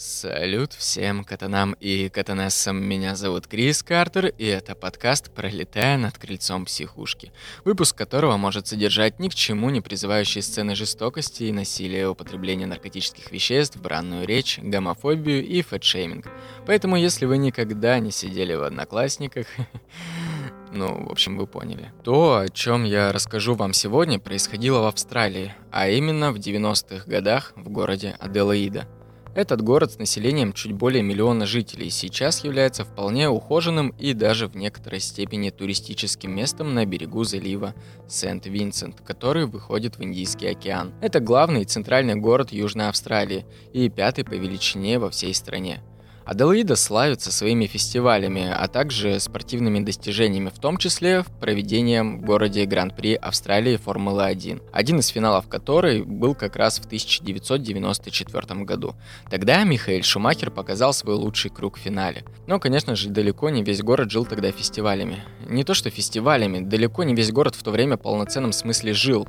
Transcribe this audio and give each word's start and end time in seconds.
Салют 0.00 0.72
всем 0.72 1.24
катанам 1.24 1.74
и 1.78 2.08
катанессам, 2.08 2.82
меня 2.82 3.16
зовут 3.16 3.46
Крис 3.46 3.82
Картер, 3.82 4.28
и 4.28 4.46
это 4.46 4.74
подкаст 4.74 5.30
«Пролетая 5.30 5.98
над 5.98 6.16
крыльцом 6.16 6.64
психушки», 6.64 7.32
выпуск 7.66 7.98
которого 7.98 8.38
может 8.38 8.66
содержать 8.66 9.18
ни 9.18 9.28
к 9.28 9.34
чему 9.34 9.68
не 9.68 9.82
призывающие 9.82 10.40
сцены 10.40 10.74
жестокости 10.74 11.42
и 11.42 11.52
насилия, 11.52 12.08
употребления 12.08 12.64
наркотических 12.64 13.30
веществ, 13.30 13.76
бранную 13.76 14.26
речь, 14.26 14.58
гомофобию 14.58 15.46
и 15.46 15.60
фэтшейминг. 15.60 16.28
Поэтому, 16.66 16.96
если 16.96 17.26
вы 17.26 17.36
никогда 17.36 17.98
не 17.98 18.10
сидели 18.10 18.54
в 18.54 18.62
«Одноклассниках», 18.62 19.48
Ну, 20.72 21.06
в 21.06 21.10
общем, 21.10 21.36
вы 21.36 21.46
поняли. 21.46 21.92
То, 22.04 22.38
о 22.38 22.48
чем 22.48 22.84
я 22.84 23.12
расскажу 23.12 23.54
вам 23.54 23.72
сегодня, 23.72 24.18
происходило 24.18 24.80
в 24.80 24.86
Австралии, 24.86 25.54
а 25.72 25.88
именно 25.88 26.32
в 26.32 26.36
90-х 26.36 27.04
годах 27.06 27.52
в 27.56 27.68
городе 27.68 28.16
Аделаида– 28.20 28.86
этот 29.34 29.62
город 29.62 29.92
с 29.92 29.98
населением 29.98 30.52
чуть 30.52 30.72
более 30.72 31.04
миллиона 31.04 31.46
жителей 31.46 31.88
сейчас 31.90 32.42
является 32.42 32.84
вполне 32.84 33.28
ухоженным 33.28 33.90
и 33.90 34.12
даже 34.12 34.48
в 34.48 34.56
некоторой 34.56 34.98
степени 34.98 35.50
туристическим 35.50 36.34
местом 36.34 36.74
на 36.74 36.84
берегу 36.84 37.22
залива 37.22 37.74
Сент-Винсент, 38.08 39.00
который 39.02 39.46
выходит 39.46 39.98
в 39.98 40.02
Индийский 40.02 40.48
океан. 40.48 40.92
Это 41.00 41.20
главный 41.20 41.64
центральный 41.64 42.16
город 42.16 42.50
Южной 42.50 42.88
Австралии 42.88 43.46
и 43.72 43.88
пятый 43.88 44.24
по 44.24 44.34
величине 44.34 44.98
во 44.98 45.10
всей 45.10 45.32
стране. 45.32 45.80
Аделаида 46.24 46.76
славится 46.76 47.32
своими 47.32 47.66
фестивалями, 47.66 48.48
а 48.48 48.68
также 48.68 49.18
спортивными 49.20 49.80
достижениями, 49.80 50.50
в 50.50 50.58
том 50.58 50.76
числе 50.76 51.24
проведением 51.40 52.20
в 52.20 52.24
городе 52.24 52.66
Гран-при 52.66 53.14
Австралии 53.14 53.76
Формулы-1, 53.76 54.62
один 54.72 54.98
из 54.98 55.08
финалов 55.08 55.48
которой 55.48 56.02
был 56.02 56.34
как 56.34 56.56
раз 56.56 56.78
в 56.78 56.84
1994 56.84 58.64
году. 58.64 58.94
Тогда 59.30 59.64
Михаил 59.64 60.02
Шумахер 60.02 60.50
показал 60.50 60.92
свой 60.92 61.16
лучший 61.16 61.50
круг 61.50 61.78
в 61.78 61.80
финале. 61.80 62.24
Но, 62.46 62.60
конечно 62.60 62.94
же, 62.94 63.08
далеко 63.08 63.50
не 63.50 63.64
весь 63.64 63.82
город 63.82 64.10
жил 64.10 64.26
тогда 64.26 64.52
фестивалями. 64.52 65.24
Не 65.48 65.64
то 65.64 65.74
что 65.74 65.90
фестивалями, 65.90 66.60
далеко 66.60 67.02
не 67.02 67.14
весь 67.14 67.32
город 67.32 67.54
в 67.54 67.62
то 67.62 67.70
время 67.70 67.96
в 67.96 68.02
полноценном 68.02 68.52
смысле 68.52 68.92
жил. 68.92 69.26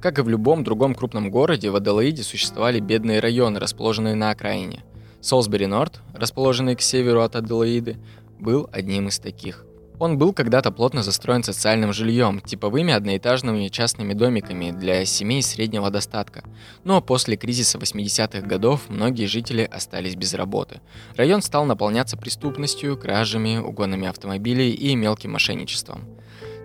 Как 0.00 0.18
и 0.18 0.22
в 0.22 0.28
любом 0.28 0.62
другом 0.62 0.94
крупном 0.94 1.30
городе, 1.30 1.70
в 1.70 1.76
Аделаиде 1.76 2.22
существовали 2.22 2.78
бедные 2.78 3.18
районы, 3.18 3.58
расположенные 3.58 4.14
на 4.14 4.30
окраине– 4.30 4.84
Солсбери-Норт, 5.20 6.00
расположенный 6.14 6.76
к 6.76 6.80
северу 6.80 7.22
от 7.22 7.36
Аделаиды, 7.36 7.98
был 8.38 8.68
одним 8.72 9.08
из 9.08 9.18
таких. 9.18 9.64
Он 9.98 10.16
был 10.16 10.32
когда-то 10.32 10.70
плотно 10.70 11.02
застроен 11.02 11.42
социальным 11.42 11.92
жильем, 11.92 12.40
типовыми 12.40 12.92
одноэтажными 12.92 13.66
частными 13.68 14.12
домиками 14.12 14.70
для 14.70 15.04
семей 15.04 15.42
среднего 15.42 15.90
достатка. 15.90 16.44
Но 16.84 17.00
после 17.00 17.36
кризиса 17.36 17.78
80-х 17.78 18.46
годов 18.46 18.88
многие 18.88 19.26
жители 19.26 19.62
остались 19.62 20.14
без 20.14 20.34
работы. 20.34 20.80
Район 21.16 21.42
стал 21.42 21.64
наполняться 21.64 22.16
преступностью, 22.16 22.96
кражами, 22.96 23.58
угонами 23.58 24.06
автомобилей 24.06 24.70
и 24.70 24.94
мелким 24.94 25.32
мошенничеством. 25.32 26.04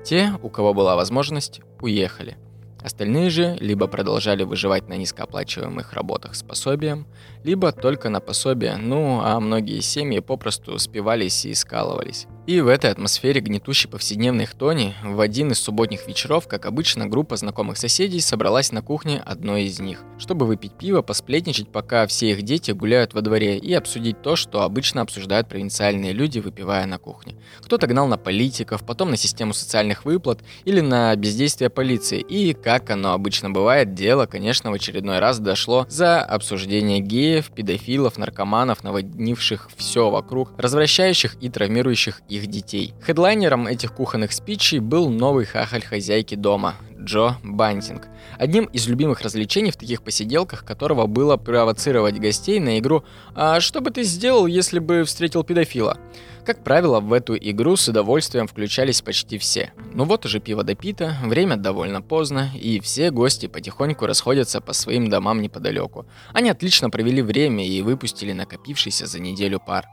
Те, 0.06 0.34
у 0.44 0.50
кого 0.50 0.74
была 0.74 0.96
возможность, 0.96 1.62
уехали. 1.82 2.38
Остальные 2.84 3.30
же 3.30 3.58
либо 3.60 3.88
продолжали 3.88 4.44
выживать 4.44 4.90
на 4.90 4.96
низкооплачиваемых 4.96 5.94
работах 5.94 6.36
с 6.36 6.44
пособием, 6.44 7.08
либо 7.44 7.72
только 7.72 8.10
на 8.10 8.20
пособие, 8.20 8.76
ну 8.76 9.22
а 9.24 9.40
многие 9.40 9.80
семьи 9.80 10.20
попросту 10.20 10.78
спивались 10.80 11.46
и 11.46 11.54
скалывались. 11.54 12.28
И 12.46 12.60
в 12.60 12.68
этой 12.68 12.92
атмосфере 12.92 13.40
гнетущей 13.40 13.90
повседневной 13.90 14.46
хтони 14.46 14.96
в 15.02 15.22
один 15.22 15.54
из 15.54 15.60
субботних 15.60 16.08
вечеров, 16.08 16.46
как 16.50 16.66
обычно, 16.66 17.08
группа 17.08 17.38
знакомых 17.38 17.78
соседей 17.78 18.20
собралась 18.20 18.74
на 18.74 18.82
кухне 18.82 19.22
одной 19.26 19.64
из 19.64 19.80
них, 19.80 20.04
чтобы 20.18 20.46
выпить 20.46 20.74
пиво, 20.74 21.02
посплетничать, 21.02 21.70
пока 21.70 22.06
все 22.06 22.32
их 22.32 22.42
дети 22.42 22.72
гуляют 22.72 23.14
во 23.14 23.22
дворе, 23.22 23.58
и 23.58 23.74
обсудить 23.74 24.22
то, 24.22 24.36
что 24.36 24.64
обычно 24.64 25.00
обсуждают 25.00 25.48
провинциальные 25.48 26.12
люди, 26.12 26.40
выпивая 26.40 26.86
на 26.86 26.98
кухне. 26.98 27.38
Кто-то 27.62 27.88
гнал 27.88 28.08
на 28.08 28.18
политиков, 28.18 28.86
потом 28.86 29.12
на 29.12 29.16
систему 29.16 29.54
социальных 29.54 30.04
выплат 30.04 30.42
или 30.66 30.82
на 30.82 31.16
бездействие 31.16 31.70
полиции, 31.70 32.20
и, 32.20 32.54
как 32.54 32.90
оно 32.90 33.14
обычно 33.14 33.52
бывает, 33.52 33.94
дело, 33.94 34.26
конечно, 34.26 34.70
в 34.70 34.74
очередной 34.74 35.20
раз 35.20 35.40
дошло 35.40 35.86
за 35.88 36.22
обсуждение 36.22 37.00
геев, 37.00 37.52
педофилов, 37.52 38.18
наркоманов, 38.18 38.84
наводнивших 38.84 39.70
все 39.78 40.10
вокруг, 40.10 40.52
развращающих 40.58 41.38
и 41.40 41.48
травмирующих 41.48 42.22
их 42.34 42.48
детей. 42.48 42.94
Хедлайнером 43.02 43.68
этих 43.68 43.94
кухонных 43.94 44.34
спичей 44.34 44.80
был 44.80 45.10
новый 45.10 45.46
хахаль 45.46 45.84
хозяйки 45.84 46.36
дома, 46.36 46.76
Джо 47.00 47.38
Бантинг. 47.44 48.08
Одним 48.38 48.66
из 48.66 48.88
любимых 48.88 49.22
развлечений 49.22 49.72
в 49.72 49.78
таких 49.78 50.02
посиделках 50.02 50.66
которого 50.66 51.06
было 51.06 51.38
провоцировать 51.38 52.20
гостей 52.20 52.60
на 52.60 52.80
игру 52.80 53.04
«А 53.36 53.60
что 53.60 53.82
бы 53.82 53.92
ты 53.92 54.04
сделал, 54.04 54.48
если 54.48 54.80
бы 54.80 55.04
встретил 55.04 55.44
педофила?». 55.44 55.98
Как 56.46 56.62
правило, 56.62 57.00
в 57.00 57.14
эту 57.14 57.38
игру 57.38 57.78
с 57.78 57.88
удовольствием 57.88 58.48
включались 58.48 59.02
почти 59.02 59.38
все. 59.38 59.72
Ну 59.94 60.04
вот 60.04 60.26
уже 60.26 60.42
пиво 60.42 60.64
допито, 60.64 61.16
время 61.24 61.56
довольно 61.56 62.02
поздно, 62.02 62.50
и 62.54 62.82
все 62.82 63.12
гости 63.12 63.48
потихоньку 63.48 64.06
расходятся 64.06 64.60
по 64.60 64.74
своим 64.74 65.10
домам 65.10 65.42
неподалеку. 65.42 66.06
Они 66.34 66.50
отлично 66.50 66.90
провели 66.90 67.22
время 67.22 67.66
и 67.66 67.82
выпустили 67.82 68.34
накопившийся 68.34 69.06
за 69.06 69.22
неделю 69.22 69.62
пар. 69.66 69.86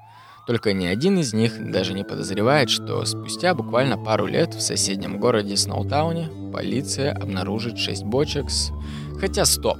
Только 0.50 0.72
ни 0.72 0.84
один 0.86 1.16
из 1.16 1.32
них 1.32 1.70
даже 1.70 1.94
не 1.94 2.02
подозревает, 2.02 2.70
что 2.70 3.04
спустя 3.04 3.54
буквально 3.54 3.96
пару 3.96 4.26
лет 4.26 4.52
в 4.52 4.60
соседнем 4.60 5.20
городе 5.20 5.56
Сноутауне 5.56 6.28
полиция 6.52 7.12
обнаружит 7.12 7.78
6 7.78 8.02
бочек 8.02 8.50
с... 8.50 8.72
Хотя 9.20 9.44
стоп. 9.44 9.78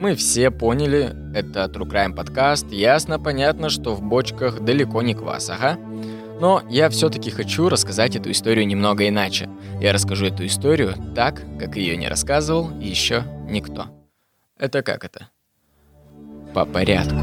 Мы 0.00 0.14
все 0.14 0.50
поняли, 0.50 1.14
это 1.34 1.64
True 1.64 1.86
Crime 1.86 2.14
подкаст, 2.14 2.72
ясно, 2.72 3.20
понятно, 3.20 3.68
что 3.68 3.94
в 3.94 4.00
бочках 4.00 4.64
далеко 4.64 5.02
не 5.02 5.12
квас, 5.12 5.50
ага. 5.50 5.76
Но 6.40 6.62
я 6.70 6.88
все-таки 6.88 7.30
хочу 7.30 7.68
рассказать 7.68 8.16
эту 8.16 8.30
историю 8.30 8.66
немного 8.66 9.06
иначе. 9.06 9.50
Я 9.82 9.92
расскажу 9.92 10.28
эту 10.28 10.46
историю 10.46 10.94
так, 11.14 11.42
как 11.58 11.76
ее 11.76 11.98
не 11.98 12.08
рассказывал 12.08 12.70
еще 12.80 13.22
никто. 13.50 13.88
Это 14.56 14.80
как 14.80 15.04
это? 15.04 15.28
По 16.54 16.64
порядку. 16.64 17.16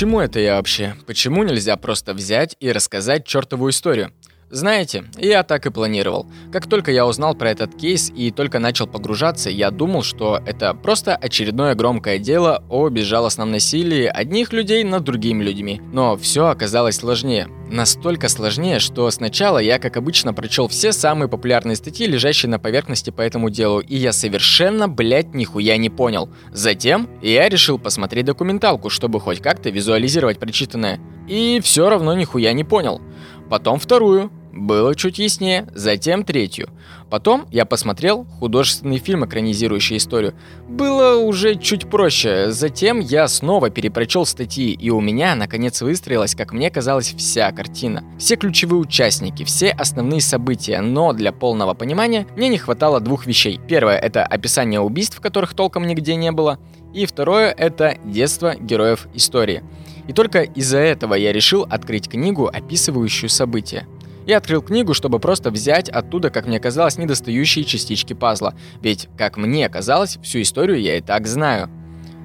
Чему 0.00 0.18
это 0.20 0.40
я 0.40 0.54
вообще? 0.54 0.96
Почему 1.06 1.42
нельзя 1.42 1.76
просто 1.76 2.14
взять 2.14 2.56
и 2.58 2.72
рассказать 2.72 3.26
чертову 3.26 3.68
историю? 3.68 4.14
Знаете, 4.52 5.04
я 5.16 5.44
так 5.44 5.66
и 5.66 5.70
планировал. 5.70 6.26
Как 6.50 6.66
только 6.66 6.90
я 6.90 7.06
узнал 7.06 7.36
про 7.36 7.52
этот 7.52 7.76
кейс 7.76 8.10
и 8.12 8.32
только 8.32 8.58
начал 8.58 8.88
погружаться, 8.88 9.48
я 9.48 9.70
думал, 9.70 10.02
что 10.02 10.40
это 10.44 10.74
просто 10.74 11.14
очередное 11.14 11.76
громкое 11.76 12.18
дело 12.18 12.64
о 12.68 12.88
безжалостном 12.88 13.52
насилии 13.52 14.06
одних 14.06 14.52
людей 14.52 14.82
над 14.82 15.04
другими 15.04 15.44
людьми. 15.44 15.80
Но 15.92 16.16
все 16.16 16.48
оказалось 16.48 16.96
сложнее. 16.96 17.46
Настолько 17.68 18.28
сложнее, 18.28 18.80
что 18.80 19.08
сначала 19.12 19.58
я, 19.58 19.78
как 19.78 19.96
обычно, 19.96 20.34
прочел 20.34 20.66
все 20.66 20.90
самые 20.90 21.28
популярные 21.28 21.76
статьи, 21.76 22.08
лежащие 22.08 22.50
на 22.50 22.58
поверхности 22.58 23.10
по 23.10 23.22
этому 23.22 23.50
делу, 23.50 23.78
и 23.78 23.94
я 23.94 24.12
совершенно, 24.12 24.88
блядь, 24.88 25.32
нихуя 25.32 25.76
не 25.76 25.90
понял. 25.90 26.28
Затем 26.50 27.08
я 27.22 27.48
решил 27.48 27.78
посмотреть 27.78 28.24
документалку, 28.24 28.90
чтобы 28.90 29.20
хоть 29.20 29.40
как-то 29.40 29.70
визуализировать 29.70 30.40
прочитанное. 30.40 30.98
И 31.28 31.60
все 31.62 31.88
равно 31.88 32.14
нихуя 32.16 32.52
не 32.52 32.64
понял. 32.64 33.00
Потом 33.48 33.78
вторую, 33.78 34.32
было 34.52 34.94
чуть 34.94 35.18
яснее, 35.18 35.66
затем 35.74 36.24
третью. 36.24 36.68
Потом 37.08 37.46
я 37.50 37.64
посмотрел 37.64 38.24
художественный 38.38 38.98
фильм, 38.98 39.24
экранизирующий 39.24 39.96
историю. 39.96 40.34
Было 40.68 41.18
уже 41.18 41.56
чуть 41.56 41.90
проще. 41.90 42.50
Затем 42.50 43.00
я 43.00 43.26
снова 43.26 43.68
перепрочел 43.70 44.24
статьи, 44.24 44.72
и 44.72 44.90
у 44.90 45.00
меня, 45.00 45.34
наконец, 45.34 45.82
выстроилась, 45.82 46.34
как 46.34 46.52
мне 46.52 46.70
казалось, 46.70 47.14
вся 47.16 47.50
картина. 47.50 48.04
Все 48.18 48.36
ключевые 48.36 48.80
участники, 48.80 49.44
все 49.44 49.70
основные 49.70 50.20
события, 50.20 50.80
но 50.80 51.12
для 51.12 51.32
полного 51.32 51.74
понимания 51.74 52.26
мне 52.36 52.48
не 52.48 52.58
хватало 52.58 53.00
двух 53.00 53.26
вещей. 53.26 53.60
Первое— 53.68 53.98
это 53.98 54.24
описание 54.24 54.80
убийств, 54.80 55.20
которых 55.20 55.54
толком 55.54 55.86
нигде 55.86 56.14
не 56.14 56.30
было. 56.30 56.58
И 56.94 57.06
второе— 57.06 57.50
это 57.58 57.96
детство 58.04 58.54
героев 58.54 59.08
истории. 59.14 59.62
И 60.06 60.12
только 60.12 60.42
из-за 60.42 60.78
этого 60.78 61.14
я 61.14 61.32
решил 61.32 61.66
открыть 61.68 62.08
книгу, 62.08 62.46
описывающую 62.52 63.28
события. 63.28 63.86
Я 64.26 64.38
открыл 64.38 64.62
книгу, 64.62 64.94
чтобы 64.94 65.18
просто 65.18 65.50
взять 65.50 65.88
оттуда, 65.88 66.30
как 66.30 66.46
мне 66.46 66.60
казалось, 66.60 66.98
недостающие 66.98 67.64
частички 67.64 68.12
пазла. 68.12 68.54
Ведь, 68.82 69.08
как 69.16 69.36
мне 69.36 69.68
казалось, 69.68 70.18
всю 70.22 70.42
историю 70.42 70.80
я 70.80 70.98
и 70.98 71.00
так 71.00 71.26
знаю. 71.26 71.70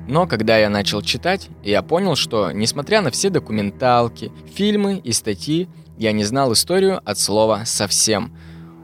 Но 0.08 0.28
когда 0.28 0.58
я 0.58 0.70
начал 0.70 1.02
читать, 1.02 1.50
я 1.64 1.82
понял, 1.82 2.16
что, 2.16 2.52
несмотря 2.52 3.02
на 3.02 3.10
все 3.10 3.30
документалки, 3.30 4.32
фильмы 4.54 5.02
и 5.04 5.12
статьи, 5.12 5.68
я 5.98 6.12
не 6.12 6.24
знал 6.24 6.54
историю 6.54 7.02
от 7.04 7.18
слова 7.18 7.64
«совсем». 7.66 8.32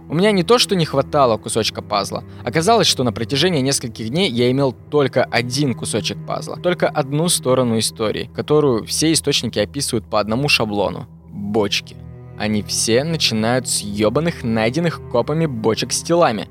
У 0.09 0.13
меня 0.13 0.33
не 0.33 0.43
то, 0.43 0.57
что 0.57 0.75
не 0.75 0.83
хватало 0.83 1.37
кусочка 1.37 1.81
пазла. 1.81 2.25
Оказалось, 2.43 2.87
что 2.87 3.05
на 3.05 3.13
протяжении 3.13 3.61
нескольких 3.61 4.09
дней 4.09 4.29
я 4.29 4.51
имел 4.51 4.73
только 4.73 5.23
один 5.23 5.73
кусочек 5.73 6.17
пазла, 6.27 6.57
только 6.57 6.89
одну 6.89 7.29
сторону 7.29 7.79
истории, 7.79 8.29
которую 8.35 8.85
все 8.85 9.13
источники 9.13 9.57
описывают 9.59 10.09
по 10.09 10.19
одному 10.19 10.49
шаблону– 10.49 11.07
бочки. 11.31 11.95
Они 12.37 12.63
все 12.63 13.03
начинают 13.03 13.67
с 13.67 13.81
ёбаных 13.81 14.43
найденных 14.43 15.01
копами 15.11 15.45
бочек 15.45 15.91
с 15.91 16.01
телами. 16.01 16.47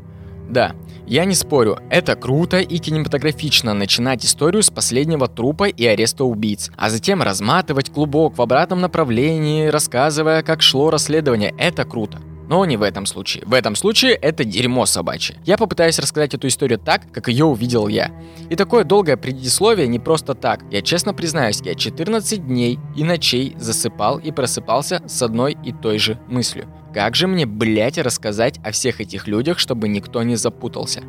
Да, 0.49 0.75
я 1.07 1.25
не 1.25 1.35
спорю, 1.35 1.79
это 1.91 2.17
круто 2.17 2.59
и 2.59 2.79
кинематографично 2.79 3.75
начинать 3.75 4.25
историю 4.25 4.63
с 4.63 4.71
последнего 4.71 5.29
трупа 5.29 5.69
и 5.69 5.87
ареста 5.87 6.25
убийц, 6.25 6.71
а 6.77 6.91
затем 6.91 7.23
разматывать 7.23 7.91
клубок 7.91 8.37
в 8.37 8.43
обратном 8.43 8.81
направлении, 8.81 9.67
рассказывая, 9.67 10.43
как 10.43 10.63
шло 10.63 10.91
расследование. 10.91 11.55
Это 11.57 11.85
круто. 11.85 12.21
Но 12.51 12.65
не 12.65 12.77
в 12.77 12.83
этом 12.83 13.07
случае. 13.07 13.45
В 13.47 13.55
этом 13.55 13.77
случае 13.77 14.15
это 14.15 14.43
дерьмо 14.43 14.85
собачье. 14.85 15.37
Я 15.45 15.57
попытаюсь 15.57 16.01
рассказать 16.01 16.35
эту 16.35 16.49
историю 16.49 16.81
так, 16.81 17.03
как 17.13 17.29
ее 17.29 17.45
увидел 17.45 17.87
я. 17.87 18.11
И 18.51 18.57
такое 18.57 18.83
долгое 18.83 19.17
предисловие 19.17 19.87
не 19.87 20.01
просто 20.01 20.35
так. 20.35 20.65
Я 20.69 20.83
честно 20.83 21.15
признаюсь, 21.15 21.61
я 21.63 21.77
14 21.77 22.45
дней 22.45 22.81
и 22.97 23.05
ночей 23.05 23.55
засыпал 23.57 24.19
и 24.19 24.33
просыпался 24.33 25.01
с 25.07 25.23
одной 25.23 25.57
и 25.63 25.71
той 25.71 25.99
же 25.99 26.19
мыслью. 26.27 26.67
Как 26.93 27.15
же 27.15 27.29
мне, 27.29 27.47
блять, 27.47 27.99
рассказать 27.99 28.59
о 28.65 28.73
всех 28.73 29.01
этих 29.01 29.29
людях, 29.29 29.61
чтобы 29.61 29.87
никто 29.87 30.21
не 30.25 30.35
запутался? 30.35 31.05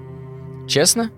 Честно? 0.67 1.09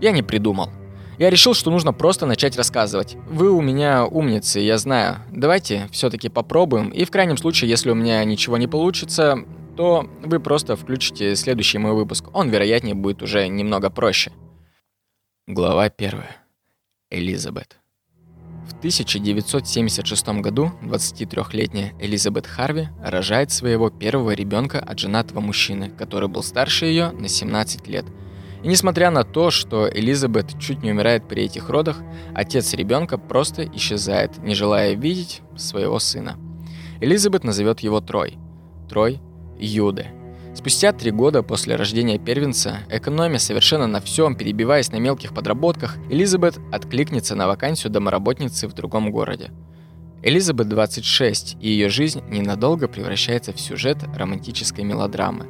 Я 0.00 0.12
не 0.12 0.22
придумал. 0.22 0.70
Я 1.18 1.28
решил, 1.28 1.52
что 1.52 1.70
нужно 1.70 1.92
просто 1.92 2.24
начать 2.24 2.56
рассказывать. 2.56 3.16
Вы 3.28 3.50
у 3.50 3.60
меня 3.60 4.06
умницы, 4.06 4.60
я 4.60 4.78
знаю. 4.78 5.16
Давайте 5.30 5.88
все-таки 5.90 6.30
попробуем. 6.30 6.88
И 6.88 7.04
в 7.04 7.10
крайнем 7.10 7.36
случае, 7.36 7.68
если 7.68 7.90
у 7.90 7.94
меня 7.94 8.24
ничего 8.24 8.56
не 8.56 8.68
получится, 8.68 9.44
то 9.78 10.10
вы 10.24 10.40
просто 10.40 10.74
включите 10.74 11.36
следующий 11.36 11.78
мой 11.78 11.92
выпуск. 11.92 12.30
Он, 12.32 12.50
вероятнее, 12.50 12.96
будет 12.96 13.22
уже 13.22 13.46
немного 13.46 13.90
проще. 13.90 14.32
Глава 15.46 15.84
1. 15.84 16.20
Элизабет. 17.10 17.78
В 18.66 18.76
1976 18.78 20.28
году 20.40 20.72
23-летняя 20.82 21.94
Элизабет 22.00 22.48
Харви 22.48 22.88
рожает 23.00 23.52
своего 23.52 23.88
первого 23.88 24.32
ребенка 24.32 24.80
от 24.80 24.98
женатого 24.98 25.38
мужчины, 25.38 25.90
который 25.90 26.28
был 26.28 26.42
старше 26.42 26.86
ее 26.86 27.12
на 27.12 27.28
17 27.28 27.86
лет. 27.86 28.04
И 28.64 28.66
несмотря 28.66 29.12
на 29.12 29.22
то, 29.22 29.52
что 29.52 29.88
Элизабет 29.88 30.58
чуть 30.58 30.82
не 30.82 30.90
умирает 30.90 31.28
при 31.28 31.44
этих 31.44 31.68
родах, 31.68 31.98
отец 32.34 32.74
ребенка 32.74 33.16
просто 33.16 33.64
исчезает, 33.64 34.38
не 34.38 34.56
желая 34.56 34.94
видеть 34.94 35.40
своего 35.56 36.00
сына. 36.00 36.36
Элизабет 37.00 37.44
назовет 37.44 37.78
его 37.78 38.00
Трой. 38.00 38.38
Трой 38.88 39.20
Юды. 39.58 40.06
Спустя 40.54 40.92
три 40.92 41.10
года 41.12 41.42
после 41.42 41.76
рождения 41.76 42.18
первенца, 42.18 42.78
экономя 42.90 43.38
совершенно 43.38 43.86
на 43.86 44.00
всем, 44.00 44.34
перебиваясь 44.34 44.90
на 44.90 44.96
мелких 44.96 45.32
подработках, 45.32 45.96
Элизабет 46.10 46.58
откликнется 46.72 47.36
на 47.36 47.46
вакансию 47.46 47.92
домоработницы 47.92 48.66
в 48.66 48.72
другом 48.72 49.12
городе. 49.12 49.50
Элизабет 50.22 50.68
26, 50.68 51.58
и 51.60 51.68
ее 51.68 51.88
жизнь 51.88 52.22
ненадолго 52.28 52.88
превращается 52.88 53.52
в 53.52 53.60
сюжет 53.60 53.98
романтической 54.16 54.82
мелодрамы. 54.82 55.46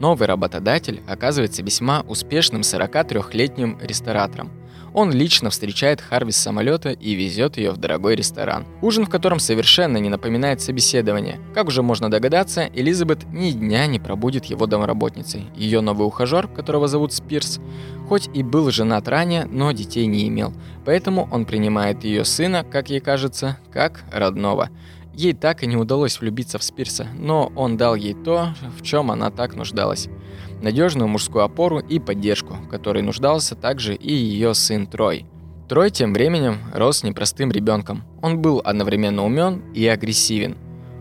Новый 0.00 0.26
работодатель 0.26 1.00
оказывается 1.06 1.62
весьма 1.62 2.00
успешным 2.00 2.62
43-летним 2.62 3.78
ресторатором, 3.80 4.50
он 4.92 5.12
лично 5.12 5.50
встречает 5.50 6.00
Харви 6.00 6.32
с 6.32 6.36
самолета 6.36 6.90
и 6.90 7.14
везет 7.14 7.56
ее 7.56 7.70
в 7.70 7.76
дорогой 7.76 8.16
ресторан. 8.16 8.66
Ужин, 8.82 9.06
в 9.06 9.10
котором 9.10 9.38
совершенно 9.38 9.98
не 9.98 10.08
напоминает 10.08 10.60
собеседование. 10.60 11.40
Как 11.54 11.68
уже 11.68 11.82
можно 11.82 12.10
догадаться, 12.10 12.68
Элизабет 12.74 13.24
ни 13.32 13.50
дня 13.52 13.86
не 13.86 13.98
пробудет 13.98 14.46
его 14.46 14.66
домработницей. 14.66 15.46
Ее 15.54 15.80
новый 15.80 16.06
ухажер, 16.06 16.48
которого 16.48 16.88
зовут 16.88 17.12
Спирс, 17.12 17.60
хоть 18.08 18.28
и 18.34 18.42
был 18.42 18.70
женат 18.70 19.08
ранее, 19.08 19.44
но 19.44 19.72
детей 19.72 20.06
не 20.06 20.26
имел. 20.28 20.52
Поэтому 20.84 21.28
он 21.30 21.44
принимает 21.44 22.04
ее 22.04 22.24
сына, 22.24 22.64
как 22.64 22.90
ей 22.90 23.00
кажется, 23.00 23.58
как 23.72 24.04
родного. 24.12 24.70
Ей 25.14 25.34
так 25.34 25.62
и 25.62 25.66
не 25.66 25.76
удалось 25.76 26.20
влюбиться 26.20 26.58
в 26.58 26.62
Спирса, 26.62 27.06
но 27.18 27.52
он 27.56 27.76
дал 27.76 27.94
ей 27.94 28.14
то, 28.14 28.54
в 28.78 28.82
чем 28.82 29.10
она 29.10 29.30
так 29.30 29.54
нуждалась 29.54 30.08
надежную 30.62 31.08
мужскую 31.08 31.44
опору 31.44 31.78
и 31.78 31.98
поддержку, 31.98 32.56
которой 32.70 33.02
нуждался 33.02 33.54
также 33.54 33.94
и 33.94 34.12
ее 34.12 34.54
сын 34.54 34.86
Трой. 34.86 35.26
Трой 35.68 35.90
тем 35.90 36.12
временем 36.12 36.58
рос 36.74 37.04
непростым 37.04 37.52
ребенком. 37.52 38.02
Он 38.22 38.40
был 38.40 38.60
одновременно 38.64 39.24
умен 39.24 39.62
и 39.72 39.86
агрессивен. 39.86 40.56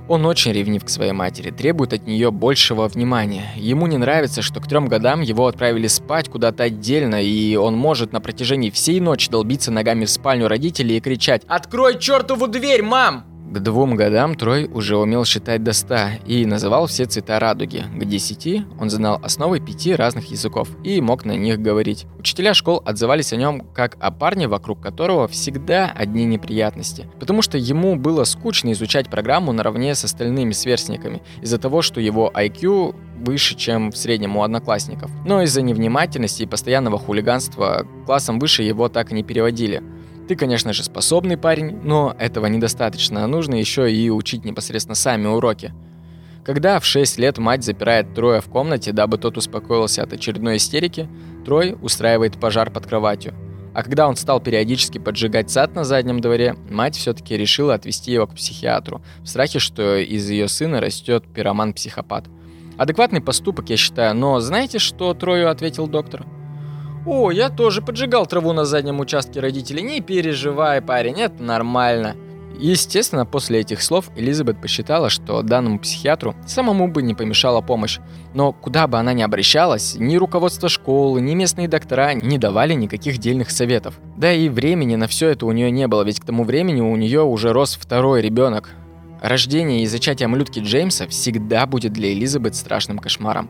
Он 0.08 0.26
очень 0.26 0.52
ревнив 0.52 0.84
к 0.84 0.90
своей 0.90 1.12
матери, 1.12 1.52
требует 1.52 1.94
от 1.94 2.08
нее 2.08 2.32
большего 2.32 2.88
внимания. 2.88 3.52
Ему 3.56 3.86
не 3.86 3.98
нравится, 3.98 4.42
что 4.42 4.60
к 4.60 4.68
трем 4.68 4.88
годам 4.88 5.22
его 5.22 5.46
отправили 5.46 5.86
спать 5.86 6.30
куда-то 6.30 6.64
отдельно, 6.64 7.22
и 7.22 7.56
он 7.56 7.76
может 7.76 8.12
на 8.12 8.20
протяжении 8.20 8.72
всей 8.72 9.00
ночи 9.00 9.30
долбиться 9.30 9.72
ногами 9.72 10.06
в 10.06 10.10
спальню 10.10 10.48
родителей 10.48 10.98
и 10.98 11.02
кричать 11.02 11.44
«Открой 11.48 12.00
чертову 12.00 12.48
дверь, 12.48 12.82
мам!» 12.82 13.29
К 13.51 13.57
двум 13.62 13.96
годам 13.96 14.36
Трой 14.36 14.69
уже 14.72 14.96
умел 14.96 15.25
считать 15.25 15.63
до 15.63 15.74
ста 15.74 16.12
и 16.28 16.46
называл 16.46 16.86
все 16.86 17.06
цвета 17.06 17.40
радуги. 17.40 17.84
К 18.00 18.06
десяти 18.06 18.63
он 18.80 18.92
знал 18.92 19.19
основы 19.24 19.60
пяти 19.60 19.96
разных 19.96 20.30
языков 20.30 20.69
и 20.84 21.01
мог 21.01 21.25
на 21.25 21.31
них 21.31 21.60
говорить. 21.60 22.06
Учителя 22.19 22.54
школ 22.54 22.80
отзывались 22.86 23.34
о 23.34 23.38
нем 23.38 23.62
как 23.74 23.98
о 24.00 24.12
парне, 24.12 24.48
вокруг 24.48 24.81
которого 24.81 25.28
всегда 25.28 25.92
одни 25.92 26.25
неприятности. 26.25 27.10
Потому 27.19 27.42
что 27.42 27.57
ему 27.57 27.96
было 27.96 28.24
скучно 28.24 28.72
изучать 28.74 29.10
программу 29.10 29.51
наравне 29.51 29.96
с 29.96 30.04
остальными 30.04 30.51
сверстниками 30.51 31.24
из-за 31.42 31.57
того, 31.57 31.81
что 31.81 32.00
его 32.00 32.31
IQ 32.31 32.96
выше, 33.25 33.56
чем 33.56 33.92
в 33.92 33.98
среднем 33.98 34.38
у 34.38 34.44
одноклассников. 34.44 35.10
Но 35.25 35.42
из-за 35.42 35.63
невнимательности 35.63 36.44
и 36.44 36.46
постоянного 36.46 37.00
хулиганства 37.00 37.88
классом 38.06 38.38
выше 38.38 38.62
его 38.62 38.90
так 38.90 39.12
и 39.12 39.16
не 39.16 39.24
переводили. 39.24 39.81
Ты, 40.30 40.36
конечно 40.36 40.74
же, 40.74 40.84
способный 40.84 41.38
парень, 41.38 41.80
но 41.84 42.16
этого 42.20 42.46
недостаточно. 42.46 43.26
Нужно 43.26 43.56
еще 43.56 43.92
и 43.92 44.12
учить 44.12 44.46
непосредственно 44.46 44.94
сами 44.94 45.26
уроки. 45.26 45.74
Когда 46.46 46.80
в 46.80 46.86
6 46.86 47.18
лет 47.18 47.40
мать 47.40 47.64
запирает 47.64 48.14
Троя 48.14 48.40
в 48.40 48.46
комнате, 48.46 48.92
дабы 48.92 49.18
тот 49.18 49.38
успокоился 49.38 50.04
от 50.04 50.14
очередной 50.14 50.58
истерики, 50.58 51.10
Трой 51.46 51.76
устраивает 51.81 52.40
пожар 52.40 52.70
под 52.70 52.86
кроватью. 52.86 53.34
А 53.74 53.81
когда 53.81 54.08
он 54.08 54.16
стал 54.16 54.40
периодически 54.40 55.00
поджигать 55.00 55.50
сад 55.50 55.74
на 55.74 55.84
заднем 55.84 56.20
дворе, 56.20 56.56
мать 56.70 56.96
все-таки 56.96 57.36
решила 57.36 57.74
отвезти 57.74 58.12
его 58.12 58.28
к 58.28 58.36
психиатру, 58.36 59.02
в 59.24 59.28
страхе, 59.28 59.58
что 59.58 59.98
из 59.98 60.30
ее 60.30 60.48
сына 60.48 60.80
растет 60.80 61.24
пироман-психопат. 61.34 62.25
Адекватный 62.78 63.22
поступок, 63.22 63.72
я 63.72 63.78
считаю, 63.78 64.14
но 64.14 64.40
знаете, 64.42 64.78
что 64.78 65.16
Трою 65.16 65.50
ответил 65.50 65.88
доктор? 65.88 66.24
«О, 67.06 67.31
я 67.31 67.50
тоже 67.50 67.81
поджигал 67.81 68.25
траву 68.25 68.54
на 68.54 68.66
заднем 68.66 69.00
участке 69.00 69.40
родителей. 69.40 69.81
Не 69.81 70.01
переживай, 70.01 70.81
парень, 70.81 71.19
это 71.22 71.42
нормально». 71.42 72.16
Естественно, 72.60 73.25
после 73.25 73.62
этих 73.62 73.81
слов 73.81 74.10
Элизабет 74.18 74.60
посчитала, 74.60 75.10
что 75.10 75.42
данному 75.44 75.80
психиатру 75.80 76.36
самому 76.46 76.90
бы 76.90 77.01
не 77.01 77.13
помешала 77.13 77.62
помощь. 77.62 78.00
Но 78.34 78.51
куда 78.51 78.86
бы 78.88 78.98
она 79.00 79.13
ни 79.13 79.22
обращалась, 79.22 79.96
ни 79.98 80.18
руководство 80.18 80.68
школы, 80.68 81.22
ни 81.22 81.36
местные 81.36 81.70
доктора 81.70 82.13
не 82.15 82.38
давали 82.38 82.74
никаких 82.74 83.18
дельных 83.18 83.50
советов. 83.50 83.98
Да 84.18 84.34
и 84.34 84.50
времени 84.50 84.98
на 84.98 85.08
все 85.08 85.29
это 85.29 85.46
у 85.46 85.53
нее 85.53 85.72
не 85.72 85.88
было, 85.88 86.03
ведь 86.03 86.20
к 86.20 86.25
тому 86.25 86.44
времени 86.44 86.82
у 86.82 86.98
нее 86.98 87.22
уже 87.22 87.53
рос 87.53 87.77
второй 87.79 88.22
ребенок. 88.22 88.72
Рождение 89.22 89.84
и 89.84 89.88
зачатие 89.88 90.27
малютки 90.27 90.60
Джеймса 90.60 91.08
всегда 91.08 91.65
будет 91.65 91.94
для 91.94 92.12
Элизабет 92.12 92.56
страшным 92.56 93.00
кошмаром. 93.00 93.50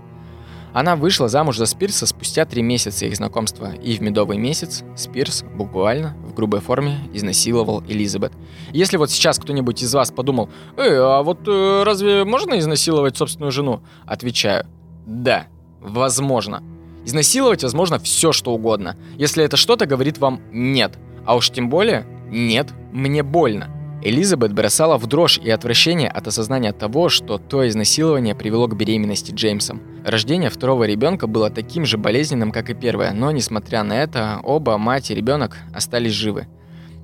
Она 0.74 0.96
вышла 0.96 1.28
замуж 1.28 1.58
за 1.58 1.66
Спирса 1.66 2.06
спустя 2.06 2.46
три 2.46 2.62
месяца 2.62 3.06
их 3.06 3.16
знакомства, 3.16 3.74
и 3.74 3.96
в 3.96 4.02
медовый 4.02 4.38
месяц 4.38 4.84
Спирс 4.96 5.44
буквально 5.44 6.16
в 6.24 6.34
грубой 6.34 6.62
форме 6.62 7.00
изнасиловал 7.14 7.84
Элизабет. 7.88 8.34
Если 8.72 8.98
вот 8.98 9.10
сейчас 9.10 9.40
кто-нибудь 9.40 9.82
из 9.82 9.94
вас 9.94 10.12
подумал, 10.12 10.50
«Эй, 10.78 10.98
а 10.98 11.24
вот 11.24 11.48
э, 11.48 11.84
разве 11.84 12.24
можно 12.24 12.60
изнасиловать 12.60 13.18
собственную 13.18 13.52
жену?» 13.52 13.82
Отвечаю, 14.06 14.66
да, 15.06 15.48
возможно. 15.82 16.64
Изнасиловать 17.06 17.64
возможно 17.64 17.98
все, 17.98 18.32
что 18.32 18.54
угодно, 18.54 18.96
если 19.18 19.44
это 19.44 19.58
что-то 19.58 19.86
говорит 19.86 20.20
вам 20.20 20.42
«нет», 20.52 20.98
а 21.26 21.36
уж 21.36 21.50
тем 21.50 21.70
более 21.70 22.06
«нет, 22.30 22.68
мне 22.92 23.24
больно». 23.24 23.79
Элизабет 24.02 24.54
бросала 24.54 24.98
в 24.98 25.08
дрожь 25.08 25.38
и 25.38 25.50
отвращение 25.50 26.10
от 26.10 26.26
осознания 26.26 26.72
того, 26.72 27.10
что 27.10 27.38
то 27.38 27.68
изнасилование 27.68 28.34
привело 28.34 28.68
к 28.68 28.76
беременности 28.78 29.34
Джеймсом. 29.34 29.82
Рождение 30.06 30.50
второго 30.50 30.86
ребенка 30.86 31.28
было 31.28 31.50
таким 31.50 31.86
же 31.86 31.98
болезненным, 31.98 32.54
как 32.54 32.70
и 32.70 32.74
первое, 32.74 33.12
но 33.12 33.32
несмотря 33.32 33.84
на 33.84 34.02
это, 34.02 34.40
оба, 34.44 34.78
мать 34.78 35.12
и 35.12 35.16
ребенок, 35.16 35.58
остались 35.74 36.14
живы. 36.14 36.48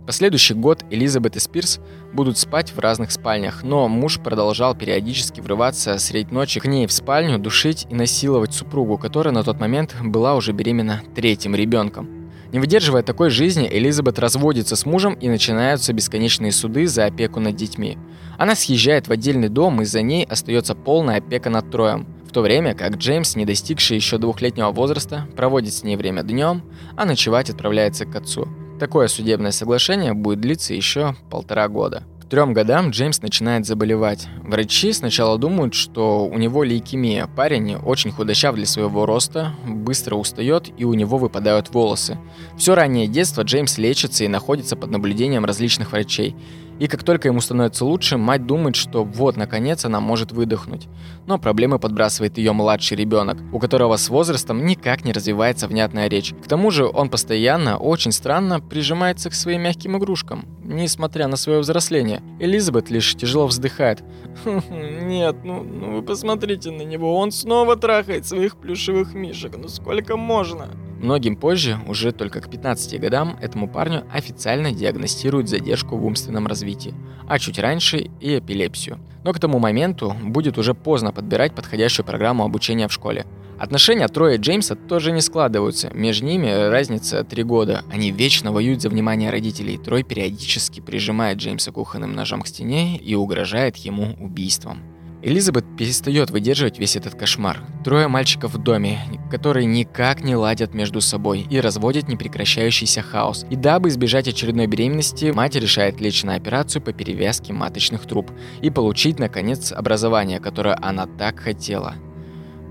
Последующий 0.07 0.55
год 0.55 0.85
Элизабет 0.89 1.35
и 1.35 1.39
Спирс 1.39 1.79
будут 2.13 2.37
спать 2.37 2.71
в 2.71 2.79
разных 2.79 3.11
спальнях, 3.11 3.63
но 3.63 3.89
муж 3.89 4.19
продолжал 4.19 4.73
периодически 4.73 5.41
врываться 5.41 5.97
средь 5.97 6.31
ночи 6.31 6.61
к 6.61 6.65
ней 6.65 6.87
в 6.87 6.93
спальню, 6.93 7.39
душить 7.39 7.87
и 7.89 7.95
насиловать 7.95 8.53
супругу, 8.53 8.97
которая 8.97 9.33
на 9.33 9.43
тот 9.43 9.59
момент 9.59 9.95
была 10.01 10.35
уже 10.35 10.53
беременна 10.53 11.01
третьим 11.13 11.55
ребенком. 11.55 12.24
Не 12.51 12.59
выдерживая 12.59 13.03
такой 13.03 13.29
жизни, 13.29 13.67
Элизабет 13.69 14.19
разводится 14.19 14.75
с 14.75 14.85
мужем 14.85 15.13
и 15.13 15.27
начинаются 15.27 15.93
бесконечные 15.93 16.51
суды 16.51 16.87
за 16.87 17.05
опеку 17.05 17.39
над 17.39 17.55
детьми. 17.55 17.97
Она 18.37 18.55
съезжает 18.55 19.07
в 19.07 19.11
отдельный 19.11 19.49
дом, 19.49 19.81
и 19.81 19.85
за 19.85 20.01
ней 20.01 20.25
остается 20.25 20.75
полная 20.75 21.17
опека 21.17 21.49
над 21.49 21.69
Троем. 21.71 22.07
В 22.27 22.31
то 22.31 22.41
время 22.41 22.75
как 22.75 22.97
Джеймс, 22.97 23.35
не 23.35 23.45
достигший 23.45 23.95
еще 23.95 24.17
двухлетнего 24.17 24.71
возраста, 24.71 25.27
проводит 25.35 25.73
с 25.73 25.83
ней 25.83 25.95
время 25.95 26.23
днем, 26.23 26.63
а 26.95 27.05
ночевать 27.05 27.49
отправляется 27.49 28.05
к 28.05 28.15
отцу. 28.15 28.47
Такое 28.79 29.07
судебное 29.07 29.51
соглашение 29.51 30.13
будет 30.13 30.41
длиться 30.41 30.73
еще 30.73 31.15
полтора 31.29 31.69
года. 31.69 32.03
Трем 32.29 32.53
годам 32.53 32.89
Джеймс 32.89 33.21
начинает 33.21 33.67
заболевать. 33.67 34.27
Врачи 34.41 34.91
сначала 34.93 35.37
думают, 35.37 35.75
что 35.75 36.25
у 36.25 36.37
него 36.39 36.63
лейкемия. 36.63 37.27
Парень 37.27 37.75
очень 37.75 38.11
худощав 38.11 38.55
для 38.55 38.65
своего 38.65 39.05
роста, 39.05 39.53
быстро 39.67 40.15
устает 40.15 40.71
и 40.75 40.85
у 40.85 40.95
него 40.95 41.19
выпадают 41.19 41.69
волосы. 41.69 42.17
Все 42.57 42.73
раннее 42.73 43.05
детство 43.05 43.43
Джеймс 43.43 43.77
лечится 43.77 44.23
и 44.23 44.27
находится 44.27 44.75
под 44.75 44.89
наблюдением 44.89 45.45
различных 45.45 45.91
врачей. 45.91 46.35
И 46.79 46.87
как 46.87 47.03
только 47.03 47.29
ему 47.29 47.39
становится 47.39 47.85
лучше, 47.85 48.17
мать 48.17 48.45
думает, 48.45 48.75
что 48.75 49.03
вот, 49.03 49.37
наконец, 49.37 49.85
она 49.85 49.99
может 49.99 50.31
выдохнуть. 50.31 50.87
Но 51.25 51.37
проблемы 51.37 51.79
подбрасывает 51.79 52.37
ее 52.37 52.51
младший 52.51 52.97
ребенок, 52.97 53.37
у 53.53 53.59
которого 53.59 53.95
с 53.95 54.09
возрастом 54.09 54.65
никак 54.65 55.05
не 55.05 55.13
развивается 55.13 55.67
внятная 55.67 56.09
речь. 56.09 56.33
К 56.43 56.47
тому 56.47 56.71
же 56.71 56.85
он 56.85 57.09
постоянно, 57.09 57.77
очень 57.77 58.11
странно, 58.11 58.59
прижимается 58.59 59.29
к 59.29 59.33
своим 59.33 59.61
мягким 59.61 59.97
игрушкам, 59.97 60.45
несмотря 60.63 61.27
на 61.27 61.37
свое 61.37 61.59
взросление. 61.59 62.21
Элизабет 62.39 62.89
лишь 62.89 63.15
тяжело 63.15 63.47
вздыхает. 63.47 64.03
Нет, 64.69 65.37
ну, 65.43 65.63
ну 65.63 65.95
вы 65.95 66.01
посмотрите 66.01 66.71
на 66.71 66.81
него, 66.81 67.17
он 67.17 67.31
снова 67.31 67.75
трахает 67.77 68.25
своих 68.25 68.57
плюшевых 68.57 69.13
мишек, 69.13 69.55
ну 69.57 69.67
сколько 69.69 70.17
можно? 70.17 70.69
Многим 70.99 71.35
позже, 71.35 71.77
уже 71.87 72.11
только 72.11 72.41
к 72.41 72.49
15 72.49 72.99
годам, 72.99 73.37
этому 73.41 73.67
парню 73.67 74.05
официально 74.11 74.71
диагностируют 74.71 75.49
задержку 75.49 75.97
в 75.97 76.05
умственном 76.05 76.47
развитии, 76.47 76.93
а 77.27 77.37
чуть 77.37 77.59
раньше 77.59 78.09
и 78.19 78.39
эпилепсию. 78.39 78.99
Но 79.23 79.33
к 79.33 79.39
тому 79.39 79.59
моменту 79.59 80.15
будет 80.23 80.57
уже 80.57 80.73
поздно 80.73 81.11
подбирать 81.11 81.53
подходящую 81.53 82.05
программу 82.05 82.45
обучения 82.45 82.87
в 82.87 82.93
школе. 82.93 83.25
Отношения 83.57 84.07
Троя 84.09 84.35
и 84.35 84.37
Джеймса 84.37 84.75
тоже 84.75 85.11
не 85.11 85.21
складываются. 85.21 85.89
Между 85.93 86.25
ними 86.25 86.69
разница 86.69 87.23
3 87.23 87.43
года. 87.43 87.83
Они 87.89 88.11
вечно 88.11 88.51
воюют 88.51 88.81
за 88.81 88.89
внимание 88.89 89.31
родителей. 89.31 89.77
Трой 89.77 90.03
периодически 90.03 90.81
прижимает 90.81 91.37
Джеймса 91.37 91.71
кухонным 91.71 92.13
ножом 92.13 92.41
к 92.41 92.47
стене 92.47 92.97
и 92.97 93.15
угрожает 93.15 93.77
ему 93.77 94.15
убийством. 94.19 94.94
Элизабет 95.25 95.65
перестает 95.75 96.29
выдерживать 96.29 96.77
весь 96.77 96.95
этот 96.95 97.15
кошмар. 97.15 97.59
Трое 97.83 98.07
мальчиков 98.07 98.53
в 98.53 98.59
доме, 98.59 98.99
которые 99.31 99.65
никак 99.65 100.23
не 100.23 100.35
ладят 100.35 100.75
между 100.75 101.01
собой 101.01 101.47
и 101.49 101.59
разводят 101.59 102.07
непрекращающийся 102.07 103.01
хаос. 103.01 103.43
И 103.49 103.55
дабы 103.55 103.89
избежать 103.89 104.27
очередной 104.27 104.67
беременности, 104.67 105.31
мать 105.31 105.55
решает 105.55 105.99
лечь 105.99 106.23
на 106.23 106.35
операцию 106.35 106.79
по 106.83 106.93
перевязке 106.93 107.53
маточных 107.53 108.05
труб 108.05 108.29
и 108.61 108.69
получить, 108.69 109.17
наконец, 109.17 109.71
образование, 109.71 110.39
которое 110.39 110.77
она 110.79 111.07
так 111.07 111.39
хотела. 111.39 111.95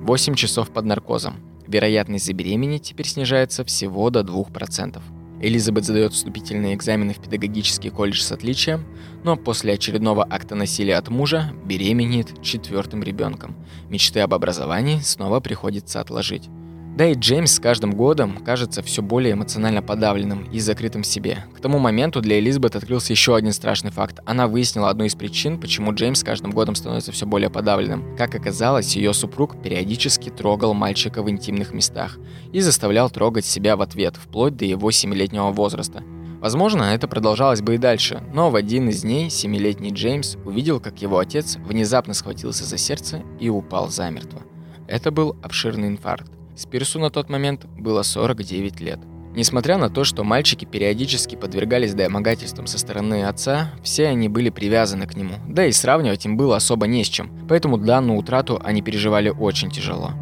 8 0.03 0.37
часов 0.37 0.71
под 0.71 0.85
наркозом. 0.85 1.41
Вероятность 1.67 2.27
забеременеть 2.27 2.83
теперь 2.85 3.09
снижается 3.09 3.65
всего 3.65 4.11
до 4.11 4.21
2%. 4.21 5.03
Элизабет 5.45 5.85
задает 5.85 6.15
вступительные 6.15 6.75
экзамены 6.75 7.13
в 7.13 7.19
педагогический 7.19 7.91
колледж 7.91 8.23
с 8.23 8.33
отличием, 8.33 8.87
но 9.25 9.37
после 9.37 9.75
очередного 9.75 10.27
акта 10.29 10.55
насилия 10.55 10.97
от 10.97 11.11
мужа 11.11 11.53
беременеет 11.67 12.41
четвертым 12.43 13.03
ребенком. 13.03 13.55
Мечты 13.91 14.21
об 14.21 14.33
образовании 14.33 15.01
снова 15.01 15.41
приходится 15.41 16.01
отложить. 16.01 16.49
Да 16.97 17.07
и 17.07 17.15
Джеймс 17.15 17.55
с 17.55 17.59
каждым 17.59 17.91
годом 17.91 18.37
кажется 18.45 18.81
все 18.81 19.03
более 19.03 19.33
эмоционально 19.33 19.83
подавленным 19.83 20.45
и 20.53 20.61
закрытым 20.61 21.03
в 21.03 21.07
себе. 21.07 21.45
К 21.57 21.61
тому 21.61 21.81
моменту 21.81 22.21
для 22.21 22.39
Элизабет 22.39 22.77
открылся 22.77 23.13
еще 23.13 23.35
один 23.35 23.53
страшный 23.53 23.91
факт. 23.91 24.21
Она 24.27 24.47
выяснила 24.47 24.91
одну 24.91 25.03
из 25.03 25.17
причин, 25.17 25.59
почему 25.59 25.93
Джеймс 25.93 26.21
с 26.21 26.23
каждым 26.23 26.53
годом 26.53 26.77
становится 26.77 27.11
все 27.11 27.27
более 27.27 27.51
подавленным. 27.51 28.17
Как 28.17 28.37
оказалось, 28.37 28.95
ее 28.95 29.13
супруг 29.13 29.61
периодически 29.61 30.31
трогал 30.31 30.73
мальчика 30.73 31.25
в 31.25 31.29
интимных 31.29 31.73
местах 31.73 32.17
и 32.53 32.61
заставлял 32.61 33.11
трогать 33.11 33.45
себя 33.45 33.77
в 33.77 33.83
ответ, 33.83 34.15
вплоть 34.17 34.57
до 34.57 34.65
его 34.65 34.91
7-летнего 34.91 35.51
возраста. 35.51 36.05
Возможно, 36.41 36.85
это 36.85 37.09
продолжалось 37.09 37.61
бы 37.61 37.75
и 37.75 37.79
дальше, 37.79 38.23
но 38.33 38.51
в 38.51 38.55
один 38.55 38.89
из 38.89 39.03
дней 39.03 39.31
семилетний 39.31 39.91
Джеймс 39.91 40.37
увидел, 40.45 40.79
как 40.79 41.03
его 41.03 41.19
отец 41.19 41.57
внезапно 41.57 42.15
схватился 42.15 42.65
за 42.65 42.79
сердце 42.79 43.23
и 43.41 43.49
упал 43.49 43.89
замертво. 43.89 44.43
Это 44.87 45.11
был 45.11 45.35
обширный 45.43 45.89
инфаркт. 45.89 46.31
Спирсу 46.57 46.99
на 46.99 47.11
тот 47.11 47.29
момент 47.29 47.67
было 47.77 48.03
49 48.03 48.81
лет. 48.81 49.01
Несмотря 49.35 49.79
на 49.79 49.91
то, 49.91 50.05
что 50.05 50.23
мальчики 50.23 50.65
периодически 50.65 51.35
подвергались 51.35 51.93
домогательствам 51.93 52.69
со 52.69 52.79
стороны 52.79 53.25
отца, 53.25 53.73
все 53.83 54.07
они 54.07 54.29
были 54.29 54.49
привязаны 54.49 55.09
к 55.09 55.17
нему, 55.17 55.35
да 55.49 55.67
и 55.67 55.73
сравнивать 55.73 56.25
им 56.25 56.37
было 56.37 56.57
особо 56.57 56.87
не 56.87 57.03
с 57.03 57.09
чем, 57.09 57.31
поэтому 57.49 57.77
данную 57.77 58.17
утрату 58.17 58.61
они 58.63 58.81
переживали 58.81 59.31
очень 59.31 59.71
тяжело. 59.73 60.13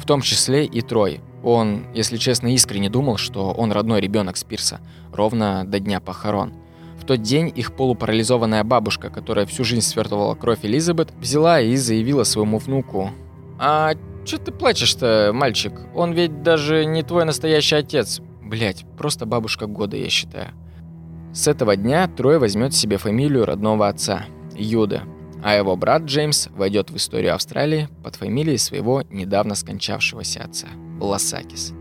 В 0.00 0.04
том 0.04 0.20
числе 0.20 0.64
и 0.64 0.80
Трой. 0.80 1.20
Он, 1.44 1.86
если 1.94 2.16
честно, 2.16 2.52
искренне 2.52 2.90
думал, 2.90 3.18
что 3.18 3.52
он 3.52 3.70
родной 3.70 4.00
ребенок 4.00 4.36
Спирса, 4.36 4.80
ровно 5.12 5.64
до 5.64 5.78
дня 5.78 6.00
похорон. 6.00 6.52
В 6.98 7.04
тот 7.04 7.22
день 7.22 7.52
их 7.54 7.76
полупарализованная 7.76 8.64
бабушка, 8.64 9.10
которая 9.10 9.46
всю 9.46 9.62
жизнь 9.62 9.86
свертывала 9.86 10.34
кровь 10.34 10.64
Элизабет, 10.64 11.12
взяла 11.20 11.60
и 11.60 11.76
заявила 11.76 12.24
своему 12.24 12.58
внуку, 12.58 13.12
«А 13.60 13.92
Че 14.26 14.38
ты 14.38 14.50
плачешь-то, 14.50 15.30
мальчик? 15.32 15.72
Он 15.94 16.12
ведь 16.12 16.42
даже 16.42 16.84
не 16.84 17.04
твой 17.04 17.24
настоящий 17.24 17.76
отец. 17.76 18.20
Блять, 18.42 18.84
просто 18.98 19.24
бабушка 19.24 19.66
года, 19.66 19.96
я 19.96 20.10
считаю. 20.10 20.50
С 21.32 21.46
этого 21.46 21.76
дня 21.76 22.08
Трой 22.08 22.40
возьмет 22.40 22.74
себе 22.74 22.96
фамилию 22.96 23.44
родного 23.44 23.88
отца– 23.88 24.26
Юда, 24.56 25.02
а 25.44 25.54
его 25.54 25.76
брат 25.76 26.02
Джеймс 26.04 26.48
войдет 26.48 26.90
в 26.90 26.96
историю 26.96 27.34
Австралии 27.34 27.88
под 28.02 28.16
фамилией 28.16 28.58
своего 28.58 29.04
недавно 29.10 29.54
скончавшегося 29.54 30.42
отца– 30.42 30.66
Лосакис. 31.00 31.72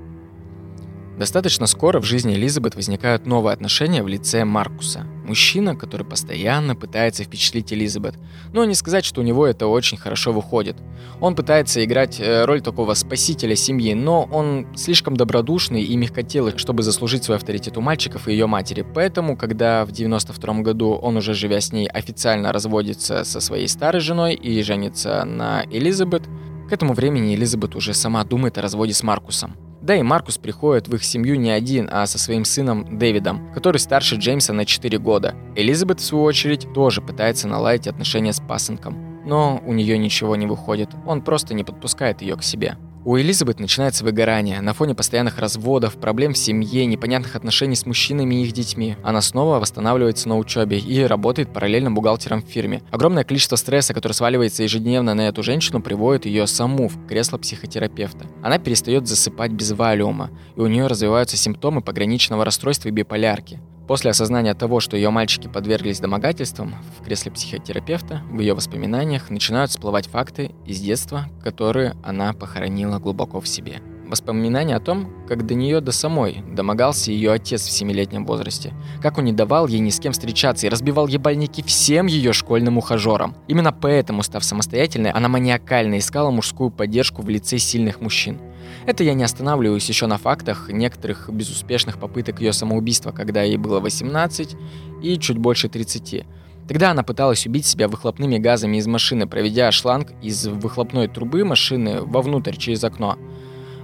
Достаточно 1.17 1.65
скоро 1.65 1.99
в 1.99 2.03
жизни 2.03 2.35
Элизабет 2.35 2.75
возникают 2.75 3.25
новые 3.25 3.53
отношения 3.53 4.03
в 4.03 4.07
лице 4.07 4.45
Маркуса. 4.45 5.07
Мужчина, 5.25 5.75
который 5.75 6.05
постоянно 6.05 6.75
пытается 6.75 7.23
впечатлить 7.23 7.73
Элизабет. 7.73 8.15
Но 8.53 8.63
не 8.65 8.75
сказать, 8.75 9.05
что 9.05 9.21
у 9.21 9.23
него 9.23 9.47
это 9.47 9.67
очень 9.67 9.97
хорошо 9.97 10.31
выходит. 10.31 10.77
Он 11.19 11.35
пытается 11.35 11.83
играть 11.83 12.19
э, 12.19 12.45
роль 12.45 12.61
такого 12.61 12.93
спасителя 12.93 13.55
семьи, 13.55 13.93
но 13.93 14.23
он 14.31 14.67
слишком 14.75 15.17
добродушный 15.17 15.83
и 15.83 15.95
мягкотелый, 15.97 16.57
чтобы 16.57 16.83
заслужить 16.83 17.23
свой 17.23 17.37
авторитет 17.37 17.77
у 17.77 17.81
мальчиков 17.81 18.27
и 18.27 18.31
ее 18.31 18.45
матери. 18.45 18.85
Поэтому, 18.93 19.35
когда 19.35 19.83
в 19.85 19.91
92 19.91 20.61
году 20.61 20.91
он 20.91 21.17
уже 21.17 21.33
живя 21.33 21.59
с 21.59 21.71
ней 21.71 21.87
официально 21.87 22.53
разводится 22.53 23.23
со 23.23 23.39
своей 23.39 23.67
старой 23.67 24.01
женой 24.01 24.35
и 24.35 24.61
женится 24.61 25.25
на 25.25 25.65
Элизабет, 25.71 26.23
к 26.69 26.73
этому 26.73 26.93
времени 26.93 27.35
Элизабет 27.35 27.75
уже 27.75 27.93
сама 27.93 28.23
думает 28.23 28.57
о 28.57 28.61
разводе 28.61 28.93
с 28.93 29.03
Маркусом. 29.03 29.55
Да 29.85 29.95
и 29.95 30.01
Маркус 30.01 30.39
приходит 30.39 30.87
в 30.87 30.95
их 30.95 31.03
семью 31.03 31.35
не 31.35 31.51
один, 31.51 31.87
а 31.91 32.07
со 32.07 32.17
своим 32.17 32.43
сыном 32.43 32.97
Дэвидом, 32.97 33.53
который 33.53 33.77
старше 33.77 34.15
Джеймса 34.15 34.51
на 34.51 34.65
4 34.65 34.97
года. 34.97 35.35
Элизабет, 35.55 35.99
в 35.99 36.03
свою 36.03 36.23
очередь, 36.23 36.67
тоже 36.73 37.03
пытается 37.03 37.47
наладить 37.47 37.85
отношения 37.85 38.33
с 38.33 38.39
пасынком. 38.39 39.21
Но 39.27 39.61
у 39.63 39.73
нее 39.73 39.99
ничего 39.99 40.35
не 40.35 40.47
выходит, 40.47 40.89
он 41.05 41.21
просто 41.21 41.53
не 41.53 41.63
подпускает 41.63 42.23
ее 42.23 42.35
к 42.35 42.41
себе. 42.41 42.77
У 43.07 43.19
Элизабет 43.19 43.59
начинается 43.59 44.03
выгорание. 44.03 44.61
На 44.61 44.73
фоне 44.73 44.95
постоянных 44.95 45.37
разводов, 45.37 45.95
проблем 45.97 46.33
в 46.33 46.39
семье, 46.39 46.87
непонятных 46.87 47.35
отношений 47.35 47.75
с 47.75 47.85
мужчинами 47.85 48.33
и 48.33 48.45
их 48.45 48.51
детьми. 48.51 48.97
Она 49.03 49.21
снова 49.21 49.59
восстанавливается 49.59 50.27
на 50.27 50.39
учебе 50.39 50.79
и 50.79 51.03
работает 51.03 51.53
параллельно 51.53 51.91
бухгалтером 51.91 52.41
в 52.41 52.47
фирме. 52.47 52.81
Огромное 52.89 53.23
количество 53.23 53.57
стресса, 53.57 53.93
который 53.93 54.13
сваливается 54.13 54.63
ежедневно 54.63 55.13
на 55.13 55.27
эту 55.27 55.43
женщину, 55.43 55.83
приводит 55.83 56.25
ее 56.25 56.47
саму 56.47 56.87
в 56.87 57.05
кресло 57.05 57.37
психотерапевта. 57.37 58.25
Она 58.41 58.57
перестает 58.57 59.07
засыпать 59.07 59.51
без 59.51 59.71
валиума, 59.71 60.31
и 60.55 60.61
у 60.61 60.65
нее 60.65 60.87
развиваются 60.87 61.37
симптомы 61.37 61.81
пограничного 61.81 62.43
расстройства 62.43 62.87
и 62.87 62.91
биполярки. 62.91 63.61
После 63.87 64.11
осознания 64.11 64.55
того, 64.55 64.79
что 64.79 64.97
ее 64.97 65.11
мальчики 65.11 65.47
подверглись 65.47 65.99
домогательствам, 65.99 66.75
в 66.99 67.03
кресле 67.03 67.31
психотерапевта 67.31 68.21
в 68.31 68.39
ее 68.39 68.55
воспоминаниях 68.55 69.29
начинают 69.29 69.69
всплывать 69.71 70.07
факты 70.07 70.51
из 70.65 70.79
детства, 70.79 71.25
которые 71.43 71.95
она 72.03 72.33
похоронила 72.33 72.97
глубоко 72.97 73.39
в 73.39 73.47
себе. 73.47 73.81
Воспоминания 74.15 74.77
о 74.77 74.79
том, 74.79 75.09
как 75.27 75.45
до 75.45 75.55
нее 75.55 75.81
до 75.81 75.91
самой 75.91 76.41
домогался 76.49 77.11
ее 77.11 77.33
отец 77.33 77.63
в 77.63 77.69
семилетнем 77.69 78.25
возрасте, 78.25 78.73
как 79.01 79.17
он 79.17 79.25
не 79.25 79.33
давал 79.33 79.67
ей 79.67 79.79
ни 79.79 79.89
с 79.89 79.99
кем 79.99 80.13
встречаться 80.13 80.65
и 80.65 80.69
разбивал 80.69 81.07
ебальники 81.07 81.61
всем 81.61 82.05
ее 82.05 82.31
школьным 82.31 82.77
ухажерам. 82.77 83.35
Именно 83.49 83.73
поэтому, 83.73 84.23
став 84.23 84.45
самостоятельной, 84.45 85.11
она 85.11 85.27
маниакально 85.27 85.97
искала 85.97 86.31
мужскую 86.31 86.71
поддержку 86.71 87.23
в 87.23 87.27
лице 87.27 87.57
сильных 87.57 87.99
мужчин. 87.99 88.39
Это 88.85 89.03
я 89.03 89.13
не 89.15 89.25
останавливаюсь 89.25 89.89
еще 89.89 90.07
на 90.07 90.17
фактах 90.17 90.69
некоторых 90.69 91.29
безуспешных 91.29 91.99
попыток 91.99 92.39
ее 92.39 92.53
самоубийства, 92.53 93.11
когда 93.11 93.43
ей 93.43 93.57
было 93.57 93.81
18 93.81 94.55
и 95.03 95.19
чуть 95.19 95.39
больше 95.39 95.67
30. 95.67 96.23
Тогда 96.69 96.91
она 96.91 97.03
пыталась 97.03 97.45
убить 97.45 97.65
себя 97.65 97.89
выхлопными 97.89 98.37
газами 98.37 98.77
из 98.77 98.87
машины, 98.87 99.27
проведя 99.27 99.69
шланг 99.73 100.13
из 100.21 100.47
выхлопной 100.47 101.09
трубы 101.09 101.43
машины 101.43 101.99
вовнутрь 101.99 102.55
через 102.55 102.81
окно. 102.85 103.17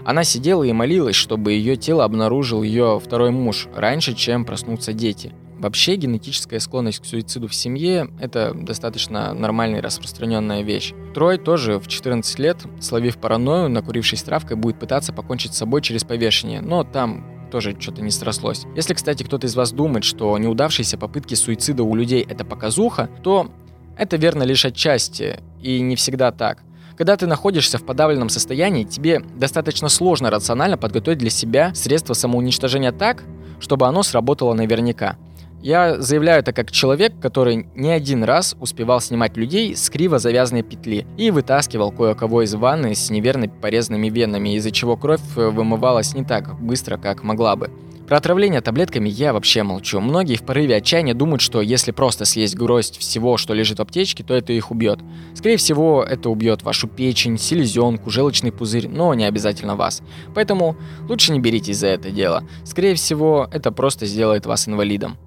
Она 0.05 0.23
сидела 0.23 0.63
и 0.63 0.71
молилась, 0.71 1.15
чтобы 1.15 1.53
ее 1.53 1.75
тело 1.75 2.03
обнаружил 2.03 2.63
ее 2.63 2.99
второй 3.03 3.31
муж, 3.31 3.67
раньше, 3.75 4.13
чем 4.13 4.45
проснутся 4.45 4.93
дети. 4.93 5.33
Вообще 5.61 5.95
генетическая 5.95 6.59
склонность 6.59 7.01
к 7.01 7.05
суициду 7.05 7.47
в 7.47 7.53
семье– 7.53 8.09
это 8.19 8.51
достаточно 8.55 9.31
нормальная 9.35 9.77
и 9.77 9.83
распространенная 9.83 10.63
вещь. 10.63 10.93
Трой 11.13 11.37
тоже 11.37 11.77
в 11.77 11.87
14 11.87 12.39
лет, 12.39 12.57
словив 12.79 13.17
паранойю, 13.17 13.69
накурившись 13.69 14.23
травкой, 14.23 14.57
будет 14.57 14.79
пытаться 14.79 15.13
покончить 15.13 15.53
с 15.53 15.57
собой 15.57 15.83
через 15.83 16.03
повешение, 16.03 16.61
но 16.61 16.83
там 16.83 17.27
тоже 17.51 17.75
что-то 17.79 18.01
не 18.01 18.09
срослось. 18.09 18.65
Если, 18.75 18.95
кстати, 18.95 19.21
кто-то 19.21 19.45
из 19.45 19.55
вас 19.55 19.71
думает, 19.71 20.03
что 20.03 20.35
неудавшиеся 20.35 20.97
попытки 20.97 21.35
суицида 21.35 21.83
у 21.83 21.93
людей 21.93 22.25
это 22.27 22.43
показуха, 22.43 23.07
то 23.21 23.51
это 23.97 24.17
верно 24.17 24.41
лишь 24.41 24.65
отчасти, 24.65 25.41
и 25.61 25.79
не 25.79 25.95
всегда 25.95 26.31
так. 26.31 26.63
Когда 27.01 27.17
ты 27.17 27.25
находишься 27.25 27.79
в 27.79 27.83
подавленном 27.83 28.29
состоянии, 28.29 28.83
тебе 28.83 29.23
достаточно 29.35 29.89
сложно 29.89 30.29
рационально 30.29 30.77
подготовить 30.77 31.17
для 31.17 31.31
себя 31.31 31.73
средства 31.73 32.13
самоуничтожения 32.13 32.91
так, 32.91 33.23
чтобы 33.59 33.87
оно 33.87 34.03
сработало 34.03 34.53
наверняка. 34.53 35.17
Я 35.63 35.99
заявляю 35.99 36.41
это 36.41 36.53
как 36.53 36.69
человек, 36.69 37.13
который 37.19 37.65
не 37.73 37.89
один 37.89 38.23
раз 38.23 38.55
успевал 38.59 39.01
снимать 39.01 39.35
людей 39.35 39.75
с 39.75 39.89
криво 39.89 40.19
завязанной 40.19 40.61
петли 40.61 41.07
и 41.17 41.31
вытаскивал 41.31 41.91
кое-кого 41.91 42.43
из 42.43 42.53
ванны 42.53 42.93
с 42.93 43.09
неверно 43.09 43.49
порезанными 43.49 44.09
венами, 44.09 44.55
из-за 44.57 44.69
чего 44.69 44.95
кровь 44.95 45.21
вымывалась 45.35 46.13
не 46.13 46.23
так 46.23 46.61
быстро, 46.61 46.97
как 46.97 47.23
могла 47.23 47.55
бы. 47.55 47.71
Про 48.11 48.17
отравление 48.17 48.59
таблетками 48.59 49.07
я 49.07 49.31
вообще 49.31 49.63
молчу. 49.63 50.01
Многие 50.01 50.35
в 50.35 50.43
порыве 50.43 50.75
отчаяния 50.75 51.13
думают, 51.13 51.39
что 51.39 51.61
если 51.61 51.91
просто 51.91 52.25
съесть 52.25 52.57
гроздь 52.57 52.97
всего, 52.97 53.37
что 53.37 53.53
лежит 53.53 53.79
в 53.79 53.81
аптечке, 53.83 54.21
то 54.21 54.33
это 54.33 54.51
их 54.51 54.69
убьет. 54.69 54.99
Скорее 55.33 55.55
всего, 55.55 56.03
это 56.03 56.29
убьет 56.29 56.61
вашу 56.61 56.89
печень, 56.89 57.37
селезенку, 57.37 58.09
желчный 58.09 58.51
пузырь, 58.51 58.89
но 58.89 59.13
не 59.13 59.23
обязательно 59.23 59.77
вас. 59.77 60.01
Поэтому 60.35 60.75
лучше 61.07 61.31
не 61.31 61.39
беритесь 61.39 61.77
за 61.77 61.87
это 61.87 62.11
дело. 62.11 62.43
Скорее 62.65 62.95
всего, 62.95 63.47
это 63.49 63.71
просто 63.71 64.05
сделает 64.05 64.45
вас 64.45 64.67
инвалидом. 64.67 65.17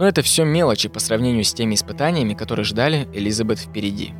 Но 0.00 0.08
это 0.08 0.22
все 0.22 0.42
мелочи 0.42 0.88
по 0.88 0.98
сравнению 0.98 1.44
с 1.44 1.54
теми 1.54 1.76
испытаниями, 1.76 2.34
которые 2.34 2.64
ждали 2.64 3.06
Элизабет 3.14 3.60
впереди. 3.60 4.14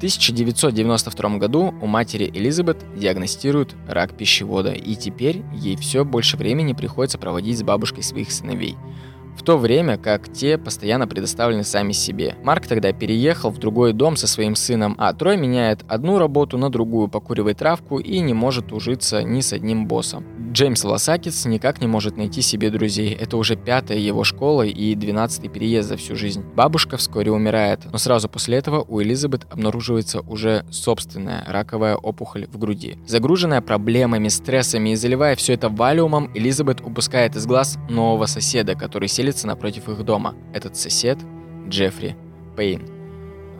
1992 0.00 1.36
году 1.36 1.74
у 1.82 1.86
матери 1.86 2.30
Элизабет 2.32 2.78
диагностируют 2.96 3.76
рак 3.86 4.16
пищевода, 4.16 4.72
и 4.72 4.94
теперь 4.94 5.42
ей 5.52 5.76
все 5.76 6.06
больше 6.06 6.38
времени 6.38 6.72
приходится 6.72 7.18
проводить 7.18 7.58
с 7.58 7.62
бабушкой 7.62 8.02
своих 8.02 8.32
сыновей– 8.32 8.76
в 9.36 9.42
то 9.42 9.56
время 9.56 9.96
как 9.96 10.32
те 10.32 10.58
постоянно 10.58 11.06
предоставлены 11.06 11.64
сами 11.64 11.92
себе. 11.92 12.36
Марк 12.42 12.66
тогда 12.66 12.92
переехал 12.92 13.50
в 13.50 13.58
другой 13.58 13.92
дом 13.92 14.16
со 14.16 14.26
своим 14.26 14.54
сыном, 14.54 14.94
а 14.98 15.12
Трой 15.12 15.36
меняет 15.36 15.84
одну 15.88 16.18
работу 16.18 16.58
на 16.58 16.70
другую, 16.70 17.08
покуривает 17.08 17.58
травку 17.58 17.98
и 17.98 18.20
не 18.20 18.34
может 18.34 18.72
ужиться 18.72 19.22
ни 19.22 19.40
с 19.40 19.52
одним 19.52 19.86
боссом. 19.86 20.24
Джеймс 20.52 20.82
Лосакис 20.82 21.44
никак 21.46 21.80
не 21.80 21.86
может 21.86 22.16
найти 22.16 22.42
себе 22.42 22.70
друзей. 22.70 23.12
Это 23.14 23.36
уже 23.36 23.54
пятая 23.54 23.98
его 23.98 24.24
школа 24.24 24.62
и 24.62 24.94
двенадцатый 24.94 25.48
переезд 25.48 25.88
за 25.88 25.96
всю 25.96 26.16
жизнь. 26.16 26.42
Бабушка 26.56 26.96
вскоре 26.96 27.30
умирает, 27.30 27.80
но 27.92 27.98
сразу 27.98 28.28
после 28.28 28.56
этого 28.56 28.84
у 28.88 29.00
Элизабет 29.00 29.46
обнаруживается 29.50 30.20
уже 30.20 30.64
собственная 30.70 31.44
раковая 31.46 31.96
опухоль 31.96 32.46
в 32.46 32.58
груди. 32.58 32.98
Загруженная 33.06 33.60
проблемами, 33.60 34.28
стрессами 34.28 34.90
и 34.90 34.96
заливая 34.96 35.36
все 35.36 35.52
это 35.52 35.68
валиумом, 35.68 36.30
Элизабет 36.34 36.80
упускает 36.80 37.36
из 37.36 37.46
глаз 37.46 37.78
нового 37.88 38.26
соседа, 38.26 38.74
который 38.74 39.08
селится 39.20 39.46
напротив 39.46 39.90
их 39.90 40.02
дома. 40.02 40.34
Этот 40.54 40.76
сосед– 40.76 41.18
Джеффри 41.68 42.16
Пейн. 42.56 42.88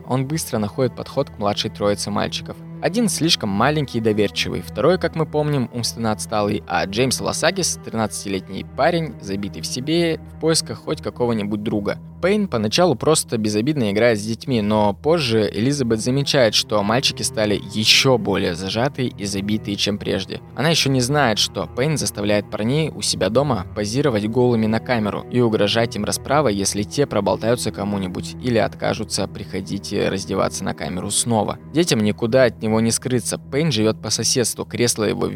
Он 0.07 0.27
быстро 0.27 0.57
находит 0.57 0.95
подход 0.95 1.29
к 1.29 1.37
младшей 1.37 1.69
троице 1.69 2.09
мальчиков. 2.09 2.57
Один 2.81 3.09
слишком 3.09 3.49
маленький 3.49 3.99
и 3.99 4.01
доверчивый, 4.01 4.61
второй, 4.61 4.97
как 4.97 5.15
мы 5.15 5.27
помним, 5.27 5.69
умственно 5.71 6.11
отсталый, 6.11 6.63
а 6.67 6.83
Джеймс 6.85 7.21
Лосагис, 7.21 7.79
13-летний 7.85 8.65
парень, 8.75 9.13
забитый 9.21 9.61
в 9.61 9.67
себе, 9.67 10.19
в 10.35 10.39
поисках 10.39 10.79
хоть 10.79 10.99
какого-нибудь 10.99 11.61
друга. 11.61 11.99
Пейн 12.21 12.47
поначалу 12.47 12.93
просто 12.93 13.39
безобидно 13.39 13.91
играет 13.91 14.19
с 14.19 14.23
детьми, 14.23 14.61
но 14.61 14.93
позже 14.93 15.49
Элизабет 15.51 15.99
замечает, 15.99 16.53
что 16.53 16.81
мальчики 16.83 17.23
стали 17.23 17.59
еще 17.73 18.19
более 18.19 18.53
зажатые 18.53 19.09
и 19.09 19.25
забитые, 19.25 19.75
чем 19.75 19.97
прежде. 19.97 20.39
Она 20.55 20.69
еще 20.69 20.89
не 20.89 21.01
знает, 21.01 21.39
что 21.39 21.67
Пейн 21.75 21.97
заставляет 21.97 22.49
парней 22.51 22.91
у 22.91 23.01
себя 23.01 23.29
дома 23.29 23.65
позировать 23.75 24.27
голыми 24.27 24.67
на 24.67 24.79
камеру 24.79 25.25
и 25.31 25.39
угрожать 25.39 25.95
им 25.95 26.05
расправой, 26.05 26.53
если 26.53 26.83
те 26.83 27.07
проболтаются 27.07 27.71
кому-нибудь 27.71 28.35
или 28.43 28.59
откажутся 28.59 29.27
приходить 29.27 29.91
и 29.91 29.99
раздеваться 30.07 30.63
на 30.63 30.75
камеру 30.75 31.09
снова. 31.09 31.57
Детям 31.73 32.01
никуда 32.01 32.43
от 32.43 32.61
него 32.61 32.70
не 32.79 32.91
скрыться. 32.91 33.37
Пейн 33.37 33.71
живет 33.71 34.01
по 34.01 34.09
соседству, 34.09 34.65
кресло 34.65 35.03
его 35.03 35.29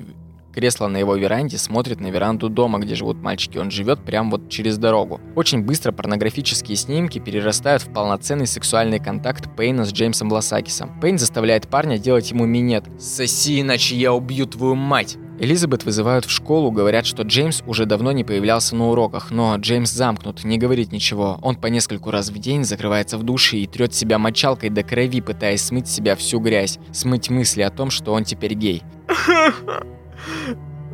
Кресло 0.56 0.88
на 0.88 0.96
его 0.96 1.18
веранде 1.18 1.58
смотрит 1.58 2.00
на 2.00 2.08
веранду 2.08 2.48
дома, 2.48 2.80
где 2.80 2.96
живут 2.96 3.18
мальчики. 3.18 3.58
Он 3.58 3.72
живет 3.72 4.00
прямо 4.06 4.32
вот 4.32 4.48
через 4.48 4.78
дорогу. 4.78 5.20
Очень 5.36 5.64
быстро 5.64 5.92
порнографические 5.92 6.78
снимки 6.78 7.20
перерастают 7.20 7.84
в 7.84 7.92
полноценный 7.92 8.48
сексуальный 8.48 9.00
контакт 9.00 9.54
Пейна 9.58 9.84
с 9.84 9.92
Джеймсом 9.92 10.32
Лосакисом. 10.32 10.98
Пейн 11.02 11.20
заставляет 11.20 11.68
парня 11.68 11.98
делать 11.98 12.32
ему 12.32 12.46
минет. 12.46 12.86
«Соси, 12.98 13.60
иначе 13.60 13.98
я 13.98 14.14
убью 14.14 14.46
твою 14.46 14.76
мать!» 14.76 15.18
Элизабет 15.40 15.84
вызывают 15.84 16.26
в 16.26 16.32
школу, 16.32 16.72
говорят, 16.72 17.06
что 17.06 17.24
Джеймс 17.24 17.62
уже 17.66 17.86
давно 17.86 18.12
не 18.14 18.24
появлялся 18.24 18.76
на 18.76 18.90
уроках, 18.90 19.32
но 19.32 19.56
Джеймс 19.58 19.92
замкнут, 19.92 20.44
не 20.46 20.58
говорит 20.58 20.92
ничего. 20.92 21.40
Он 21.42 21.56
по 21.56 21.68
нескольку 21.68 22.10
раз 22.10 22.30
в 22.30 22.38
день 22.38 22.64
закрывается 22.64 23.18
в 23.18 23.24
душе 23.24 23.58
и 23.58 23.68
трет 23.68 23.94
себя 23.94 24.18
мочалкой 24.18 24.70
до 24.70 24.84
крови, 24.84 25.20
пытаясь 25.20 25.64
смыть 25.64 25.88
себя 25.88 26.16
всю 26.16 26.40
грязь, 26.40 26.80
смыть 26.94 27.30
мысли 27.30 27.64
о 27.64 27.70
том, 27.70 27.90
что 27.90 28.14
он 28.14 28.24
теперь 28.24 28.54
гей. 28.54 28.84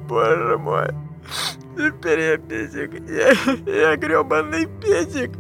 Боже 0.09 0.57
мой. 0.57 0.87
Теперь 1.77 2.19
я 2.19 2.37
педик. 2.37 2.91
Я, 3.07 3.89
я 3.89 3.95
гребаный 3.95 4.67
педик. 4.81 5.31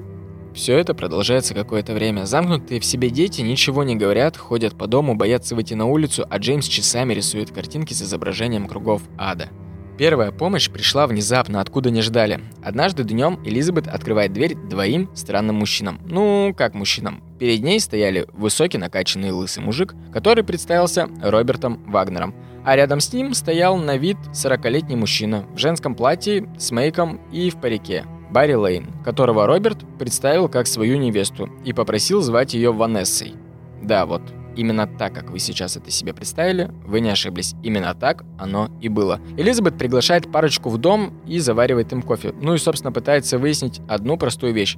Все 0.53 0.77
это 0.77 0.93
продолжается 0.93 1.53
какое-то 1.53 1.93
время. 1.93 2.25
Замкнутые 2.25 2.79
в 2.79 2.85
себе 2.85 3.09
дети 3.09 3.41
ничего 3.41 3.83
не 3.83 3.95
говорят, 3.95 4.37
ходят 4.37 4.77
по 4.77 4.87
дому, 4.87 5.15
боятся 5.15 5.55
выйти 5.55 5.73
на 5.73 5.85
улицу, 5.85 6.25
а 6.29 6.37
Джеймс 6.37 6.67
часами 6.67 7.13
рисует 7.13 7.51
картинки 7.51 7.93
с 7.93 8.01
изображением 8.01 8.67
кругов 8.67 9.01
ада. 9.17 9.49
Первая 9.97 10.31
помощь 10.31 10.69
пришла 10.69 11.05
внезапно, 11.07 11.61
откуда 11.61 11.91
не 11.91 12.01
ждали. 12.01 12.41
Однажды 12.63 13.03
днем 13.03 13.39
Элизабет 13.45 13.87
открывает 13.87 14.33
дверь 14.33 14.55
двоим 14.55 15.09
странным 15.13 15.57
мужчинам. 15.57 15.99
Ну, 16.05 16.55
как 16.57 16.73
мужчинам. 16.73 17.23
Перед 17.39 17.61
ней 17.61 17.79
стояли 17.79 18.27
высокий 18.33 18.77
накачанный 18.77 19.31
лысый 19.31 19.63
мужик, 19.63 19.93
который 20.11 20.43
представился 20.43 21.07
Робертом 21.21 21.83
Вагнером– 21.85 22.35
а 22.63 22.75
рядом 22.75 22.99
с 22.99 23.11
ним 23.11 23.33
стоял 23.33 23.77
на 23.77 23.97
вид 23.97 24.17
40-летний 24.33 24.95
мужчина 24.95 25.45
в 25.53 25.57
женском 25.57 25.95
платье 25.95 26.47
с 26.57 26.71
мейком 26.71 27.19
и 27.31 27.49
в 27.49 27.59
парике. 27.59 28.05
Барри 28.31 28.53
Лейн, 28.53 28.87
которого 29.03 29.45
Роберт 29.45 29.79
представил 29.99 30.47
как 30.47 30.67
свою 30.67 30.97
невесту 30.97 31.49
и 31.65 31.73
попросил 31.73 32.21
звать 32.21 32.53
ее 32.53 32.71
Ванессой. 32.71 33.33
Да, 33.81 34.05
вот, 34.05 34.21
именно 34.55 34.87
так, 34.87 35.13
как 35.13 35.31
вы 35.31 35.39
сейчас 35.39 35.75
это 35.75 35.91
себе 35.91 36.13
представили, 36.13 36.71
вы 36.85 37.01
не 37.01 37.09
ошиблись. 37.09 37.55
Именно 37.61 37.93
так 37.93 38.23
оно 38.39 38.69
и 38.79 38.87
было. 38.87 39.19
Элизабет 39.37 39.77
приглашает 39.77 40.31
парочку 40.31 40.69
в 40.69 40.77
дом 40.77 41.13
и 41.27 41.39
заваривает 41.39 41.91
им 41.91 42.01
кофе. 42.01 42.33
Ну 42.39 42.53
и, 42.53 42.57
собственно, 42.57 42.93
пытается 42.93 43.37
выяснить 43.37 43.81
одну 43.89 44.17
простую 44.17 44.53
вещь. 44.53 44.77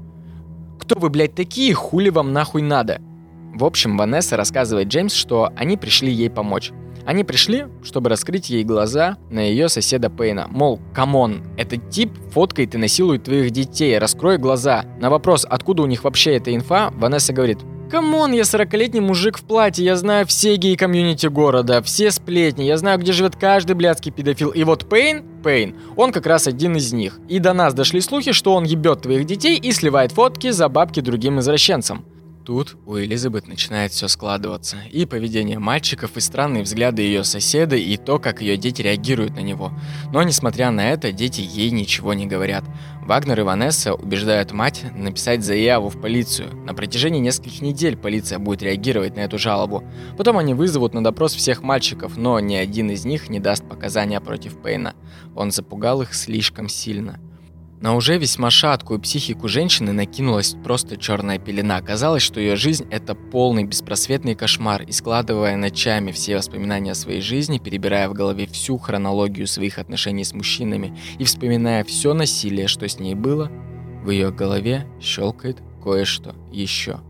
Кто 0.80 1.00
вы, 1.00 1.10
блядь, 1.10 1.36
такие? 1.36 1.74
Хули 1.74 2.10
вам 2.10 2.34
нахуй 2.34 2.62
надо? 2.62 3.00
В 3.54 3.66
общем, 3.66 3.98
Ванесса 3.98 4.36
рассказывает 4.36 4.88
Джеймс, 4.88 5.14
что 5.14 5.52
они 5.56 5.78
пришли 5.78 6.12
ей 6.12 6.30
помочь. 6.30 6.72
Они 7.06 7.24
пришли, 7.24 7.66
чтобы 7.84 8.10
раскрыть 8.10 8.50
ей 8.50 8.64
глаза 8.64 9.18
на 9.30 9.40
ее 9.40 9.70
соседа 9.70 10.10
Пейна. 10.10 10.48
Мол, 10.50 10.80
come 10.94 11.22
on, 11.22 11.44
этот 11.58 11.90
тип 11.90 12.12
фоткает 12.32 12.76
и 12.76 12.78
насилует 12.78 13.24
твоих 13.24 13.52
детей, 13.52 13.98
раскрой 13.98 14.38
глаза. 14.38 14.86
На 15.00 15.10
вопрос, 15.10 15.46
откуда 15.50 15.84
у 15.84 15.86
них 15.86 16.04
вообще 16.04 16.36
эта 16.36 16.56
инфа, 16.56 16.92
Ванесса 16.92 17.34
говорит, 17.34 17.60
Come 17.94 18.15
on, 18.15 18.32
я 18.32 18.42
40-летний 18.42 19.02
мужик 19.02 19.38
в 19.38 19.44
платье, 19.44 19.86
я 19.86 19.96
знаю 19.96 20.26
все 20.26 20.56
гей-комьюнити 20.56 21.28
города, 21.28 21.84
все 21.84 22.10
сплетни, 22.10 22.64
я 22.64 22.78
знаю, 22.78 22.98
где 22.98 23.12
живет 23.12 23.36
каждый 23.36 23.76
блядский 23.76 24.12
педофил. 24.12 24.50
И 24.50 24.64
вот 24.64 24.90
Пейн, 24.90 25.24
Пейн, 25.44 25.76
он 25.96 26.12
как 26.12 26.26
раз 26.26 26.48
один 26.48 26.76
из 26.76 26.92
них. 26.92 27.20
И 27.30 27.38
до 27.38 27.54
нас 27.54 27.76
дошли 27.76 28.02
слухи, 28.02 28.32
что 28.32 28.56
он 28.56 28.64
ебет 28.64 29.04
твоих 29.04 29.26
детей 29.26 29.60
и 29.60 29.72
сливает 29.72 30.12
фотки 30.12 30.50
за 30.50 30.70
бабки 30.70 31.02
другим 31.02 31.40
извращенцам. 31.40 32.04
Тут 32.46 32.76
у 32.86 32.98
Элизабет 32.98 33.48
начинает 33.48 33.94
все 33.94 34.10
складываться. 34.10 34.76
И 34.92 35.06
поведение 35.06 35.60
мальчиков, 35.60 36.18
и 36.18 36.20
странные 36.20 36.64
взгляды 36.64 37.02
ее 37.02 37.24
соседа, 37.24 37.78
и 37.78 37.96
то, 37.96 38.20
как 38.20 38.42
ее 38.42 38.58
дети 38.58 38.82
реагируют 38.82 39.36
на 39.36 39.40
него. 39.40 39.72
Но, 40.12 40.22
несмотря 40.24 40.70
на 40.70 40.92
это, 40.92 41.14
дети 41.14 41.40
ей 41.40 41.72
ничего 41.72 42.14
не 42.14 42.26
говорят. 42.26 42.66
Вагнер 43.06 43.40
и 43.40 43.44
Ванесса 43.44 43.94
убеждают 43.94 44.52
мать 44.52 44.84
написать 44.94 45.44
заяву 45.44 45.88
в 45.88 46.02
полицию. 46.02 46.54
На 46.66 46.74
протяжении 46.74 47.22
нескольких 47.22 47.62
недель 47.62 47.96
полиция 47.96 48.40
будет 48.40 48.62
реагировать 48.62 49.16
на 49.16 49.22
эту 49.22 49.38
жалобу. 49.38 49.82
Потом 50.18 50.38
они 50.38 50.54
вызовут 50.54 50.94
на 50.94 51.02
допрос 51.02 51.34
всех 51.34 51.64
мальчиков, 51.64 52.18
но 52.18 52.42
ни 52.42 52.56
один 52.56 52.90
из 52.92 53.06
них 53.06 53.30
не 53.30 53.40
даст 53.40 53.64
показания 53.68 54.20
против 54.20 54.62
Пейна. 54.62 54.96
Он 55.34 55.52
запугал 55.52 56.02
их 56.02 56.14
слишком 56.14 56.68
сильно. 56.68 57.22
На 57.84 57.96
уже 57.96 58.18
весьма 58.18 58.50
шаткую 58.50 59.02
психику 59.02 59.50
женщины 59.50 59.92
накинулась 59.92 60.56
просто 60.64 60.96
черная 60.96 61.38
пелена. 61.38 61.82
Казалось, 61.82 62.24
что 62.24 62.40
ее 62.40 62.56
жизнь– 62.56 62.88
это 62.92 63.14
полный 63.14 63.66
беспросветный 63.66 64.36
кошмар, 64.36 64.84
и 64.84 64.94
складывая 64.94 65.58
ночами 65.58 66.14
все 66.14 66.38
воспоминания 66.38 66.94
о 66.94 66.96
своей 66.96 67.20
жизни, 67.20 67.58
перебирая 67.58 68.08
в 68.08 68.14
голове 68.14 68.48
всю 68.48 68.78
хронологию 68.78 69.48
своих 69.48 69.80
отношений 69.80 70.24
с 70.24 70.32
мужчинами 70.32 70.98
и 71.20 71.26
вспоминая 71.26 71.84
все 71.84 72.14
насилие, 72.14 72.70
что 72.70 72.88
с 72.88 73.00
ней 73.00 73.16
было, 73.16 73.52
в 74.02 74.12
ее 74.12 74.32
голове 74.32 74.88
щелкает 75.02 75.62
кое-что 75.84 76.38
еще. 76.54 77.02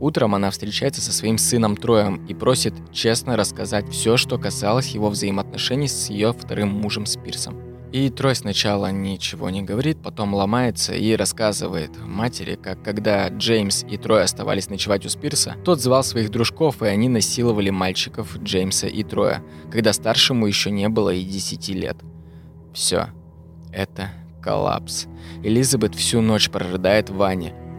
Утром 0.00 0.34
она 0.34 0.50
встречается 0.50 1.00
со 1.00 1.14
своим 1.14 1.38
сыном 1.38 1.78
Троем 1.78 2.26
и 2.26 2.34
просит 2.34 2.74
честно 2.92 3.38
рассказать 3.38 3.88
все, 3.88 4.18
что 4.18 4.36
касалось 4.36 4.88
его 4.88 5.08
взаимоотношений 5.08 5.88
с 5.88 6.10
ее 6.10 6.34
вторым 6.34 6.68
мужем 6.68 7.06
Спирсом. 7.06 7.67
И 7.90 8.10
Трой 8.10 8.34
сначала 8.34 8.90
ничего 8.92 9.48
не 9.48 9.62
говорит, 9.62 9.98
потом 10.02 10.34
ломается 10.34 10.92
и 10.92 11.16
рассказывает 11.16 11.90
матери, 11.98 12.58
как 12.62 12.82
когда 12.82 13.28
Джеймс 13.28 13.84
и 13.84 13.96
Трой 13.96 14.24
оставались 14.24 14.68
ночевать 14.68 15.06
у 15.06 15.08
Спирса, 15.08 15.56
тот 15.64 15.80
звал 15.80 16.04
своих 16.04 16.30
дружков, 16.30 16.82
и 16.82 16.86
они 16.86 17.08
насиловали 17.08 17.70
мальчиков 17.70 18.36
Джеймса 18.36 18.88
и 18.88 19.02
Троя, 19.04 19.42
когда 19.72 19.94
старшему 19.94 20.46
еще 20.46 20.70
не 20.70 20.88
было 20.90 21.10
и 21.10 21.24
10 21.24 21.68
лет. 21.70 21.96
Все. 22.74 23.08
Это 23.72 24.10
коллапс. 24.42 25.06
Элизабет 25.42 25.94
всю 25.94 26.20
ночь 26.20 26.50
прорыдает 26.50 27.08
в 27.08 27.16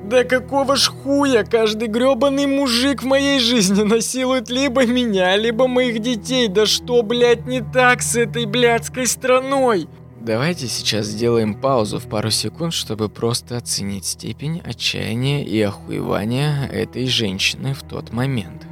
да 0.10 0.24
какого 0.24 0.76
ж 0.76 0.90
хуя 0.90 1.44
каждый 1.44 1.88
грёбаный 1.88 2.48
мужик 2.48 3.04
в 3.04 3.06
моей 3.06 3.40
жизни 3.40 3.84
насилует 3.84 4.50
либо 4.50 4.88
меня, 4.88 5.36
либо 5.36 5.68
моих 5.68 6.00
детей? 6.00 6.48
Да 6.48 6.66
что, 6.66 7.04
блядь, 7.04 7.46
не 7.46 7.62
так 7.62 8.02
с 8.02 8.16
этой 8.16 8.46
блядской 8.46 9.06
страной? 9.06 9.88
Давайте 10.22 10.68
сейчас 10.68 11.06
сделаем 11.06 11.56
паузу 11.56 11.98
в 12.00 12.08
пару 12.08 12.30
секунд, 12.30 12.74
чтобы 12.74 13.08
просто 13.08 13.56
оценить 13.56 14.06
степень 14.06 14.60
отчаяния 14.60 15.46
и 15.46 15.62
охуевания 15.62 16.68
этой 16.68 17.08
женщины 17.08 17.74
в 17.74 17.84
тот 17.84 18.12
момент. 18.12 18.69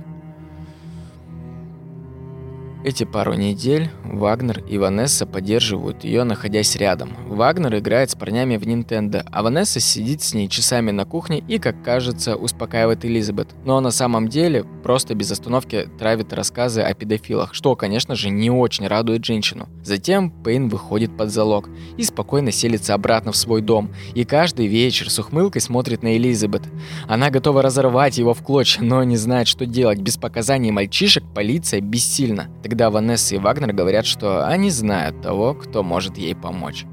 Эти 2.88 3.04
пару 3.04 3.34
недель 3.34 3.90
Вагнер 4.06 4.64
и 4.66 4.78
Ванесса 4.78 5.26
поддерживают 5.26 6.06
ее, 6.06 6.24
находясь 6.24 6.74
рядом. 6.78 7.18
Вагнер 7.28 7.80
играет 7.80 8.12
с 8.12 8.16
парнями 8.16 8.56
в 8.56 8.62
Nintendo, 8.62 9.28
а 9.30 9.44
Ванесса 9.44 9.82
сидит 9.82 10.22
с 10.22 10.34
ней 10.34 10.48
часами 10.48 10.92
на 10.92 11.04
кухне 11.04 11.44
и, 11.50 11.60
как 11.60 11.84
кажется, 11.84 12.38
успокаивает 12.38 13.04
Элизабет. 13.04 13.50
Но 13.66 13.82
на 13.82 13.92
самом 13.92 14.30
деле 14.30 14.64
просто 14.84 15.16
без 15.16 15.30
остановки 15.30 15.90
травит 16.00 16.32
рассказы 16.32 16.80
о 16.80 16.94
педофилах, 16.94 17.54
что, 17.54 17.76
конечно 17.76 18.16
же, 18.16 18.30
не 18.30 18.50
очень 18.50 18.88
радует 18.88 19.26
женщину. 19.26 19.68
Затем 19.84 20.32
Пейн 20.32 20.70
выходит 20.70 21.18
под 21.18 21.30
залог 21.30 21.68
и 21.98 22.04
спокойно 22.04 22.54
селится 22.54 22.94
обратно 22.94 23.34
в 23.34 23.36
свой 23.36 23.62
дом. 23.62 23.92
И 24.16 24.24
каждый 24.24 24.68
вечер 24.68 25.10
с 25.10 25.20
ухмылкой 25.20 25.60
смотрит 25.60 26.04
на 26.04 26.16
Элизабет. 26.16 26.64
Она 27.06 27.32
готова 27.32 27.62
разорвать 27.62 28.18
его 28.18 28.34
в 28.34 28.42
клочья, 28.42 28.82
но 28.82 29.04
не 29.04 29.18
знает, 29.18 29.50
что 29.50 29.66
делать. 29.66 30.00
Без 30.00 30.16
показаний 30.16 30.72
мальчишек 30.72 31.26
полиция 31.36 31.82
бессильна. 31.82 32.48
Тогда 32.64 32.77
когда 32.78 32.92
Ванесса 32.92 33.34
и 33.34 33.40
Вагнер 33.40 33.74
говорят, 33.74 34.06
что 34.06 34.46
они 34.46 34.70
знают 34.70 35.20
того, 35.20 35.56
кто 35.56 35.82
может 35.82 36.16
ей 36.20 36.36
помочь. 36.36 36.86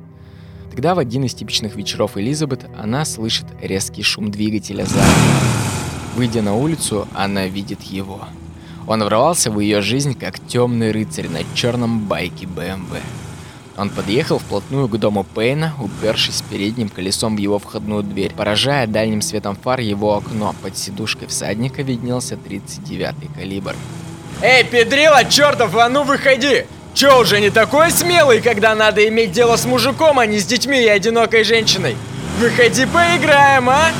Тогда 0.70 0.94
в 0.94 0.98
один 0.98 1.24
из 1.24 1.34
типичных 1.34 1.76
вечеров 1.76 2.16
Элизабет 2.16 2.64
она 2.74 3.04
слышит 3.04 3.44
резкий 3.60 4.02
шум 4.02 4.30
двигателя 4.30 4.86
за. 4.86 4.98
Выйдя 6.16 6.40
на 6.40 6.54
улицу, 6.54 7.06
она 7.12 7.48
видит 7.48 7.82
его. 7.82 8.22
Он 8.86 9.02
ворвался 9.02 9.50
в 9.50 9.60
ее 9.60 9.82
жизнь 9.82 10.14
как 10.14 10.40
темный 10.40 10.90
рыцарь 10.90 11.28
на 11.28 11.40
черном 11.54 12.06
байке 12.06 12.46
БМВ. 12.46 12.96
Он 13.76 13.90
подъехал 13.90 14.38
вплотную 14.38 14.88
к 14.88 14.96
дому 14.96 15.22
Пейна, 15.34 15.74
упершись 15.78 16.42
передним 16.48 16.88
колесом 16.88 17.36
в 17.36 17.40
его 17.40 17.58
входную 17.58 18.02
дверь, 18.02 18.32
поражая 18.34 18.86
дальним 18.86 19.20
светом 19.20 19.54
фар 19.54 19.80
его 19.80 20.16
окно. 20.16 20.54
Под 20.62 20.78
сидушкой 20.78 21.28
всадника 21.28 21.82
виднелся 21.82 22.36
39-й 22.36 23.28
калибр. 23.38 23.76
Эй, 24.42 24.64
педрила, 24.64 25.24
чертов, 25.24 25.74
а 25.76 25.88
ну 25.88 26.02
выходи! 26.02 26.66
Чё, 26.94 27.20
уже 27.20 27.40
не 27.40 27.50
такой 27.50 27.90
смелый, 27.90 28.40
когда 28.40 28.74
надо 28.74 29.06
иметь 29.08 29.32
дело 29.32 29.56
с 29.56 29.64
мужиком, 29.64 30.18
а 30.18 30.26
не 30.26 30.38
с 30.38 30.46
детьми 30.46 30.80
и 30.80 30.88
одинокой 30.88 31.42
женщиной? 31.42 31.96
Выходи 32.38 32.86
поиграем, 32.86 33.68
а? 33.68 33.90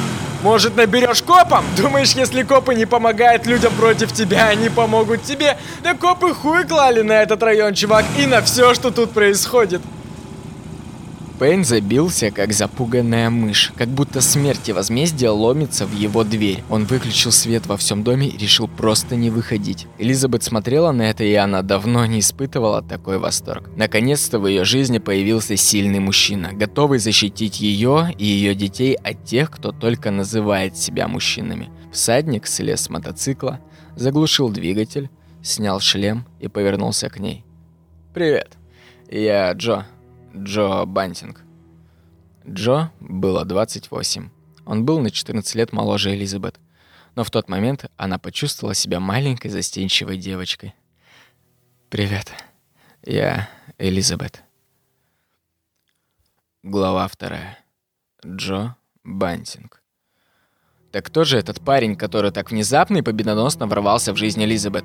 Может, 0.42 0.76
наберешь 0.76 1.22
копом? 1.22 1.64
Думаешь, 1.76 2.12
если 2.12 2.42
копы 2.42 2.74
не 2.74 2.84
помогают 2.84 3.46
людям 3.46 3.72
против 3.74 4.12
тебя, 4.12 4.48
они 4.48 4.68
помогут 4.68 5.22
тебе? 5.22 5.56
Да 5.82 5.94
копы 5.94 6.34
хуй 6.34 6.64
клали 6.64 7.00
на 7.00 7.22
этот 7.22 7.42
район, 7.42 7.74
чувак, 7.74 8.04
и 8.18 8.26
на 8.26 8.42
все, 8.42 8.74
что 8.74 8.90
тут 8.90 9.12
происходит. 9.12 9.80
Пейн 11.44 11.62
забился, 11.62 12.30
как 12.30 12.54
запуганная 12.54 13.28
мышь, 13.28 13.70
как 13.76 13.88
будто 13.88 14.22
смерть 14.22 14.70
и 14.70 14.72
возмездие 14.72 15.28
ломится 15.28 15.84
в 15.84 15.92
его 15.92 16.24
дверь. 16.24 16.64
Он 16.70 16.86
выключил 16.86 17.32
свет 17.32 17.66
во 17.66 17.76
всем 17.76 18.02
доме 18.02 18.28
и 18.28 18.38
решил 18.38 18.66
просто 18.66 19.14
не 19.14 19.28
выходить. 19.28 19.86
Элизабет 19.98 20.42
смотрела 20.42 20.90
на 20.92 21.02
это, 21.02 21.22
и 21.22 21.34
она 21.34 21.60
давно 21.60 22.06
не 22.06 22.20
испытывала 22.20 22.80
такой 22.80 23.18
восторг. 23.18 23.68
Наконец-то 23.76 24.38
в 24.38 24.46
ее 24.46 24.64
жизни 24.64 24.96
появился 24.96 25.58
сильный 25.58 26.00
мужчина, 26.00 26.54
готовый 26.54 26.98
защитить 26.98 27.60
ее 27.60 28.14
и 28.16 28.24
ее 28.24 28.54
детей 28.54 28.94
от 28.94 29.26
тех, 29.26 29.50
кто 29.50 29.70
только 29.70 30.10
называет 30.10 30.78
себя 30.78 31.08
мужчинами. 31.08 31.68
Всадник 31.92 32.46
слез 32.46 32.84
с 32.84 32.88
мотоцикла, 32.88 33.60
заглушил 33.96 34.48
двигатель, 34.48 35.10
снял 35.42 35.80
шлем 35.80 36.24
и 36.40 36.48
повернулся 36.48 37.10
к 37.10 37.18
ней. 37.18 37.44
«Привет, 38.14 38.56
я 39.10 39.52
Джо», 39.52 39.84
Джо 40.36 40.84
Бантинг. 40.84 41.42
Джо 42.46 42.90
было 42.98 43.44
28. 43.44 44.30
Он 44.66 44.84
был 44.84 45.00
на 45.00 45.10
14 45.10 45.54
лет 45.54 45.72
моложе 45.72 46.14
Элизабет. 46.14 46.58
Но 47.14 47.22
в 47.22 47.30
тот 47.30 47.48
момент 47.48 47.84
она 47.96 48.18
почувствовала 48.18 48.74
себя 48.74 48.98
маленькой 48.98 49.48
застенчивой 49.48 50.16
девочкой. 50.16 50.74
«Привет, 51.88 52.32
я 53.04 53.48
Элизабет». 53.78 54.42
Глава 56.64 57.06
вторая. 57.06 57.58
Джо 58.26 58.74
Бантинг. 59.04 59.82
Так 60.90 61.06
кто 61.06 61.22
же 61.24 61.38
этот 61.38 61.60
парень, 61.60 61.94
который 61.94 62.32
так 62.32 62.50
внезапно 62.50 62.98
и 62.98 63.02
победоносно 63.02 63.68
ворвался 63.68 64.12
в 64.12 64.16
жизнь 64.16 64.42
Элизабет? 64.42 64.84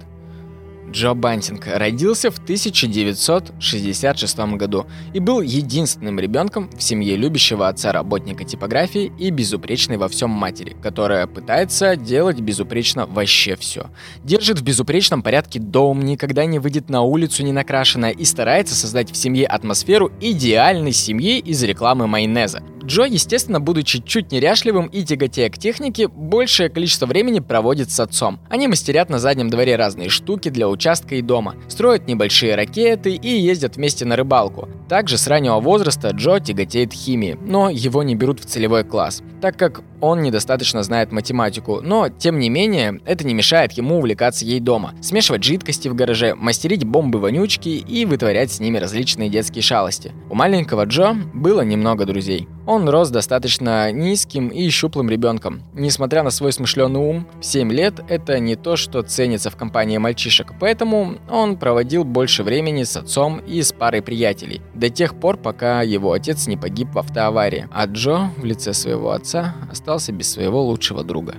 Джо 0.92 1.14
Бантинг 1.14 1.68
родился 1.68 2.32
в 2.32 2.40
1966 2.40 4.38
году 4.56 4.88
и 5.14 5.20
был 5.20 5.42
единственным 5.42 6.20
ребенком 6.20 6.70
в 6.76 6.82
семье 6.82 7.16
любящего 7.16 7.68
отца 7.68 7.92
работника 7.92 8.44
типографии 8.44 9.12
и 9.18 9.30
безупречной 9.30 9.98
во 9.98 10.08
всем 10.08 10.32
матери, 10.32 10.76
которая 10.82 11.28
пытается 11.28 11.96
делать 11.96 12.40
безупречно 12.40 13.06
вообще 13.06 13.56
все. 13.56 13.88
Держит 14.24 14.60
в 14.60 14.64
безупречном 14.64 15.22
порядке 15.22 15.60
дом, 15.60 16.04
никогда 16.04 16.46
не 16.46 16.60
выйдет 16.60 16.90
на 16.90 17.02
улицу 17.02 17.44
не 17.44 17.52
накрашенная 17.52 18.12
и 18.12 18.26
старается 18.26 18.76
создать 18.76 19.12
в 19.12 19.16
семье 19.16 19.46
атмосферу 19.46 20.12
идеальной 20.20 20.94
семьи 20.94 21.40
из 21.40 21.62
рекламы 21.64 22.08
майонеза. 22.08 22.64
Джо, 22.90 23.04
естественно, 23.04 23.60
будучи 23.60 24.02
чуть 24.02 24.32
неряшливым 24.32 24.88
и 24.88 25.04
тяготея 25.04 25.52
к 25.52 25.60
технике, 25.60 26.08
большее 26.08 26.70
количество 26.70 27.06
времени 27.06 27.40
проводит 27.40 27.92
с 27.92 28.00
отцом. 28.00 28.40
Они 28.50 28.68
мастерят 28.68 29.12
на 29.12 29.20
заднем 29.20 29.52
дворе 29.52 29.76
разные 29.76 30.10
штуки 30.10 30.50
для 30.50 30.68
участка 30.68 31.14
и 31.14 31.22
дома, 31.22 31.54
строят 31.68 32.08
небольшие 32.08 32.56
ракеты 32.56 33.14
и 33.14 33.30
ездят 33.30 33.76
вместе 33.76 34.06
на 34.06 34.16
рыбалку. 34.16 34.68
Также 34.90 35.20
с 35.20 35.28
раннего 35.28 35.60
возраста 35.60 36.10
Джо 36.10 36.40
тяготеет 36.40 36.92
химии, 36.92 37.38
но 37.40 37.70
его 37.70 38.02
не 38.02 38.16
берут 38.16 38.40
в 38.40 38.46
целевой 38.46 38.84
класс, 38.84 39.22
так 39.40 39.56
как 39.56 39.84
он 40.02 40.22
недостаточно 40.22 40.82
знает 40.82 41.12
математику, 41.12 41.82
но, 41.84 42.10
тем 42.10 42.40
не 42.40 42.50
менее, 42.50 43.02
это 43.06 43.26
не 43.26 43.34
мешает 43.34 43.74
ему 43.74 43.98
увлекаться 43.98 44.46
ей 44.46 44.60
дома, 44.60 44.94
смешивать 45.02 45.44
жидкости 45.44 45.90
в 45.90 45.96
гараже, 45.96 46.36
мастерить 46.36 46.86
бомбы-вонючки 46.86 47.70
и 47.70 48.06
вытворять 48.06 48.52
с 48.52 48.60
ними 48.60 48.78
различные 48.78 49.30
детские 49.30 49.62
шалости. 49.62 50.14
У 50.30 50.36
маленького 50.36 50.86
Джо 50.86 51.16
было 51.34 51.62
немного 51.62 52.06
друзей. 52.06 52.48
Он 52.66 52.79
рос 52.88 53.10
достаточно 53.10 53.92
низким 53.92 54.50
и 54.50 54.70
щуплым 54.70 55.10
ребенком. 55.10 55.64
Несмотря 55.74 56.24
на 56.24 56.30
свой 56.30 56.54
смышленый 56.54 57.02
ум, 57.02 57.28
7 57.42 57.72
лет– 57.72 58.00
это 58.08 58.40
не 58.40 58.56
то, 58.56 58.76
что 58.76 59.02
ценится 59.02 59.50
в 59.50 59.56
компании 59.56 59.98
мальчишек, 59.98 60.54
поэтому 60.60 61.18
он 61.30 61.58
проводил 61.58 62.04
больше 62.04 62.44
времени 62.44 62.84
с 62.84 62.96
отцом 62.96 63.40
и 63.40 63.62
с 63.62 63.74
парой 63.74 64.02
приятелей, 64.02 64.62
до 64.76 64.90
тех 64.90 65.16
пор, 65.20 65.38
пока 65.38 65.82
его 65.82 66.14
отец 66.14 66.48
не 66.48 66.56
погиб 66.58 66.90
в 66.94 67.00
автоаварии, 67.00 67.68
а 67.72 67.86
Джо 67.88 68.30
в 68.38 68.46
лице 68.46 68.74
своего 68.74 69.12
отца 69.12 69.56
остался 69.70 70.12
без 70.12 70.32
своего 70.32 70.64
лучшего 70.64 71.04
друга. 71.04 71.36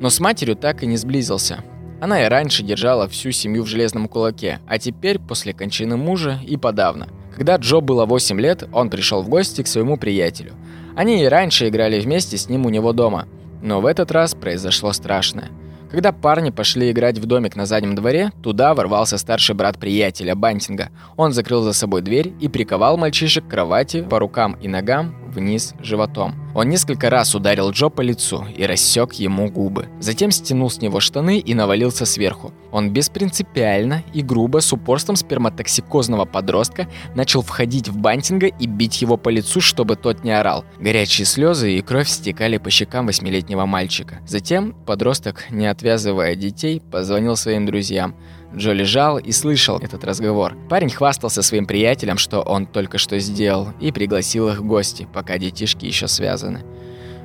Но 0.00 0.10
с 0.10 0.18
матерью 0.18 0.56
так 0.56 0.82
и 0.82 0.86
не 0.86 0.96
сблизился. 0.96 1.64
Она 2.00 2.24
и 2.24 2.28
раньше 2.28 2.64
держала 2.64 3.08
всю 3.08 3.30
семью 3.30 3.62
в 3.62 3.68
железном 3.68 4.08
кулаке, 4.08 4.58
а 4.66 4.78
теперь, 4.78 5.20
после 5.20 5.52
кончины 5.52 5.96
мужа, 5.96 6.40
и 6.44 6.56
подавно. 6.56 7.06
Когда 7.36 7.56
Джо 7.56 7.80
было 7.80 8.04
8 8.04 8.40
лет, 8.40 8.68
он 8.72 8.90
пришел 8.90 9.22
в 9.22 9.28
гости 9.28 9.62
к 9.62 9.68
своему 9.68 9.96
приятелю– 9.96 10.52
они 10.96 11.22
и 11.22 11.26
раньше 11.26 11.68
играли 11.68 12.00
вместе 12.00 12.36
с 12.36 12.48
ним 12.48 12.66
у 12.66 12.68
него 12.68 12.92
дома, 12.92 13.26
но 13.62 13.80
в 13.80 13.86
этот 13.86 14.10
раз 14.10 14.34
произошло 14.34 14.92
страшное. 14.92 15.50
Когда 15.90 16.10
парни 16.10 16.48
пошли 16.48 16.90
играть 16.90 17.18
в 17.18 17.26
домик 17.26 17.54
на 17.54 17.66
заднем 17.66 17.94
дворе, 17.94 18.32
туда 18.42 18.72
ворвался 18.72 19.18
старший 19.18 19.54
брат 19.54 19.78
приятеля 19.78 20.34
Бантинга. 20.34 20.88
Он 21.16 21.32
закрыл 21.32 21.62
за 21.62 21.74
собой 21.74 22.00
дверь 22.00 22.32
и 22.40 22.48
приковал 22.48 22.96
мальчишек 22.96 23.46
к 23.46 23.50
кровати 23.50 24.00
по 24.00 24.18
рукам 24.18 24.54
и 24.54 24.68
ногам, 24.68 25.14
вниз 25.34 25.74
животом. 25.80 26.34
Он 26.54 26.68
несколько 26.68 27.10
раз 27.10 27.34
ударил 27.34 27.70
Джо 27.70 27.88
по 27.88 28.00
лицу 28.00 28.46
и 28.54 28.64
рассек 28.64 29.14
ему 29.14 29.50
губы. 29.50 29.88
Затем 30.00 30.30
стянул 30.30 30.70
с 30.70 30.80
него 30.80 31.00
штаны 31.00 31.38
и 31.38 31.54
навалился 31.54 32.04
сверху. 32.04 32.52
Он 32.70 32.90
беспринципиально 32.90 34.04
и 34.12 34.22
грубо 34.22 34.60
с 34.60 34.72
упорством 34.72 35.16
сперматоксикозного 35.16 36.24
подростка 36.24 36.88
начал 37.14 37.42
входить 37.42 37.88
в 37.88 37.96
Бантинга 37.96 38.46
и 38.46 38.66
бить 38.66 39.02
его 39.02 39.16
по 39.16 39.28
лицу, 39.28 39.60
чтобы 39.60 39.96
тот 39.96 40.24
не 40.24 40.30
орал. 40.30 40.64
Горячие 40.78 41.24
слезы 41.24 41.72
и 41.72 41.82
кровь 41.82 42.08
стекали 42.08 42.58
по 42.58 42.70
щекам 42.70 43.06
восьмилетнего 43.06 43.66
мальчика. 43.66 44.20
Затем 44.26 44.74
подросток, 44.86 45.46
не 45.50 45.66
отвязывая 45.66 46.34
детей, 46.34 46.80
позвонил 46.80 47.36
своим 47.36 47.66
друзьям. 47.66 48.14
Джо 48.54 48.72
лежал 48.72 49.18
и 49.18 49.32
слышал 49.32 49.78
этот 49.78 50.04
разговор. 50.04 50.56
Парень 50.68 50.90
хвастался 50.90 51.42
своим 51.42 51.66
приятелям, 51.66 52.18
что 52.18 52.40
он 52.40 52.66
только 52.66 52.98
что 52.98 53.18
сделал, 53.18 53.68
и 53.80 53.92
пригласил 53.92 54.48
их 54.48 54.58
в 54.58 54.64
гости, 54.64 55.08
пока 55.12 55.38
детишки 55.38 55.86
еще 55.86 56.06
связаны. 56.06 56.64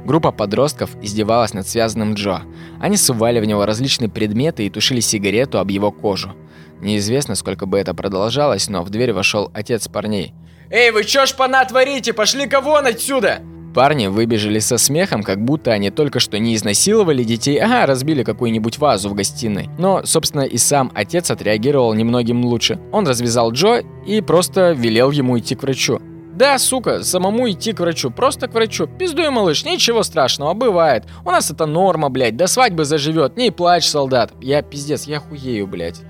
Группа 0.06 0.32
подростков 0.32 0.92
издевалась 1.02 1.54
над 1.54 1.68
связанным 1.68 2.14
Джо. 2.14 2.44
Они 2.80 2.96
сували 2.96 3.42
в 3.42 3.46
него 3.46 3.66
различные 3.66 4.10
предметы 4.10 4.66
и 4.66 4.70
тушили 4.70 5.02
сигарету 5.02 5.60
об 5.60 5.70
его 5.70 5.92
кожу. 5.92 6.34
Неизвестно, 6.80 7.36
сколько 7.36 7.66
бы 7.66 7.78
это 7.78 7.94
продолжалось, 7.94 8.70
но 8.70 8.84
в 8.84 8.90
дверь 8.90 9.12
вошел 9.12 9.52
отец 9.54 9.88
парней. 9.90 10.34
«Эй, 10.70 10.92
вы 10.92 11.04
чё 11.04 11.26
ж 11.26 11.34
пона 11.36 11.66
творите? 11.66 12.14
Пошли-ка 12.14 12.62
вон 12.62 12.86
отсюда!» 12.86 13.42
Парни 13.78 14.08
выбежали 14.08 14.58
со 14.58 14.80
смехом, 14.80 15.22
как 15.22 15.40
будто 15.46 15.72
они 15.72 15.92
только 15.92 16.20
что 16.20 16.40
не 16.40 16.56
изнасиловали 16.56 17.24
детей, 17.24 17.60
а 17.60 17.86
разбили 17.86 18.24
какую-нибудь 18.24 18.80
вазу 18.80 19.08
в 19.08 19.14
гостиной. 19.14 19.70
Но, 19.78 20.04
собственно, 20.04 20.42
и 20.42 20.58
сам 20.58 20.92
отец 20.96 21.30
отреагировал 21.30 21.94
немногим 21.94 22.44
лучше. 22.44 22.80
Он 22.92 23.08
развязал 23.08 23.52
Джо 23.52 23.84
и 24.08 24.22
просто 24.22 24.72
велел 24.72 25.12
ему 25.12 25.38
идти 25.38 25.54
к 25.54 25.62
врачу. 25.62 26.02
Да, 26.34 26.58
сука, 26.58 27.04
самому 27.04 27.48
идти 27.52 27.72
к 27.72 27.80
врачу, 27.80 28.10
просто 28.10 28.48
к 28.48 28.56
врачу. 28.56 28.88
Пиздуй, 28.88 29.30
малыш, 29.30 29.64
ничего 29.64 30.02
страшного, 30.02 30.56
бывает. 30.56 31.04
У 31.24 31.30
нас 31.30 31.52
это 31.52 31.68
норма, 31.68 32.10
блядь, 32.10 32.36
до 32.36 32.48
свадьбы 32.48 32.84
заживет. 32.84 33.38
Не 33.38 33.52
плачь, 33.52 33.86
солдат. 33.86 34.34
Я 34.42 34.64
пиздец, 34.64 35.04
я 35.04 35.20
хуею, 35.20 35.68
блядь. 35.68 36.02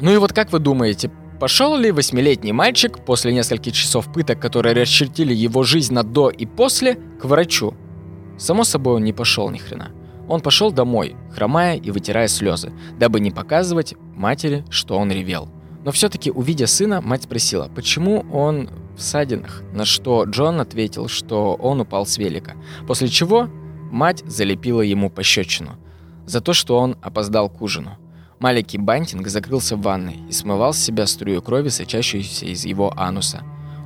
Ну 0.00 0.12
и 0.12 0.16
вот 0.16 0.32
как 0.32 0.52
вы 0.52 0.60
думаете, 0.60 1.10
Пошел 1.40 1.74
ли 1.74 1.90
восьмилетний 1.90 2.52
мальчик 2.52 3.02
после 3.02 3.32
нескольких 3.32 3.72
часов 3.72 4.12
пыток, 4.12 4.38
которые 4.38 4.74
расчертили 4.74 5.32
его 5.32 5.62
жизнь 5.62 5.94
на 5.94 6.02
до 6.02 6.28
и 6.28 6.44
после, 6.44 6.96
к 6.96 7.24
врачу? 7.24 7.74
Само 8.38 8.62
собой, 8.62 8.96
он 8.96 9.04
не 9.04 9.14
пошел 9.14 9.48
ни 9.48 9.56
хрена. 9.56 9.90
Он 10.28 10.42
пошел 10.42 10.70
домой, 10.70 11.16
хромая 11.34 11.78
и 11.78 11.90
вытирая 11.90 12.28
слезы, 12.28 12.74
дабы 12.98 13.20
не 13.20 13.30
показывать 13.30 13.94
матери, 14.14 14.66
что 14.68 14.98
он 14.98 15.10
ревел. 15.10 15.48
Но 15.82 15.92
все-таки, 15.92 16.30
увидя 16.30 16.66
сына, 16.66 17.00
мать 17.00 17.22
спросила, 17.22 17.70
почему 17.74 18.26
он 18.30 18.68
в 18.94 19.00
садинах, 19.00 19.62
на 19.72 19.86
что 19.86 20.24
Джон 20.24 20.60
ответил, 20.60 21.08
что 21.08 21.54
он 21.54 21.80
упал 21.80 22.04
с 22.04 22.18
велика. 22.18 22.52
После 22.86 23.08
чего 23.08 23.48
мать 23.90 24.22
залепила 24.26 24.82
ему 24.82 25.08
пощечину 25.08 25.78
за 26.26 26.42
то, 26.42 26.52
что 26.52 26.78
он 26.78 26.98
опоздал 27.00 27.48
к 27.48 27.62
ужину. 27.62 27.96
Маленький 28.40 28.78
Бантинг 28.78 29.28
закрылся 29.28 29.76
в 29.76 29.82
ванной 29.82 30.18
и 30.26 30.32
смывал 30.32 30.72
с 30.72 30.78
себя 30.78 31.06
струю 31.06 31.42
крови, 31.42 31.68
сочащуюся 31.68 32.46
из 32.46 32.64
его 32.64 32.90
ануса. 32.96 33.42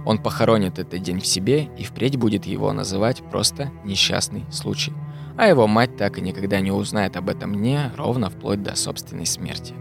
Он 0.06 0.22
похоронит 0.22 0.78
этот 0.78 1.02
день 1.02 1.18
в 1.18 1.26
себе 1.26 1.68
и 1.76 1.82
впредь 1.82 2.16
будет 2.16 2.46
его 2.46 2.72
называть 2.72 3.20
просто 3.30 3.72
несчастный 3.84 4.44
случай. 4.52 4.92
А 5.36 5.48
его 5.48 5.66
мать 5.66 5.96
так 5.96 6.18
и 6.18 6.20
никогда 6.20 6.60
не 6.60 6.70
узнает 6.70 7.16
об 7.16 7.30
этом 7.30 7.52
дне 7.52 7.90
ровно 7.96 8.30
вплоть 8.30 8.62
до 8.62 8.76
собственной 8.76 9.26
смерти. 9.26 9.74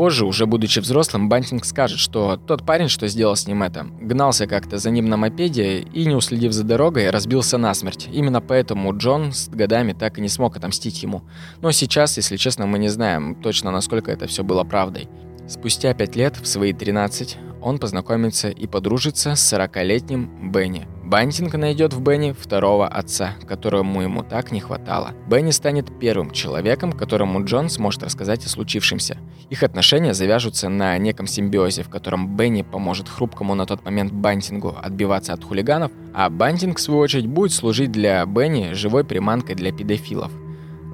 Позже, 0.00 0.24
уже 0.24 0.46
будучи 0.46 0.78
взрослым, 0.78 1.28
Бантинг 1.28 1.62
скажет, 1.66 1.98
что 1.98 2.38
тот 2.38 2.64
парень, 2.64 2.88
что 2.88 3.06
сделал 3.06 3.36
с 3.36 3.46
ним 3.46 3.62
это, 3.62 3.84
гнался 4.00 4.46
как-то 4.46 4.78
за 4.78 4.90
ним 4.90 5.10
на 5.10 5.18
мопеде 5.18 5.80
и, 5.80 6.06
не 6.06 6.14
уследив 6.14 6.54
за 6.54 6.64
дорогой, 6.64 7.10
разбился 7.10 7.58
насмерть. 7.58 8.08
Именно 8.10 8.40
поэтому 8.40 8.96
Джон 8.96 9.34
с 9.34 9.50
годами 9.50 9.92
так 9.92 10.16
и 10.16 10.22
не 10.22 10.30
смог 10.30 10.56
отомстить 10.56 11.02
ему. 11.02 11.20
Но 11.60 11.70
сейчас, 11.70 12.16
если 12.16 12.38
честно, 12.38 12.66
мы 12.66 12.78
не 12.78 12.88
знаем 12.88 13.34
точно, 13.34 13.72
насколько 13.72 14.10
это 14.10 14.26
все 14.26 14.42
было 14.42 14.64
правдой. 14.64 15.06
Спустя 15.46 15.92
пять 15.92 16.16
лет, 16.16 16.38
в 16.38 16.46
свои 16.46 16.72
13, 16.72 17.36
он 17.62 17.78
познакомится 17.78 18.48
и 18.48 18.66
подружится 18.66 19.34
с 19.34 19.52
40-летним 19.52 20.50
Бенни. 20.50 20.86
Бантинг 21.04 21.54
найдет 21.54 21.92
в 21.92 22.00
Бенни 22.00 22.30
второго 22.30 22.86
отца, 22.86 23.32
которому 23.48 24.00
ему 24.02 24.22
так 24.22 24.52
не 24.52 24.60
хватало. 24.60 25.10
Бенни 25.26 25.50
станет 25.50 25.98
первым 25.98 26.30
человеком, 26.30 26.92
которому 26.92 27.44
Джон 27.44 27.68
сможет 27.68 28.04
рассказать 28.04 28.46
о 28.46 28.48
случившемся. 28.48 29.18
Их 29.48 29.64
отношения 29.64 30.14
завяжутся 30.14 30.68
на 30.68 30.96
неком 30.98 31.26
симбиозе, 31.26 31.82
в 31.82 31.88
котором 31.88 32.36
Бенни 32.36 32.62
поможет 32.62 33.08
хрупкому 33.08 33.56
на 33.56 33.66
тот 33.66 33.84
момент 33.84 34.12
Бантингу 34.12 34.76
отбиваться 34.80 35.32
от 35.32 35.42
хулиганов, 35.42 35.90
а 36.14 36.30
Бантинг, 36.30 36.78
в 36.78 36.80
свою 36.80 37.00
очередь, 37.00 37.26
будет 37.26 37.52
служить 37.52 37.90
для 37.90 38.24
Бенни 38.24 38.72
живой 38.74 39.02
приманкой 39.02 39.56
для 39.56 39.72
педофилов. 39.72 40.30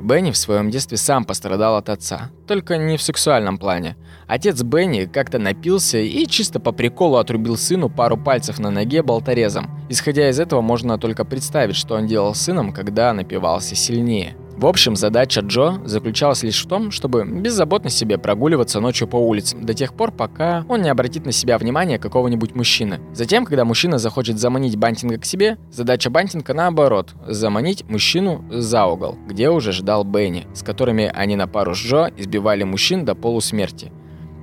Бенни 0.00 0.30
в 0.30 0.36
своем 0.36 0.70
детстве 0.70 0.98
сам 0.98 1.24
пострадал 1.24 1.76
от 1.76 1.88
отца, 1.88 2.30
только 2.46 2.76
не 2.76 2.96
в 2.96 3.02
сексуальном 3.02 3.58
плане. 3.58 3.96
Отец 4.26 4.62
Бенни 4.62 5.06
как-то 5.06 5.38
напился 5.38 5.98
и 5.98 6.26
чисто 6.26 6.60
по 6.60 6.72
приколу 6.72 7.16
отрубил 7.16 7.56
сыну 7.56 7.88
пару 7.88 8.16
пальцев 8.16 8.58
на 8.58 8.70
ноге 8.70 9.02
болторезом. 9.02 9.70
Исходя 9.88 10.28
из 10.28 10.38
этого, 10.38 10.60
можно 10.60 10.98
только 10.98 11.24
представить, 11.24 11.76
что 11.76 11.94
он 11.94 12.06
делал 12.06 12.34
с 12.34 12.42
сыном, 12.42 12.72
когда 12.72 13.12
напивался 13.12 13.74
сильнее. 13.74 14.36
В 14.56 14.64
общем, 14.64 14.96
задача 14.96 15.42
Джо 15.42 15.82
заключалась 15.84 16.42
лишь 16.42 16.64
в 16.64 16.66
том, 16.66 16.90
чтобы 16.90 17.26
беззаботно 17.26 17.90
себе 17.90 18.16
прогуливаться 18.16 18.80
ночью 18.80 19.06
по 19.06 19.16
улицам 19.16 19.66
до 19.66 19.74
тех 19.74 19.92
пор, 19.92 20.12
пока 20.12 20.64
он 20.66 20.80
не 20.80 20.88
обратит 20.88 21.26
на 21.26 21.32
себя 21.32 21.58
внимание 21.58 21.98
какого-нибудь 21.98 22.54
мужчины. 22.54 23.00
Затем, 23.12 23.44
когда 23.44 23.66
мужчина 23.66 23.98
захочет 23.98 24.38
заманить 24.38 24.76
Бантинга 24.76 25.18
к 25.18 25.26
себе, 25.26 25.58
задача 25.70 26.08
Бантинга 26.08 26.54
наоборот– 26.54 27.14
заманить 27.26 27.86
мужчину 27.90 28.46
за 28.50 28.86
угол, 28.86 29.18
где 29.28 29.50
уже 29.50 29.72
ждал 29.72 30.04
Бенни, 30.04 30.46
с 30.54 30.62
которыми 30.62 31.12
они 31.14 31.36
на 31.36 31.46
пару 31.46 31.74
с 31.74 31.78
Джо 31.78 32.10
избивали 32.16 32.62
мужчин 32.62 33.04
до 33.04 33.14
полусмерти. 33.14 33.92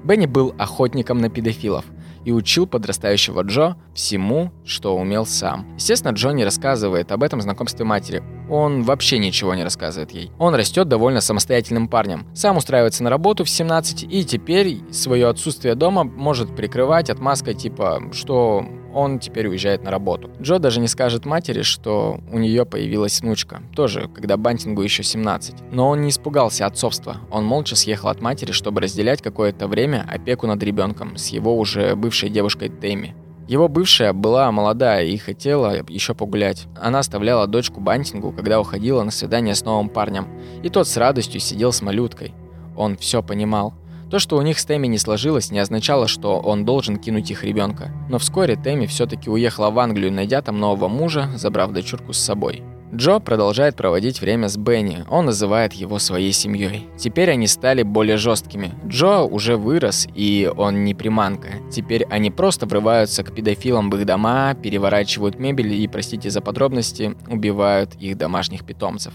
Бенни 0.04 0.28
был 0.28 0.54
охотником 0.60 1.18
на 1.22 1.30
педофилов– 1.30 1.86
и 2.26 2.32
учил 2.32 2.68
подрастающего 2.68 3.42
Джо 3.42 3.76
всему, 3.94 4.52
что 4.66 4.98
умел 4.98 5.26
сам. 5.26 5.74
Естественно, 5.76 6.12
Джо 6.12 6.30
не 6.30 6.44
рассказывает 6.44 7.12
об 7.12 7.24
этом 7.24 7.42
знакомстве 7.42 7.86
матери. 7.86 8.24
Он 8.50 8.84
вообще 8.84 9.18
ничего 9.18 9.56
не 9.56 9.64
рассказывает 9.64 10.12
ей. 10.12 10.32
Он 10.40 10.56
растет 10.56 10.88
довольно 10.88 11.22
самостоятельным 11.22 11.88
парнем. 11.88 12.26
Сам 12.34 12.58
устраивается 12.58 13.04
на 13.04 13.10
работу 13.10 13.44
в 13.44 13.50
17 13.50 14.04
и 14.04 14.26
теперь 14.26 14.82
свое 14.92 15.28
отсутствие 15.28 15.76
дома 15.76 16.04
может 16.04 16.56
прикрывать 16.56 17.10
отмазкой 17.10 17.54
типа, 17.54 18.10
что 18.12 18.66
он 18.94 19.20
теперь 19.20 19.48
уезжает 19.48 19.84
на 19.84 19.92
работу. 19.92 20.30
Джо 20.42 20.60
даже 20.60 20.80
не 20.80 20.88
скажет 20.88 21.26
матери, 21.26 21.62
что 21.62 22.20
у 22.32 22.40
нее 22.40 22.66
появилась 22.66 23.22
внучка, 23.22 23.62
тоже, 23.76 24.10
когда 24.14 24.38
Бантингу 24.38 24.82
еще 24.82 25.04
17. 25.04 25.56
Но 25.72 25.90
он 25.90 26.02
не 26.02 26.10
испугался 26.10 26.66
отцовства. 26.66 27.18
Он 27.32 27.46
молча 27.46 27.76
съехал 27.76 28.10
от 28.10 28.22
матери, 28.22 28.52
чтобы 28.52 28.82
разделять 28.82 29.22
какое-то 29.22 29.68
время 29.68 30.06
опеку 30.10 30.48
над 30.48 30.62
ребенком 30.64 31.18
с 31.18 31.28
его 31.28 31.58
уже 31.58 31.96
бывшей 31.96 32.30
девушкой 32.30 32.70
Тэмми. 32.70 33.16
Его 33.48 33.68
бывшая 33.68 34.14
была 34.14 34.52
молодая 34.52 35.06
и 35.06 35.18
хотела 35.18 35.84
еще 35.90 36.14
погулять. 36.14 36.66
Она 36.80 37.00
оставляла 37.00 37.46
дочку 37.46 37.82
Бантингу, 37.82 38.32
когда 38.32 38.60
уходила 38.60 39.04
на 39.04 39.12
свидание 39.12 39.54
с 39.54 39.66
новым 39.66 39.90
парнем. 39.90 40.28
И 40.64 40.70
тот 40.70 40.88
с 40.88 40.96
радостью 40.96 41.42
сидел 41.42 41.74
с 41.74 41.82
малюткой. 41.82 42.34
Он 42.78 42.96
все 42.96 43.22
понимал. 43.22 43.74
То, 44.14 44.20
что 44.20 44.38
у 44.38 44.44
них 44.44 44.60
с 44.60 44.66
Тэмми 44.66 44.86
не 44.86 45.00
сложилось, 45.00 45.50
не 45.50 45.58
означало, 45.58 46.08
что 46.08 46.40
он 46.40 46.66
должен 46.66 46.98
кинуть 46.98 47.32
их 47.32 47.44
ребенка. 47.44 47.92
Но 48.12 48.20
вскоре 48.20 48.56
Тэмми 48.56 48.86
все-таки 48.86 49.28
уехала 49.28 49.72
в 49.72 49.80
Англию, 49.80 50.12
найдя 50.12 50.44
там 50.44 50.60
нового 50.60 50.88
мужа, 50.88 51.32
забрав 51.36 51.72
дочурку 51.72 52.14
с 52.14 52.20
собой. 52.20 52.62
Джо 52.96 53.20
продолжает 53.20 53.76
проводить 53.76 54.22
время 54.22 54.50
с 54.50 54.58
Бенни, 54.58 55.04
он 55.10 55.26
называет 55.26 55.74
его 55.74 55.98
своей 55.98 56.32
семьей. 56.32 56.88
Теперь 56.96 57.32
они 57.32 57.48
стали 57.48 57.82
более 57.82 58.18
жесткими. 58.18 58.72
Джо 58.86 59.22
уже 59.24 59.58
вырос, 59.58 60.08
и 60.14 60.52
он 60.56 60.84
не 60.84 60.94
приманка. 60.94 61.48
Теперь 61.72 62.06
они 62.06 62.30
просто 62.30 62.68
врываются 62.68 63.24
к 63.24 63.34
педофилам 63.34 63.90
в 63.90 63.96
их 63.96 64.06
дома, 64.06 64.54
переворачивают 64.54 65.40
мебель 65.40 65.74
и, 65.74 65.88
простите 65.88 66.30
за 66.30 66.42
подробности, 66.42 67.16
убивают 67.28 67.96
их 67.96 68.16
домашних 68.16 68.64
питомцев. 68.64 69.14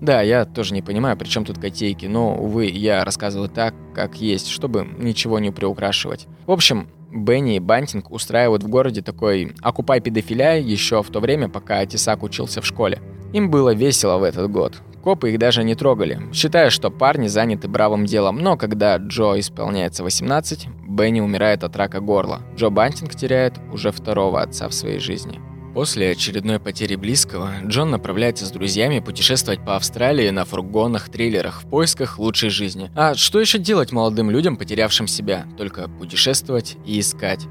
Да, 0.00 0.22
я 0.22 0.46
тоже 0.46 0.72
не 0.72 0.80
понимаю, 0.80 1.18
при 1.18 1.28
чем 1.28 1.44
тут 1.44 1.58
котейки, 1.58 2.06
но, 2.06 2.34
увы, 2.34 2.66
я 2.66 3.04
рассказываю 3.04 3.50
так, 3.50 3.74
как 3.94 4.16
есть, 4.16 4.48
чтобы 4.48 4.88
ничего 4.98 5.38
не 5.38 5.50
приукрашивать. 5.50 6.26
В 6.46 6.52
общем, 6.52 6.88
Бенни 7.10 7.56
и 7.56 7.60
Бантинг 7.60 8.10
устраивают 8.10 8.62
в 8.62 8.68
городе 8.68 9.02
такой 9.02 9.52
«Окупай 9.62 10.00
педофиля» 10.00 10.58
еще 10.58 11.02
в 11.02 11.08
то 11.10 11.20
время, 11.20 11.48
пока 11.48 11.84
Тесак 11.86 12.22
учился 12.22 12.60
в 12.60 12.66
школе. 12.66 13.00
Им 13.32 13.50
было 13.50 13.74
весело 13.74 14.18
в 14.18 14.22
этот 14.22 14.50
год. 14.50 14.82
Копы 15.02 15.30
их 15.30 15.38
даже 15.38 15.64
не 15.64 15.74
трогали, 15.74 16.20
считая, 16.32 16.70
что 16.70 16.90
парни 16.90 17.28
заняты 17.28 17.68
бравым 17.68 18.04
делом. 18.04 18.38
Но 18.38 18.56
когда 18.56 18.96
Джо 18.96 19.38
исполняется 19.38 20.02
18, 20.02 20.68
Бенни 20.86 21.20
умирает 21.20 21.64
от 21.64 21.76
рака 21.76 22.00
горла. 22.00 22.40
Джо 22.56 22.68
Бантинг 22.68 23.14
теряет 23.14 23.54
уже 23.72 23.90
второго 23.90 24.42
отца 24.42 24.68
в 24.68 24.74
своей 24.74 24.98
жизни. 24.98 25.40
После 25.78 26.10
очередной 26.10 26.58
потери 26.58 26.96
близкого, 26.96 27.52
Джон 27.64 27.92
направляется 27.92 28.44
с 28.44 28.50
друзьями 28.50 28.98
путешествовать 28.98 29.64
по 29.64 29.76
Австралии 29.76 30.28
на 30.30 30.44
фургонах-трейлерах 30.44 31.62
в 31.62 31.70
поисках 31.70 32.18
лучшей 32.18 32.50
жизни. 32.50 32.90
А 32.96 33.14
что 33.14 33.38
еще 33.38 33.58
делать 33.58 33.92
молодым 33.92 34.28
людям, 34.28 34.56
потерявшим 34.56 35.06
себя? 35.06 35.46
Только 35.56 35.88
путешествовать 35.88 36.76
и 36.84 36.98
искать. 36.98 37.46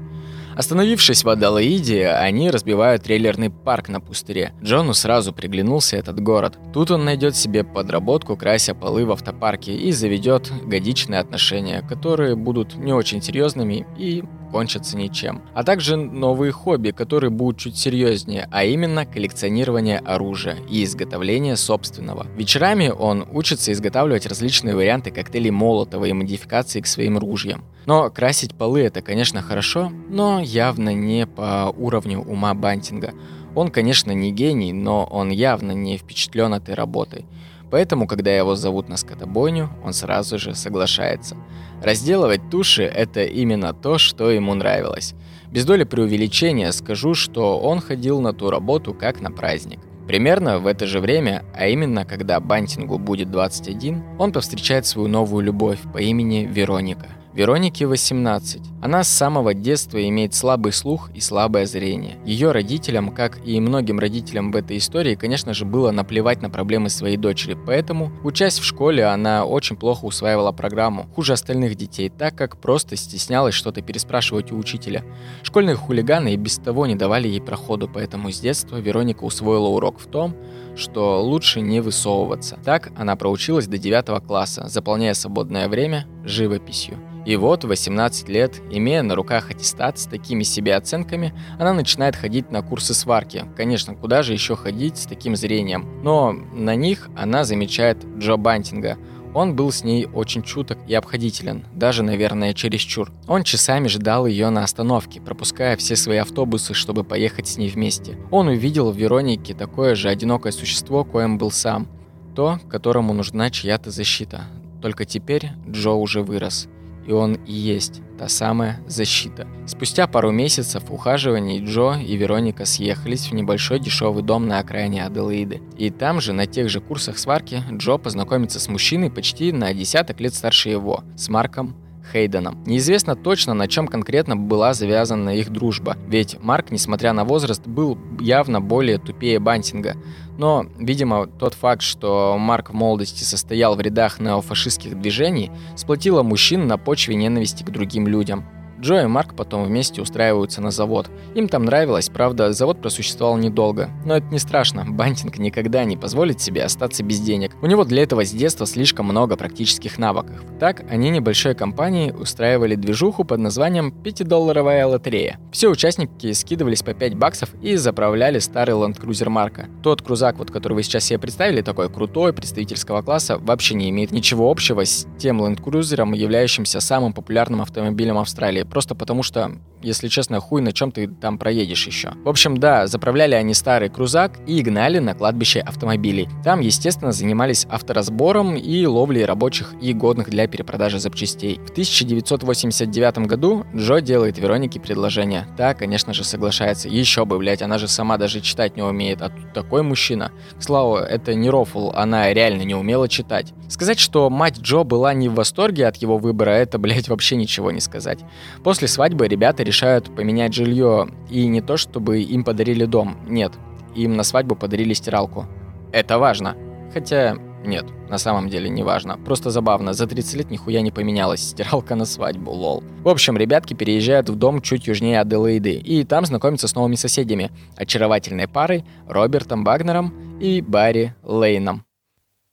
Остановившись 0.58 1.22
в 1.22 1.28
Адалаиде, 1.28 2.08
они 2.08 2.50
разбивают 2.50 3.04
трейлерный 3.04 3.48
парк 3.48 3.88
на 3.88 4.00
пустыре. 4.00 4.52
Джону 4.60 4.92
сразу 4.92 5.32
приглянулся 5.32 5.96
этот 5.96 6.18
город. 6.18 6.58
Тут 6.74 6.90
он 6.90 7.04
найдет 7.04 7.36
себе 7.36 7.62
подработку, 7.62 8.36
крася 8.36 8.74
полы 8.74 9.06
в 9.06 9.12
автопарке 9.12 9.76
и 9.76 9.92
заведет 9.92 10.50
годичные 10.66 11.20
отношения, 11.20 11.82
которые 11.88 12.34
будут 12.34 12.74
не 12.74 12.92
очень 12.92 13.22
серьезными 13.22 13.86
и 13.96 14.24
кончатся 14.50 14.96
ничем. 14.96 15.42
А 15.54 15.62
также 15.62 15.96
новые 15.96 16.50
хобби, 16.52 16.90
которые 16.90 17.30
будут 17.30 17.58
чуть 17.58 17.76
серьезнее, 17.76 18.48
а 18.50 18.64
именно 18.64 19.06
коллекционирование 19.06 19.98
оружия 19.98 20.56
и 20.68 20.82
изготовление 20.82 21.56
собственного. 21.56 22.26
Вечерами 22.36 22.88
он 22.88 23.26
учится 23.30 23.72
изготавливать 23.72 24.26
различные 24.26 24.74
варианты 24.74 25.10
коктейлей 25.12 25.50
Молотова 25.50 26.06
и 26.06 26.12
модификации 26.12 26.80
к 26.80 26.86
своим 26.86 27.18
ружьям. 27.18 27.64
Но 27.86 28.10
красить 28.10 28.54
полы 28.54 28.82
это, 28.82 29.00
конечно, 29.00 29.40
хорошо, 29.40 29.90
но 30.10 30.40
явно 30.48 30.94
не 30.94 31.26
по 31.26 31.72
уровню 31.76 32.20
ума 32.20 32.54
Бантинга. 32.54 33.14
Он, 33.54 33.68
конечно, 33.70 34.12
не 34.12 34.32
гений, 34.32 34.72
но 34.72 35.04
он 35.04 35.30
явно 35.30 35.72
не 35.72 35.98
впечатлен 35.98 36.54
этой 36.54 36.74
работой. 36.74 37.26
Поэтому, 37.70 38.06
когда 38.06 38.34
его 38.34 38.54
зовут 38.54 38.88
на 38.88 38.96
скотобойню, 38.96 39.70
он 39.84 39.92
сразу 39.92 40.38
же 40.38 40.54
соглашается. 40.54 41.36
Разделывать 41.82 42.50
туши– 42.50 42.82
это 42.84 43.24
именно 43.24 43.72
то, 43.74 43.98
что 43.98 44.30
ему 44.30 44.54
нравилось. 44.54 45.14
Без 45.50 45.64
доли 45.64 45.84
преувеличения 45.84 46.70
скажу, 46.72 47.14
что 47.14 47.58
он 47.58 47.80
ходил 47.80 48.20
на 48.20 48.32
ту 48.32 48.50
работу 48.50 48.94
как 48.94 49.20
на 49.20 49.30
праздник. 49.30 49.80
Примерно 50.06 50.58
в 50.58 50.66
это 50.66 50.86
же 50.86 51.00
время, 51.00 51.44
а 51.54 51.68
именно 51.68 52.06
когда 52.06 52.40
Бантингу 52.40 52.98
будет 52.98 53.30
21, 53.30 54.02
он 54.18 54.32
повстречает 54.32 54.86
свою 54.86 55.08
новую 55.08 55.44
любовь 55.44 55.80
по 55.92 55.98
имени 55.98 56.48
Вероника. 56.50 57.17
Веронике 57.34 57.86
18. 57.86 58.62
Она 58.82 59.04
с 59.04 59.08
самого 59.08 59.52
детства 59.52 60.02
имеет 60.08 60.32
слабый 60.34 60.72
слух 60.72 61.10
и 61.14 61.20
слабое 61.20 61.66
зрение. 61.66 62.16
Ее 62.24 62.52
родителям, 62.52 63.10
как 63.10 63.46
и 63.46 63.60
многим 63.60 63.98
родителям 63.98 64.50
в 64.50 64.56
этой 64.56 64.78
истории, 64.78 65.14
конечно 65.14 65.52
же, 65.52 65.66
было 65.66 65.90
наплевать 65.90 66.40
на 66.40 66.48
проблемы 66.48 66.88
своей 66.88 67.18
дочери, 67.18 67.56
поэтому, 67.66 68.10
учась 68.24 68.58
в 68.58 68.64
школе, 68.64 69.04
она 69.04 69.44
очень 69.44 69.76
плохо 69.76 70.06
усваивала 70.06 70.52
программу, 70.52 71.06
хуже 71.14 71.34
остальных 71.34 71.74
детей, 71.74 72.08
так 72.08 72.34
как 72.34 72.56
просто 72.56 72.96
стеснялась 72.96 73.54
что-то 73.54 73.82
переспрашивать 73.82 74.50
у 74.50 74.56
учителя. 74.56 75.04
Школьные 75.42 75.76
хулиганы 75.76 76.32
и 76.32 76.36
без 76.36 76.56
того 76.56 76.86
не 76.86 76.94
давали 76.94 77.28
ей 77.28 77.42
проходу, 77.42 77.90
поэтому 77.92 78.32
с 78.32 78.40
детства 78.40 78.78
Вероника 78.78 79.24
усвоила 79.24 79.68
урок 79.68 80.00
в 80.00 80.06
том, 80.06 80.34
что 80.76 81.22
лучше 81.22 81.60
не 81.60 81.80
высовываться. 81.80 82.58
Так 82.64 82.90
она 82.96 83.16
проучилась 83.16 83.66
до 83.66 83.78
9 83.78 84.24
класса, 84.26 84.68
заполняя 84.68 85.12
свободное 85.12 85.68
время 85.68 86.06
живописью. 86.28 86.98
И 87.28 87.36
вот, 87.36 87.64
18 87.64 88.28
лет, 88.30 88.62
имея 88.70 89.02
на 89.02 89.14
руках 89.14 89.50
аттестат 89.50 89.98
с 89.98 90.06
такими 90.06 90.44
себе 90.44 90.74
оценками, 90.76 91.34
она 91.58 91.74
начинает 91.74 92.16
ходить 92.16 92.50
на 92.50 92.62
курсы 92.62 92.94
сварки. 92.94 93.44
Конечно, 93.54 93.94
куда 93.94 94.22
же 94.22 94.32
еще 94.32 94.56
ходить 94.56 94.96
с 94.96 95.04
таким 95.04 95.36
зрением? 95.36 96.02
Но 96.02 96.32
на 96.32 96.74
них 96.74 97.10
она 97.14 97.44
замечает 97.44 97.98
Джо 98.16 98.36
Бантинга. 98.36 98.96
Он 99.34 99.54
был 99.54 99.70
с 99.70 99.84
ней 99.84 100.06
очень 100.06 100.42
чуток 100.42 100.78
и 100.86 100.94
обходителен, 100.94 101.66
даже, 101.74 102.02
наверное, 102.02 102.54
чересчур. 102.54 103.12
Он 103.26 103.42
часами 103.42 103.88
ждал 103.88 104.26
ее 104.26 104.48
на 104.48 104.64
остановке, 104.64 105.20
пропуская 105.20 105.76
все 105.76 105.96
свои 105.96 106.16
автобусы, 106.16 106.72
чтобы 106.72 107.04
поехать 107.04 107.46
с 107.46 107.58
ней 107.58 107.68
вместе. 107.68 108.16
Он 108.30 108.48
увидел 108.48 108.90
в 108.90 108.96
Веронике 108.96 109.52
такое 109.52 109.94
же 109.96 110.08
одинокое 110.08 110.50
существо, 110.50 111.04
коим 111.04 111.36
был 111.36 111.50
сам. 111.50 111.88
То, 112.34 112.58
которому 112.70 113.12
нужна 113.12 113.50
чья-то 113.50 113.90
защита. 113.90 114.44
Только 114.80 115.04
теперь 115.04 115.50
Джо 115.68 115.90
уже 115.90 116.22
вырос 116.22 116.68
и 117.08 117.12
он 117.12 117.38
и 117.46 117.52
есть 117.52 118.02
та 118.18 118.28
самая 118.28 118.80
защита. 118.86 119.46
Спустя 119.66 120.06
пару 120.06 120.30
месяцев 120.30 120.82
ухаживаний 120.90 121.64
Джо 121.64 121.94
и 121.98 122.16
Вероника 122.16 122.66
съехались 122.66 123.30
в 123.30 123.34
небольшой 123.34 123.80
дешевый 123.80 124.22
дом 124.22 124.46
на 124.46 124.58
окраине 124.58 125.06
Аделаиды. 125.06 125.62
И 125.78 125.88
там 125.88 126.20
же, 126.20 126.34
на 126.34 126.46
тех 126.46 126.68
же 126.68 126.80
курсах 126.80 127.16
сварки, 127.16 127.62
Джо 127.72 127.96
познакомится 127.96 128.60
с 128.60 128.68
мужчиной 128.68 129.10
почти 129.10 129.52
на 129.52 129.72
десяток 129.72 130.20
лет 130.20 130.34
старше 130.34 130.68
его, 130.68 131.02
с 131.16 131.30
Марком 131.30 131.76
Хейденом. 132.12 132.62
Неизвестно 132.66 133.16
точно, 133.16 133.54
на 133.54 133.68
чем 133.68 133.86
конкретно 133.86 134.36
была 134.36 134.74
завязана 134.74 135.30
их 135.30 135.50
дружба, 135.50 135.96
ведь 136.06 136.36
Марк, 136.42 136.70
несмотря 136.70 137.14
на 137.14 137.24
возраст, 137.24 137.66
был 137.66 137.98
явно 138.20 138.60
более 138.60 138.98
тупее 138.98 139.38
Бантинга. 139.38 139.96
Но, 140.38 140.66
видимо, 140.78 141.26
тот 141.26 141.54
факт, 141.54 141.82
что 141.82 142.36
Марк 142.38 142.70
в 142.70 142.72
молодости 142.72 143.24
состоял 143.24 143.74
в 143.74 143.80
рядах 143.80 144.20
неофашистских 144.20 144.98
движений, 144.98 145.50
сплотило 145.76 146.22
мужчин 146.22 146.68
на 146.68 146.78
почве 146.78 147.16
ненависти 147.16 147.64
к 147.64 147.70
другим 147.70 148.06
людям. 148.06 148.46
Джо 148.80 149.02
и 149.02 149.06
Марк 149.06 149.34
потом 149.34 149.64
вместе 149.64 150.00
устраиваются 150.00 150.60
на 150.60 150.70
завод. 150.70 151.10
Им 151.34 151.48
там 151.48 151.64
нравилось, 151.64 152.08
правда, 152.08 152.52
завод 152.52 152.80
просуществовал 152.80 153.36
недолго. 153.36 153.90
Но 154.04 154.16
это 154.16 154.26
не 154.28 154.38
страшно, 154.38 154.84
Бантинг 154.88 155.38
никогда 155.38 155.84
не 155.84 155.96
позволит 155.96 156.40
себе 156.40 156.62
остаться 156.62 157.02
без 157.02 157.20
денег. 157.20 157.56
У 157.60 157.66
него 157.66 157.84
для 157.84 158.02
этого 158.02 158.24
с 158.24 158.30
детства 158.30 158.66
слишком 158.66 159.06
много 159.06 159.36
практических 159.36 159.98
навыков. 159.98 160.42
Так, 160.60 160.84
они 160.90 161.10
небольшой 161.10 161.54
компанией 161.54 162.12
устраивали 162.12 162.74
движуху 162.74 163.24
под 163.24 163.40
названием 163.40 163.90
«Пятидолларовая 163.90 164.86
лотерея». 164.86 165.38
Все 165.50 165.68
участники 165.68 166.32
скидывались 166.32 166.82
по 166.82 166.94
5 166.94 167.14
баксов 167.14 167.54
и 167.62 167.76
заправляли 167.76 168.38
старый 168.38 168.74
Cruiser 168.74 169.28
Марка. 169.28 169.66
Тот 169.82 170.02
крузак, 170.02 170.38
вот, 170.38 170.50
который 170.50 170.74
вы 170.74 170.82
сейчас 170.82 171.04
себе 171.04 171.18
представили, 171.18 171.62
такой 171.62 171.90
крутой, 171.90 172.32
представительского 172.32 173.02
класса, 173.02 173.38
вообще 173.38 173.74
не 173.74 173.90
имеет 173.90 174.12
ничего 174.12 174.50
общего 174.50 174.84
с 174.84 175.06
тем 175.18 175.38
Cruiser, 175.38 176.14
являющимся 176.14 176.80
самым 176.80 177.12
популярным 177.12 177.62
автомобилем 177.62 178.18
Австралии 178.18 178.64
просто 178.70 178.94
потому 178.94 179.22
что, 179.22 179.52
если 179.82 180.08
честно, 180.08 180.40
хуй 180.40 180.62
на 180.62 180.72
чем 180.72 180.92
ты 180.92 181.08
там 181.08 181.38
проедешь 181.38 181.86
еще. 181.86 182.12
В 182.24 182.28
общем, 182.28 182.56
да, 182.56 182.86
заправляли 182.86 183.34
они 183.34 183.54
старый 183.54 183.88
крузак 183.88 184.38
и 184.46 184.62
гнали 184.62 184.98
на 184.98 185.14
кладбище 185.14 185.60
автомобилей. 185.60 186.28
Там, 186.44 186.60
естественно, 186.60 187.12
занимались 187.12 187.66
авторазбором 187.68 188.56
и 188.56 188.86
ловлей 188.86 189.24
рабочих 189.24 189.74
и 189.80 189.92
годных 189.92 190.30
для 190.30 190.46
перепродажи 190.46 190.98
запчастей. 190.98 191.60
В 191.66 191.70
1989 191.70 193.18
году 193.26 193.64
Джо 193.74 194.00
делает 194.00 194.38
Веронике 194.38 194.80
предложение. 194.80 195.46
Та, 195.56 195.74
конечно 195.74 196.12
же, 196.12 196.24
соглашается. 196.24 196.88
Еще 196.88 197.24
бы, 197.24 197.38
блять, 197.38 197.62
она 197.62 197.78
же 197.78 197.88
сама 197.88 198.18
даже 198.18 198.40
читать 198.40 198.76
не 198.76 198.82
умеет, 198.82 199.22
а 199.22 199.30
тут 199.30 199.52
такой 199.52 199.82
мужчина. 199.82 200.32
К 200.58 200.62
слову, 200.62 200.96
это 200.96 201.34
не 201.34 201.50
рофл, 201.50 201.90
она 201.94 202.32
реально 202.32 202.62
не 202.62 202.74
умела 202.74 203.08
читать. 203.08 203.52
Сказать, 203.68 203.98
что 203.98 204.30
мать 204.30 204.58
Джо 204.60 204.82
была 204.82 205.12
не 205.14 205.28
в 205.28 205.34
восторге 205.34 205.86
от 205.86 205.96
его 205.96 206.18
выбора, 206.18 206.50
это, 206.50 206.78
блять, 206.78 207.08
вообще 207.08 207.36
ничего 207.36 207.70
не 207.70 207.80
сказать. 207.80 208.20
После 208.62 208.88
свадьбы 208.88 209.28
ребята 209.28 209.62
решают 209.62 210.14
поменять 210.14 210.52
жилье, 210.52 211.08
и 211.30 211.46
не 211.46 211.60
то 211.60 211.76
чтобы 211.76 212.20
им 212.22 212.44
подарили 212.44 212.84
дом, 212.84 213.16
нет, 213.26 213.52
им 213.94 214.16
на 214.16 214.22
свадьбу 214.22 214.56
подарили 214.56 214.92
стиралку. 214.92 215.46
Это 215.92 216.18
важно. 216.18 216.56
Хотя, 216.92 217.36
нет, 217.64 217.86
на 218.08 218.18
самом 218.18 218.48
деле 218.48 218.68
не 218.68 218.82
важно. 218.82 219.18
Просто 219.18 219.50
забавно, 219.50 219.92
за 219.92 220.06
30 220.06 220.34
лет 220.34 220.50
нихуя 220.50 220.80
не 220.80 220.90
поменялась 220.90 221.40
стиралка 221.40 221.94
на 221.94 222.04
свадьбу, 222.04 222.50
лол. 222.50 222.82
В 223.02 223.08
общем, 223.08 223.36
ребятки 223.36 223.74
переезжают 223.74 224.28
в 224.28 224.36
дом 224.36 224.60
чуть 224.60 224.86
южнее 224.86 225.20
Аделаиды, 225.20 225.74
и 225.74 226.04
там 226.04 226.26
знакомятся 226.26 226.68
с 226.68 226.74
новыми 226.74 226.96
соседями, 226.96 227.50
очаровательной 227.76 228.48
парой 228.48 228.84
Робертом 229.06 229.64
Багнером 229.64 230.38
и 230.40 230.60
Барри 230.60 231.14
Лейном. 231.22 231.84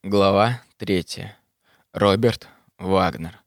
Глава 0.03 0.61
3. 0.77 1.05
Роберт 1.93 2.47
Вагнер. 2.77 3.39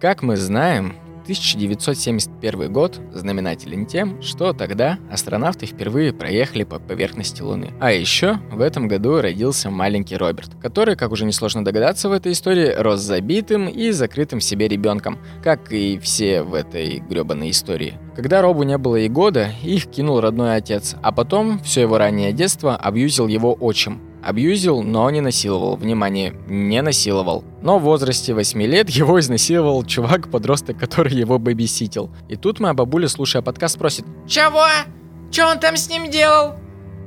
Как 0.00 0.22
мы 0.22 0.36
знаем, 0.36 0.96
1971 1.24 2.72
год 2.72 3.00
знаменателен 3.12 3.86
тем, 3.86 4.22
что 4.22 4.52
тогда 4.52 4.98
астронавты 5.10 5.66
впервые 5.66 6.12
проехали 6.12 6.64
по 6.64 6.78
поверхности 6.78 7.42
Луны. 7.42 7.72
А 7.80 7.92
еще 7.92 8.38
в 8.52 8.60
этом 8.60 8.88
году 8.88 9.20
родился 9.20 9.70
маленький 9.70 10.16
Роберт, 10.16 10.50
который, 10.60 10.96
как 10.96 11.12
уже 11.12 11.24
несложно 11.24 11.64
догадаться 11.64 12.08
в 12.08 12.12
этой 12.12 12.32
истории, 12.32 12.74
рос 12.76 13.00
забитым 13.00 13.68
и 13.68 13.90
закрытым 13.90 14.40
в 14.40 14.44
себе 14.44 14.68
ребенком, 14.68 15.18
как 15.42 15.72
и 15.72 15.98
все 15.98 16.42
в 16.42 16.54
этой 16.54 16.98
гребаной 16.98 17.50
истории. 17.50 17.98
Когда 18.14 18.42
Робу 18.42 18.62
не 18.62 18.78
было 18.78 18.96
и 18.96 19.08
года, 19.08 19.50
их 19.62 19.86
кинул 19.86 20.20
родной 20.20 20.56
отец, 20.56 20.94
а 21.02 21.10
потом 21.10 21.58
все 21.60 21.80
его 21.80 21.98
раннее 21.98 22.32
детство 22.32 22.76
абьюзил 22.76 23.26
его 23.26 23.56
отчим, 23.58 24.00
Абьюзил, 24.24 24.82
но 24.82 25.10
не 25.10 25.20
насиловал. 25.20 25.76
Внимание, 25.76 26.34
не 26.46 26.80
насиловал. 26.80 27.44
Но 27.62 27.78
в 27.78 27.82
возрасте 27.82 28.32
8 28.32 28.62
лет 28.62 28.90
его 28.90 29.20
изнасиловал 29.20 29.84
чувак-подросток, 29.84 30.78
который 30.78 31.12
его 31.12 31.38
бэбиситил. 31.38 32.10
И 32.28 32.36
тут 32.36 32.60
моя 32.60 32.74
бабуля, 32.74 33.08
слушая 33.08 33.42
подкаст, 33.42 33.74
спросит 33.74 34.06
«Чего? 34.26 34.66
Че 35.30 35.44
он 35.44 35.58
там 35.58 35.76
с 35.76 35.88
ним 35.90 36.10
делал?» 36.10 36.54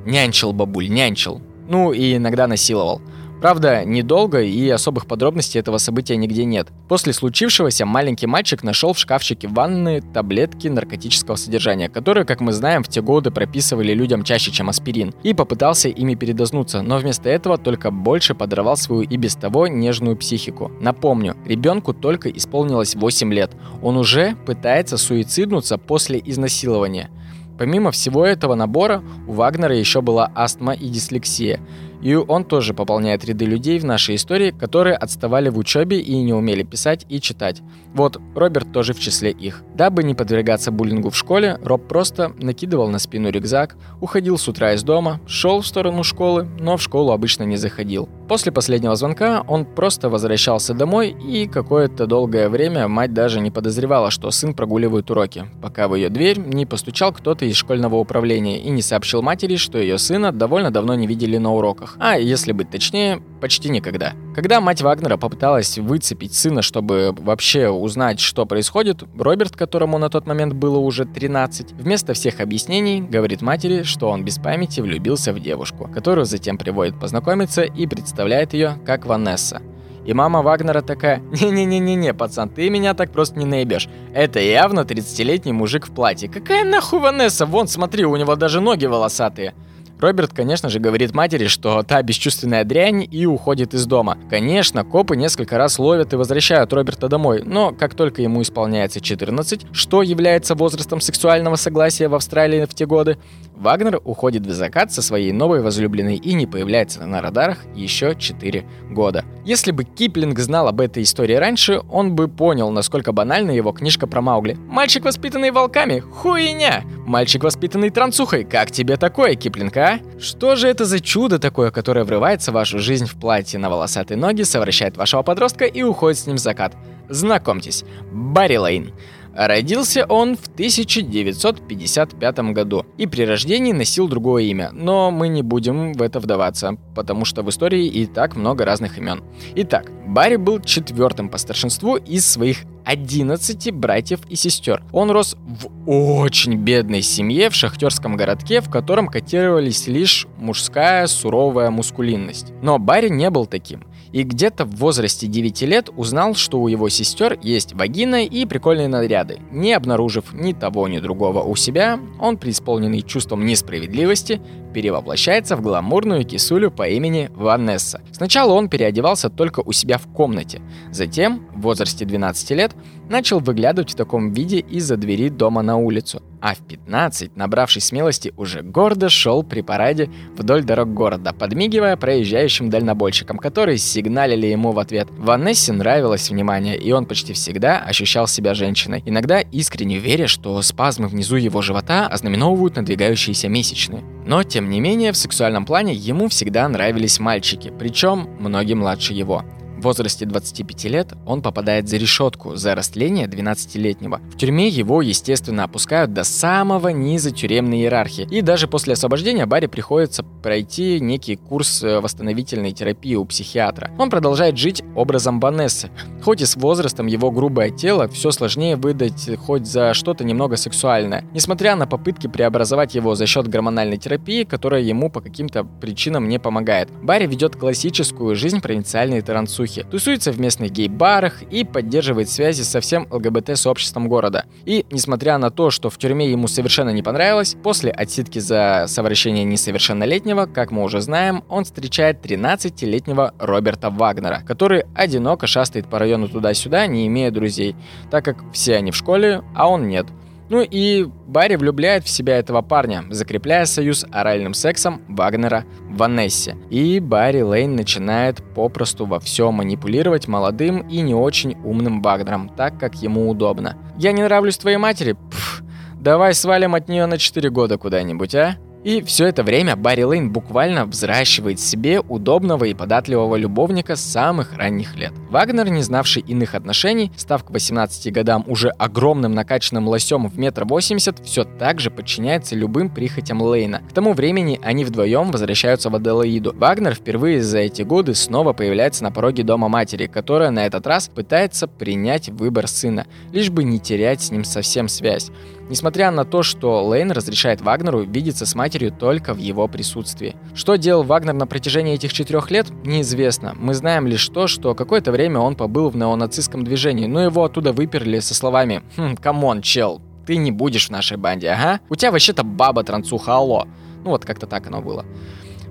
Нянчил, 0.05 0.53
бабуль, 0.53 0.89
нянчил. 0.89 1.41
Ну 1.67 1.91
и 1.91 2.15
иногда 2.15 2.47
насиловал. 2.47 3.01
Правда, 3.41 3.85
недолго 3.85 4.41
и 4.41 4.67
особых 4.69 5.05
подробностей 5.05 5.59
этого 5.59 5.77
события 5.77 6.17
нигде 6.17 6.43
нет. 6.43 6.69
После 6.89 7.13
случившегося 7.13 7.85
маленький 7.85 8.25
мальчик 8.25 8.63
нашел 8.63 8.93
в 8.93 8.99
шкафчике 8.99 9.47
ванны 9.47 10.01
таблетки 10.01 10.67
наркотического 10.67 11.35
содержания, 11.35 11.87
которые, 11.87 12.25
как 12.25 12.41
мы 12.41 12.51
знаем, 12.51 12.81
в 12.81 12.87
те 12.87 13.01
годы 13.01 13.29
прописывали 13.29 13.93
людям 13.93 14.23
чаще, 14.23 14.51
чем 14.51 14.69
аспирин, 14.69 15.13
и 15.21 15.35
попытался 15.35 15.87
ими 15.87 16.15
передознуться, 16.15 16.81
но 16.81 16.97
вместо 16.97 17.29
этого 17.29 17.59
только 17.59 17.91
больше 17.91 18.33
подорвал 18.33 18.75
свою 18.75 19.03
и 19.03 19.17
без 19.17 19.35
того 19.35 19.67
нежную 19.67 20.17
психику. 20.17 20.71
Напомню, 20.81 21.35
ребенку 21.45 21.93
только 21.93 22.29
исполнилось 22.29 22.95
8 22.95 23.31
лет. 23.31 23.51
Он 23.83 23.97
уже 23.97 24.35
пытается 24.47 24.97
суициднуться 24.97 25.77
после 25.77 26.19
изнасилования. 26.25 27.11
Помимо 27.57 27.91
всего 27.91 28.25
этого 28.25 28.53
набора, 28.53 29.03
у 29.27 29.33
Вагнера 29.33 29.75
еще 29.75 30.01
была 30.01 30.31
астма 30.35 30.73
и 30.73 30.89
дислексия. 30.89 31.59
И 32.01 32.15
он 32.15 32.43
тоже 32.43 32.73
пополняет 32.73 33.25
ряды 33.25 33.45
людей 33.45 33.79
в 33.79 33.85
нашей 33.85 34.15
истории, 34.15 34.51
которые 34.51 34.95
отставали 34.95 35.49
в 35.49 35.57
учебе 35.57 35.99
и 35.99 36.15
не 36.21 36.33
умели 36.33 36.63
писать 36.63 37.05
и 37.09 37.19
читать. 37.19 37.61
Вот, 37.93 38.19
Роберт 38.35 38.71
тоже 38.71 38.93
в 38.93 38.99
числе 38.99 39.31
их. 39.31 39.63
Дабы 39.75 40.03
не 40.03 40.13
подвергаться 40.13 40.71
буллингу 40.71 41.09
в 41.09 41.17
школе, 41.17 41.57
Роб 41.63 41.87
просто 41.87 42.33
накидывал 42.39 42.89
на 42.89 42.99
спину 42.99 43.29
рюкзак, 43.29 43.75
уходил 44.01 44.37
с 44.37 44.47
утра 44.47 44.73
из 44.73 44.83
дома, 44.83 45.19
шел 45.25 45.61
в 45.61 45.67
сторону 45.67 46.03
школы, 46.03 46.47
но 46.59 46.77
в 46.77 46.81
школу 46.81 47.11
обычно 47.11 47.43
не 47.43 47.57
заходил. 47.57 48.09
После 48.27 48.51
последнего 48.51 48.95
звонка 48.95 49.43
он 49.47 49.63
просто 49.63 50.09
возвращался 50.09 50.73
домой, 50.73 51.09
и 51.09 51.47
какое-то 51.47 52.07
долгое 52.07 52.49
время 52.49 52.89
мать 52.89 53.13
даже 53.13 53.39
не 53.39 53.51
подозревала, 53.51 54.11
что 54.11 54.29
сын 54.31 54.53
прогуливает 54.53 55.09
уроки, 55.09 55.45
пока 55.61 55.87
в 55.87 55.95
ее 55.95 56.09
дверь 56.09 56.39
не 56.39 56.65
постучал 56.65 57.13
кто-то 57.13 57.45
из 57.45 57.55
школьного 57.55 57.95
управления 57.95 58.59
и 58.59 58.69
не 58.69 58.81
сообщил 58.81 59.21
матери, 59.21 59.55
что 59.55 59.77
ее 59.77 59.97
сына 59.97 60.33
довольно 60.33 60.71
давно 60.71 60.95
не 60.95 61.07
видели 61.07 61.37
на 61.37 61.53
уроках. 61.53 61.95
А 61.99 62.17
если 62.17 62.51
быть 62.51 62.69
точнее, 62.69 63.21
почти 63.39 63.69
никогда. 63.69 64.13
Когда 64.35 64.59
мать 64.59 64.81
Вагнера 64.81 65.17
попыталась 65.17 65.77
выцепить 65.77 66.33
сына, 66.33 66.61
чтобы 66.61 67.15
вообще 67.17 67.69
узнать, 67.69 68.19
что 68.19 68.45
происходит, 68.45 69.03
Роберт, 69.17 69.55
которому 69.55 69.97
на 69.97 70.09
тот 70.09 70.27
момент 70.27 70.53
было 70.53 70.77
уже 70.77 71.05
13, 71.05 71.73
вместо 71.73 72.13
всех 72.13 72.39
объяснений 72.39 73.01
говорит 73.01 73.41
матери, 73.41 73.83
что 73.83 74.09
он 74.09 74.25
без 74.25 74.37
памяти 74.37 74.81
влюбился 74.81 75.33
в 75.33 75.39
девушку, 75.39 75.89
которую 75.93 76.25
затем 76.25 76.57
приводит 76.57 76.99
познакомиться 76.99 77.63
и 77.63 77.87
представляет 78.17 78.53
ее 78.53 78.79
как 78.83 79.05
Ванесса. 79.05 79.61
И 80.03 80.11
мама 80.11 80.41
Вагнера 80.41 80.81
такая, 80.81 81.19
не-не-не-не-не, 81.19 82.15
пацан, 82.15 82.49
ты 82.49 82.67
меня 82.71 82.95
так 82.95 83.11
просто 83.11 83.37
не 83.37 83.45
наебешь. 83.45 83.87
Это 84.11 84.39
явно 84.39 84.79
30-летний 84.79 85.53
мужик 85.53 85.85
в 85.85 85.91
платье. 85.93 86.27
Какая 86.27 86.65
нахуй 86.65 86.99
Ванесса? 86.99 87.45
Вон, 87.45 87.67
смотри, 87.67 88.05
у 88.05 88.15
него 88.15 88.35
даже 88.35 88.59
ноги 88.59 88.87
волосатые. 88.87 89.53
Роберт, 89.99 90.31
конечно 90.33 90.69
же, 90.69 90.79
говорит 90.79 91.13
матери, 91.13 91.45
что 91.47 91.83
та 91.83 92.01
бесчувственная 92.01 92.63
дрянь 92.63 93.07
и 93.09 93.27
уходит 93.27 93.73
из 93.73 93.85
дома. 93.85 94.17
Конечно, 94.29 94.83
копы 94.83 95.15
несколько 95.15 95.57
раз 95.57 95.77
ловят 95.77 96.13
и 96.13 96.15
возвращают 96.15 96.73
Роберта 96.73 97.07
домой, 97.09 97.43
но 97.43 97.71
как 97.71 97.95
только 97.95 98.21
ему 98.21 98.41
исполняется 98.41 98.99
14, 98.99 99.67
что 99.71 100.01
является 100.01 100.55
возрастом 100.55 101.01
сексуального 101.01 101.55
согласия 101.55 102.07
в 102.07 102.15
Австралии 102.15 102.65
в 102.65 102.73
те 102.75 102.85
годы, 102.85 103.17
Вагнер 103.57 103.99
уходит 104.03 104.45
в 104.45 104.51
закат 104.51 104.91
со 104.91 105.01
своей 105.01 105.31
новой 105.31 105.61
возлюбленной 105.61 106.15
и 106.15 106.33
не 106.33 106.45
появляется 106.45 107.05
на 107.05 107.21
радарах 107.21 107.65
еще 107.75 108.15
4 108.15 108.65
года. 108.91 109.25
Если 109.45 109.71
бы 109.71 109.83
Киплинг 109.83 110.37
знал 110.39 110.67
об 110.67 110.79
этой 110.79 111.01
истории 111.03 111.33
раньше, 111.33 111.81
он 111.89 112.13
бы 112.15 112.27
понял, 112.27 112.69
насколько 112.69 113.11
банальна 113.11 113.51
его 113.51 113.71
книжка 113.71 114.05
про 114.05 114.21
Маугли. 114.21 114.57
Мальчик, 114.67 115.05
воспитанный 115.05 115.49
волками? 115.49 115.99
Хуйня! 115.99 116.83
Мальчик, 117.05 117.43
воспитанный 117.43 117.89
трансухой? 117.89 118.43
Как 118.43 118.69
тебе 118.69 118.95
такое, 118.95 119.33
Киплинг, 119.35 119.75
а? 119.77 119.99
Что 120.19 120.55
же 120.55 120.67
это 120.67 120.85
за 120.85 120.99
чудо 120.99 121.39
такое, 121.39 121.71
которое 121.71 122.03
врывается 122.03 122.51
в 122.51 122.55
вашу 122.55 122.77
жизнь 122.77 123.05
в 123.05 123.15
платье 123.15 123.57
на 123.57 123.69
волосатые 123.69 124.17
ноги, 124.19 124.43
совращает 124.43 124.97
вашего 124.97 125.23
подростка 125.23 125.65
и 125.65 125.81
уходит 125.81 126.19
с 126.19 126.27
ним 126.27 126.35
в 126.35 126.39
закат? 126.39 126.75
Знакомьтесь, 127.09 127.85
Барри 128.11 128.57
Лейн. 128.57 128.91
Родился 129.37 130.03
он 130.09 130.35
в 130.35 130.47
1955 130.47 132.39
году 132.53 132.87
и 132.97 133.05
при 133.05 133.21
рождении 133.21 133.71
носил 133.71 134.07
другое 134.07 134.45
имя, 134.45 134.71
но 134.73 135.11
мы 135.11 135.27
не 135.27 135.43
будем 135.43 135.93
в 135.93 136.01
это 136.01 136.19
вдаваться, 136.19 136.75
потому 136.95 137.23
что 137.23 137.43
в 137.43 137.49
истории 137.49 137.85
и 137.85 138.07
так 138.07 138.35
много 138.35 138.65
разных 138.65 138.97
имен. 138.97 139.23
Итак, 139.53 139.91
Барри 140.07 140.37
был 140.37 140.59
четвертым 140.59 141.29
по 141.29 141.37
старшинству 141.37 141.97
из 141.97 142.25
своих 142.25 142.63
11 142.85 143.71
братьев 143.73 144.21
и 144.27 144.35
сестер. 144.35 144.81
Он 144.91 145.11
рос 145.11 145.37
в 145.45 145.69
очень 145.85 146.55
бедной 146.55 147.03
семье 147.03 147.51
в 147.51 147.53
шахтерском 147.53 148.17
городке, 148.17 148.59
в 148.59 148.71
котором 148.71 149.07
котировались 149.07 149.85
лишь 149.85 150.25
мужская 150.37 151.05
суровая 151.05 151.69
мускулинность. 151.69 152.53
Но 152.63 152.79
Барри 152.79 153.09
не 153.09 153.29
был 153.29 153.45
таким 153.45 153.83
и 154.11 154.23
где-то 154.23 154.65
в 154.65 154.75
возрасте 154.75 155.27
9 155.27 155.61
лет 155.63 155.89
узнал, 155.95 156.35
что 156.35 156.59
у 156.59 156.67
его 156.67 156.89
сестер 156.89 157.37
есть 157.41 157.73
вагина 157.73 158.25
и 158.25 158.45
прикольные 158.45 158.87
наряды. 158.87 159.39
Не 159.51 159.73
обнаружив 159.73 160.33
ни 160.33 160.53
того, 160.53 160.87
ни 160.87 160.99
другого 160.99 161.41
у 161.41 161.55
себя, 161.55 161.99
он, 162.19 162.37
преисполненный 162.37 163.01
чувством 163.01 163.45
несправедливости, 163.45 164.41
перевоплощается 164.73 165.55
в 165.55 165.61
гламурную 165.61 166.23
кисулю 166.23 166.69
по 166.69 166.87
имени 166.87 167.31
Ванесса. 167.33 168.01
Сначала 168.11 168.53
он 168.53 168.69
переодевался 168.69 169.29
только 169.29 169.61
у 169.61 169.71
себя 169.71 169.97
в 169.97 170.07
комнате. 170.07 170.61
Затем, 170.91 171.47
в 171.55 171.61
возрасте 171.61 172.05
12 172.05 172.51
лет, 172.51 172.75
начал 173.09 173.39
выглядывать 173.39 173.91
в 173.91 173.95
таком 173.95 174.31
виде 174.31 174.59
из-за 174.59 174.97
двери 174.97 175.29
дома 175.29 175.61
на 175.61 175.77
улицу 175.77 176.21
а 176.41 176.53
в 176.53 176.59
15, 176.59 177.35
набравшись 177.35 177.85
смелости, 177.85 178.33
уже 178.37 178.61
гордо 178.61 179.09
шел 179.09 179.43
при 179.43 179.61
параде 179.61 180.09
вдоль 180.35 180.63
дорог 180.63 180.93
города, 180.93 181.33
подмигивая 181.33 181.97
проезжающим 181.97 182.69
дальнобойщикам, 182.69 183.37
которые 183.37 183.77
сигналили 183.77 184.47
ему 184.47 184.71
в 184.71 184.79
ответ. 184.79 185.07
Ванессе 185.17 185.73
нравилось 185.73 186.29
внимание, 186.29 186.77
и 186.77 186.91
он 186.91 187.05
почти 187.05 187.33
всегда 187.33 187.79
ощущал 187.79 188.27
себя 188.27 188.53
женщиной, 188.53 189.03
иногда 189.05 189.39
искренне 189.39 189.97
веря, 189.97 190.27
что 190.27 190.61
спазмы 190.61 191.07
внизу 191.07 191.37
его 191.37 191.61
живота 191.61 192.07
ознаменовывают 192.07 192.75
надвигающиеся 192.75 193.49
месячные. 193.49 194.03
Но, 194.25 194.43
тем 194.43 194.69
не 194.69 194.79
менее, 194.79 195.11
в 195.11 195.17
сексуальном 195.17 195.65
плане 195.65 195.93
ему 195.93 196.27
всегда 196.29 196.67
нравились 196.67 197.19
мальчики, 197.19 197.73
причем 197.77 198.29
многие 198.39 198.75
младше 198.75 199.13
его. 199.13 199.43
В 199.77 199.83
возрасте 199.83 200.25
25 200.25 200.85
лет 200.85 201.13
он 201.27 201.43
попадает 201.43 201.87
за 201.87 201.97
решетку 201.97 202.55
за 202.55 202.73
растление 202.73 203.27
12-летнего. 203.27 204.19
В 204.33 204.37
тюрьме 204.37 204.69
его, 204.69 205.03
естественно, 205.03 205.65
опускают 205.65 206.13
до 206.13 206.23
самого 206.23 206.89
низа 206.89 207.29
тюремной 207.29 207.81
иерархии. 207.81 208.27
И 208.31 208.41
даже 208.41 208.67
после 208.67 208.93
освобождения 208.93 209.45
Барри 209.45 209.67
приходится 209.67 210.23
пройти 210.23 210.99
некий 210.99 211.35
курс 211.35 211.83
э, 211.83 211.99
восстановительной 211.99 212.71
терапии 212.71 213.13
у 213.13 213.25
психиатра. 213.25 213.91
Он 213.99 214.09
продолжает 214.09 214.57
жить 214.57 214.81
образом 214.95 215.39
Банессы. 215.39 215.91
Хоть 216.23 216.41
и 216.41 216.45
с 216.45 216.55
возрастом 216.55 217.05
его 217.05 217.29
грубое 217.29 217.69
тело 217.69 218.07
все 218.07 218.31
сложнее 218.31 218.77
выдать 218.77 219.29
хоть 219.37 219.67
за 219.67 219.93
что-то 219.93 220.23
немного 220.23 220.57
сексуальное. 220.57 221.23
Несмотря 221.33 221.75
на 221.75 221.85
попытки 221.85 222.25
преобразовать 222.25 222.95
его 222.95 223.13
за 223.13 223.27
счет 223.27 223.47
гормональной 223.47 223.97
терапии, 223.97 224.43
которая 224.43 224.81
ему 224.81 225.11
по 225.11 225.21
каким-то 225.21 225.63
причинам 225.63 226.27
не 226.27 226.39
помогает. 226.39 226.89
Барри 227.03 227.27
ведет 227.27 227.55
классическую 227.55 228.35
жизнь 228.35 228.59
провинциальной 228.59 229.21
тарансухи 229.21 229.66
духе, 229.67 229.83
тусуется 229.83 230.31
в 230.31 230.39
местных 230.39 230.71
гей-барах 230.71 231.43
и 231.43 231.63
поддерживает 231.63 232.29
связи 232.29 232.61
со 232.61 232.79
всем 232.79 233.07
ЛГБТ-сообществом 233.11 234.07
города. 234.07 234.45
И, 234.65 234.85
несмотря 234.91 235.37
на 235.37 235.51
то, 235.51 235.69
что 235.69 235.89
в 235.89 235.97
тюрьме 235.97 236.29
ему 236.31 236.47
совершенно 236.47 236.91
не 236.91 237.03
понравилось, 237.03 237.55
после 237.61 237.91
отсидки 237.91 238.39
за 238.39 238.85
совращение 238.87 239.43
несовершеннолетнего, 239.43 240.45
как 240.45 240.71
мы 240.71 240.83
уже 240.83 241.01
знаем, 241.01 241.43
он 241.49 241.65
встречает 241.65 242.25
13-летнего 242.25 243.33
Роберта 243.39 243.89
Вагнера, 243.89 244.41
который 244.45 244.85
одиноко 244.95 245.47
шастает 245.47 245.87
по 245.87 245.99
району 245.99 246.29
туда-сюда, 246.29 246.87
не 246.87 247.07
имея 247.07 247.31
друзей, 247.31 247.75
так 248.09 248.23
как 248.23 248.37
все 248.53 248.75
они 248.75 248.91
в 248.91 248.95
школе, 248.95 249.43
а 249.55 249.67
он 249.67 249.87
нет. 249.87 250.07
Ну 250.49 250.61
и 250.61 251.05
Барри 251.27 251.55
влюбляет 251.55 252.05
в 252.05 252.09
себя 252.09 252.37
этого 252.37 252.61
парня, 252.61 253.03
закрепляя 253.09 253.65
союз 253.65 254.05
оральным 254.11 254.53
сексом 254.53 255.01
Вагнера 255.09 255.65
в 255.89 255.97
Ванессе. 255.97 256.55
И 256.69 256.99
Барри 256.99 257.41
Лейн 257.41 257.75
начинает 257.75 258.41
попросту 258.55 259.05
во 259.05 259.19
все 259.19 259.51
манипулировать 259.51 260.27
молодым 260.27 260.79
и 260.87 261.01
не 261.01 261.13
очень 261.13 261.57
умным 261.63 262.01
Вагнером, 262.01 262.49
так 262.49 262.79
как 262.79 262.95
ему 262.95 263.29
удобно. 263.29 263.77
«Я 263.97 264.13
не 264.13 264.23
нравлюсь 264.23 264.57
твоей 264.57 264.77
матери? 264.77 265.17
Пф, 265.31 265.63
давай 265.99 266.33
свалим 266.33 266.75
от 266.75 266.87
нее 266.87 267.05
на 267.07 267.17
4 267.17 267.49
года 267.49 267.77
куда-нибудь, 267.77 268.35
а?» 268.35 268.57
И 268.87 269.01
все 269.01 269.27
это 269.27 269.43
время 269.43 269.75
Барри 269.75 270.03
Лейн 270.03 270.31
буквально 270.31 270.85
взращивает 270.85 271.59
себе 271.59 271.99
удобного 271.99 272.63
и 272.63 272.73
податливого 272.73 273.35
любовника 273.35 273.97
с 273.97 274.01
самых 274.01 274.53
ранних 274.53 274.95
лет. 274.95 275.11
Вагнер, 275.29 275.67
не 275.67 275.81
знавший 275.81 276.21
иных 276.21 276.55
отношений, 276.55 277.11
став 277.17 277.43
к 277.43 277.49
18 277.49 278.13
годам 278.13 278.45
уже 278.47 278.69
огромным 278.69 279.33
накачанным 279.33 279.89
лосем 279.89 280.29
в 280.29 280.39
метр 280.39 280.63
восемьдесят, 280.63 281.19
все 281.19 281.43
так 281.43 281.81
же 281.81 281.91
подчиняется 281.91 282.55
любым 282.55 282.89
прихотям 282.89 283.41
Лейна. 283.41 283.81
К 283.89 283.91
тому 283.91 284.13
времени 284.13 284.57
они 284.63 284.85
вдвоем 284.85 285.31
возвращаются 285.31 285.89
в 285.89 285.95
Аделаиду. 285.95 286.53
Вагнер 286.55 286.95
впервые 286.95 287.43
за 287.43 287.57
эти 287.57 287.81
годы 287.81 288.15
снова 288.15 288.53
появляется 288.53 289.03
на 289.03 289.11
пороге 289.11 289.43
дома 289.43 289.67
матери, 289.67 290.07
которая 290.07 290.49
на 290.49 290.65
этот 290.65 290.87
раз 290.87 291.09
пытается 291.09 291.67
принять 291.67 292.29
выбор 292.29 292.69
сына, 292.69 293.05
лишь 293.33 293.49
бы 293.49 293.65
не 293.65 293.81
терять 293.81 294.21
с 294.21 294.31
ним 294.31 294.45
совсем 294.45 294.87
связь. 294.87 295.29
Несмотря 295.69 296.11
на 296.11 296.23
то, 296.23 296.43
что 296.43 296.85
Лейн 296.85 297.11
разрешает 297.11 297.61
Вагнеру 297.61 298.03
видеться 298.03 298.45
с 298.45 298.55
матерью 298.55 298.91
только 298.91 299.33
в 299.33 299.37
его 299.37 299.67
присутствии. 299.67 300.35
Что 300.55 300.77
делал 300.77 301.03
Вагнер 301.03 301.33
на 301.33 301.45
протяжении 301.45 301.93
этих 301.93 302.13
четырех 302.13 302.51
лет, 302.51 302.67
неизвестно. 302.85 303.53
Мы 303.57 303.73
знаем 303.73 304.07
лишь 304.07 304.27
то, 304.29 304.47
что 304.47 304.75
какое-то 304.75 305.11
время 305.11 305.39
он 305.39 305.55
побыл 305.55 305.89
в 305.89 305.97
неонацистском 305.97 306.63
движении, 306.63 307.07
но 307.07 307.21
его 307.21 307.43
оттуда 307.43 307.73
выперли 307.73 308.19
со 308.19 308.33
словами 308.33 308.81
«Хм, 308.95 309.17
come 309.17 309.42
on, 309.42 309.61
чел, 309.61 310.01
ты 310.25 310.37
не 310.37 310.51
будешь 310.51 310.87
в 310.87 310.91
нашей 310.91 311.17
банде, 311.17 311.49
ага? 311.49 311.81
У 311.89 311.95
тебя 311.95 312.11
вообще-то 312.11 312.43
баба 312.43 312.83
трансуха, 312.83 313.35
алло». 313.35 313.67
Ну 314.03 314.11
вот 314.11 314.23
как-то 314.23 314.47
так 314.47 314.67
оно 314.67 314.81
было. 314.81 315.05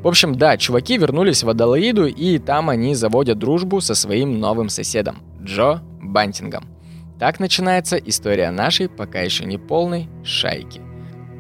В 0.03 0.09
общем, 0.09 0.35
да, 0.35 0.59
чуваки 0.59 0.99
вернулись 0.99 1.43
в 1.43 1.49
Адалаиду, 1.49 2.07
и 2.07 2.39
там 2.39 2.69
они 2.69 2.95
заводят 2.95 3.39
дружбу 3.39 3.81
со 3.81 3.95
своим 3.95 4.39
новым 4.39 4.69
соседом, 4.69 5.23
Джо 5.43 5.81
Бантингом. 6.01 6.76
Так 7.19 7.41
начинается 7.41 7.97
история 7.97 8.51
нашей, 8.51 8.89
пока 8.89 9.21
еще 9.21 9.45
не 9.45 9.59
полной, 9.59 10.09
шайки. 10.23 10.81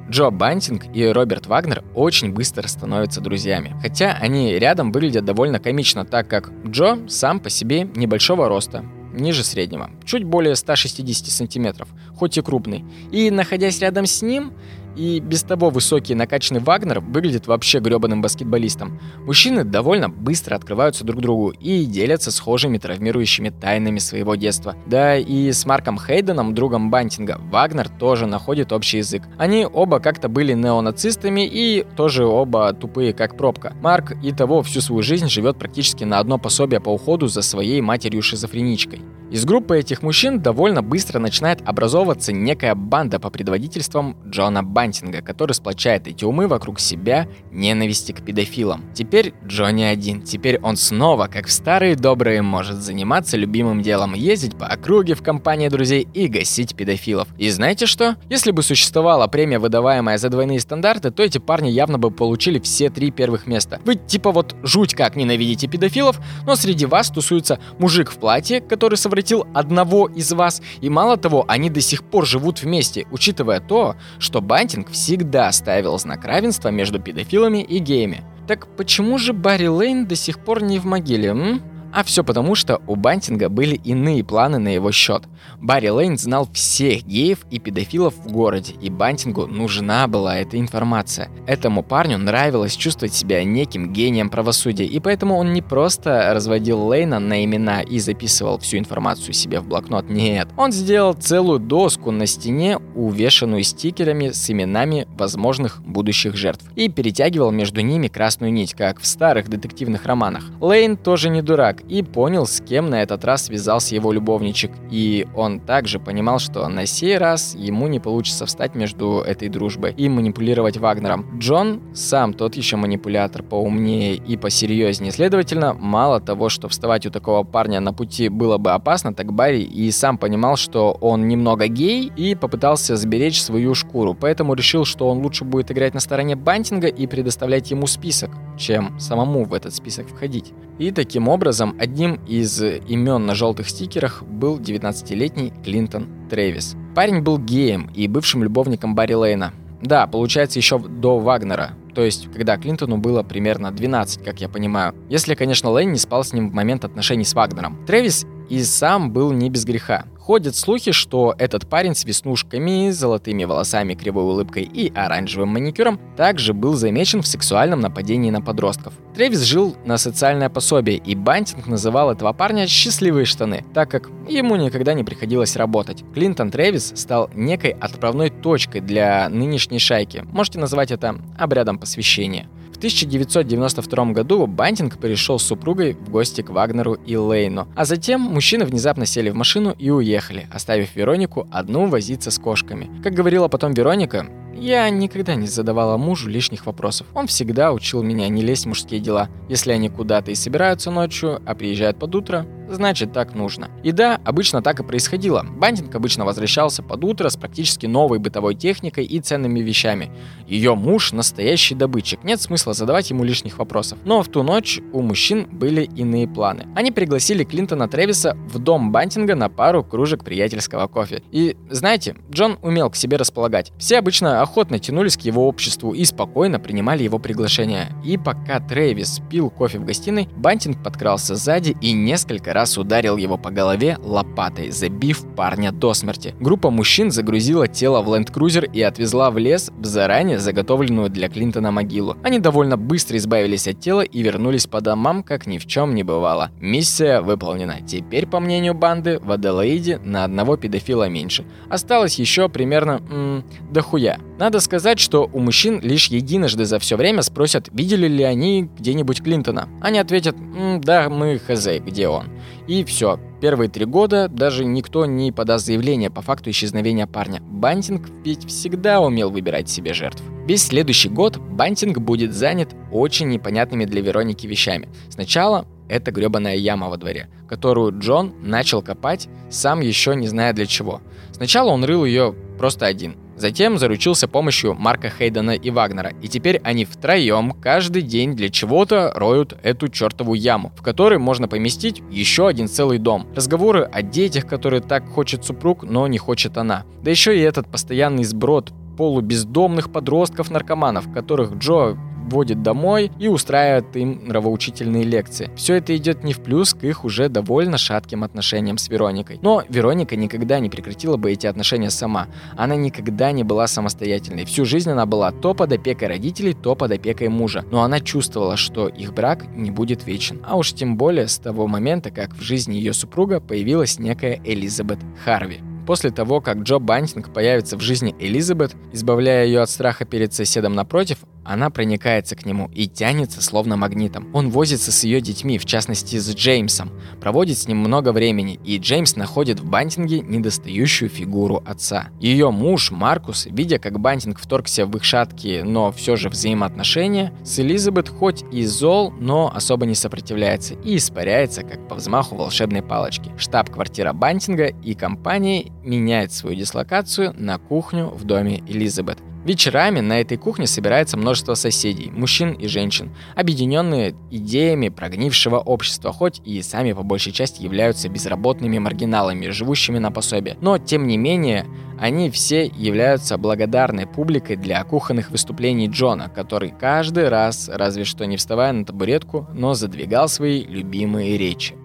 Джо 0.08 0.30
Бантинг 0.30 0.84
и 0.94 1.04
Роберт 1.04 1.46
Вагнер 1.46 1.82
очень 1.94 2.32
быстро 2.32 2.66
становятся 2.68 3.20
друзьями. 3.20 3.74
Хотя 3.82 4.16
они 4.20 4.58
рядом 4.58 4.92
выглядят 4.92 5.24
довольно 5.24 5.58
комично, 5.58 6.04
так 6.04 6.28
как 6.28 6.50
Джо 6.66 7.08
сам 7.08 7.40
по 7.40 7.50
себе 7.50 7.82
небольшого 7.82 8.48
роста, 8.48 8.84
ниже 9.12 9.42
среднего, 9.42 9.90
чуть 10.06 10.24
более 10.24 10.56
160 10.56 11.26
сантиметров, 11.26 11.88
хоть 12.14 12.38
и 12.38 12.40
крупный. 12.40 12.84
И 13.10 13.30
находясь 13.30 13.80
рядом 13.80 14.06
с 14.06 14.22
ним, 14.22 14.52
и 14.96 15.20
без 15.20 15.42
того 15.42 15.70
высокий 15.70 16.14
накачанный 16.14 16.60
Вагнер 16.60 17.00
выглядит 17.00 17.46
вообще 17.46 17.80
гребаным 17.80 18.22
баскетболистом. 18.22 18.98
Мужчины 19.24 19.62
довольно 19.62 20.08
быстро 20.08 20.56
открываются 20.56 21.04
друг 21.04 21.20
другу 21.20 21.50
и 21.50 21.84
делятся 21.84 22.30
схожими 22.30 22.78
травмирующими 22.78 23.50
тайнами 23.50 23.98
своего 23.98 24.34
детства. 24.34 24.74
Да 24.86 25.16
и 25.16 25.52
с 25.52 25.66
Марком 25.66 25.98
Хейденом, 25.98 26.54
другом 26.54 26.90
Бантинга, 26.90 27.38
Вагнер 27.50 27.88
тоже 27.88 28.26
находит 28.26 28.72
общий 28.72 28.98
язык. 28.98 29.22
Они 29.38 29.66
оба 29.70 30.00
как-то 30.00 30.28
были 30.28 30.54
неонацистами 30.54 31.46
и 31.46 31.84
тоже 31.96 32.24
оба 32.24 32.72
тупые 32.72 33.12
как 33.12 33.36
пробка. 33.36 33.74
Марк 33.82 34.16
и 34.22 34.32
того 34.32 34.62
всю 34.62 34.80
свою 34.80 35.02
жизнь 35.02 35.28
живет 35.28 35.58
практически 35.58 36.04
на 36.04 36.18
одно 36.18 36.38
пособие 36.38 36.80
по 36.80 36.88
уходу 36.88 37.26
за 37.26 37.42
своей 37.42 37.80
матерью-шизофреничкой. 37.80 39.02
Из 39.30 39.44
группы 39.44 39.76
этих 39.76 39.95
мужчин 40.02 40.40
довольно 40.40 40.82
быстро 40.82 41.18
начинает 41.18 41.66
образовываться 41.66 42.32
некая 42.32 42.74
банда 42.74 43.18
по 43.18 43.30
предводительством 43.30 44.16
Джона 44.26 44.62
Бантинга, 44.62 45.22
который 45.22 45.52
сплочает 45.52 46.06
эти 46.06 46.24
умы 46.24 46.48
вокруг 46.48 46.80
себя 46.80 47.28
ненависти 47.50 48.12
к 48.12 48.24
педофилам. 48.24 48.84
Теперь 48.94 49.34
Джо 49.46 49.70
не 49.70 49.84
один. 49.84 50.22
Теперь 50.22 50.58
он 50.60 50.76
снова, 50.76 51.26
как 51.26 51.46
в 51.46 51.52
старые 51.52 51.96
добрые, 51.96 52.42
может 52.42 52.76
заниматься 52.76 53.36
любимым 53.36 53.82
делом, 53.82 54.14
ездить 54.14 54.56
по 54.56 54.66
округе 54.66 55.14
в 55.14 55.22
компании 55.22 55.68
друзей 55.68 56.06
и 56.14 56.28
гасить 56.28 56.74
педофилов. 56.74 57.28
И 57.38 57.48
знаете 57.50 57.86
что? 57.86 58.16
Если 58.28 58.50
бы 58.50 58.62
существовала 58.62 59.26
премия, 59.26 59.58
выдаваемая 59.58 60.18
за 60.18 60.28
двойные 60.28 60.60
стандарты, 60.60 61.10
то 61.10 61.22
эти 61.22 61.38
парни 61.38 61.68
явно 61.68 61.98
бы 61.98 62.10
получили 62.10 62.58
все 62.58 62.90
три 62.90 63.10
первых 63.10 63.46
места. 63.46 63.80
Вы 63.84 63.94
типа 63.96 64.32
вот 64.32 64.56
жуть 64.62 64.94
как 64.94 65.16
ненавидите 65.16 65.68
педофилов, 65.68 66.18
но 66.44 66.56
среди 66.56 66.86
вас 66.86 67.10
тусуется 67.10 67.58
мужик 67.78 68.10
в 68.10 68.16
платье, 68.16 68.60
который 68.60 68.96
совратил 68.96 69.46
одного 69.54 69.85
из 70.06 70.32
вас, 70.32 70.60
и 70.80 70.90
мало 70.90 71.16
того, 71.16 71.44
они 71.48 71.70
до 71.70 71.80
сих 71.80 72.02
пор 72.02 72.26
живут 72.26 72.62
вместе, 72.62 73.06
учитывая 73.10 73.60
то, 73.60 73.96
что 74.18 74.40
Бантинг 74.40 74.90
всегда 74.90 75.50
ставил 75.52 75.98
знак 75.98 76.24
равенства 76.24 76.68
между 76.68 76.98
педофилами 76.98 77.62
и 77.62 77.78
геями. 77.78 78.24
Так 78.46 78.66
почему 78.76 79.18
же 79.18 79.32
Барри 79.32 79.66
Лейн 79.66 80.06
до 80.06 80.14
сих 80.16 80.38
пор 80.38 80.62
не 80.62 80.78
в 80.78 80.84
могиле, 80.84 81.30
м? 81.30 81.62
А 81.92 82.04
все 82.04 82.24
потому, 82.24 82.54
что 82.54 82.80
у 82.86 82.96
Бантинга 82.96 83.48
были 83.48 83.76
иные 83.76 84.24
планы 84.24 84.58
на 84.58 84.68
его 84.68 84.92
счет. 84.92 85.24
Барри 85.60 85.88
Лейн 85.88 86.18
знал 86.18 86.48
всех 86.52 87.04
геев 87.04 87.46
и 87.50 87.58
педофилов 87.58 88.14
в 88.16 88.30
городе, 88.30 88.74
и 88.80 88.90
Бантингу 88.90 89.46
нужна 89.46 90.06
была 90.06 90.38
эта 90.38 90.58
информация. 90.58 91.30
Этому 91.46 91.82
парню 91.82 92.18
нравилось 92.18 92.76
чувствовать 92.76 93.14
себя 93.14 93.42
неким 93.44 93.92
гением 93.92 94.28
правосудия, 94.28 94.84
и 94.84 95.00
поэтому 95.00 95.36
он 95.36 95.52
не 95.52 95.62
просто 95.62 96.32
разводил 96.34 96.86
Лейна 96.86 97.18
на 97.18 97.44
имена 97.44 97.80
и 97.82 97.98
записывал 97.98 98.58
всю 98.58 98.78
информацию 98.78 99.32
себе 99.32 99.60
в 99.60 99.66
блокнот, 99.66 100.10
нет. 100.10 100.48
Он 100.56 100.72
сделал 100.72 101.14
целую 101.14 101.58
доску 101.58 102.10
на 102.10 102.26
стене, 102.26 102.78
увешанную 102.94 103.62
стикерами 103.62 104.30
с 104.30 104.50
именами 104.50 105.06
возможных 105.16 105.82
будущих 105.82 106.36
жертв, 106.36 106.66
и 106.74 106.88
перетягивал 106.88 107.50
между 107.50 107.80
ними 107.80 108.08
красную 108.08 108.52
нить, 108.52 108.74
как 108.74 109.00
в 109.00 109.06
старых 109.06 109.48
детективных 109.48 110.04
романах. 110.06 110.44
Лейн 110.60 110.96
тоже 110.96 111.30
не 111.30 111.42
дурак, 111.42 111.75
и 111.88 112.02
понял, 112.02 112.46
с 112.46 112.60
кем 112.60 112.90
на 112.90 113.02
этот 113.02 113.24
раз 113.24 113.46
связался 113.46 113.94
его 113.94 114.12
любовничек. 114.12 114.70
И 114.90 115.26
он 115.34 115.60
также 115.60 115.98
понимал, 115.98 116.38
что 116.38 116.68
на 116.68 116.86
сей 116.86 117.18
раз 117.18 117.54
ему 117.54 117.88
не 117.88 118.00
получится 118.00 118.46
встать 118.46 118.74
между 118.74 119.20
этой 119.20 119.48
дружбой 119.48 119.94
и 119.96 120.08
манипулировать 120.08 120.76
Вагнером. 120.76 121.38
Джон 121.38 121.80
сам 121.94 122.32
тот 122.32 122.54
еще 122.54 122.76
манипулятор 122.76 123.42
поумнее 123.42 124.14
и 124.14 124.36
посерьезнее. 124.36 125.12
Следовательно, 125.12 125.74
мало 125.74 126.20
того, 126.20 126.48
что 126.48 126.68
вставать 126.68 127.06
у 127.06 127.10
такого 127.10 127.42
парня 127.42 127.80
на 127.80 127.92
пути 127.92 128.28
было 128.28 128.58
бы 128.58 128.72
опасно, 128.72 129.14
так 129.14 129.32
Барри 129.32 129.62
и 129.62 129.90
сам 129.90 130.18
понимал, 130.18 130.56
что 130.56 130.96
он 131.00 131.28
немного 131.28 131.68
гей 131.68 132.12
и 132.16 132.34
попытался 132.34 132.96
сберечь 132.96 133.40
свою 133.40 133.74
шкуру. 133.74 134.14
Поэтому 134.14 134.54
решил, 134.54 134.84
что 134.84 135.08
он 135.08 135.18
лучше 135.18 135.44
будет 135.44 135.70
играть 135.70 135.94
на 135.94 136.00
стороне 136.00 136.36
Бантинга 136.36 136.88
и 136.88 137.06
предоставлять 137.06 137.70
ему 137.70 137.86
список, 137.86 138.30
чем 138.58 138.98
самому 139.00 139.44
в 139.44 139.54
этот 139.54 139.74
список 139.74 140.08
входить. 140.08 140.52
И 140.78 140.90
таким 140.90 141.28
образом, 141.28 141.65
одним 141.78 142.20
из 142.26 142.62
имен 142.62 143.26
на 143.26 143.34
желтых 143.34 143.68
стикерах 143.68 144.22
был 144.22 144.60
19-летний 144.60 145.52
Клинтон 145.64 146.06
Трэвис. 146.30 146.76
Парень 146.94 147.22
был 147.22 147.38
геем 147.38 147.90
и 147.94 148.06
бывшим 148.06 148.42
любовником 148.44 148.94
Барри 148.94 149.14
Лейна. 149.14 149.52
Да, 149.82 150.06
получается, 150.06 150.58
еще 150.58 150.78
до 150.78 151.18
Вагнера, 151.18 151.72
то 151.94 152.02
есть 152.02 152.30
когда 152.32 152.58
Клинтону 152.58 152.98
было 152.98 153.22
примерно 153.22 153.72
12, 153.72 154.22
как 154.22 154.40
я 154.40 154.48
понимаю. 154.48 154.94
Если, 155.08 155.34
конечно, 155.34 155.70
Лейн 155.70 155.92
не 155.92 155.98
спал 155.98 156.24
с 156.24 156.32
ним 156.32 156.50
в 156.50 156.54
момент 156.54 156.84
отношений 156.84 157.24
с 157.24 157.34
Вагнером. 157.34 157.84
Трэвис 157.86 158.26
и 158.48 158.62
сам 158.62 159.12
был 159.12 159.32
не 159.32 159.50
без 159.50 159.64
греха. 159.64 160.04
Ходят 160.18 160.56
слухи, 160.56 160.90
что 160.90 161.36
этот 161.38 161.68
парень 161.68 161.94
с 161.94 162.04
веснушками, 162.04 162.90
золотыми 162.90 163.44
волосами, 163.44 163.94
кривой 163.94 164.24
улыбкой 164.24 164.64
и 164.64 164.92
оранжевым 164.92 165.50
маникюром 165.50 166.00
также 166.16 166.52
был 166.52 166.74
замечен 166.74 167.22
в 167.22 167.28
сексуальном 167.28 167.78
нападении 167.78 168.30
на 168.30 168.42
подростков. 168.42 168.92
Тревис 169.14 169.42
жил 169.42 169.76
на 169.84 169.98
социальное 169.98 170.48
пособие, 170.48 170.96
и 170.96 171.14
Бантинг 171.14 171.68
называл 171.68 172.10
этого 172.10 172.32
парня 172.32 172.66
«счастливые 172.66 173.24
штаны», 173.24 173.64
так 173.72 173.88
как 173.88 174.10
ему 174.28 174.56
никогда 174.56 174.94
не 174.94 175.04
приходилось 175.04 175.54
работать. 175.54 176.02
Клинтон 176.12 176.50
Тревис 176.50 176.92
стал 176.96 177.30
некой 177.32 177.70
отправной 177.70 178.30
точкой 178.30 178.80
для 178.80 179.28
нынешней 179.28 179.78
шайки. 179.78 180.24
Можете 180.32 180.58
назвать 180.58 180.90
это 180.90 181.20
обрядом 181.38 181.78
посвящения. 181.78 182.48
В 182.76 182.78
1992 182.78 184.12
году 184.12 184.46
Бантинг 184.46 184.98
перешел 184.98 185.38
с 185.38 185.44
супругой 185.44 185.94
в 185.94 186.10
гости 186.10 186.42
к 186.42 186.50
Вагнеру 186.50 186.92
и 186.92 187.16
Лейну, 187.16 187.68
а 187.74 187.86
затем 187.86 188.20
мужчины 188.20 188.66
внезапно 188.66 189.06
сели 189.06 189.30
в 189.30 189.34
машину 189.34 189.74
и 189.78 189.88
уехали, 189.88 190.46
оставив 190.52 190.94
Веронику 190.94 191.48
одну 191.50 191.86
возиться 191.86 192.30
с 192.30 192.38
кошками. 192.38 192.90
Как 193.02 193.14
говорила 193.14 193.48
потом 193.48 193.72
Вероника, 193.72 194.26
я 194.54 194.90
никогда 194.90 195.36
не 195.36 195.46
задавала 195.46 195.96
мужу 195.96 196.28
лишних 196.28 196.66
вопросов. 196.66 197.06
Он 197.14 197.28
всегда 197.28 197.72
учил 197.72 198.02
меня 198.02 198.28
не 198.28 198.42
лезть 198.42 198.66
в 198.66 198.68
мужские 198.68 199.00
дела. 199.00 199.30
Если 199.48 199.72
они 199.72 199.88
куда-то 199.88 200.30
и 200.30 200.34
собираются 200.34 200.90
ночью, 200.90 201.40
а 201.46 201.54
приезжают 201.54 201.98
под 201.98 202.14
утро, 202.14 202.46
значит 202.68 203.12
так 203.12 203.34
нужно. 203.34 203.70
И 203.82 203.92
да, 203.92 204.20
обычно 204.24 204.62
так 204.62 204.80
и 204.80 204.84
происходило. 204.84 205.44
Бантинг 205.48 205.94
обычно 205.94 206.24
возвращался 206.24 206.82
под 206.82 207.04
утро 207.04 207.28
с 207.28 207.36
практически 207.36 207.86
новой 207.86 208.18
бытовой 208.18 208.54
техникой 208.54 209.04
и 209.04 209.20
ценными 209.20 209.60
вещами. 209.60 210.10
Ее 210.46 210.74
муж 210.74 211.12
настоящий 211.12 211.74
добытчик, 211.74 212.24
нет 212.24 212.40
смысла 212.40 212.72
задавать 212.72 213.10
ему 213.10 213.24
лишних 213.24 213.58
вопросов. 213.58 213.98
Но 214.04 214.22
в 214.22 214.28
ту 214.28 214.42
ночь 214.42 214.80
у 214.92 215.02
мужчин 215.02 215.46
были 215.50 215.82
иные 215.82 216.28
планы. 216.28 216.66
Они 216.74 216.90
пригласили 216.90 217.44
Клинтона 217.44 217.88
Тревиса 217.88 218.36
в 218.48 218.58
дом 218.58 218.92
Бантинга 218.92 219.34
на 219.34 219.48
пару 219.48 219.84
кружек 219.84 220.24
приятельского 220.24 220.86
кофе. 220.86 221.22
И 221.30 221.56
знаете, 221.70 222.16
Джон 222.30 222.58
умел 222.62 222.90
к 222.90 222.96
себе 222.96 223.16
располагать. 223.16 223.72
Все 223.78 223.98
обычно 223.98 224.42
охотно 224.42 224.78
тянулись 224.78 225.16
к 225.16 225.22
его 225.22 225.48
обществу 225.48 225.92
и 225.92 226.04
спокойно 226.04 226.58
принимали 226.58 227.02
его 227.02 227.18
приглашение. 227.18 227.88
И 228.04 228.16
пока 228.16 228.60
Трэвис 228.60 229.20
пил 229.30 229.50
кофе 229.50 229.78
в 229.78 229.84
гостиной, 229.84 230.28
Бантинг 230.36 230.82
подкрался 230.82 231.36
сзади 231.36 231.76
и 231.80 231.92
несколько 231.92 232.52
раз 232.56 232.78
ударил 232.78 233.18
его 233.18 233.36
по 233.36 233.50
голове 233.50 233.98
лопатой, 234.02 234.70
забив 234.70 235.24
парня 235.36 235.72
до 235.72 235.92
смерти. 235.92 236.34
Группа 236.40 236.70
мужчин 236.70 237.10
загрузила 237.10 237.68
тело 237.68 238.00
в 238.00 238.08
ленд-крузер 238.14 238.64
и 238.64 238.80
отвезла 238.80 239.30
в 239.30 239.36
лес 239.36 239.70
в 239.78 239.84
заранее 239.84 240.38
заготовленную 240.38 241.10
для 241.10 241.28
Клинтона 241.28 241.70
могилу. 241.70 242.16
Они 242.22 242.38
довольно 242.38 242.78
быстро 242.78 243.18
избавились 243.18 243.68
от 243.68 243.78
тела 243.78 244.00
и 244.00 244.22
вернулись 244.22 244.66
по 244.66 244.80
домам, 244.80 245.22
как 245.22 245.46
ни 245.46 245.58
в 245.58 245.66
чем 245.66 245.94
не 245.94 246.02
бывало. 246.02 246.50
Миссия 246.58 247.20
выполнена. 247.20 247.82
Теперь, 247.86 248.26
по 248.26 248.40
мнению 248.40 248.72
банды, 248.72 249.18
в 249.22 249.30
Аделаиде 249.30 249.98
на 249.98 250.24
одного 250.24 250.56
педофила 250.56 251.08
меньше. 251.10 251.44
Осталось 251.68 252.18
еще 252.18 252.48
примерно 252.48 253.02
м- 253.10 253.44
дохуя. 253.70 254.18
Надо 254.38 254.60
сказать, 254.60 254.98
что 254.98 255.28
у 255.30 255.40
мужчин 255.40 255.78
лишь 255.82 256.08
единожды 256.08 256.64
за 256.64 256.78
все 256.78 256.96
время 256.96 257.20
спросят, 257.20 257.68
видели 257.72 258.08
ли 258.08 258.24
они 258.24 258.70
где-нибудь 258.78 259.22
Клинтона. 259.22 259.68
Они 259.82 259.98
ответят, 259.98 260.36
да, 260.80 261.08
мы 261.10 261.38
хз, 261.38 261.66
где 261.84 262.08
он. 262.08 262.26
И 262.66 262.84
все, 262.84 263.18
Первые 263.40 263.68
три 263.68 263.84
года 263.84 264.28
даже 264.28 264.64
никто 264.64 265.04
не 265.04 265.30
подаст 265.30 265.66
заявление 265.66 266.10
по 266.10 266.22
факту 266.22 266.50
исчезновения 266.50 267.06
парня. 267.06 267.42
Бантинг 267.42 268.08
ведь 268.24 268.46
всегда 268.46 269.00
умел 269.00 269.30
выбирать 269.30 269.68
себе 269.68 269.92
жертв. 269.92 270.22
Весь 270.46 270.66
следующий 270.66 271.10
год 271.10 271.36
Бантинг 271.36 271.98
будет 271.98 272.32
занят 272.32 272.74
очень 272.90 273.28
непонятными 273.28 273.84
для 273.84 274.00
Вероники 274.00 274.46
вещами. 274.46 274.88
Сначала 275.10 275.66
это 275.88 276.12
гребаная 276.12 276.56
яма 276.56 276.88
во 276.88 276.96
дворе, 276.96 277.28
которую 277.46 277.98
Джон 277.98 278.32
начал 278.42 278.80
копать, 278.80 279.28
сам 279.50 279.80
еще 279.80 280.16
не 280.16 280.28
зная 280.28 280.54
для 280.54 280.66
чего. 280.66 281.02
Сначала 281.32 281.70
он 281.70 281.84
рыл 281.84 282.06
ее 282.06 282.34
просто 282.58 282.86
один– 282.86 283.16
Затем 283.36 283.78
заручился 283.78 284.28
помощью 284.28 284.74
Марка 284.74 285.10
Хейдена 285.10 285.50
и 285.50 285.70
Вагнера, 285.70 286.12
и 286.22 286.28
теперь 286.28 286.60
они 286.64 286.84
втроем 286.84 287.52
каждый 287.52 288.02
день 288.02 288.34
для 288.34 288.48
чего-то 288.48 289.12
роют 289.14 289.54
эту 289.62 289.88
чертову 289.88 290.34
яму, 290.34 290.72
в 290.76 290.82
которой 290.82 291.18
можно 291.18 291.46
поместить 291.46 292.02
еще 292.10 292.48
один 292.48 292.66
целый 292.66 292.98
дом. 292.98 293.26
Разговоры 293.34 293.82
о 293.82 294.02
детях, 294.02 294.46
которые 294.46 294.80
так 294.80 295.06
хочет 295.08 295.44
супруг, 295.44 295.82
но 295.82 296.06
не 296.06 296.18
хочет 296.18 296.56
она. 296.56 296.84
Да 297.02 297.10
еще 297.10 297.36
и 297.36 297.42
этот 297.42 297.70
постоянный 297.70 298.24
сброд 298.24 298.72
полубездомных 298.96 299.92
подростков-наркоманов, 299.92 301.12
которых 301.12 301.56
Джо 301.56 301.96
водит 302.26 302.62
домой 302.62 303.10
и 303.18 303.28
устраивает 303.28 303.96
им 303.96 304.26
нравоучительные 304.26 305.04
лекции. 305.04 305.50
Все 305.56 305.74
это 305.74 305.96
идет 305.96 306.24
не 306.24 306.32
в 306.32 306.40
плюс 306.40 306.74
к 306.74 306.84
их 306.84 307.04
уже 307.04 307.28
довольно 307.28 307.78
шатким 307.78 308.24
отношениям 308.24 308.78
с 308.78 308.88
Вероникой. 308.88 309.38
Но 309.42 309.62
Вероника 309.68 310.16
никогда 310.16 310.58
не 310.60 310.68
прекратила 310.68 311.16
бы 311.16 311.32
эти 311.32 311.46
отношения 311.46 311.90
сама. 311.90 312.26
Она 312.56 312.76
никогда 312.76 313.32
не 313.32 313.44
была 313.44 313.66
самостоятельной. 313.66 314.44
Всю 314.44 314.64
жизнь 314.64 314.90
она 314.90 315.06
была 315.06 315.30
то 315.30 315.54
под 315.54 315.72
опекой 315.72 316.08
родителей, 316.08 316.54
то 316.54 316.74
под 316.74 316.92
опекой 316.92 317.28
мужа. 317.28 317.64
Но 317.70 317.82
она 317.82 318.00
чувствовала, 318.00 318.56
что 318.56 318.88
их 318.88 319.14
брак 319.14 319.46
не 319.54 319.70
будет 319.70 320.06
вечен. 320.06 320.40
А 320.44 320.56
уж 320.56 320.72
тем 320.72 320.96
более 320.96 321.28
с 321.28 321.38
того 321.38 321.66
момента, 321.66 322.10
как 322.10 322.34
в 322.34 322.42
жизни 322.42 322.74
ее 322.74 322.92
супруга 322.92 323.40
появилась 323.40 323.98
некая 323.98 324.40
Элизабет 324.44 324.98
Харви. 325.24 325.60
После 325.86 326.10
того, 326.10 326.40
как 326.40 326.58
Джо 326.58 326.78
Бантинг 326.78 327.32
появится 327.32 327.76
в 327.76 327.80
жизни 327.80 328.14
Элизабет, 328.18 328.74
избавляя 328.92 329.46
ее 329.46 329.60
от 329.60 329.70
страха 329.70 330.04
перед 330.04 330.34
соседом 330.34 330.74
напротив, 330.74 331.18
она 331.46 331.70
проникается 331.70 332.34
к 332.34 332.44
нему 332.44 332.68
и 332.74 332.88
тянется 332.88 333.40
словно 333.40 333.76
магнитом. 333.76 334.28
Он 334.34 334.50
возится 334.50 334.90
с 334.90 335.04
ее 335.04 335.20
детьми, 335.20 335.58
в 335.58 335.64
частности 335.64 336.16
с 336.16 336.34
Джеймсом, 336.34 336.90
проводит 337.20 337.56
с 337.56 337.68
ним 337.68 337.78
много 337.78 338.12
времени, 338.12 338.58
и 338.64 338.78
Джеймс 338.78 339.14
находит 339.14 339.60
в 339.60 339.64
Бантинге 339.70 340.20
недостающую 340.20 341.08
фигуру 341.08 341.62
отца. 341.64 342.08
Ее 342.20 342.50
муж 342.50 342.90
Маркус, 342.90 343.46
видя, 343.46 343.78
как 343.78 344.00
Бантинг 344.00 344.40
вторгся 344.40 344.86
в 344.86 344.96
их 344.96 345.04
шаткие, 345.04 345.62
но 345.62 345.92
все 345.92 346.16
же 346.16 346.28
взаимоотношения, 346.28 347.32
с 347.44 347.60
Элизабет 347.60 348.08
хоть 348.08 348.44
и 348.52 348.64
зол, 348.64 349.12
но 349.20 349.52
особо 349.54 349.86
не 349.86 349.94
сопротивляется 349.94 350.74
и 350.74 350.96
испаряется, 350.96 351.62
как 351.62 351.86
по 351.86 351.94
взмаху 351.94 352.34
волшебной 352.34 352.82
палочки. 352.82 353.30
Штаб-квартира 353.38 354.12
Бантинга 354.12 354.66
и 354.66 354.94
компании 354.94 355.72
меняет 355.86 356.32
свою 356.32 356.56
дислокацию 356.56 357.34
на 357.38 357.58
кухню 357.58 358.08
в 358.08 358.24
доме 358.24 358.62
Элизабет. 358.66 359.18
Вечерами 359.46 360.00
на 360.00 360.20
этой 360.20 360.38
кухне 360.38 360.66
собирается 360.66 361.16
множество 361.16 361.54
соседей, 361.54 362.10
мужчин 362.10 362.50
и 362.54 362.66
женщин, 362.66 363.14
объединенные 363.36 364.16
идеями 364.28 364.88
прогнившего 364.88 365.58
общества, 365.58 366.12
хоть 366.12 366.40
и 366.44 366.60
сами 366.62 366.92
по 366.92 367.04
большей 367.04 367.30
части 367.30 367.62
являются 367.62 368.08
безработными 368.08 368.78
маргиналами, 368.78 369.50
живущими 369.50 370.00
на 370.00 370.10
пособие. 370.10 370.56
Но, 370.60 370.78
тем 370.78 371.06
не 371.06 371.16
менее, 371.16 371.64
они 372.00 372.28
все 372.30 372.66
являются 372.66 373.38
благодарной 373.38 374.08
публикой 374.08 374.56
для 374.56 374.82
кухонных 374.82 375.30
выступлений 375.30 375.86
Джона, 375.86 376.28
который 376.28 376.74
каждый 376.76 377.28
раз, 377.28 377.70
разве 377.72 378.02
что 378.02 378.26
не 378.26 378.36
вставая 378.36 378.72
на 378.72 378.84
табуретку, 378.84 379.46
но 379.54 379.74
задвигал 379.74 380.28
свои 380.28 380.64
любимые 380.64 381.38
речи. 381.38 381.76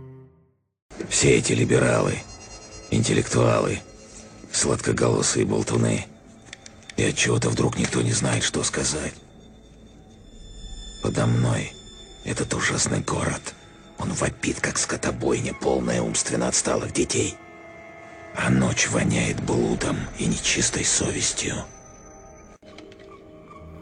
Все 1.09 1.37
эти 1.37 1.53
либералы, 1.53 2.15
интеллектуалы, 2.89 3.81
сладкоголосые 4.51 5.45
болтуны– 5.45 6.05
и 6.97 7.03
от 7.03 7.15
чего-то 7.15 7.49
вдруг 7.49 7.77
никто 7.77 8.01
не 8.01 8.11
знает, 8.11 8.43
что 8.43 8.63
сказать. 8.63 9.13
Подо 11.01 11.25
мной 11.25 11.73
этот 12.25 12.53
ужасный 12.53 12.99
город. 12.99 13.55
Он 13.97 14.13
вопит, 14.13 14.59
как 14.59 14.77
скотобойня, 14.77 15.53
полная 15.53 16.01
умственно 16.01 16.47
отсталых 16.47 16.93
детей. 16.93 17.35
А 18.35 18.49
ночь 18.49 18.87
воняет 18.89 19.41
блудом 19.43 19.97
и 20.17 20.25
нечистой 20.25 20.85
совестью. 20.85 21.55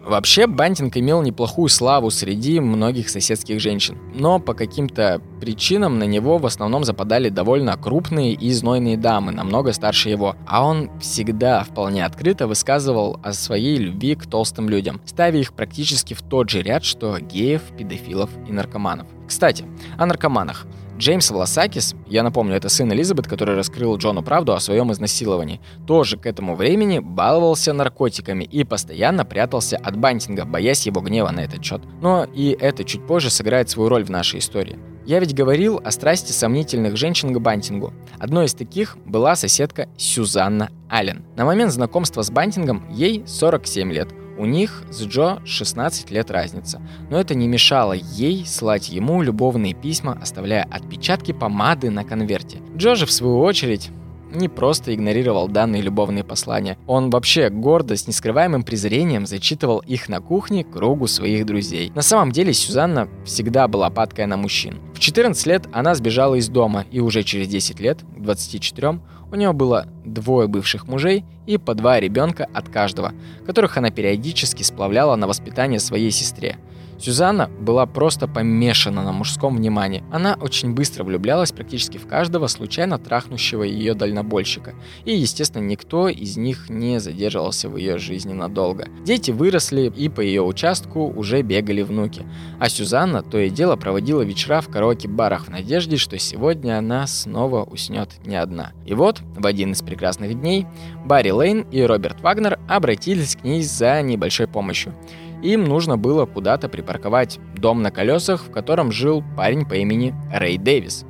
Вообще, 0.10 0.48
Бантинг 0.48 0.98
имел 0.98 1.22
неплохую 1.22 1.70
славу 1.70 2.10
среди 2.10 2.60
многих 2.60 3.10
соседских 3.10 3.60
женщин, 3.60 3.96
но 4.16 4.40
по 4.40 4.56
каким-то 4.56 5.22
причинам 5.40 6.00
на 6.00 6.06
него 6.06 6.40
в 6.40 6.48
основном 6.48 6.84
западали 6.84 7.30
довольно 7.30 7.78
крупные 7.78 8.34
и 8.34 8.52
знойные 8.52 8.98
дамы, 8.98 9.32
намного 9.32 9.72
старше 9.72 10.10
его, 10.10 10.36
а 10.48 10.66
он 10.66 10.90
всегда 11.00 11.64
вполне 11.64 12.04
открыто 12.04 12.48
высказывал 12.48 13.20
о 13.22 13.34
своей 13.34 13.78
любви 13.78 14.16
к 14.16 14.26
толстым 14.26 14.68
людям, 14.68 15.00
ставя 15.06 15.38
их 15.38 15.54
практически 15.54 16.16
в 16.16 16.24
тот 16.24 16.50
же 16.50 16.64
ряд, 16.64 16.84
что 16.84 17.20
геев, 17.20 17.62
педофилов 17.78 18.32
и 18.48 18.52
наркоманов. 18.52 19.06
Кстати, 19.28 19.64
о 20.00 20.08
наркоманах. 20.08 20.66
Джеймс 21.00 21.32
Власакис, 21.32 21.96
я 22.08 22.24
напомню, 22.24 22.56
это 22.56 22.68
сын 22.68 22.92
Элизабет, 22.92 23.26
который 23.26 23.56
раскрыл 23.56 23.96
Джону 23.96 24.22
правду 24.22 24.52
о 24.52 24.60
своем 24.60 24.92
изнасиловании, 24.92 25.62
тоже 25.88 26.18
к 26.18 26.26
этому 26.26 26.58
времени 26.58 27.00
баловался 27.00 27.72
наркотиками 27.72 28.44
и 28.44 28.66
постоянно 28.66 29.24
прятался 29.24 29.78
от 29.78 29.96
Бантинга, 29.96 30.44
боясь 30.44 30.86
его 30.86 31.00
гнева 31.00 31.30
на 31.30 31.40
этот 31.40 31.64
счет. 31.64 31.82
Но 32.02 32.26
и 32.26 32.50
это 32.50 32.84
чуть 32.84 33.08
позже 33.08 33.30
сыграет 33.30 33.70
свою 33.70 33.88
роль 33.88 34.04
в 34.04 34.10
нашей 34.10 34.40
истории. 34.40 34.78
Я 35.06 35.22
ведь 35.22 35.34
говорил 35.34 35.82
о 35.82 35.90
страсти 35.92 36.34
сомнительных 36.34 36.98
женщин 36.98 37.34
к 37.34 37.40
Бантингу. 37.40 37.94
Одной 38.20 38.48
из 38.48 38.54
таких 38.54 38.98
была 39.06 39.38
соседка 39.38 39.88
Сюзанна 39.98 40.70
Аллен. 40.90 41.24
На 41.38 41.46
момент 41.46 41.72
знакомства 41.72 42.24
с 42.24 42.30
Бантингом 42.30 42.86
ей 42.92 43.24
47 43.26 43.94
лет. 43.94 44.10
У 44.40 44.46
них 44.46 44.84
с 44.90 45.04
Джо 45.04 45.42
16 45.44 46.12
лет 46.12 46.32
разница, 46.32 46.82
но 47.10 47.20
это 47.20 47.36
не 47.36 47.46
мешало 47.46 47.92
ей 47.92 48.46
слать 48.46 48.88
ему 48.88 49.22
любовные 49.22 49.74
письма, 49.74 50.18
оставляя 50.22 50.64
отпечатки 50.64 51.34
помады 51.34 51.90
на 51.90 52.06
конверте. 52.06 52.60
Джо 52.78 52.96
же, 52.96 53.06
в 53.06 53.12
свою 53.12 53.42
очередь, 53.42 53.92
не 54.32 54.48
просто 54.48 54.96
игнорировал 54.96 55.50
данные 55.50 55.82
любовные 55.82 56.24
послания. 56.24 56.78
Он 56.88 57.10
вообще 57.10 57.50
гордо, 57.50 57.98
с 57.98 58.08
нескрываемым 58.08 58.64
презрением 58.64 59.26
зачитывал 59.26 59.80
их 59.80 60.08
на 60.08 60.22
кухне 60.22 60.64
кругу 60.64 61.08
своих 61.08 61.46
друзей. 61.46 61.92
На 61.94 62.02
самом 62.02 62.32
деле 62.32 62.54
Сюзанна 62.54 63.10
всегда 63.26 63.68
была 63.68 63.90
падкая 63.90 64.26
на 64.26 64.38
мужчин. 64.38 64.80
В 64.94 65.00
14 65.00 65.46
лет 65.48 65.68
она 65.74 65.96
сбежала 65.96 66.36
из 66.36 66.48
дома, 66.48 66.86
и 66.92 67.02
уже 67.02 67.24
через 67.24 67.50
10 67.50 67.80
лет, 67.82 68.04
к 68.16 68.22
24, 68.22 69.00
у 69.32 69.36
нее 69.36 69.54
было 69.54 69.88
двое 70.06 70.48
бывших 70.48 70.88
мужей 70.88 71.26
и 71.46 71.58
по 71.58 71.76
два 71.76 72.00
ребенка 72.00 72.48
от 72.54 72.70
каждого, 72.70 73.14
которых 73.46 73.78
она 73.78 73.92
периодически 73.92 74.64
сплавляла 74.64 75.16
на 75.16 75.28
воспитание 75.28 75.80
своей 75.80 76.12
сестре– 76.12 76.58
Сюзанна 77.00 77.50
была 77.60 77.86
просто 77.86 78.28
помешана 78.28 79.04
на 79.04 79.14
мужском 79.14 79.56
внимании. 79.56 80.04
Она 80.12 80.38
очень 80.40 80.74
быстро 80.74 81.06
влюблялась 81.06 81.54
практически 81.54 81.98
в 81.98 82.06
каждого 82.08 82.48
случайно 82.48 83.00
трахнущего 83.00 83.64
ее 83.64 83.94
дальнобойщика. 83.94 84.76
И, 85.06 85.16
естественно, 85.16 85.64
никто 85.64 86.10
из 86.10 86.36
них 86.36 86.70
не 86.70 87.00
задерживался 87.00 87.70
в 87.70 87.78
ее 87.78 87.98
жизни 87.98 88.34
надолго. 88.34 88.90
Дети 89.06 89.32
выросли, 89.32 89.92
и 89.96 90.10
по 90.10 90.20
ее 90.20 90.42
участку 90.42 91.08
уже 91.08 91.42
бегали 91.42 91.84
внуки. 91.84 92.26
А 92.60 92.68
Сюзанна 92.68 93.24
то 93.24 93.40
и 93.40 93.50
дело 93.50 93.78
проводила 93.78 94.22
вечера 94.22 94.60
в 94.60 94.68
караоке-барах 94.68 95.46
в 95.46 95.50
надежде, 95.50 95.96
что 95.96 96.20
сегодня 96.20 96.78
она 96.78 97.08
снова 97.08 97.64
уснет 97.64 98.10
не 98.26 98.36
одна. 98.36 98.74
И 98.86 98.94
вот, 98.94 99.22
в 99.38 99.46
один 99.46 99.72
из 99.72 99.82
прекрасных 99.82 100.34
дней, 100.34 100.68
Барри 101.06 101.32
Лейн 101.32 101.62
и 101.72 101.82
Роберт 101.82 102.20
Вагнер 102.22 102.60
обратились 102.68 103.38
к 103.38 103.44
ней 103.46 103.64
за 103.64 104.02
небольшой 104.02 104.48
помощью. 104.48 104.94
Им 105.42 105.64
нужно 105.64 105.98
было 105.98 106.26
куда-то 106.26 106.68
припарковать 106.68 107.40
дом 107.56 107.82
на 107.82 107.92
колесах, 107.92 108.44
в 108.44 108.52
котором 108.52 108.92
жил 108.92 109.24
парень 109.38 109.66
по 109.66 109.76
имени 109.76 110.14
Рэй 110.34 110.58
Дэвис. 110.58 111.06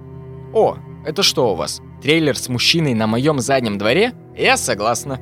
«О, 0.53 0.77
это 1.05 1.23
что 1.23 1.53
у 1.53 1.55
вас? 1.55 1.82
Трейлер 2.01 2.38
с 2.38 2.49
мужчиной 2.49 2.93
на 2.93 3.07
моем 3.07 3.39
заднем 3.39 3.77
дворе? 3.77 4.13
Я 4.38 4.57
согласна». 4.57 5.19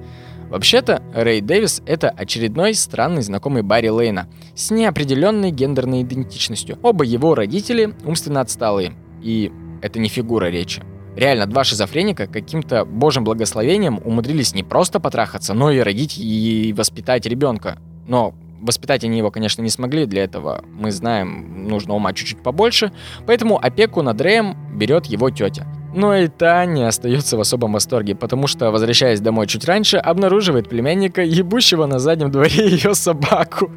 Вообще-то, 0.50 1.04
Рэй 1.14 1.42
Дэвис— 1.42 1.82
это 1.86 2.10
очередной 2.10 2.74
странный 2.74 3.22
знакомый 3.22 3.64
Барри 3.64 3.90
Лейна 3.90 4.30
с 4.56 4.72
неопределенной 4.72 5.52
гендерной 5.52 6.04
идентичностью. 6.04 6.80
Оба 6.82 7.04
его 7.04 7.36
родители 7.36 7.94
умственно 8.06 8.40
отсталые, 8.40 8.94
и 9.22 9.52
это 9.82 10.00
не 10.00 10.08
фигура 10.08 10.46
речи. 10.46 10.82
Реально, 11.18 11.48
два 11.48 11.64
шизофреника 11.64 12.28
каким-то 12.28 12.86
божьим 12.86 13.24
благословением 13.24 14.00
умудрились 14.06 14.54
не 14.54 14.64
просто 14.64 15.00
потрахаться, 15.00 15.54
но 15.54 15.72
и 15.72 15.80
родить 15.80 16.18
и 16.18 16.74
воспитать 16.78 17.26
ребенка. 17.26 17.80
Но 18.08 18.34
Воспитать 18.62 19.04
они 19.04 19.18
его, 19.18 19.32
конечно, 19.32 19.62
не 19.62 19.70
смогли, 19.70 20.06
для 20.06 20.24
этого, 20.24 20.64
мы 20.72 20.92
знаем, 20.92 21.68
нужно 21.68 21.94
ума 21.94 22.14
чуть-чуть 22.14 22.42
побольше, 22.42 22.92
поэтому 23.26 23.58
опеку 23.58 24.02
над 24.02 24.20
Рэем 24.22 24.56
берет 24.76 25.06
его 25.06 25.30
тетя. 25.30 25.68
Но 25.96 26.16
и 26.16 26.28
та 26.28 26.66
не 26.66 26.84
остается 26.84 27.38
в 27.38 27.42
особом 27.42 27.74
восторге, 27.74 28.14
потому 28.14 28.48
что, 28.48 28.72
возвращаясь 28.72 29.20
домой 29.20 29.48
чуть 29.48 29.66
раньше, 29.66 29.98
обнаруживает 29.98 30.70
племянника, 30.70 31.24
ебущего 31.24 31.86
на 31.86 32.00
заднем 32.00 32.30
дворе 32.32 32.70
ее 32.70 32.94
собаку. 32.94 33.72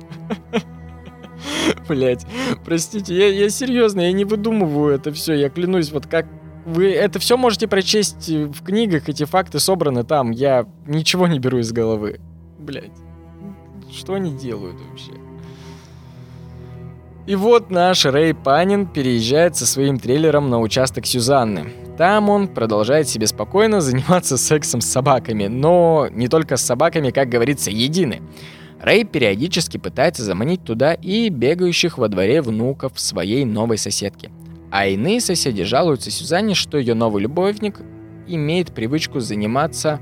Блять, 1.88 2.26
простите, 2.64 3.14
я, 3.16 3.28
я 3.28 3.48
серьезно, 3.48 4.00
я 4.00 4.12
не 4.12 4.24
выдумываю 4.24 4.94
это 4.94 5.12
все, 5.12 5.34
я 5.34 5.48
клянусь, 5.48 5.92
вот 5.92 6.06
как 6.06 6.26
Вы 6.66 6.92
это 6.92 7.18
все 7.18 7.36
можете 7.36 7.66
прочесть 7.66 8.28
в 8.28 8.62
книгах, 8.62 9.08
эти 9.08 9.24
факты 9.24 9.58
собраны 9.58 10.04
там. 10.04 10.30
Я 10.30 10.66
ничего 10.86 11.26
не 11.26 11.38
беру 11.38 11.58
из 11.58 11.72
головы. 11.72 12.20
Блять. 12.58 12.92
Что 13.92 14.14
они 14.14 14.32
делают 14.32 14.76
вообще? 14.88 15.12
И 17.26 17.34
вот 17.34 17.70
наш 17.70 18.04
Рэй 18.04 18.34
Панин 18.34 18.86
переезжает 18.86 19.56
со 19.56 19.66
своим 19.66 19.98
трейлером 19.98 20.48
на 20.50 20.60
участок 20.60 21.06
Сюзанны. 21.06 21.72
Там 21.96 22.28
он 22.28 22.48
продолжает 22.48 23.08
себе 23.08 23.26
спокойно 23.26 23.80
заниматься 23.80 24.36
сексом 24.36 24.80
с 24.80 24.86
собаками, 24.86 25.46
но 25.46 26.08
не 26.10 26.28
только 26.28 26.56
с 26.56 26.62
собаками, 26.62 27.10
как 27.10 27.28
говорится, 27.28 27.70
едины. 27.70 28.22
Рэй 28.80 29.04
периодически 29.04 29.76
пытается 29.76 30.22
заманить 30.22 30.64
туда 30.64 30.94
и 30.94 31.28
бегающих 31.28 31.98
во 31.98 32.08
дворе 32.08 32.40
внуков 32.40 32.98
своей 32.98 33.44
новой 33.44 33.76
соседки. 33.76 34.30
А 34.70 34.86
иные 34.86 35.20
соседи 35.20 35.64
жалуются 35.64 36.10
Сюзанне, 36.10 36.54
что 36.54 36.78
ее 36.78 36.94
новый 36.94 37.22
любовник 37.22 37.80
имеет 38.26 38.72
привычку 38.72 39.20
заниматься 39.20 40.00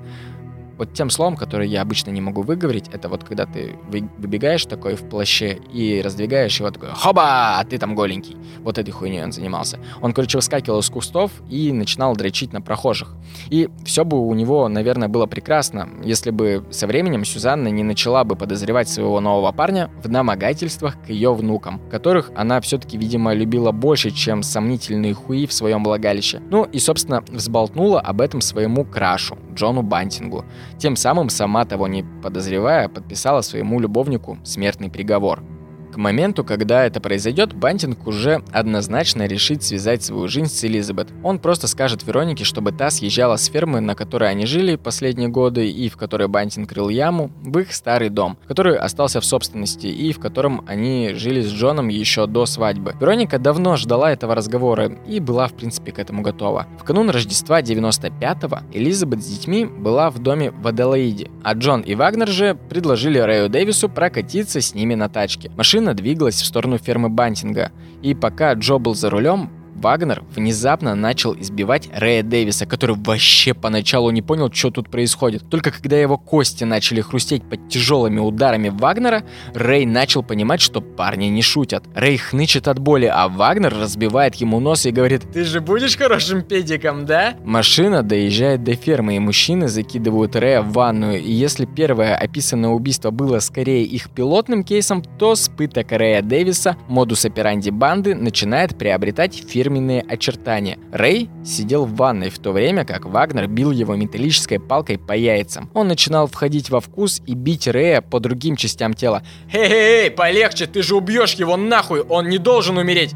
вот 0.79 0.95
тем 0.95 1.11
словом, 1.11 1.37
которое 1.37 1.66
я 1.66 1.83
обычно 1.83 2.11
не 2.11 2.20
могу 2.20 2.43
выговорить, 2.43 2.89
это 2.93 3.09
вот 3.09 3.24
когда 3.24 3.47
ты 3.47 3.74
выбегаешь 3.89 4.64
такой 4.64 4.95
в 4.95 5.09
плаще 5.09 5.59
и 5.72 6.01
раздвигаешь 6.03 6.59
его 6.59 6.70
такой 6.70 6.91
«Хоба! 6.95 7.59
А 7.59 7.64
ты 7.64 7.79
там 7.79 7.95
голенький!» 7.95 8.37
Вот 8.61 8.79
этой 8.79 8.91
хуйней 8.93 9.24
он 9.24 9.33
занимался. 9.33 9.79
Он, 10.01 10.12
короче, 10.12 10.39
выскакивал 10.39 10.79
из 10.79 10.89
кустов 10.89 11.33
и 11.51 11.72
начинал 11.72 12.14
дрочить 12.14 12.53
на 12.53 12.61
прохожих. 12.61 13.14
И 13.51 13.68
все 13.85 14.05
бы 14.05 14.18
у 14.18 14.33
него, 14.35 14.68
наверное, 14.68 15.09
было 15.09 15.26
прекрасно, 15.26 15.89
если 16.05 16.31
бы 16.31 16.64
со 16.70 16.87
временем 16.87 17.24
Сюзанна 17.24 17.68
не 17.68 17.83
начала 17.83 18.24
бы 18.24 18.37
подозревать 18.37 18.89
своего 18.89 19.20
нового 19.20 19.51
парня 19.53 19.91
в 20.03 20.09
домогательствах 20.09 21.01
к 21.03 21.11
ее 21.11 21.35
внукам, 21.35 21.81
которых 21.91 22.31
она 22.37 22.61
все-таки, 22.61 22.97
видимо, 22.97 23.35
любила 23.35 23.72
больше, 23.72 24.11
чем 24.11 24.43
сомнительные 24.43 25.14
хуи 25.14 25.47
в 25.47 25.53
своем 25.53 25.83
влагалище. 25.83 26.41
Ну 26.51 26.64
и, 26.64 26.79
собственно, 26.79 27.22
взболтнула 27.29 28.01
об 28.01 28.20
этом 28.20 28.41
своему 28.41 28.85
крашу, 28.85 29.37
Джону 29.55 29.83
Бантингу. 29.83 30.45
Тем 30.79 30.97
самым, 30.97 31.29
сама 31.29 31.64
того 31.64 31.89
не 31.89 32.05
подозревая, 32.22 32.89
подписала 32.89 33.41
своему 33.41 33.81
любовнику 33.81 34.39
смертный 34.45 34.91
приговор– 34.91 35.43
моменту, 35.99 36.44
когда 36.44 36.86
это 36.86 37.01
произойдет, 37.01 37.53
Бантинг 37.53 38.07
уже 38.07 38.42
однозначно 38.53 39.26
решит 39.26 39.62
связать 39.62 40.03
свою 40.03 40.28
жизнь 40.28 40.46
с 40.46 40.64
Элизабет. 40.64 41.09
Он 41.22 41.38
просто 41.38 41.66
скажет 41.66 42.07
Веронике, 42.07 42.44
чтобы 42.44 42.72
та 42.72 42.90
съезжала 42.90 43.36
с 43.36 43.46
фермы, 43.46 43.80
на 43.80 43.94
которой 43.94 44.30
они 44.30 44.46
жили 44.46 44.76
последние 44.76 45.28
годы 45.28 45.68
и 45.68 45.88
в 45.88 45.96
которой 45.96 46.28
Бантинг 46.28 46.68
крыл 46.68 46.88
яму, 46.88 47.30
в 47.42 47.59
их 47.59 47.72
старый 47.72 48.09
дом, 48.09 48.38
который 48.46 48.76
остался 48.76 49.20
в 49.20 49.24
собственности 49.24 49.86
и 49.86 50.12
в 50.12 50.20
котором 50.20 50.64
они 50.66 51.12
жили 51.14 51.42
с 51.42 51.53
Джоном 51.53 51.88
еще 51.88 52.26
до 52.26 52.46
свадьбы. 52.46 52.94
Вероника 53.01 53.38
давно 53.38 53.76
ждала 53.76 54.12
этого 54.12 54.34
разговора 54.34 54.92
и 55.07 55.20
была 55.20 55.49
в 55.49 55.55
принципе 55.55 55.92
к 55.92 55.99
этому 55.99 56.22
готова. 56.22 56.66
В 56.78 56.84
канун 56.84 57.11
Рождества 57.11 57.61
95-го 57.61 58.61
Элизабет 58.72 59.22
с 59.22 59.26
детьми 59.26 59.64
была 59.64 60.11
в 60.11 60.18
доме 60.18 60.51
в 60.51 60.66
Аделаиде, 60.66 61.30
а 61.42 61.55
Джон 61.55 61.80
и 61.80 61.94
Вагнер 61.94 62.28
же 62.28 62.57
предложили 62.68 63.18
Рэю 63.18 63.49
Дэвису 63.49 63.88
прокатиться 63.88 64.61
с 64.61 64.74
ними 64.74 64.94
на 64.94 65.09
тачке. 65.09 65.51
Машина 65.57 65.88
Машина 65.89 66.03
двигалась 66.03 66.43
в 66.43 66.45
сторону 66.45 66.76
фермы 66.76 67.09
Бантинга, 67.09 67.72
и 68.03 68.12
пока 68.12 68.53
Джо 68.53 68.76
был 68.76 68.95
за 68.95 69.09
рулем, 69.09 69.49
Вагнер 69.79 70.22
внезапно 70.35 70.95
начал 70.95 71.35
избивать 71.35 71.89
Рэя 71.93 72.22
Дэвиса, 72.22 72.66
который 72.66 72.97
вообще 72.97 73.55
поначалу 73.55 74.11
не 74.11 74.22
понял, 74.22 74.51
что 74.53 74.70
тут 74.70 74.91
происходит. 74.91 75.49
Только 75.49 75.70
когда 75.70 75.97
его 75.97 76.18
кости 76.18 76.64
начали 76.64 77.01
хрустеть 77.01 77.43
под 77.49 77.68
тяжелыми 77.68 78.18
ударами 78.18 78.68
Вагнера, 78.68 79.22
Рэй 79.55 79.87
начал 79.87 80.22
понимать, 80.22 80.61
что 80.61 80.81
парни 80.81 81.26
не 81.26 81.43
шутят. 81.43 81.85
Рэй 81.95 82.16
хнычет 82.16 82.68
от 82.68 82.79
боли, 82.79 83.07
а 83.07 83.29
Вагнер 83.29 83.74
разбивает 83.74 84.35
ему 84.37 84.61
нос 84.61 84.85
и 84.87 84.91
говорит 84.91 85.22
«Ты 85.33 85.45
же 85.45 85.61
будешь 85.61 85.97
хорошим 85.97 86.43
педиком, 86.43 87.07
да?» 87.07 87.37
Машина 87.45 88.03
доезжает 88.03 88.64
до 88.64 88.74
фермы, 88.74 89.16
и 89.16 89.18
мужчины 89.18 89.68
закидывают 89.68 90.37
Рэя 90.37 90.62
в 90.62 90.72
ванную, 90.72 91.22
и 91.22 91.31
если 91.31 91.64
первое 91.64 92.16
описанное 92.16 92.70
убийство 92.70 93.11
было 93.11 93.39
скорее 93.39 93.85
их 93.85 94.11
пилотным 94.11 94.64
кейсом, 94.64 95.03
то 95.18 95.35
с 95.35 95.51
Рэя 95.59 96.22
Дэвиса 96.22 96.76
модус 96.89 97.24
операнди 97.24 97.70
банды 97.70 98.14
начинает 98.14 98.76
приобретать 98.76 99.35
фирменный 99.35 99.68
фирменные 99.69 100.01
очертания. 100.01 100.79
Рэй 100.93 101.29
сидел 101.45 101.85
в 101.85 101.95
ванной 101.95 102.31
в 102.31 102.39
то 102.39 102.53
время, 102.53 102.87
как 102.87 103.05
Вагнер 103.05 103.47
бил 103.49 103.71
его 103.71 103.97
металлической 103.97 104.59
палкой 104.59 104.99
по 104.99 105.12
яйцам. 105.12 105.71
Он 105.75 105.89
начинал 105.89 106.27
входить 106.27 106.71
во 106.71 106.81
вкус 106.81 107.21
и 107.27 107.35
бить 107.35 107.69
Рэя 107.69 108.01
по 108.01 108.19
другим 108.19 108.57
частям 108.57 108.95
тела. 108.95 109.23
«Эй-эй-эй, 109.53 110.11
полегче, 110.11 110.66
ты 110.66 110.83
же 110.83 110.97
убьешь 110.97 111.35
его 111.35 111.57
нахуй, 111.59 112.01
он 112.01 112.31
не 112.31 112.39
должен 112.39 112.79
умереть!» 112.79 113.14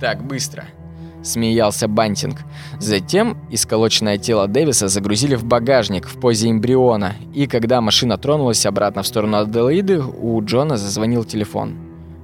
«Так, 0.00 0.26
быстро!» 0.26 0.64
смеялся 1.22 1.88
Бантинг. 1.88 2.38
Затем 2.78 3.36
исколоченное 3.50 4.16
тело 4.16 4.46
Дэвиса 4.46 4.88
загрузили 4.88 5.34
в 5.34 5.44
багажник 5.44 6.06
в 6.06 6.18
позе 6.18 6.48
эмбриона, 6.48 7.16
и 7.34 7.46
когда 7.46 7.80
машина 7.82 8.16
тронулась 8.16 8.64
обратно 8.64 9.02
в 9.02 9.06
сторону 9.06 9.38
Аделаиды, 9.38 10.00
у 10.00 10.40
Джона 10.42 10.78
зазвонил 10.78 11.24
телефон. 11.24 11.76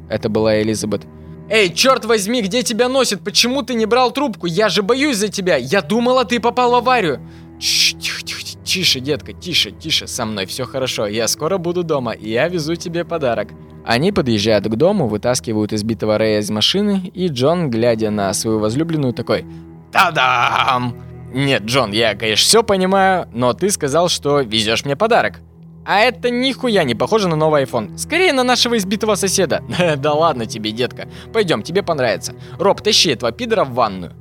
Это 0.09 0.30
была 0.30 0.62
Элизабет. 0.62 1.03
Эй, 1.51 1.72
черт 1.72 2.05
возьми, 2.05 2.40
где 2.40 2.62
тебя 2.62 2.88
носит? 2.88 3.22
Почему 3.22 3.62
ты 3.62 3.74
не 3.74 3.86
брал 3.86 4.12
трубку? 4.12 4.47
Я 4.47 4.68
же 4.68 4.82
боюсь 4.82 5.18
за 5.18 5.28
тебя. 5.28 5.57
Я 5.57 5.82
думала, 5.82 6.24
ты 6.24 6.40
попал 6.40 6.70
в 6.70 6.74
аварию. 6.74 7.20
Тихо, 7.61 8.22
тихо, 8.22 8.42
тише, 8.64 9.01
детка, 9.01 9.32
тише, 9.32 9.70
тише. 9.70 10.07
Со 10.07 10.24
мной 10.24 10.47
все 10.47 10.64
хорошо. 10.64 11.07
Я 11.07 11.28
скоро 11.28 11.59
буду 11.59 11.84
дома, 11.84 12.12
и 12.12 12.30
я 12.30 12.49
везу 12.49 12.76
тебе 12.76 13.05
подарок. 13.05 13.51
Они 13.84 14.11
подъезжают 14.12 14.66
к 14.66 14.74
дому, 14.74 15.07
вытаскивают 15.07 15.74
избитого 15.74 16.16
Рэя 16.16 16.40
из 16.40 16.51
машины, 16.51 17.11
и 17.12 17.28
Джон, 17.28 17.68
глядя 17.68 18.11
на 18.11 18.32
свою 18.32 18.59
возлюбленную, 18.59 19.12
такой 19.12 19.45
«Та-дам!» 19.92 20.97
Нет, 21.34 21.64
Джон, 21.64 21.92
я, 21.92 22.14
конечно, 22.14 22.45
все 22.45 22.62
понимаю, 22.62 23.28
но 23.32 23.53
ты 23.53 23.70
сказал, 23.70 24.09
что 24.09 24.40
везешь 24.40 24.84
мне 24.84 24.97
подарок. 24.97 25.40
А 25.85 26.01
это 26.01 26.30
нихуя 26.30 26.85
не 26.85 26.95
похоже 26.95 27.28
на 27.28 27.37
новый 27.37 27.64
iPhone. 27.64 27.99
Скорее 27.99 28.32
на 28.32 28.43
нашего 28.43 28.76
избитого 28.76 29.14
соседа. 29.16 29.62
да 29.99 30.12
ладно 30.12 30.47
тебе, 30.47 30.72
детка. 30.72 31.09
Пойдем, 31.32 31.62
тебе 31.62 31.82
понравится. 31.82 32.35
Роб, 32.59 32.80
тащи 32.80 33.11
этого 33.11 33.32
пидора 33.32 33.64
в 33.64 33.74
ванную. 33.74 34.12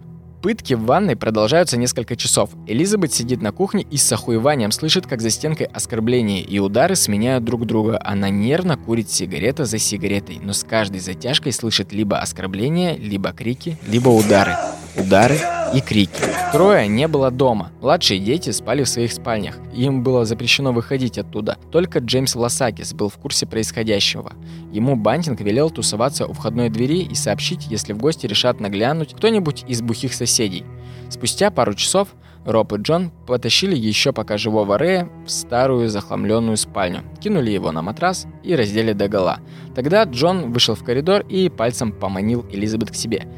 Пытки 0.42 0.74
в 0.74 0.84
ванной 0.84 1.16
продолжаются 1.16 1.78
несколько 1.78 2.18
часов. 2.18 2.50
Элизабет 2.68 3.14
сидит 3.14 3.42
на 3.42 3.54
кухне 3.54 3.88
и 3.90 3.96
с 3.96 4.12
охуеванием 4.12 4.74
слышит, 4.74 5.08
как 5.08 5.22
за 5.22 5.30
стенкой 5.30 5.68
оскорбления 5.68 6.42
и 6.42 6.60
удары 6.60 6.98
сменяют 6.98 7.46
друг 7.46 7.66
друга. 7.66 7.98
Она 8.04 8.30
нервно 8.30 8.76
курит 8.76 9.10
сигарета 9.10 9.64
за 9.64 9.78
сигаретой, 9.78 10.40
но 10.44 10.52
с 10.52 10.66
каждой 10.66 11.00
затяжкой 11.00 11.54
слышит 11.54 11.94
либо 11.94 12.20
оскорбления, 12.20 12.98
либо 12.98 13.32
крики, 13.32 13.78
либо 13.88 14.10
удары. 14.10 14.58
Удары 14.98 15.40
и 15.74 15.82
крики. 15.82 16.12
Трое 16.52 16.88
не 16.88 17.08
было 17.08 17.32
дома. 17.32 17.72
Младшие 17.82 18.20
дети 18.20 18.52
спали 18.52 18.84
в 18.84 18.90
своих 18.90 19.12
спальнях. 19.12 19.58
Им 19.74 20.04
было 20.04 20.24
запрещено 20.24 20.72
выходить 20.72 21.18
оттуда. 21.18 21.58
Только 21.72 22.00
Джеймс 22.00 22.36
Власакис 22.36 22.94
был 22.94 23.10
в 23.10 23.18
курсе 23.18 23.46
происходящего. 23.48 24.34
Ему 24.72 24.96
Бантинг 24.96 25.42
велел 25.42 25.72
тусоваться 25.72 26.28
у 26.28 26.34
входной 26.34 26.70
двери 26.70 27.00
и 27.00 27.16
сообщить, 27.16 27.68
если 27.70 27.94
в 27.94 27.98
гости 27.98 28.28
решат 28.28 28.60
наглянуть 28.60 29.16
кто-нибудь 29.16 29.66
из 29.68 29.82
бухих 29.82 30.14
соседей. 30.14 30.64
Спустя 31.10 31.50
пару 31.50 31.74
часов 31.74 32.10
Роб 32.46 32.74
и 32.74 32.78
Джон 32.78 33.12
потащили 33.26 33.76
еще 33.76 34.12
пока 34.12 34.38
живого 34.38 34.78
Рэя 34.78 35.10
в 35.26 35.32
старую 35.32 35.88
захламленную 35.88 36.58
спальню, 36.58 37.02
кинули 37.22 37.52
его 37.52 37.72
на 37.72 37.82
матрас 37.82 38.28
и 38.44 38.54
раздели 38.54 38.92
до 38.92 39.08
гола. 39.08 39.40
Тогда 39.76 40.04
Джон 40.04 40.52
вышел 40.52 40.76
в 40.76 40.84
коридор 40.84 41.22
и 41.30 41.50
пальцем 41.50 41.94
поманил 41.94 42.46
Элизабет 42.52 42.92
к 42.92 42.96
себе– 42.96 43.26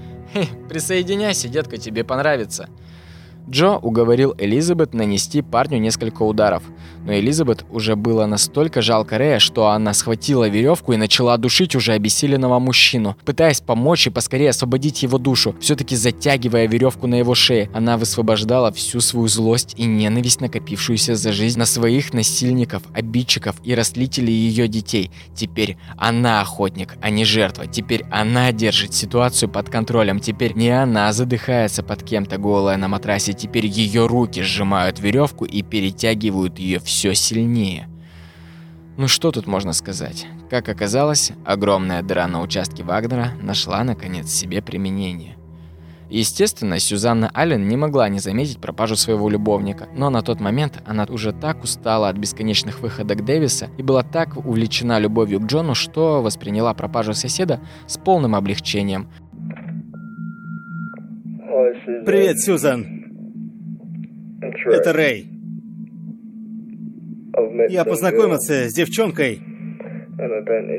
присоединяйся, 0.70 1.48
детка, 1.48 1.78
тебе 1.78 2.04
понравится. 2.04 2.70
Джо 3.48 3.78
уговорил 3.78 4.34
Элизабет 4.40 4.94
нанести 4.96 5.44
парню 5.44 5.78
несколько 5.78 6.24
ударов, 6.24 6.64
но 7.06 7.14
Элизабет 7.14 7.64
уже 7.70 7.96
было 7.96 8.26
настолько 8.26 8.82
жалко 8.82 9.20
Рэя, 9.20 9.38
что 9.38 9.68
она 9.68 9.94
схватила 9.94 10.50
веревку 10.50 10.94
и 10.94 10.98
начала 10.98 11.38
душить 11.38 11.76
уже 11.76 11.94
обессиленного 11.94 12.58
мужчину, 12.58 13.16
пытаясь 13.24 13.62
помочь 13.62 14.08
и 14.08 14.10
поскорее 14.10 14.50
освободить 14.50 15.04
его 15.04 15.20
душу. 15.20 15.56
Все-таки 15.60 15.96
затягивая 15.96 16.68
веревку 16.68 17.06
на 17.06 17.16
его 17.16 17.36
шее, 17.36 17.70
она 17.74 17.98
высвобождала 17.98 18.72
всю 18.72 19.00
свою 19.00 19.28
злость 19.28 19.76
и 19.78 19.86
ненависть, 19.86 20.42
накопившуюся 20.42 21.16
за 21.16 21.32
жизнь 21.32 21.60
на 21.60 21.66
своих 21.66 22.14
насильников, 22.14 22.82
обидчиков 22.94 23.58
и 23.64 23.76
растлителей 23.76 24.34
ее 24.34 24.68
детей. 24.68 25.12
Теперь 25.36 25.78
она 25.98 26.42
охотник, 26.42 26.96
а 27.02 27.12
не 27.12 27.26
жертва. 27.26 27.68
Теперь 27.68 28.06
она 28.10 28.52
держит 28.52 28.96
ситуацию 28.96 29.50
под 29.50 29.70
контролем. 29.70 30.20
Теперь 30.20 30.54
не 30.56 30.70
она 30.70 31.14
задыхается 31.14 31.84
под 31.84 32.02
кем-то 32.02 32.38
голая 32.38 32.78
на 32.78 32.88
матрасе. 32.88 33.35
Теперь 33.38 33.66
ее 33.66 34.08
руки 34.08 34.42
сжимают 34.42 35.00
веревку 35.00 35.46
и 35.46 35.62
перетягивают 35.62 36.60
ее 36.60 36.80
все 36.80 37.14
сильнее. 37.14 37.90
Ну 38.98 39.08
что 39.08 39.32
тут 39.32 39.46
можно 39.46 39.74
сказать? 39.74 40.26
Как 40.50 40.70
оказалось, 40.70 41.34
огромная 41.44 42.02
дыра 42.02 42.28
на 42.28 42.42
участке 42.42 42.84
Вагнера 42.84 43.34
нашла 43.42 43.84
наконец 43.84 44.30
себе 44.30 44.62
применение. 44.62 45.36
Естественно, 46.10 46.80
Сюзанна 46.80 47.32
Аллен 47.34 47.68
не 47.68 47.76
могла 47.78 48.08
не 48.10 48.20
заметить 48.20 48.60
пропажу 48.60 48.96
своего 48.96 49.28
любовника, 49.28 49.90
но 49.96 50.10
на 50.10 50.22
тот 50.22 50.40
момент 50.40 50.82
она 50.86 51.06
уже 51.10 51.34
так 51.34 51.64
устала 51.64 52.10
от 52.10 52.18
бесконечных 52.18 52.80
выходок 52.80 53.26
Дэвиса 53.26 53.70
и 53.78 53.84
была 53.84 54.04
так 54.04 54.38
увлечена 54.38 55.00
любовью 55.00 55.40
к 55.40 55.46
Джону, 55.46 55.74
что 55.74 56.22
восприняла 56.22 56.74
пропажу 56.74 57.14
соседа 57.14 57.60
с 57.88 57.98
полным 57.98 58.36
облегчением. 58.36 59.10
Привет, 62.06 62.40
Сьюзан. 62.40 62.95
Это 64.66 64.94
Рэй. 64.94 65.30
Я 67.70 67.84
познакомился 67.86 68.70
с 68.70 68.74
девчонкой, 68.74 69.42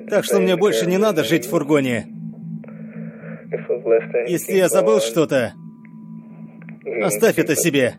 так 0.09 0.25
что 0.25 0.41
мне 0.41 0.57
больше 0.57 0.87
не 0.87 0.99
надо 0.99 1.25
жить 1.25 1.47
в 1.47 1.51
фургоне. 1.51 2.07
Если 4.29 4.55
я 4.55 4.69
забыл 4.69 5.01
что-то, 5.01 5.53
оставь 7.03 7.39
это 7.39 7.55
себе. 7.55 7.97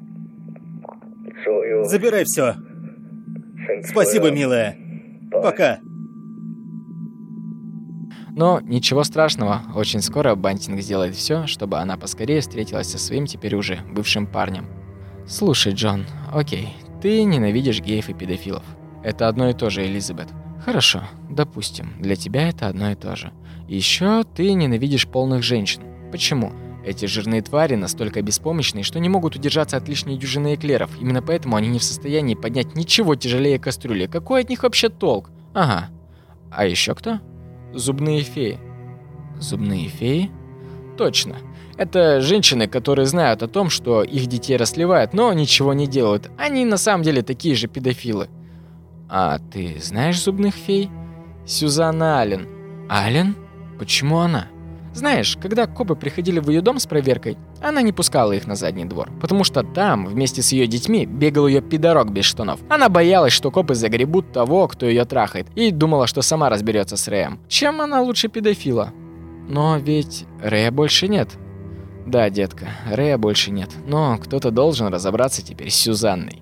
Забирай 1.84 2.24
все. 2.26 2.56
Спасибо, 3.84 4.32
милая. 4.32 4.78
Пока. 5.32 5.80
Но 8.36 8.60
ничего 8.62 9.04
страшного, 9.04 9.64
очень 9.76 10.02
скоро 10.02 10.36
Бантинг 10.36 10.80
сделает 10.82 11.16
все, 11.16 11.48
чтобы 11.48 11.78
она 11.80 11.98
поскорее 11.98 12.42
встретилась 12.42 12.88
со 12.88 13.00
своим 13.00 13.26
теперь 13.26 13.56
уже 13.56 13.80
бывшим 13.92 14.28
парнем. 14.28 14.66
Слушай, 15.28 15.74
Джон, 15.74 16.06
окей, 16.32 16.70
ты 17.02 17.24
ненавидишь 17.24 17.82
геев 17.82 18.10
и 18.10 18.14
педофилов. 18.14 18.64
Это 19.04 19.28
одно 19.28 19.50
и 19.50 19.54
то 19.54 19.70
же, 19.70 19.86
Элизабет. 19.86 20.30
Хорошо, 20.64 21.04
допустим, 21.30 21.94
для 22.00 22.16
тебя 22.16 22.48
это 22.48 22.68
одно 22.68 22.92
и 22.92 22.96
то 22.96 23.16
же. 23.16 23.34
Еще 23.68 24.24
ты 24.24 24.54
ненавидишь 24.54 25.08
полных 25.08 25.44
женщин. 25.44 25.82
Почему? 26.12 26.54
Эти 26.86 27.06
жирные 27.06 27.42
твари 27.42 27.76
настолько 27.76 28.22
беспомощные, 28.22 28.84
что 28.86 29.00
не 29.00 29.10
могут 29.10 29.36
удержаться 29.36 29.76
от 29.76 29.90
лишней 29.90 30.18
дюжины 30.18 30.56
эклеров. 30.56 30.90
Именно 31.02 31.22
поэтому 31.22 31.58
они 31.58 31.68
не 31.68 31.80
в 31.80 31.84
состоянии 31.84 32.36
поднять 32.36 32.76
ничего 32.76 33.16
тяжелее 33.16 33.60
кастрюли. 33.60 34.06
Какой 34.08 34.42
от 34.42 34.50
них 34.50 34.64
вообще 34.64 34.88
толк? 34.88 35.30
Ага. 35.54 35.90
А 36.50 36.66
еще 36.66 36.96
кто? 36.96 37.20
Зубные 37.74 38.22
феи. 38.22 38.58
Зубные 39.38 39.90
феи? 39.90 40.32
Точно. 40.98 41.36
Это 41.78 42.22
женщины, 42.22 42.68
которые 42.68 43.06
знают 43.06 43.44
о 43.44 43.48
том, 43.48 43.70
что 43.70 44.04
их 44.04 44.26
детей 44.26 44.58
расливают, 44.58 45.14
но 45.14 45.32
ничего 45.34 45.74
не 45.74 45.88
делают. 45.88 46.32
Они 46.38 46.66
на 46.66 46.78
самом 46.78 47.04
деле 47.04 47.22
такие 47.22 47.56
же 47.56 47.68
педофилы. 47.68 48.30
А 49.10 49.40
ты 49.52 49.78
знаешь 49.80 50.22
зубных 50.22 50.56
фей? 50.56 50.90
Сюзанна 51.46 52.20
Аллен. 52.20 52.48
Аллен? 52.90 53.36
Почему 53.78 54.18
она? 54.18 54.48
Знаешь, 54.94 55.38
когда 55.40 55.68
копы 55.68 55.94
приходили 55.94 56.40
в 56.40 56.50
ее 56.50 56.62
дом 56.62 56.80
с 56.80 56.88
проверкой, 56.88 57.38
она 57.62 57.84
не 57.84 57.92
пускала 57.92 58.32
их 58.32 58.48
на 58.48 58.56
задний 58.56 58.86
двор, 58.86 59.12
потому 59.22 59.44
что 59.44 59.62
там, 59.62 60.08
вместе 60.08 60.42
с 60.42 60.52
ее 60.52 60.66
детьми, 60.66 61.06
бегал 61.06 61.46
ее 61.46 61.62
пидорок 61.62 62.12
без 62.12 62.26
штанов. 62.26 62.60
Она 62.68 62.90
боялась, 62.90 63.32
что 63.32 63.52
копы 63.52 63.76
загребут 63.76 64.32
того, 64.32 64.68
кто 64.68 64.88
ее 64.88 65.06
трахает, 65.06 65.46
и 65.56 65.70
думала, 65.70 66.08
что 66.08 66.24
сама 66.24 66.50
разберется 66.50 66.98
с 66.98 67.08
Рэем. 67.08 67.40
Чем 67.48 67.80
она 67.80 68.02
лучше 68.02 68.28
педофила? 68.28 68.92
Но 69.48 69.78
ведь 69.78 70.26
Рэя 70.42 70.72
больше 70.72 71.08
нет. 71.08 71.30
Да, 72.08 72.30
детка, 72.30 72.70
Рэя 72.90 73.18
больше 73.18 73.52
нет, 73.52 73.70
но 73.86 74.18
кто-то 74.18 74.50
должен 74.50 74.88
разобраться 74.88 75.42
теперь 75.42 75.70
с 75.70 75.76
Сюзанной. 75.76 76.42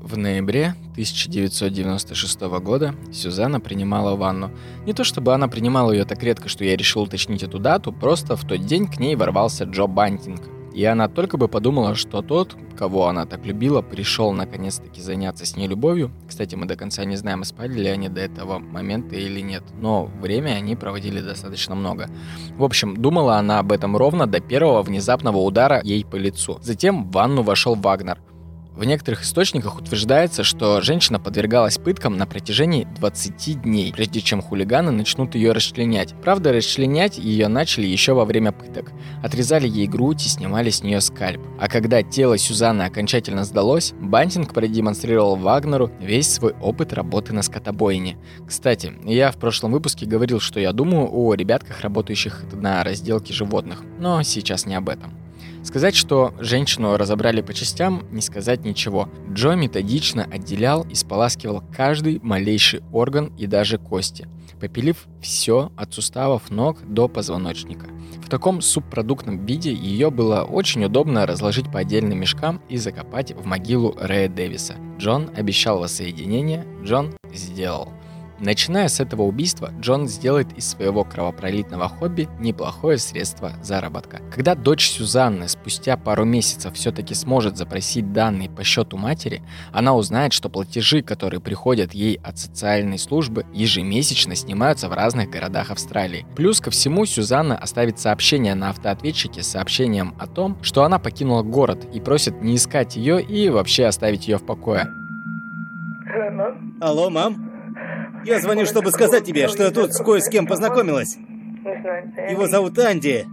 В 0.00 0.16
ноябре 0.16 0.74
1996 0.92 2.40
года 2.62 2.94
Сюзанна 3.12 3.60
принимала 3.60 4.16
ванну. 4.16 4.50
Не 4.86 4.94
то 4.94 5.04
чтобы 5.04 5.34
она 5.34 5.46
принимала 5.48 5.92
ее 5.92 6.06
так 6.06 6.22
редко, 6.22 6.48
что 6.48 6.64
я 6.64 6.74
решил 6.74 7.02
уточнить 7.02 7.42
эту 7.42 7.58
дату, 7.58 7.92
просто 7.92 8.34
в 8.34 8.46
тот 8.46 8.64
день 8.64 8.86
к 8.86 8.98
ней 8.98 9.14
ворвался 9.14 9.64
Джо 9.64 9.86
Бантинг. 9.86 10.55
И 10.76 10.84
она 10.84 11.08
только 11.08 11.38
бы 11.38 11.48
подумала, 11.48 11.94
что 11.94 12.20
тот, 12.20 12.54
кого 12.76 13.08
она 13.08 13.24
так 13.24 13.46
любила, 13.46 13.80
пришел 13.80 14.32
наконец-таки 14.32 15.00
заняться 15.00 15.46
с 15.46 15.56
ней 15.56 15.66
любовью. 15.66 16.10
Кстати, 16.28 16.54
мы 16.54 16.66
до 16.66 16.76
конца 16.76 17.02
не 17.06 17.16
знаем, 17.16 17.44
спали 17.44 17.72
ли 17.80 17.86
они 17.86 18.10
до 18.10 18.20
этого 18.20 18.58
момента 18.58 19.16
или 19.16 19.40
нет, 19.40 19.62
но 19.80 20.04
время 20.20 20.50
они 20.50 20.76
проводили 20.76 21.22
достаточно 21.22 21.74
много. 21.74 22.10
В 22.58 22.62
общем, 22.62 22.94
думала 22.94 23.38
она 23.38 23.58
об 23.58 23.72
этом 23.72 23.96
ровно 23.96 24.26
до 24.26 24.40
первого 24.40 24.82
внезапного 24.82 25.38
удара 25.38 25.80
ей 25.82 26.04
по 26.04 26.16
лицу. 26.16 26.58
Затем 26.60 27.04
в 27.04 27.10
ванну 27.10 27.40
вошел 27.40 27.74
Вагнер– 27.74 28.18
в 28.76 28.84
некоторых 28.84 29.22
источниках 29.22 29.78
утверждается, 29.78 30.44
что 30.44 30.82
женщина 30.82 31.18
подвергалась 31.18 31.78
пыткам 31.78 32.16
на 32.18 32.26
протяжении 32.26 32.86
20 32.96 33.62
дней, 33.62 33.92
прежде 33.92 34.20
чем 34.20 34.42
хулиганы 34.42 34.90
начнут 34.90 35.34
ее 35.34 35.52
расчленять. 35.52 36.14
Правда, 36.22 36.52
расчленять 36.52 37.16
ее 37.16 37.48
начали 37.48 37.86
еще 37.86 38.12
во 38.12 38.26
время 38.26 38.52
пыток. 38.52 38.92
Отрезали 39.22 39.66
ей 39.66 39.86
грудь 39.86 40.24
и 40.26 40.28
снимали 40.28 40.70
с 40.70 40.82
нее 40.82 41.00
скальп. 41.00 41.40
А 41.58 41.68
когда 41.68 42.02
тело 42.02 42.36
Сюзанны 42.36 42.82
окончательно 42.82 43.44
сдалось, 43.44 43.94
Бантинг 43.98 44.52
продемонстрировал 44.52 45.36
Вагнеру 45.36 45.90
весь 45.98 46.30
свой 46.30 46.52
опыт 46.60 46.92
работы 46.92 47.32
на 47.32 47.42
скотобойне. 47.42 48.18
Кстати, 48.46 48.92
я 49.04 49.32
в 49.32 49.36
прошлом 49.36 49.72
выпуске 49.72 50.04
говорил, 50.04 50.38
что 50.38 50.60
я 50.60 50.72
думаю 50.72 51.08
о 51.10 51.34
ребятках, 51.34 51.80
работающих 51.80 52.44
на 52.52 52.84
разделке 52.84 53.32
животных, 53.32 53.82
но 53.98 54.22
сейчас 54.22 54.66
не 54.66 54.74
об 54.74 54.90
этом. 54.90 55.25
Сказать, 55.66 55.96
что 55.96 56.32
женщину 56.38 56.96
разобрали 56.96 57.40
по 57.40 57.52
частям, 57.52 58.06
не 58.12 58.20
сказать 58.20 58.64
ничего. 58.64 59.08
Джо 59.32 59.56
методично 59.56 60.22
отделял 60.22 60.86
и 60.88 60.94
споласкивал 60.94 61.64
каждый 61.76 62.20
малейший 62.22 62.82
орган 62.92 63.32
и 63.36 63.48
даже 63.48 63.76
кости, 63.76 64.28
попилив 64.60 65.08
все 65.20 65.72
от 65.76 65.92
суставов 65.92 66.50
ног 66.50 66.78
до 66.86 67.08
позвоночника. 67.08 67.86
В 68.24 68.28
таком 68.28 68.60
субпродуктном 68.60 69.44
виде 69.44 69.74
ее 69.74 70.12
было 70.12 70.42
очень 70.44 70.84
удобно 70.84 71.26
разложить 71.26 71.70
по 71.72 71.80
отдельным 71.80 72.20
мешкам 72.20 72.62
и 72.68 72.76
закопать 72.76 73.32
в 73.32 73.44
могилу 73.44 73.96
Рэя 73.98 74.28
Дэвиса. 74.28 74.76
Джон 74.98 75.30
обещал 75.36 75.80
воссоединение, 75.80 76.64
Джон 76.84 77.16
сделал. 77.34 77.92
Начиная 78.38 78.88
с 78.88 79.00
этого 79.00 79.22
убийства, 79.22 79.72
Джон 79.80 80.08
сделает 80.08 80.52
из 80.58 80.68
своего 80.68 81.04
кровопролитного 81.04 81.88
хобби 81.88 82.28
неплохое 82.38 82.98
средство 82.98 83.52
заработка. 83.62 84.20
Когда 84.30 84.54
дочь 84.54 84.88
Сюзанны 84.88 85.48
спустя 85.48 85.96
пару 85.96 86.24
месяцев 86.24 86.74
все-таки 86.74 87.14
сможет 87.14 87.56
запросить 87.56 88.12
данные 88.12 88.50
по 88.50 88.62
счету 88.62 88.98
матери, 88.98 89.42
она 89.72 89.94
узнает, 89.94 90.34
что 90.34 90.50
платежи, 90.50 91.00
которые 91.00 91.40
приходят 91.40 91.94
ей 91.94 92.20
от 92.22 92.38
социальной 92.38 92.98
службы, 92.98 93.46
ежемесячно 93.54 94.34
снимаются 94.34 94.88
в 94.88 94.92
разных 94.92 95.30
городах 95.30 95.70
Австралии. 95.70 96.26
Плюс 96.36 96.60
ко 96.60 96.70
всему, 96.70 97.06
Сюзанна 97.06 97.56
оставит 97.56 97.98
сообщение 97.98 98.54
на 98.54 98.68
автоответчике 98.70 99.42
с 99.42 99.48
сообщением 99.48 100.14
о 100.18 100.26
том, 100.26 100.58
что 100.62 100.84
она 100.84 100.98
покинула 100.98 101.42
город 101.42 101.86
и 101.92 102.00
просит 102.00 102.42
не 102.42 102.56
искать 102.56 102.96
ее 102.96 103.22
и 103.22 103.48
вообще 103.48 103.86
оставить 103.86 104.28
ее 104.28 104.36
в 104.36 104.44
покое. 104.44 104.88
Алло, 106.80 107.08
мам? 107.08 107.55
Я 108.26 108.40
звоню, 108.40 108.66
чтобы 108.66 108.90
сказать 108.90 109.24
тебе, 109.24 109.46
что 109.48 109.62
я 109.62 109.70
тут 109.70 109.94
с 109.94 110.02
кое 110.02 110.20
с 110.20 110.28
кем 110.28 110.46
познакомилась. 110.46 111.16
Его 112.28 112.46
зовут 112.46 112.78
Анди. 112.78 113.26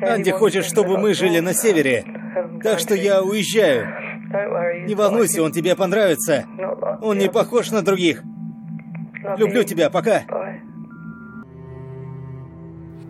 Анди 0.00 0.30
хочет, 0.30 0.64
чтобы 0.64 0.98
мы 0.98 1.12
жили 1.14 1.40
на 1.40 1.52
севере. 1.52 2.04
Так 2.62 2.78
что 2.78 2.94
я 2.94 3.22
уезжаю. 3.22 3.86
Не 4.86 4.94
волнуйся, 4.94 5.42
он 5.42 5.52
тебе 5.52 5.76
понравится. 5.76 6.46
Он 7.02 7.18
не 7.18 7.28
похож 7.28 7.70
на 7.70 7.82
других. 7.82 8.22
Люблю 9.36 9.62
тебя, 9.64 9.90
пока. 9.90 10.22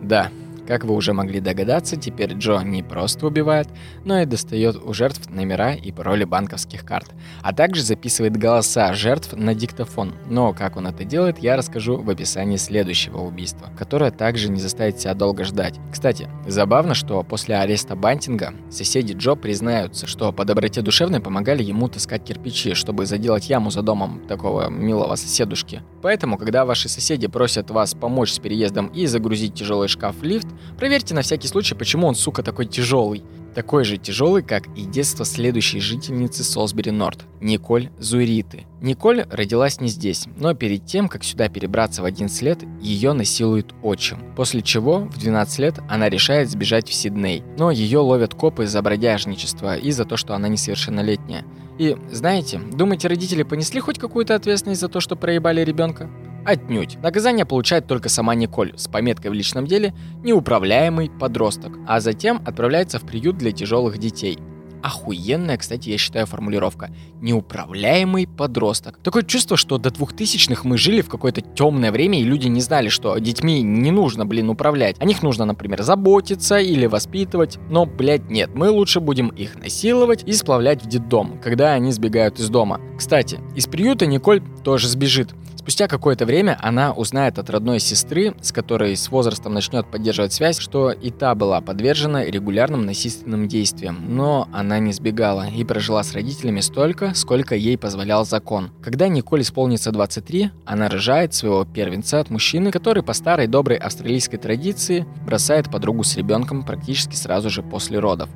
Да, 0.01 0.29
как 0.67 0.83
вы 0.83 0.95
уже 0.95 1.13
могли 1.13 1.39
догадаться, 1.39 1.95
теперь 1.95 2.33
Джо 2.33 2.61
не 2.63 2.83
просто 2.83 3.27
убивает, 3.27 3.67
но 4.03 4.19
и 4.21 4.25
достает 4.25 4.75
у 4.75 4.93
жертв 4.93 5.29
номера 5.29 5.73
и 5.73 5.91
пароли 5.91 6.23
банковских 6.23 6.85
карт, 6.85 7.13
а 7.41 7.53
также 7.53 7.83
записывает 7.83 8.37
голоса 8.37 8.93
жертв 8.93 9.33
на 9.33 9.53
диктофон. 9.53 10.13
Но 10.29 10.53
как 10.53 10.77
он 10.77 10.87
это 10.87 11.03
делает, 11.03 11.39
я 11.39 11.55
расскажу 11.55 11.97
в 11.97 12.09
описании 12.09 12.57
следующего 12.57 13.19
убийства, 13.19 13.69
которое 13.77 14.11
также 14.11 14.49
не 14.49 14.59
заставит 14.59 14.99
себя 14.99 15.13
долго 15.13 15.43
ждать. 15.43 15.79
Кстати, 15.91 16.27
забавно, 16.47 16.93
что 16.93 17.23
после 17.23 17.55
ареста 17.57 17.95
Бантинга 17.95 18.53
соседи 18.69 19.13
Джо 19.13 19.35
признаются, 19.35 20.07
что 20.07 20.31
по 20.31 20.45
доброте 20.45 20.81
душевной 20.81 21.19
помогали 21.19 21.63
ему 21.63 21.87
таскать 21.87 22.23
кирпичи, 22.23 22.73
чтобы 22.73 23.05
заделать 23.05 23.49
яму 23.49 23.71
за 23.71 23.81
домом 23.81 24.21
такого 24.27 24.69
милого 24.69 25.15
соседушки. 25.15 25.81
Поэтому, 26.01 26.37
когда 26.37 26.65
ваши 26.65 26.89
соседи 26.89 27.27
просят 27.27 27.71
вас 27.71 27.93
помочь 27.93 28.31
с 28.31 28.39
переездом 28.39 28.87
и 28.87 29.05
загрузить 29.05 29.53
тяжелый 29.53 29.87
шкаф 29.87 30.15
в 30.17 30.23
лифт, 30.23 30.47
Проверьте 30.77 31.13
на 31.13 31.21
всякий 31.21 31.47
случай, 31.47 31.75
почему 31.75 32.07
он, 32.07 32.15
сука, 32.15 32.43
такой 32.43 32.65
тяжелый. 32.65 33.23
Такой 33.55 33.85
же 33.85 33.97
тяжелый, 33.97 34.43
как 34.43 34.67
и 34.75 34.83
детство 34.83 35.23
следующей 35.23 35.79
жительницы 35.79 36.43
Солсбери 36.43 36.91
Норт, 36.91 37.25
Николь 37.39 37.89
Зуриты. 37.99 38.65
Николь 38.81 39.25
родилась 39.31 39.79
не 39.79 39.87
здесь, 39.87 40.25
но 40.35 40.53
перед 40.53 40.85
тем, 40.85 41.07
как 41.07 41.23
сюда 41.23 41.47
перебраться 41.47 42.01
в 42.01 42.05
11 42.05 42.41
лет, 42.41 42.59
ее 42.81 43.13
насилует 43.13 43.73
отчим. 43.81 44.17
После 44.35 44.61
чего 44.61 44.99
в 44.99 45.17
12 45.17 45.59
лет 45.59 45.79
она 45.87 46.09
решает 46.09 46.49
сбежать 46.49 46.89
в 46.89 46.93
Сидней, 46.93 47.43
но 47.57 47.71
ее 47.71 47.99
ловят 47.99 48.35
копы 48.35 48.67
за 48.67 48.81
бродяжничество 48.81 49.77
и 49.77 49.91
за 49.91 50.03
то, 50.03 50.17
что 50.17 50.35
она 50.35 50.49
несовершеннолетняя. 50.49 51.45
И, 51.77 51.97
знаете, 52.11 52.59
думаете, 52.59 53.07
родители 53.07 53.43
понесли 53.43 53.79
хоть 53.79 53.99
какую-то 53.99 54.35
ответственность 54.35 54.81
за 54.81 54.87
то, 54.87 54.99
что 54.99 55.15
проебали 55.15 55.61
ребенка? 55.61 56.09
Отнюдь. 56.45 56.97
Наказание 57.01 57.45
получает 57.45 57.87
только 57.87 58.07
сама 58.07 58.35
Николь 58.35 58.73
с 58.77 58.87
пометкой 58.87 59.31
в 59.31 59.33
личном 59.33 59.65
деле 59.65 59.93
«неуправляемый 60.23 61.09
подросток», 61.09 61.73
а 61.87 61.99
затем 61.99 62.41
отправляется 62.45 62.99
в 62.99 63.01
приют 63.01 63.37
для 63.37 63.51
тяжелых 63.51 63.97
детей. 63.97 64.37
Охуенная, 64.83 65.57
кстати, 65.57 65.89
я 65.89 65.97
считаю, 65.97 66.25
формулировка. 66.25 66.89
Неуправляемый 67.21 68.27
подросток. 68.27 68.99
Такое 69.03 69.23
чувство, 69.23 69.57
что 69.57 69.77
до 69.77 69.89
2000-х 69.89 70.61
мы 70.63 70.77
жили 70.77 71.01
в 71.01 71.09
какое-то 71.09 71.41
темное 71.41 71.91
время, 71.91 72.19
и 72.19 72.23
люди 72.23 72.47
не 72.47 72.61
знали, 72.61 72.89
что 72.89 73.17
детьми 73.17 73.61
не 73.61 73.91
нужно, 73.91 74.25
блин, 74.25 74.49
управлять. 74.49 74.95
О 74.99 75.05
них 75.05 75.23
нужно, 75.23 75.45
например, 75.45 75.81
заботиться 75.83 76.57
или 76.57 76.85
воспитывать. 76.85 77.57
Но, 77.69 77.85
блядь, 77.85 78.29
нет, 78.29 78.51
мы 78.53 78.69
лучше 78.69 78.99
будем 78.99 79.29
их 79.29 79.55
насиловать 79.55 80.23
и 80.23 80.33
сплавлять 80.33 80.83
в 80.83 80.87
детдом, 80.87 81.39
когда 81.43 81.73
они 81.73 81.91
сбегают 81.91 82.39
из 82.39 82.49
дома. 82.49 82.79
Кстати, 82.97 83.39
из 83.55 83.67
приюта 83.67 84.05
Николь 84.05 84.41
тоже 84.63 84.87
сбежит. 84.87 85.33
Спустя 85.65 85.87
какое-то 85.87 86.27
время 86.27 86.59
она 86.61 86.93
узнает 86.93 87.39
от 87.39 87.49
родной 87.49 87.79
сестры, 87.79 88.35
с 88.39 88.51
которой 88.51 88.95
с 88.95 89.09
возрастом 89.09 89.55
начнет 89.55 89.89
поддерживать 89.89 90.31
связь, 90.31 90.59
что 90.59 90.91
и 90.91 91.09
та 91.09 91.33
была 91.33 91.59
подвержена 91.59 92.23
регулярным 92.23 92.85
насильственным 92.85 93.47
действиям, 93.47 93.97
но 94.07 94.47
она 94.53 94.74
не 94.79 94.93
сбегала 94.93 95.47
и 95.49 95.63
прожила 95.63 96.03
с 96.03 96.13
родителями 96.13 96.59
столько, 96.59 97.13
сколько 97.13 97.55
ей 97.55 97.77
позволял 97.77 98.25
закон. 98.25 98.71
Когда 98.81 99.07
Николь 99.07 99.41
исполнится 99.41 99.91
23, 99.91 100.51
она 100.65 100.89
рожает 100.89 101.33
своего 101.33 101.65
первенца 101.65 102.19
от 102.19 102.29
мужчины, 102.29 102.71
который 102.71 103.03
по 103.03 103.13
старой 103.13 103.47
доброй 103.47 103.77
австралийской 103.77 104.37
традиции 104.37 105.05
бросает 105.25 105.69
подругу 105.71 106.03
с 106.03 106.15
ребенком 106.17 106.63
практически 106.63 107.15
сразу 107.15 107.49
же 107.49 107.63
после 107.63 107.99
родов. 107.99 108.29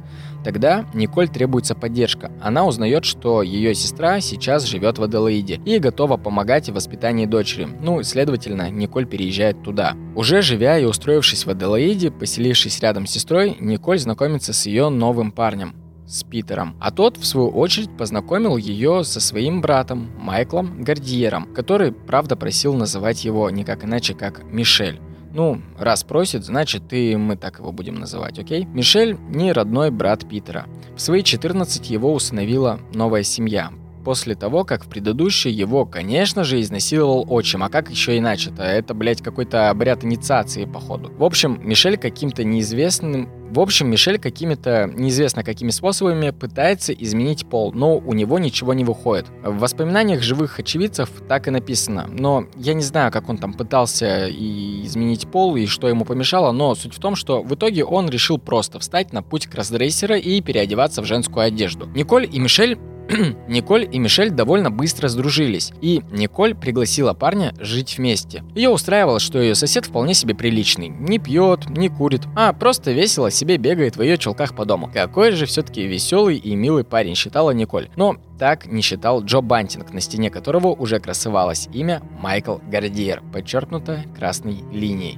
Тогда 0.43 0.85
Николь 0.93 1.27
требуется 1.27 1.75
поддержка. 1.75 2.31
Она 2.41 2.65
узнает, 2.65 3.05
что 3.05 3.41
ее 3.41 3.75
сестра 3.75 4.21
сейчас 4.21 4.63
живет 4.63 4.97
в 4.97 5.03
Аделаиде 5.03 5.59
и 5.65 5.79
готова 5.79 6.17
помогать 6.17 6.69
в 6.69 6.73
воспитании 6.73 7.25
дочери. 7.25 7.67
Ну, 7.81 8.01
следовательно, 8.03 8.69
Николь 8.69 9.05
переезжает 9.05 9.61
туда. 9.63 9.95
Уже 10.15 10.41
живя 10.41 10.79
и 10.79 10.85
устроившись 10.85 11.45
в 11.45 11.49
Аделаиде, 11.49 12.11
поселившись 12.11 12.79
рядом 12.79 13.05
с 13.05 13.11
сестрой, 13.11 13.57
Николь 13.59 13.99
знакомится 13.99 14.53
с 14.53 14.65
ее 14.65 14.89
новым 14.89 15.31
парнем 15.31 15.75
с 16.09 16.23
Питером. 16.23 16.75
А 16.79 16.91
тот, 16.91 17.17
в 17.17 17.25
свою 17.25 17.49
очередь, 17.49 17.95
познакомил 17.95 18.57
ее 18.57 19.03
со 19.03 19.19
своим 19.19 19.61
братом 19.61 20.09
Майклом 20.17 20.83
Гардиером, 20.83 21.53
который, 21.53 21.91
правда, 21.91 22.35
просил 22.35 22.73
называть 22.73 23.23
его 23.23 23.49
никак 23.49 23.85
иначе, 23.85 24.13
как 24.13 24.43
Мишель. 24.43 24.99
Ну, 25.31 25.61
раз 25.77 26.03
просит, 26.03 26.43
значит, 26.43 26.87
ты 26.87 27.15
мы 27.17 27.35
так 27.35 27.59
его 27.59 27.71
будем 27.71 27.95
называть, 27.95 28.39
окей? 28.39 28.65
Мишель 28.65 29.15
не 29.29 29.53
родной 29.53 29.91
брат 29.91 30.27
Питера. 30.27 30.65
В 30.95 31.01
свои 31.01 31.21
14 31.21 31.87
его 31.89 32.13
усыновила 32.13 32.79
новая 32.93 33.23
семья. 33.23 33.71
После 34.09 34.33
того, 34.33 34.63
как 34.63 34.85
в 34.85 34.89
предыдущей 34.89 35.51
его, 35.51 35.85
конечно 35.85 36.43
же, 36.43 36.59
изнасиловал 36.59 37.27
отчим. 37.29 37.61
А 37.61 37.69
как 37.69 37.91
еще 37.91 38.17
иначе-то? 38.17 38.63
Это, 38.63 38.95
блядь, 38.95 39.21
какой-то 39.21 39.69
обряд 39.69 40.03
инициации, 40.03 40.65
походу. 40.65 41.11
В 41.15 41.23
общем, 41.23 41.59
Мишель 41.61 41.95
каким-то 41.95 42.43
неизвестным 42.43 43.29
в 43.51 43.59
общем, 43.59 43.89
Мишель 43.89 44.19
какими-то 44.19 44.91
неизвестно 44.95 45.43
какими 45.43 45.71
способами 45.71 46.29
пытается 46.29 46.93
изменить 46.93 47.47
пол, 47.47 47.71
но 47.73 47.97
у 47.97 48.13
него 48.13 48.37
ничего 48.37 48.75
не 48.75 48.83
выходит. 48.83 49.25
В 49.43 49.57
воспоминаниях 49.57 50.21
живых 50.21 50.59
очевидцев 50.59 51.09
так 51.27 51.47
и 51.47 51.51
написано, 51.51 52.07
но 52.07 52.45
я 52.55 52.75
не 52.75 52.83
знаю, 52.83 53.11
как 53.11 53.27
он 53.27 53.39
там 53.39 53.53
пытался 53.53 54.27
и 54.27 54.85
изменить 54.85 55.27
пол 55.31 55.55
и 55.55 55.65
что 55.65 55.89
ему 55.89 56.05
помешало, 56.05 56.51
но 56.51 56.75
суть 56.75 56.93
в 56.93 56.99
том, 56.99 57.15
что 57.15 57.41
в 57.41 57.55
итоге 57.55 57.83
он 57.83 58.07
решил 58.07 58.37
просто 58.37 58.77
встать 58.77 59.13
на 59.13 59.23
путь 59.23 59.47
кроссдрессера 59.47 60.15
и 60.15 60.41
переодеваться 60.41 61.01
в 61.01 61.05
женскую 61.05 61.43
одежду. 61.47 61.87
Николь 61.95 62.29
и 62.31 62.39
Мишель 62.39 62.77
Николь 63.47 63.87
и 63.91 63.97
Мишель 63.97 64.29
довольно 64.29 64.69
быстро 64.69 65.07
сдружились, 65.07 65.73
и 65.81 66.01
Николь 66.11 66.53
пригласила 66.53 67.13
парня 67.13 67.53
жить 67.59 67.97
вместе. 67.97 68.43
Ее 68.53 68.69
устраивало, 68.69 69.19
что 69.19 69.41
ее 69.41 69.55
сосед 69.55 69.85
вполне 69.85 70.13
себе 70.13 70.35
приличный. 70.35 70.89
Не 70.89 71.17
пьет, 71.17 71.69
не 71.69 71.89
курит, 71.89 72.21
а 72.35 72.53
просто 72.53 72.91
весело 72.91 73.31
себе 73.31 73.57
бегает 73.57 73.97
в 73.97 74.01
ее 74.03 74.17
челках 74.17 74.55
по 74.55 74.65
дому. 74.65 74.91
Какой 74.93 75.31
же 75.31 75.45
все-таки 75.47 75.87
веселый 75.87 76.37
и 76.37 76.55
милый 76.55 76.83
парень, 76.83 77.15
считала 77.15 77.51
Николь. 77.51 77.89
Но 77.95 78.17
так 78.37 78.67
не 78.67 78.81
считал 78.81 79.23
Джо 79.23 79.41
Бантинг, 79.41 79.91
на 79.91 80.01
стене 80.01 80.29
которого 80.29 80.67
уже 80.67 80.99
красовалось 80.99 81.67
имя 81.73 82.01
Майкл 82.21 82.57
Гардиер, 82.69 83.23
подчеркнуто 83.33 84.03
красной 84.15 84.63
линией. 84.71 85.17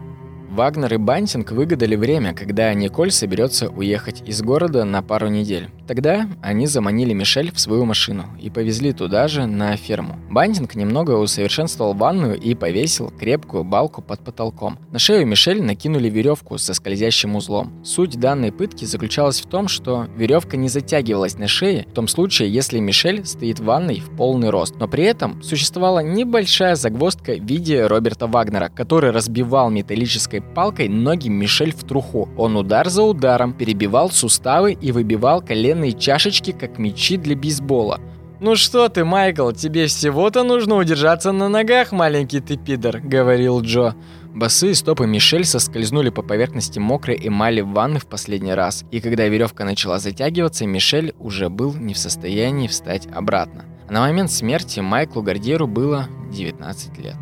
Вагнер 0.52 0.94
и 0.96 0.98
Бантинг 0.98 1.52
выгадали 1.52 1.96
время, 1.96 2.34
когда 2.34 2.74
Николь 2.74 3.12
соберется 3.12 3.70
уехать 3.70 4.22
из 4.28 4.42
города 4.42 4.84
на 4.84 5.02
пару 5.02 5.30
недель. 5.30 5.70
Тогда 5.88 6.28
они 6.42 6.68
заманили 6.68 7.14
Мишель 7.14 7.54
в 7.54 7.60
свою 7.60 7.86
машину 7.86 8.26
и 8.38 8.50
повезли 8.50 8.92
туда 8.92 9.30
же, 9.30 9.46
на 9.46 9.78
ферму. 9.78 10.18
Бантинг 10.30 10.76
немного 10.76 11.12
усовершенствовал 11.12 11.94
ванную 11.94 12.38
и 12.38 12.54
повесил 12.54 13.12
крепкую 13.12 13.64
балку 13.64 14.02
под 14.02 14.26
потолком. 14.26 14.78
На 14.92 15.00
шею 15.00 15.26
Мишель 15.26 15.64
накинули 15.64 16.10
веревку 16.10 16.58
со 16.58 16.74
скользящим 16.74 17.38
узлом. 17.38 17.72
Суть 17.86 18.20
данной 18.20 18.52
пытки 18.52 18.84
заключалась 18.84 19.40
в 19.40 19.48
том, 19.48 19.70
что 19.70 20.08
веревка 20.18 20.58
не 20.58 20.68
затягивалась 20.68 21.38
на 21.38 21.48
шее 21.48 21.86
в 21.90 21.94
том 21.94 22.10
случае, 22.10 22.52
если 22.52 22.80
Мишель 22.80 23.26
стоит 23.26 23.62
в 23.62 23.64
ванной 23.64 24.02
в 24.02 24.18
полный 24.18 24.50
рост. 24.50 24.76
Но 24.78 24.90
при 24.90 25.06
этом 25.06 25.42
существовала 25.42 26.00
небольшая 26.00 26.76
загвоздка 26.76 27.36
в 27.36 27.46
виде 27.46 27.88
Роберта 27.88 28.28
Вагнера, 28.28 28.68
который 28.68 29.12
разбивал 29.12 29.70
металлической 29.70 30.41
палкой 30.42 30.90
ноги 30.90 31.30
Мишель 31.30 31.74
в 31.74 31.84
труху. 31.84 32.30
Он 32.38 32.58
удар 32.58 32.90
за 32.90 33.04
ударом 33.04 33.54
перебивал 33.54 34.10
суставы 34.10 34.74
и 34.74 34.92
выбивал 34.92 35.42
коленные 35.42 35.94
чашечки, 35.94 36.52
как 36.52 36.78
мячи 36.78 37.18
для 37.18 37.36
бейсбола. 37.36 38.00
«Ну 38.42 38.56
что 38.56 38.90
ты, 38.90 39.06
Майкл, 39.06 39.52
тебе 39.52 39.86
всего-то 39.86 40.44
нужно 40.44 40.76
удержаться 40.78 41.32
на 41.32 41.48
ногах, 41.48 41.92
маленький 41.92 42.40
ты 42.40 42.58
пидор»,— 42.58 43.00
говорил 43.04 43.62
Джо. 43.62 43.94
Босые 44.34 44.74
стопы 44.74 45.06
Мишель 45.06 45.46
соскользнули 45.46 46.10
по 46.10 46.24
поверхности 46.24 46.80
мокрой 46.80 47.20
эмали 47.22 47.62
ванны 47.62 48.00
в 48.00 48.08
последний 48.08 48.54
раз, 48.54 48.84
и 48.90 49.00
когда 49.00 49.28
веревка 49.28 49.64
начала 49.64 50.00
затягиваться, 50.00 50.66
Мишель 50.66 51.14
уже 51.20 51.50
был 51.50 51.76
не 51.76 51.94
в 51.94 52.00
состоянии 52.00 52.68
встать 52.68 53.08
обратно. 53.14 53.66
на 53.90 54.02
момент 54.02 54.32
смерти 54.32 54.80
Майклу 54.80 55.22
Гардьеру 55.22 55.68
было 55.68 56.08
19 56.32 56.98
лет. 56.98 57.18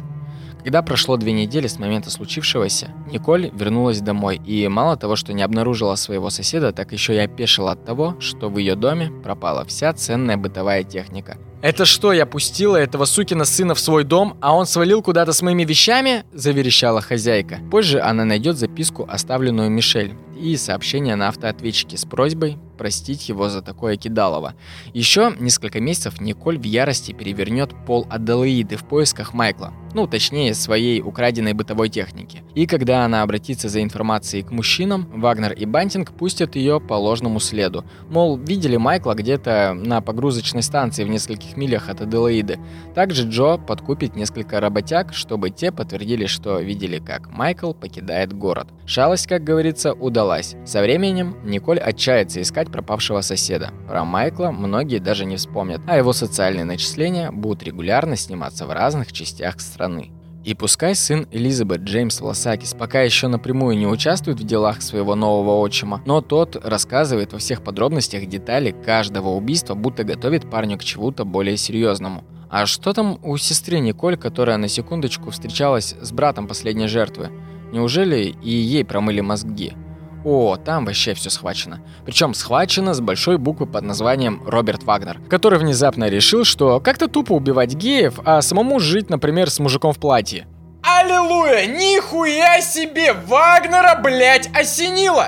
Когда 0.60 0.82
прошло 0.82 1.16
две 1.16 1.32
недели 1.32 1.68
с 1.68 1.80
момента 1.80 2.10
случившегося, 2.10 2.92
Николь 3.12 3.50
вернулась 3.54 4.02
домой 4.02 4.42
и 4.46 4.68
мало 4.68 4.98
того, 4.98 5.16
что 5.16 5.34
не 5.34 5.42
обнаружила 5.42 5.96
своего 5.96 6.30
соседа, 6.30 6.74
так 6.74 6.92
еще 6.92 7.16
и 7.16 7.20
опешила 7.20 7.72
от 7.72 7.86
того, 7.86 8.16
что 8.20 8.50
в 8.50 8.58
ее 8.58 8.76
доме 8.76 9.10
пропала 9.24 9.64
вся 9.64 9.94
ценная 9.94 10.36
бытовая 10.36 10.84
техника. 10.84 11.38
«Это 11.62 11.86
что, 11.86 12.14
я 12.14 12.26
пустила 12.26 12.78
этого 12.78 13.04
сукина 13.06 13.44
сына 13.44 13.76
в 13.76 13.80
свой 13.80 14.06
дом, 14.06 14.38
а 14.42 14.56
он 14.56 14.66
свалил 14.66 15.02
куда-то 15.02 15.34
с 15.34 15.42
моими 15.42 15.66
вещами?»– 15.66 16.24
заверещала 16.34 17.02
хозяйка. 17.02 17.60
Позже 17.70 18.00
она 18.00 18.24
найдет 18.24 18.58
записку, 18.58 19.06
оставленную 19.10 19.70
Мишель, 19.70 20.14
и 20.40 20.56
сообщение 20.56 21.16
на 21.16 21.28
автоответчике 21.28 21.98
с 21.98 22.06
просьбой 22.06 22.58
простить 22.78 23.28
его 23.28 23.50
за 23.50 23.62
такое 23.62 23.98
кидалово. 23.98 24.56
Еще 24.94 25.36
несколько 25.38 25.82
месяцев 25.82 26.22
Николь 26.22 26.58
в 26.58 26.64
ярости 26.64 27.12
перевернет 27.12 27.72
пол 27.86 28.08
Аделаиды 28.10 28.78
в 28.78 28.86
поисках 28.86 29.34
Майкла, 29.34 29.74
ну, 29.94 30.08
точнее, 30.08 30.54
своей 30.54 31.02
украденной 31.02 31.52
бытовой 31.52 31.90
техники. 31.90 32.42
И 32.56 32.66
когда 32.68 33.04
она 33.04 33.22
обратится 33.22 33.68
за 33.68 33.84
информацией 33.84 34.44
к 34.44 34.52
мужчинам, 34.52 35.10
Вагнер 35.14 35.52
и 35.52 35.66
Бантинг 35.66 36.14
пустят 36.14 36.56
ее 36.56 36.80
по 36.80 36.94
ложному 36.94 37.42
следу. 37.42 37.84
Мол, 38.10 38.38
видели 38.38 38.78
Майкла 38.78 39.14
где-то 39.14 39.74
на 39.74 40.00
погрузочной 40.00 40.64
станции 40.64 41.04
в 41.04 41.10
нескольких 41.10 41.49
милях 41.58 41.90
от 41.90 42.02
Аделаиды. 42.02 42.60
Также 42.96 43.28
Джо 43.28 43.58
подкупит 43.58 44.16
несколько 44.16 44.60
работяг, 44.60 45.14
чтобы 45.14 45.50
те 45.50 45.72
подтвердили, 45.72 46.26
что 46.26 46.60
видели, 46.60 47.00
как 47.00 47.30
Майкл 47.30 47.74
покидает 47.74 48.34
город. 48.34 48.68
Шалость, 48.86 49.28
как 49.28 49.44
говорится, 49.44 49.94
удалась. 49.94 50.56
Со 50.66 50.82
временем 50.82 51.36
Николь 51.44 51.80
отчается 51.80 52.42
искать 52.42 52.72
пропавшего 52.72 53.22
соседа. 53.22 53.72
Про 53.88 54.06
Майкла 54.06 54.52
многие 54.52 55.00
даже 55.00 55.26
не 55.26 55.38
вспомнят, 55.38 55.82
а 55.88 55.98
его 55.98 56.14
социальные 56.14 56.66
начисления 56.66 57.32
будут 57.32 57.64
регулярно 57.64 58.16
сниматься 58.16 58.66
в 58.66 58.72
разных 58.72 59.12
частях 59.12 59.60
страны. 59.60 60.12
И 60.46 60.54
пускай 60.54 60.96
сын 60.96 61.28
Элизабет 61.32 61.82
Джеймс 61.82 62.22
Власакис 62.22 62.74
пока 62.74 63.02
еще 63.02 63.28
напрямую 63.28 63.78
не 63.78 63.86
участвует 63.86 64.40
в 64.40 64.46
делах 64.46 64.82
своего 64.82 65.16
нового 65.16 65.60
отчима, 65.60 66.02
но 66.06 66.22
тот 66.22 66.56
рассказывает 66.56 67.34
во 67.34 67.40
всех 67.40 67.62
подробностях 67.62 68.26
детали 68.26 68.72
каждого 68.72 69.30
убийства, 69.30 69.76
будто 69.76 70.04
готовит 70.04 70.50
парню 70.50 70.78
к 70.78 70.84
чему-то 70.84 71.26
более 71.26 71.58
серьезному. 71.58 72.24
А 72.50 72.66
что 72.66 72.94
там 72.94 73.20
у 73.22 73.38
сестры 73.38 73.80
Николь, 73.80 74.18
которая 74.18 74.58
на 74.58 74.70
секундочку 74.70 75.30
встречалась 75.30 75.96
с 76.00 76.12
братом 76.12 76.48
последней 76.48 76.88
жертвы? 76.88 77.30
Неужели 77.72 78.34
и 78.42 78.50
ей 78.50 78.84
промыли 78.84 79.22
мозги? 79.22 79.74
О, 80.26 80.58
там 80.58 80.86
вообще 80.86 81.14
все 81.14 81.30
схвачено. 81.30 81.80
Причем 82.06 82.34
схвачено 82.34 82.94
с 82.94 83.00
большой 83.00 83.38
буквы 83.38 83.66
под 83.66 83.84
названием 83.84 84.42
Роберт 84.46 84.84
Вагнер, 84.84 85.20
который 85.30 85.60
внезапно 85.60 86.10
решил, 86.10 86.44
что 86.44 86.80
как-то 86.80 87.08
тупо 87.08 87.34
убивать 87.34 87.74
геев, 87.74 88.20
а 88.26 88.42
самому 88.42 88.80
жить, 88.80 89.10
например, 89.10 89.50
с 89.50 89.60
мужиком 89.60 89.94
в 89.94 90.00
платье. 90.00 90.48
Аллилуйя! 90.84 91.68
Нихуя 91.68 92.62
себе! 92.62 93.14
Вагнера, 93.14 94.00
блять, 94.02 94.50
осенило! 94.54 95.28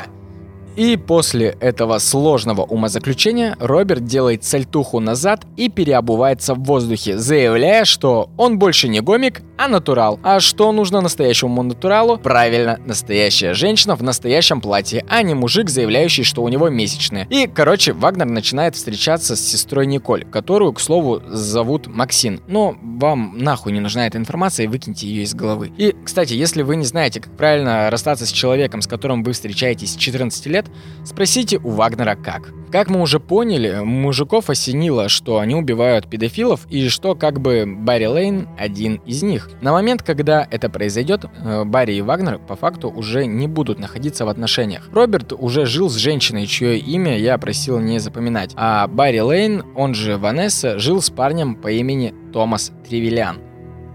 И 0.75 0.95
после 0.95 1.57
этого 1.59 1.97
сложного 1.97 2.61
умозаключения 2.61 3.57
Роберт 3.59 4.05
делает 4.05 4.45
сальтуху 4.45 5.01
назад 5.01 5.45
и 5.57 5.67
переобувается 5.67 6.53
в 6.55 6.63
воздухе, 6.63 7.17
заявляя, 7.17 7.83
что 7.83 8.29
он 8.37 8.57
больше 8.57 8.87
не 8.87 9.01
гомик, 9.01 9.41
а 9.61 9.67
натурал. 9.67 10.19
А 10.23 10.39
что 10.39 10.71
нужно 10.71 11.01
настоящему 11.01 11.61
натуралу? 11.61 12.17
Правильно, 12.17 12.79
настоящая 12.83 13.53
женщина 13.53 13.95
в 13.95 14.01
настоящем 14.01 14.59
платье, 14.59 15.05
а 15.07 15.21
не 15.21 15.35
мужик, 15.35 15.69
заявляющий, 15.69 16.23
что 16.23 16.41
у 16.41 16.49
него 16.49 16.69
месячные. 16.69 17.27
И, 17.29 17.45
короче, 17.45 17.93
Вагнер 17.93 18.25
начинает 18.25 18.75
встречаться 18.75 19.35
с 19.35 19.41
сестрой 19.41 19.85
Николь, 19.85 20.25
которую, 20.25 20.73
к 20.73 20.79
слову, 20.79 21.21
зовут 21.27 21.85
Максин. 21.85 22.41
Но 22.47 22.75
вам 22.81 23.37
нахуй 23.37 23.71
не 23.71 23.79
нужна 23.79 24.07
эта 24.07 24.17
информация, 24.17 24.67
выкиньте 24.67 25.05
ее 25.05 25.23
из 25.23 25.35
головы. 25.35 25.71
И, 25.77 25.95
кстати, 26.03 26.33
если 26.33 26.63
вы 26.63 26.75
не 26.75 26.85
знаете, 26.85 27.19
как 27.19 27.37
правильно 27.37 27.91
расстаться 27.91 28.25
с 28.25 28.31
человеком, 28.31 28.81
с 28.81 28.87
которым 28.87 29.23
вы 29.23 29.33
встречаетесь 29.33 29.93
с 29.93 29.95
14 29.95 30.43
лет, 30.47 30.65
спросите 31.05 31.59
у 31.59 31.69
Вагнера 31.69 32.15
как. 32.15 32.51
Как 32.71 32.89
мы 32.89 33.01
уже 33.01 33.19
поняли, 33.19 33.81
мужиков 33.83 34.49
осенило, 34.49 35.09
что 35.09 35.39
они 35.39 35.55
убивают 35.55 36.09
педофилов 36.09 36.65
и 36.69 36.87
что 36.87 37.15
как 37.15 37.41
бы 37.41 37.65
Барри 37.67 38.05
Лейн 38.05 38.47
один 38.57 38.95
из 39.05 39.21
них. 39.23 39.50
На 39.59 39.71
момент, 39.71 40.03
когда 40.03 40.47
это 40.49 40.69
произойдет, 40.69 41.25
э, 41.25 41.63
Барри 41.65 41.95
и 41.95 42.01
Вагнер 42.01 42.39
по 42.39 42.55
факту 42.55 42.89
уже 42.89 43.25
не 43.25 43.47
будут 43.47 43.79
находиться 43.79 44.25
в 44.25 44.29
отношениях. 44.29 44.89
Роберт 44.91 45.33
уже 45.33 45.65
жил 45.65 45.89
с 45.89 45.95
женщиной, 45.95 46.47
чье 46.47 46.77
имя 46.77 47.17
я 47.17 47.37
просил 47.37 47.79
не 47.79 47.99
запоминать, 47.99 48.51
а 48.55 48.87
Барри 48.87 49.19
Лейн, 49.19 49.63
он 49.75 49.93
же 49.93 50.17
Ванесса, 50.17 50.79
жил 50.79 51.01
с 51.01 51.09
парнем 51.09 51.55
по 51.55 51.69
имени 51.69 52.13
Томас 52.33 52.71
Тревелиан. 52.87 53.50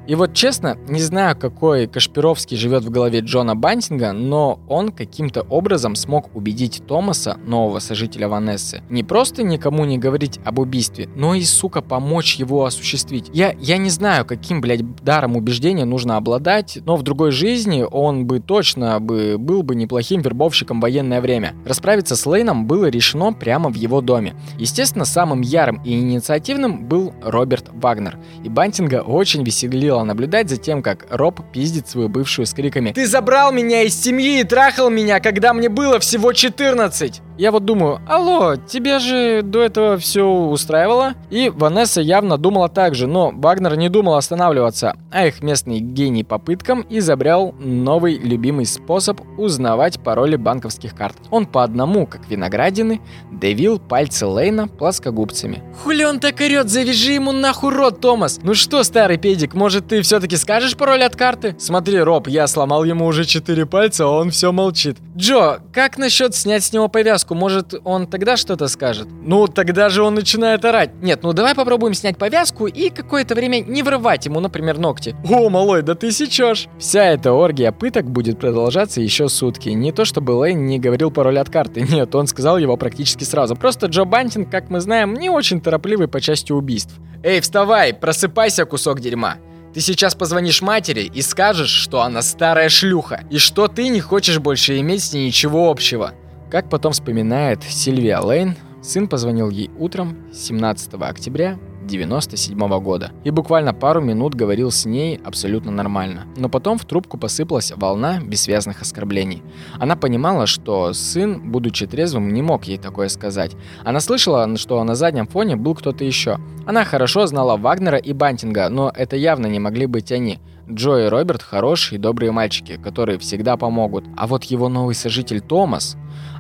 И 0.06 0.14
вот 0.14 0.34
честно, 0.34 0.78
не 0.88 1.00
знаю, 1.00 1.36
какой 1.36 1.88
Кашпировский 1.88 2.56
живет 2.56 2.84
в 2.84 2.90
голове 2.90 3.20
Джона 3.20 3.56
Бантинга, 3.56 4.12
но 4.12 4.60
он 4.68 4.92
каким-то 4.92 5.42
образом 5.42 5.96
смог 5.96 6.34
убедить 6.34 6.82
Томаса, 6.86 7.38
нового 7.44 7.80
сожителя 7.80 8.28
Ванессы, 8.28 8.82
не 8.88 9.02
просто 9.02 9.42
никому 9.42 9.84
не 9.84 9.98
говорить 9.98 10.38
об 10.44 10.60
убийстве, 10.60 11.08
но 11.16 11.34
и, 11.34 11.42
сука, 11.42 11.82
помочь 11.82 12.36
его 12.36 12.64
осуществить. 12.64 13.30
Я, 13.32 13.54
я 13.58 13.78
не 13.78 13.90
знаю, 13.90 14.24
каким, 14.24 14.60
блядь, 14.60 14.82
даром 15.02 15.36
убеждения 15.36 15.84
нужно 15.84 16.16
обладать, 16.16 16.78
но 16.84 16.96
в 16.96 17.02
другой 17.02 17.32
жизни 17.32 17.84
он 17.90 18.26
бы 18.26 18.38
точно 18.38 19.00
бы 19.00 19.36
был 19.38 19.64
бы 19.64 19.74
неплохим 19.74 20.20
вербовщиком 20.20 20.78
в 20.78 20.82
военное 20.82 21.20
время. 21.20 21.54
Расправиться 21.64 22.14
с 22.14 22.26
Лейном 22.26 22.66
было 22.66 22.86
решено 22.86 23.32
прямо 23.32 23.70
в 23.70 23.74
его 23.74 24.00
доме. 24.00 24.36
Естественно, 24.58 25.04
самым 25.04 25.40
ярым 25.40 25.82
и 25.84 25.98
инициативным 25.98 26.84
был 26.84 27.12
Роберт 27.22 27.70
Вагнер. 27.72 28.18
И 28.44 28.48
Бантинга 28.48 29.02
очень 29.02 29.42
веселил 29.42 29.95
весело 29.96 30.04
наблюдать 30.04 30.48
за 30.48 30.56
тем, 30.56 30.82
как 30.82 31.06
Роб 31.10 31.40
пиздит 31.52 31.88
свою 31.88 32.08
бывшую 32.08 32.46
с 32.46 32.52
криками 32.52 32.92
«Ты 32.92 33.06
забрал 33.06 33.52
меня 33.52 33.82
из 33.82 34.00
семьи 34.00 34.40
и 34.40 34.44
трахал 34.44 34.90
меня, 34.90 35.20
когда 35.20 35.52
мне 35.52 35.68
было 35.68 35.98
всего 35.98 36.32
14!» 36.32 37.22
Я 37.38 37.50
вот 37.50 37.66
думаю, 37.66 38.00
алло, 38.08 38.56
тебя 38.56 38.98
же 38.98 39.42
до 39.42 39.62
этого 39.62 39.98
все 39.98 40.26
устраивало? 40.26 41.12
И 41.28 41.50
Ванесса 41.50 42.00
явно 42.00 42.38
думала 42.38 42.70
так 42.70 42.94
же, 42.94 43.06
но 43.06 43.30
Вагнер 43.30 43.76
не 43.76 43.90
думал 43.90 44.14
останавливаться, 44.14 44.96
а 45.12 45.26
их 45.26 45.42
местный 45.42 45.80
гений 45.80 46.24
попыткам 46.24 46.86
изобрел 46.88 47.54
новый 47.58 48.16
любимый 48.16 48.64
способ 48.64 49.20
узнавать 49.36 50.00
пароли 50.00 50.36
банковских 50.36 50.94
карт. 50.94 51.16
Он 51.30 51.44
по 51.44 51.62
одному, 51.62 52.06
как 52.06 52.26
виноградины, 52.30 53.02
давил 53.30 53.78
пальцы 53.78 54.24
Лейна 54.24 54.66
плоскогубцами. 54.66 55.62
Хули 55.82 56.04
он 56.04 56.20
так 56.20 56.40
орет, 56.40 56.70
завяжи 56.70 57.12
ему 57.12 57.32
нахуй 57.32 57.74
рот, 57.74 58.00
Томас! 58.00 58.40
Ну 58.42 58.54
что, 58.54 58.82
старый 58.82 59.18
педик, 59.18 59.52
может 59.52 59.88
ты 59.88 60.00
все-таки 60.00 60.36
скажешь 60.36 60.74
пароль 60.74 61.02
от 61.02 61.16
карты? 61.16 61.54
Смотри, 61.58 62.00
Роб, 62.00 62.28
я 62.28 62.46
сломал 62.46 62.84
ему 62.84 63.04
уже 63.04 63.26
четыре 63.26 63.66
пальца, 63.66 64.04
а 64.04 64.08
он 64.08 64.30
все 64.30 64.52
молчит. 64.52 64.96
Джо, 65.14 65.60
как 65.72 65.98
насчет 65.98 66.34
снять 66.34 66.64
с 66.64 66.72
него 66.72 66.88
повязку? 66.88 67.25
Повязку, 67.26 67.34
может, 67.34 67.74
он 67.84 68.06
тогда 68.06 68.36
что-то 68.36 68.68
скажет? 68.68 69.08
Ну, 69.22 69.46
тогда 69.46 69.88
же 69.88 70.02
он 70.02 70.14
начинает 70.14 70.64
орать. 70.64 70.90
Нет, 71.02 71.22
ну 71.22 71.32
давай 71.32 71.54
попробуем 71.54 71.94
снять 71.94 72.18
повязку 72.18 72.66
и 72.66 72.90
какое-то 72.90 73.34
время 73.34 73.60
не 73.60 73.82
врывать 73.82 74.26
ему, 74.26 74.40
например, 74.40 74.78
ногти. 74.78 75.14
О, 75.28 75.48
малой, 75.50 75.82
да 75.82 75.94
ты 75.94 76.12
сечешь. 76.12 76.68
Вся 76.78 77.04
эта 77.04 77.32
оргия 77.32 77.72
пыток 77.72 78.10
будет 78.10 78.38
продолжаться 78.38 79.00
еще 79.00 79.28
сутки. 79.28 79.70
Не 79.70 79.92
то 79.92 80.04
чтобы 80.04 80.32
Лейн 80.32 80.66
не 80.66 80.78
говорил 80.78 81.10
пароль 81.10 81.38
от 81.38 81.50
карты, 81.50 81.82
нет, 81.82 82.14
он 82.14 82.26
сказал 82.26 82.58
его 82.58 82.76
практически 82.76 83.24
сразу. 83.24 83.56
Просто 83.56 83.86
Джо 83.86 84.04
Бантин, 84.04 84.44
как 84.46 84.70
мы 84.70 84.80
знаем, 84.80 85.14
не 85.14 85.30
очень 85.30 85.60
торопливый 85.60 86.08
по 86.08 86.20
части 86.20 86.52
убийств. 86.52 86.94
Эй, 87.22 87.40
вставай, 87.40 87.92
просыпайся, 87.92 88.64
кусок 88.64 89.00
дерьма. 89.00 89.36
Ты 89.74 89.82
сейчас 89.82 90.14
позвонишь 90.14 90.62
матери 90.62 91.02
и 91.02 91.20
скажешь, 91.20 91.68
что 91.68 92.00
она 92.00 92.22
старая 92.22 92.70
шлюха, 92.70 93.20
и 93.30 93.36
что 93.36 93.68
ты 93.68 93.88
не 93.88 94.00
хочешь 94.00 94.38
больше 94.38 94.78
иметь 94.78 95.02
с 95.02 95.12
ней 95.12 95.26
ничего 95.26 95.70
общего. 95.70 96.14
Как 96.50 96.70
потом 96.70 96.92
вспоминает 96.92 97.64
Сильвия 97.64 98.20
Лейн, 98.20 98.54
сын 98.80 99.08
позвонил 99.08 99.50
ей 99.50 99.68
утром 99.78 100.16
17 100.32 100.94
октября 100.94 101.58
97 101.86 102.56
года 102.80 103.10
и 103.24 103.30
буквально 103.30 103.74
пару 103.74 104.00
минут 104.00 104.34
говорил 104.34 104.70
с 104.70 104.86
ней 104.86 105.20
абсолютно 105.24 105.72
нормально. 105.72 106.26
Но 106.36 106.48
потом 106.48 106.78
в 106.78 106.84
трубку 106.84 107.18
посыпалась 107.18 107.72
волна 107.74 108.20
бессвязных 108.20 108.80
оскорблений. 108.80 109.42
Она 109.80 109.96
понимала, 109.96 110.46
что 110.46 110.92
сын, 110.92 111.50
будучи 111.50 111.84
трезвым, 111.84 112.32
не 112.32 112.42
мог 112.42 112.66
ей 112.66 112.78
такое 112.78 113.08
сказать. 113.08 113.56
Она 113.84 113.98
слышала, 113.98 114.56
что 114.56 114.82
на 114.84 114.94
заднем 114.94 115.26
фоне 115.26 115.56
был 115.56 115.74
кто-то 115.74 116.04
еще. 116.04 116.38
Она 116.64 116.84
хорошо 116.84 117.26
знала 117.26 117.56
Вагнера 117.56 117.98
и 117.98 118.12
Бантинга, 118.12 118.68
но 118.68 118.92
это 118.94 119.16
явно 119.16 119.46
не 119.46 119.58
могли 119.58 119.86
быть 119.86 120.12
они. 120.12 120.38
Джо 120.68 121.06
и 121.06 121.08
Роберт 121.08 121.42
хорошие 121.42 121.96
и 121.96 122.00
добрые 122.00 122.32
мальчики, 122.32 122.76
которые 122.82 123.20
всегда 123.20 123.56
помогут. 123.56 124.04
А 124.16 124.26
вот 124.26 124.44
его 124.44 124.68
новый 124.68 124.96
сожитель 124.96 125.40
Томас, 125.40 125.96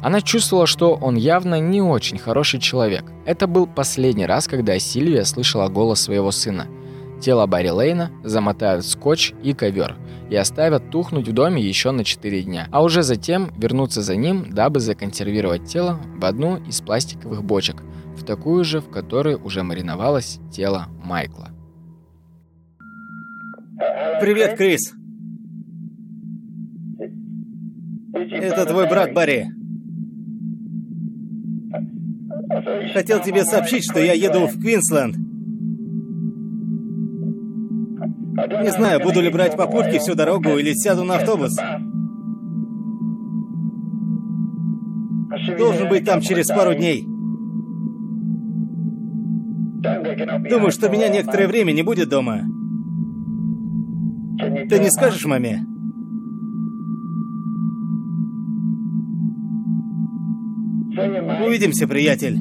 она 0.06 0.20
чувствовала, 0.20 0.68
что 0.68 0.94
он 0.94 1.16
явно 1.16 1.58
не 1.58 1.82
очень 1.82 2.16
хороший 2.16 2.60
человек. 2.60 3.06
Это 3.24 3.48
был 3.48 3.66
последний 3.66 4.24
раз, 4.24 4.46
когда 4.46 4.78
Сильвия 4.78 5.24
слышала 5.24 5.66
голос 5.66 6.00
своего 6.00 6.30
сына. 6.30 6.68
Тело 7.20 7.44
Барри 7.48 7.70
Лейна 7.70 8.12
замотают 8.22 8.84
в 8.84 8.88
скотч 8.88 9.32
и 9.42 9.52
ковер 9.52 9.96
и 10.30 10.36
оставят 10.36 10.90
тухнуть 10.90 11.26
в 11.26 11.32
доме 11.32 11.60
еще 11.60 11.90
на 11.90 12.04
4 12.04 12.42
дня, 12.42 12.68
а 12.70 12.84
уже 12.84 13.02
затем 13.02 13.50
вернуться 13.56 14.00
за 14.00 14.14
ним, 14.14 14.46
дабы 14.48 14.78
законсервировать 14.78 15.64
тело 15.64 15.98
в 16.14 16.24
одну 16.24 16.58
из 16.58 16.80
пластиковых 16.82 17.42
бочек, 17.42 17.82
в 18.16 18.22
такую 18.24 18.62
же, 18.62 18.80
в 18.80 18.88
которой 18.88 19.34
уже 19.34 19.64
мариновалось 19.64 20.38
тело 20.52 20.86
Майкла. 21.02 21.50
Привет, 24.20 24.56
Крис. 24.56 24.92
Это 28.14 28.66
твой 28.66 28.88
брат 28.88 29.12
Барри. 29.12 29.55
Хотел 32.92 33.20
тебе 33.20 33.44
сообщить, 33.44 33.84
что 33.84 34.00
я 34.00 34.12
еду 34.12 34.46
в 34.46 34.60
Квинсленд. 34.60 35.16
Не 38.62 38.70
знаю, 38.70 39.00
буду 39.02 39.20
ли 39.20 39.30
брать 39.30 39.56
попутки 39.56 39.98
всю 39.98 40.14
дорогу 40.14 40.58
или 40.58 40.72
сяду 40.74 41.04
на 41.04 41.16
автобус. 41.16 41.56
Должен 45.58 45.88
быть 45.88 46.04
там 46.04 46.20
через 46.20 46.46
пару 46.48 46.74
дней. 46.74 47.06
Думаю, 50.50 50.70
что 50.70 50.88
меня 50.88 51.08
некоторое 51.08 51.48
время 51.48 51.72
не 51.72 51.82
будет 51.82 52.08
дома. 52.08 52.42
Ты 54.68 54.78
не 54.78 54.90
скажешь 54.90 55.24
маме? 55.24 55.64
Увидимся, 61.46 61.86
приятель. 61.86 62.40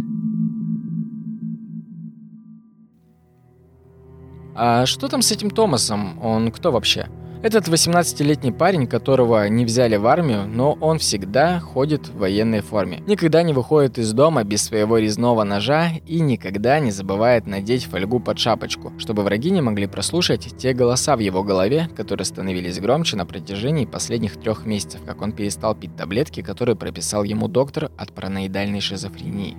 А 4.56 4.86
что 4.86 5.08
там 5.08 5.22
с 5.22 5.32
этим 5.32 5.50
Томасом? 5.50 6.18
Он 6.24 6.52
кто 6.52 6.72
вообще? 6.72 7.08
Этот 7.46 7.68
18-летний 7.68 8.52
парень, 8.52 8.88
которого 8.88 9.48
не 9.50 9.66
взяли 9.66 9.98
в 9.98 10.08
армию, 10.08 10.48
но 10.48 10.74
он 10.82 10.98
всегда 10.98 11.60
ходит 11.60 12.08
в 12.08 12.18
военной 12.18 12.62
форме. 12.62 13.04
Никогда 13.06 13.44
не 13.44 13.54
выходит 13.54 14.00
из 14.00 14.14
дома 14.14 14.44
без 14.44 14.64
своего 14.64 14.98
резного 14.98 15.44
ножа 15.44 15.92
и 16.08 16.22
никогда 16.22 16.80
не 16.80 16.90
забывает 16.90 17.46
надеть 17.46 17.86
фольгу 17.86 18.20
под 18.20 18.40
шапочку, 18.40 18.94
чтобы 18.98 19.22
враги 19.22 19.52
не 19.52 19.62
могли 19.62 19.86
прослушать 19.86 20.58
те 20.58 20.74
голоса 20.74 21.16
в 21.16 21.20
его 21.20 21.44
голове, 21.44 21.88
которые 21.96 22.26
становились 22.26 22.80
громче 22.80 23.16
на 23.16 23.28
протяжении 23.28 23.86
последних 23.86 24.38
трех 24.38 24.66
месяцев, 24.66 25.02
как 25.06 25.22
он 25.22 25.32
перестал 25.32 25.76
пить 25.76 25.96
таблетки, 25.96 26.42
которые 26.42 26.76
прописал 26.76 27.24
ему 27.24 27.48
доктор 27.48 27.92
от 27.96 28.12
параноидальной 28.12 28.82
шизофрении. 28.82 29.56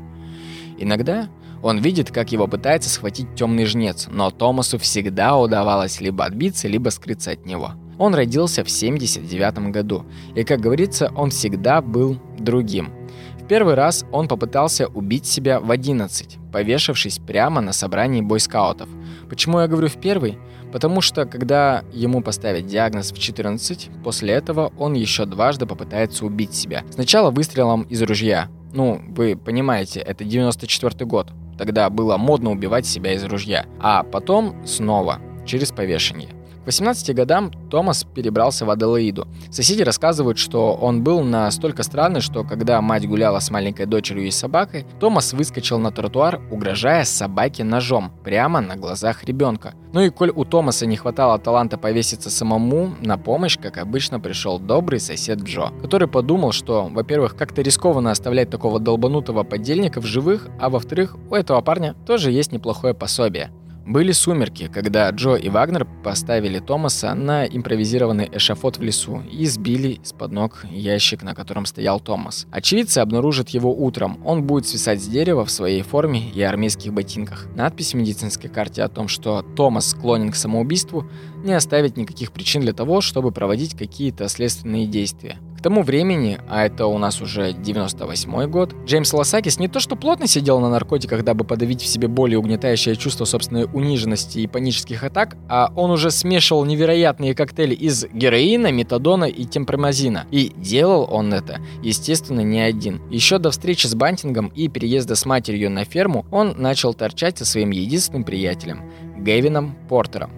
Иногда 0.76 1.28
он 1.66 1.78
видит, 1.78 2.12
как 2.12 2.30
его 2.30 2.46
пытается 2.46 2.88
схватить 2.88 3.34
темный 3.34 3.64
жнец, 3.64 4.06
но 4.08 4.30
Томасу 4.30 4.78
всегда 4.78 5.36
удавалось 5.36 6.00
либо 6.00 6.24
отбиться, 6.24 6.68
либо 6.68 6.90
скрыться 6.90 7.32
от 7.32 7.44
него. 7.44 7.72
Он 7.98 8.14
родился 8.14 8.62
в 8.62 8.70
79 8.70 9.72
году, 9.72 10.04
и, 10.36 10.44
как 10.44 10.60
говорится, 10.60 11.10
он 11.16 11.30
всегда 11.30 11.80
был 11.82 12.18
другим. 12.38 12.92
В 13.40 13.48
первый 13.48 13.74
раз 13.74 14.04
он 14.12 14.28
попытался 14.28 14.86
убить 14.86 15.26
себя 15.26 15.58
в 15.60 15.70
11, 15.70 16.38
повешавшись 16.52 17.18
прямо 17.18 17.60
на 17.60 17.72
собрании 17.72 18.20
бойскаутов. 18.20 18.88
Почему 19.28 19.58
я 19.60 19.66
говорю 19.66 19.88
в 19.88 20.00
первый? 20.00 20.38
Потому 20.72 21.00
что, 21.00 21.26
когда 21.26 21.82
ему 21.92 22.22
поставят 22.22 22.66
диагноз 22.66 23.12
в 23.12 23.18
14, 23.18 23.90
после 24.04 24.34
этого 24.34 24.72
он 24.78 24.94
еще 24.94 25.24
дважды 25.24 25.66
попытается 25.66 26.26
убить 26.26 26.54
себя. 26.54 26.84
Сначала 26.90 27.30
выстрелом 27.30 27.82
из 27.82 28.02
ружья. 28.02 28.50
Ну, 28.76 29.00
вы 29.08 29.36
понимаете, 29.36 30.00
это 30.00 30.22
94 30.22 31.06
год. 31.06 31.32
Тогда 31.56 31.88
было 31.88 32.18
модно 32.18 32.50
убивать 32.50 32.84
себя 32.84 33.14
из 33.14 33.24
ружья. 33.24 33.64
А 33.80 34.02
потом 34.02 34.66
снова, 34.66 35.18
через 35.46 35.72
повешение. 35.72 36.28
К 36.66 36.74
18 36.74 37.14
годам 37.14 37.52
Томас 37.70 38.02
перебрался 38.02 38.66
в 38.66 38.70
Аделаиду. 38.70 39.28
Соседи 39.52 39.84
рассказывают, 39.84 40.36
что 40.36 40.74
он 40.74 41.04
был 41.04 41.22
настолько 41.22 41.84
странный, 41.84 42.20
что 42.20 42.42
когда 42.42 42.80
мать 42.80 43.06
гуляла 43.06 43.38
с 43.38 43.52
маленькой 43.52 43.86
дочерью 43.86 44.26
и 44.26 44.32
собакой, 44.32 44.84
Томас 44.98 45.32
выскочил 45.32 45.78
на 45.78 45.92
тротуар, 45.92 46.40
угрожая 46.50 47.04
собаке 47.04 47.62
ножом 47.62 48.10
прямо 48.24 48.60
на 48.60 48.74
глазах 48.74 49.22
ребенка. 49.22 49.74
Ну 49.92 50.00
и 50.00 50.10
коль 50.10 50.32
у 50.34 50.44
Томаса 50.44 50.86
не 50.86 50.96
хватало 50.96 51.38
таланта 51.38 51.78
повеситься 51.78 52.30
самому, 52.30 52.96
на 53.00 53.16
помощь, 53.16 53.56
как 53.62 53.78
обычно, 53.78 54.18
пришел 54.18 54.58
добрый 54.58 54.98
сосед 54.98 55.42
Джо, 55.42 55.70
который 55.80 56.08
подумал, 56.08 56.50
что, 56.50 56.88
во-первых, 56.90 57.36
как-то 57.36 57.62
рискованно 57.62 58.10
оставлять 58.10 58.50
такого 58.50 58.80
долбанутого 58.80 59.44
подельника 59.44 60.00
в 60.00 60.04
живых, 60.04 60.48
а 60.58 60.68
во-вторых, 60.68 61.16
у 61.30 61.36
этого 61.36 61.60
парня 61.60 61.94
тоже 62.08 62.32
есть 62.32 62.50
неплохое 62.50 62.92
пособие. 62.92 63.52
Были 63.86 64.10
сумерки, 64.10 64.66
когда 64.66 65.08
Джо 65.10 65.36
и 65.36 65.48
Вагнер 65.48 65.86
поставили 66.02 66.58
Томаса 66.58 67.14
на 67.14 67.46
импровизированный 67.46 68.28
эшафот 68.32 68.78
в 68.78 68.82
лесу 68.82 69.22
и 69.30 69.46
сбили 69.46 70.00
с-под 70.02 70.32
ног 70.32 70.66
ящик, 70.68 71.22
на 71.22 71.36
котором 71.36 71.66
стоял 71.66 72.00
Томас. 72.00 72.48
Очевидцы 72.50 72.98
обнаружат 72.98 73.50
его 73.50 73.72
утром. 73.72 74.20
Он 74.24 74.42
будет 74.42 74.66
свисать 74.66 75.00
с 75.00 75.06
дерева 75.06 75.44
в 75.44 75.52
своей 75.52 75.82
форме 75.82 76.30
и 76.30 76.42
армейских 76.42 76.92
ботинках. 76.92 77.46
Надпись 77.54 77.92
в 77.92 77.96
медицинской 77.96 78.50
карте 78.50 78.82
о 78.82 78.88
том, 78.88 79.06
что 79.06 79.42
Томас 79.42 79.90
склонен 79.90 80.32
к 80.32 80.36
самоубийству, 80.36 81.08
не 81.44 81.52
оставит 81.52 81.96
никаких 81.96 82.32
причин 82.32 82.62
для 82.62 82.72
того, 82.72 83.00
чтобы 83.00 83.30
проводить 83.30 83.76
какие-то 83.76 84.28
следственные 84.28 84.88
действия. 84.88 85.38
К 85.56 85.62
тому 85.62 85.82
времени, 85.82 86.38
а 86.48 86.66
это 86.66 86.86
у 86.86 86.98
нас 86.98 87.22
уже 87.22 87.52
98 87.52 88.46
год, 88.50 88.74
Джеймс 88.84 89.12
Лосакис 89.12 89.58
не 89.58 89.68
то 89.68 89.80
что 89.80 89.96
плотно 89.96 90.26
сидел 90.26 90.60
на 90.60 90.68
наркотиках, 90.68 91.24
дабы 91.24 91.44
подавить 91.44 91.80
в 91.80 91.86
себе 91.86 92.08
более 92.08 92.38
угнетающее 92.38 92.94
чувство 92.94 93.24
собственной 93.24 93.64
униженности 93.64 94.38
и 94.38 94.46
панических 94.46 95.02
атак, 95.02 95.36
а 95.48 95.72
он 95.74 95.90
уже 95.90 96.10
смешивал 96.10 96.66
невероятные 96.66 97.34
коктейли 97.34 97.74
из 97.74 98.04
героина, 98.12 98.70
метадона 98.70 99.24
и 99.24 99.44
темпромазина. 99.44 100.26
И 100.30 100.52
делал 100.56 101.08
он 101.10 101.32
это, 101.32 101.60
естественно, 101.82 102.42
не 102.42 102.60
один. 102.60 103.00
Еще 103.10 103.38
до 103.38 103.50
встречи 103.50 103.86
с 103.86 103.94
Бантингом 103.94 104.48
и 104.48 104.68
переезда 104.68 105.16
с 105.16 105.24
матерью 105.24 105.70
на 105.70 105.84
ферму 105.84 106.26
он 106.30 106.54
начал 106.58 106.92
торчать 106.92 107.38
со 107.38 107.46
своим 107.46 107.70
единственным 107.70 108.24
приятелем, 108.24 108.82
Гэвином 109.18 109.74
Портером. 109.88 110.30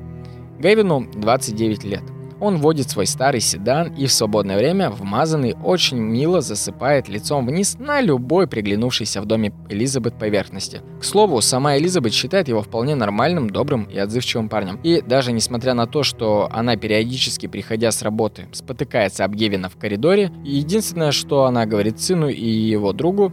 Гэвину 0.61 1.09
29 1.13 1.85
лет. 1.85 2.18
Он 2.41 2.59
водит 2.59 2.89
свой 2.91 3.07
старый 3.07 3.41
седан 3.41 3.93
и 3.95 4.07
в 4.07 4.13
свободное 4.13 4.57
время 4.57 4.91
вмазанный 4.91 5.57
очень 5.63 5.99
мило 5.99 6.41
засыпает 6.41 7.09
лицом 7.09 7.47
вниз 7.47 7.77
на 7.79 8.01
любой 8.01 8.47
приглянувшейся 8.47 9.21
в 9.21 9.27
доме 9.27 9.53
Элизабет 9.69 10.19
поверхности. 10.19 10.83
К 11.01 11.05
слову, 11.05 11.41
сама 11.41 11.77
Элизабет 11.77 12.13
считает 12.13 12.49
его 12.49 12.63
вполне 12.63 12.95
нормальным, 12.95 13.51
добрым 13.51 13.85
и 13.85 13.99
отзывчивым 13.99 14.49
парнем. 14.49 14.79
И 14.85 15.03
даже 15.03 15.33
несмотря 15.33 15.75
на 15.75 15.87
то, 15.87 16.03
что 16.03 16.49
она 16.53 16.77
периодически, 16.77 17.49
приходя 17.49 17.91
с 17.91 18.03
работы, 18.03 18.47
спотыкается 18.53 19.25
об 19.25 19.35
Гевина 19.35 19.69
в 19.69 19.77
коридоре, 19.77 20.31
единственное, 20.45 21.11
что 21.13 21.45
она 21.45 21.67
говорит 21.67 22.01
сыну 22.01 22.29
и 22.29 22.49
его 22.49 22.93
другу, 22.93 23.33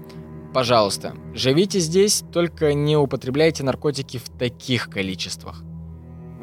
пожалуйста, 0.54 1.14
живите 1.34 1.80
здесь, 1.80 2.24
только 2.34 2.74
не 2.74 2.98
употребляйте 2.98 3.64
наркотики 3.64 4.18
в 4.18 4.30
таких 4.38 4.90
количествах 4.90 5.64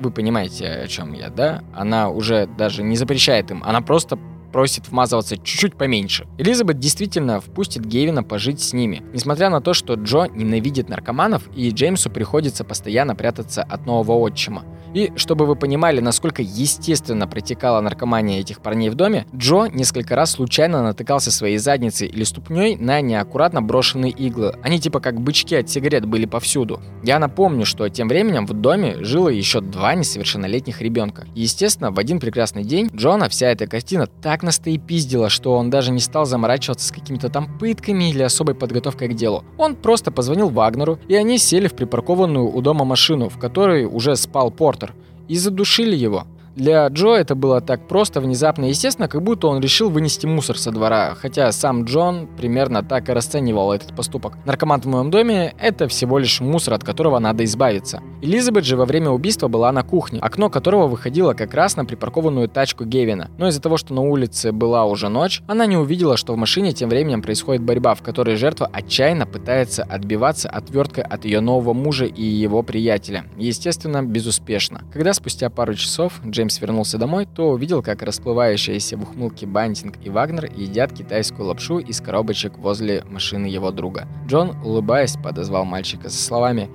вы 0.02 0.10
понимаете, 0.10 0.68
о 0.68 0.88
чем 0.88 1.12
я, 1.12 1.30
да? 1.30 1.62
Она 1.74 2.10
уже 2.10 2.46
даже 2.46 2.82
не 2.82 2.96
запрещает 2.96 3.50
им, 3.50 3.62
она 3.64 3.80
просто 3.80 4.18
просит 4.52 4.88
вмазываться 4.88 5.36
чуть-чуть 5.36 5.76
поменьше. 5.76 6.26
Элизабет 6.38 6.78
действительно 6.78 7.40
впустит 7.40 7.84
Гевина 7.84 8.22
пожить 8.22 8.60
с 8.60 8.72
ними, 8.72 9.02
несмотря 9.12 9.50
на 9.50 9.60
то, 9.60 9.74
что 9.74 9.94
Джо 9.94 10.26
ненавидит 10.26 10.88
наркоманов 10.88 11.48
и 11.56 11.70
Джеймсу 11.70 12.10
приходится 12.10 12.64
постоянно 12.64 13.16
прятаться 13.16 13.62
от 13.62 13.86
нового 13.86 14.12
отчима. 14.18 14.64
И 14.94 15.10
чтобы 15.16 15.46
вы 15.46 15.56
понимали, 15.56 16.00
насколько 16.00 16.42
естественно 16.42 17.26
протекала 17.26 17.80
наркомания 17.80 18.40
этих 18.40 18.60
парней 18.60 18.90
в 18.90 18.94
доме, 18.94 19.26
Джо 19.34 19.66
несколько 19.72 20.16
раз 20.16 20.32
случайно 20.32 20.82
натыкался 20.82 21.30
своей 21.30 21.56
задницей 21.56 22.08
или 22.08 22.24
ступней 22.24 22.76
на 22.76 23.00
неаккуратно 23.00 23.62
брошенные 23.62 24.12
иглы. 24.12 24.54
Они 24.62 24.78
типа 24.78 25.00
как 25.00 25.20
бычки 25.20 25.54
от 25.54 25.70
сигарет 25.70 26.04
были 26.04 26.26
повсюду. 26.26 26.82
Я 27.02 27.18
напомню, 27.18 27.64
что 27.64 27.88
тем 27.88 28.08
временем 28.08 28.46
в 28.46 28.52
доме 28.52 28.96
жило 29.02 29.30
еще 29.30 29.60
два 29.62 29.94
несовершеннолетних 29.94 30.82
ребенка. 30.82 31.26
Естественно, 31.34 31.90
в 31.90 31.98
один 31.98 32.20
прекрасный 32.20 32.64
день 32.64 32.90
Джона 32.94 33.28
вся 33.30 33.48
эта 33.48 33.66
картина 33.66 34.06
так 34.06 34.41
так 34.42 34.46
настоепиздило, 34.46 35.28
что 35.28 35.54
он 35.54 35.70
даже 35.70 35.92
не 35.92 36.00
стал 36.00 36.26
заморачиваться 36.26 36.88
с 36.88 36.92
какими-то 36.92 37.28
там 37.28 37.58
пытками 37.58 38.10
или 38.10 38.22
особой 38.22 38.54
подготовкой 38.54 39.08
к 39.08 39.14
делу. 39.14 39.44
Он 39.58 39.76
просто 39.76 40.10
позвонил 40.10 40.48
Вагнеру, 40.48 40.98
и 41.08 41.14
они 41.14 41.38
сели 41.38 41.68
в 41.68 41.74
припаркованную 41.74 42.54
у 42.54 42.60
дома 42.60 42.84
машину, 42.84 43.28
в 43.28 43.38
которой 43.38 43.84
уже 43.84 44.16
спал 44.16 44.50
Портер, 44.50 44.94
и 45.28 45.36
задушили 45.36 45.96
его. 45.96 46.26
Для 46.54 46.86
Джо 46.88 47.14
это 47.14 47.34
было 47.34 47.62
так 47.62 47.88
просто, 47.88 48.20
внезапно 48.20 48.66
и 48.66 48.68
естественно, 48.68 49.08
как 49.08 49.22
будто 49.22 49.48
он 49.48 49.60
решил 49.60 49.88
вынести 49.88 50.26
мусор 50.26 50.58
со 50.58 50.70
двора, 50.70 51.14
хотя 51.14 51.50
сам 51.50 51.84
Джон 51.84 52.28
примерно 52.36 52.82
так 52.82 53.08
и 53.08 53.12
расценивал 53.12 53.72
этот 53.72 53.96
поступок. 53.96 54.36
Наркоман 54.44 54.82
в 54.82 54.86
моем 54.86 55.10
доме– 55.10 55.54
это 55.58 55.88
всего 55.88 56.18
лишь 56.18 56.40
мусор, 56.40 56.74
от 56.74 56.84
которого 56.84 57.18
надо 57.18 57.44
избавиться. 57.44 58.02
Элизабет 58.20 58.64
же 58.64 58.76
во 58.76 58.84
время 58.84 59.10
убийства 59.10 59.48
была 59.48 59.72
на 59.72 59.82
кухне, 59.82 60.20
окно 60.20 60.50
которого 60.50 60.88
выходило 60.88 61.32
как 61.32 61.54
раз 61.54 61.76
на 61.76 61.86
припаркованную 61.86 62.48
тачку 62.48 62.84
Гевина. 62.84 63.30
Но 63.38 63.48
из-за 63.48 63.62
того, 63.62 63.78
что 63.78 63.94
на 63.94 64.02
улице 64.02 64.52
была 64.52 64.84
уже 64.84 65.08
ночь, 65.08 65.42
она 65.46 65.64
не 65.64 65.78
увидела, 65.78 66.18
что 66.18 66.34
в 66.34 66.36
машине 66.36 66.72
тем 66.72 66.90
временем 66.90 67.22
происходит 67.22 67.62
борьба, 67.62 67.94
в 67.94 68.02
которой 68.02 68.36
жертва 68.36 68.68
отчаянно 68.70 69.26
пытается 69.26 69.84
отбиваться 69.84 70.50
отверткой 70.50 71.04
от 71.04 71.24
ее 71.24 71.40
нового 71.40 71.72
мужа 71.72 72.04
и 72.04 72.22
его 72.22 72.62
приятеля. 72.62 73.24
Естественно, 73.38 74.02
безуспешно. 74.02 74.82
Когда 74.92 75.14
спустя 75.14 75.48
пару 75.48 75.74
часов 75.74 76.20
Джеймс 76.26 76.41
Джеймс 76.42 76.60
вернулся 76.60 76.98
домой, 76.98 77.28
то 77.32 77.50
увидел, 77.50 77.82
как 77.82 78.02
расплывающиеся 78.02 78.96
в 78.96 79.02
ухмылке 79.02 79.46
Бантинг 79.46 79.94
и 80.02 80.10
Вагнер 80.10 80.46
едят 80.52 80.92
китайскую 80.92 81.46
лапшу 81.46 81.78
из 81.78 82.00
коробочек 82.00 82.58
возле 82.58 83.04
машины 83.08 83.46
его 83.46 83.70
друга. 83.70 84.08
Джон, 84.26 84.56
улыбаясь, 84.64 85.16
подозвал 85.22 85.64
мальчика 85.64 86.08
со 86.10 86.20
словами 86.20 86.68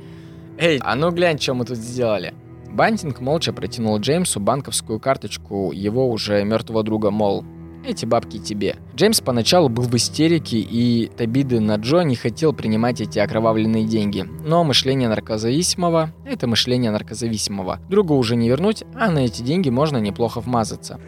«Эй, 0.57 0.79
а 0.81 0.95
ну 0.95 1.11
глянь, 1.11 1.37
что 1.37 1.53
мы 1.53 1.65
тут 1.65 1.75
сделали!» 1.75 2.33
Бантинг 2.69 3.19
молча 3.19 3.51
протянул 3.51 3.99
Джеймсу 3.99 4.39
банковскую 4.39 5.01
карточку 5.01 5.73
его 5.73 6.09
уже 6.09 6.45
мертвого 6.45 6.81
друга, 6.81 7.11
мол, 7.11 7.43
эти 7.87 8.05
бабки 8.05 8.39
тебе. 8.39 8.75
Джеймс 8.95 9.21
поначалу 9.21 9.69
был 9.69 9.83
в 9.83 9.95
истерике, 9.95 10.57
и 10.57 11.07
Табиды 11.07 11.59
на 11.59 11.75
Джо 11.75 12.01
не 12.01 12.15
хотел 12.15 12.53
принимать 12.53 13.01
эти 13.01 13.19
окровавленные 13.19 13.85
деньги. 13.85 14.25
Но 14.45 14.63
мышление 14.63 15.09
наркозависимого– 15.09 16.11
это 16.25 16.47
мышление 16.47 16.91
наркозависимого. 16.91 17.79
Друга 17.89 18.13
уже 18.13 18.35
не 18.35 18.49
вернуть, 18.49 18.83
а 18.95 19.09
на 19.09 19.19
эти 19.19 19.41
деньги 19.41 19.69
можно 19.69 19.97
неплохо 19.97 20.41
вмазаться. 20.41 20.99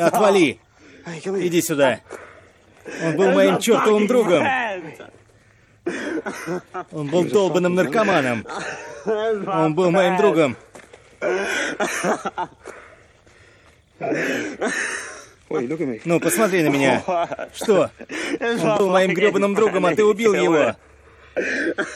Отвали. 0.00 0.58
Иди 1.24 1.62
сюда. 1.62 2.00
Он 3.04 3.16
был 3.16 3.32
моим 3.32 3.58
чертовым 3.58 4.06
другом. 4.06 4.44
Он 6.92 7.08
был 7.08 7.24
долбанным 7.24 7.74
наркоманом. 7.74 8.46
Он 9.06 9.74
был 9.74 9.90
моим 9.90 10.16
другом. 10.16 10.56
Ну, 16.04 16.20
посмотри 16.20 16.62
на 16.62 16.68
меня. 16.68 17.02
Что? 17.54 17.90
Он 18.40 18.76
был 18.78 18.90
моим 18.90 19.14
гребаным 19.14 19.54
другом, 19.54 19.86
а 19.86 19.94
ты 19.94 20.04
убил 20.04 20.34
его. 20.34 20.76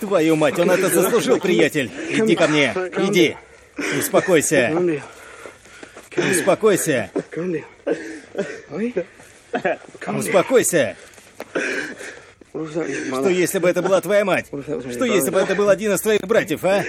Твою 0.00 0.36
мать, 0.36 0.58
он 0.58 0.70
это 0.70 0.88
заслужил, 0.88 1.38
приятель. 1.40 1.90
Иди 2.10 2.36
ко 2.36 2.48
мне. 2.48 2.72
Иди. 2.98 3.36
Успокойся. 3.98 4.72
Успокойся. 6.16 7.10
Успокойся. 10.06 10.96
Что 12.54 13.28
если 13.28 13.58
бы 13.58 13.68
это 13.68 13.82
была 13.82 14.00
твоя 14.00 14.24
мать? 14.24 14.46
Что 14.46 15.04
если 15.04 15.30
бы 15.30 15.40
это 15.40 15.56
был 15.56 15.68
один 15.68 15.92
из 15.92 16.00
твоих 16.00 16.20
братьев, 16.20 16.64
а? 16.64 16.84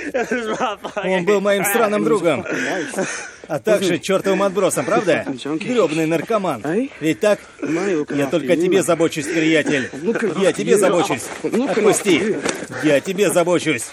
Он 1.04 1.26
был 1.26 1.42
моим 1.42 1.66
странным 1.66 2.04
другом. 2.04 2.46
А 3.48 3.60
также 3.60 4.00
чертовым 4.00 4.44
отбросом, 4.44 4.86
правда? 4.86 5.26
Гребный 5.44 6.06
наркоман. 6.06 6.64
Ведь 7.00 7.20
так? 7.20 7.40
Я 8.10 8.28
только 8.28 8.54
о 8.54 8.58
тебе 8.58 8.84
забочусь, 8.84 9.26
приятель. 9.26 9.90
Я 10.40 10.54
тебе 10.54 10.78
забочусь. 10.78 11.24
Отпусти. 11.44 12.38
Я 12.84 13.00
тебе 13.00 13.32
забочусь. 13.32 13.86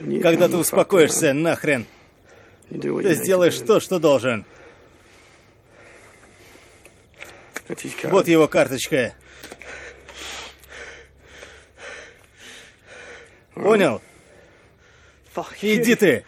Когда 0.00 0.48
ты 0.48 0.56
успокоишься, 0.56 1.34
нахрен, 1.34 1.86
ты 2.70 3.14
сделаешь 3.14 3.58
то, 3.58 3.80
что 3.80 3.98
должен. 3.98 4.46
Вот 8.04 8.26
его 8.26 8.48
карточка. 8.48 9.14
Понял? 13.54 14.00
Иди 15.60 15.94
ты. 15.94 16.24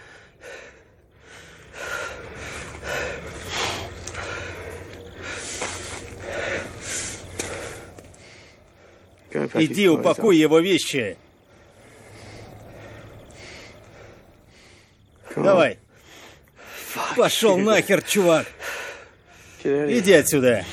Иди 9.54 9.88
упакуй 9.88 10.36
его 10.36 10.60
вещи. 10.60 11.16
Давай. 15.36 15.78
Пошел 17.16 17.56
нахер, 17.58 18.02
чувак. 18.02 18.46
Иди 19.64 20.12
отсюда. 20.12 20.64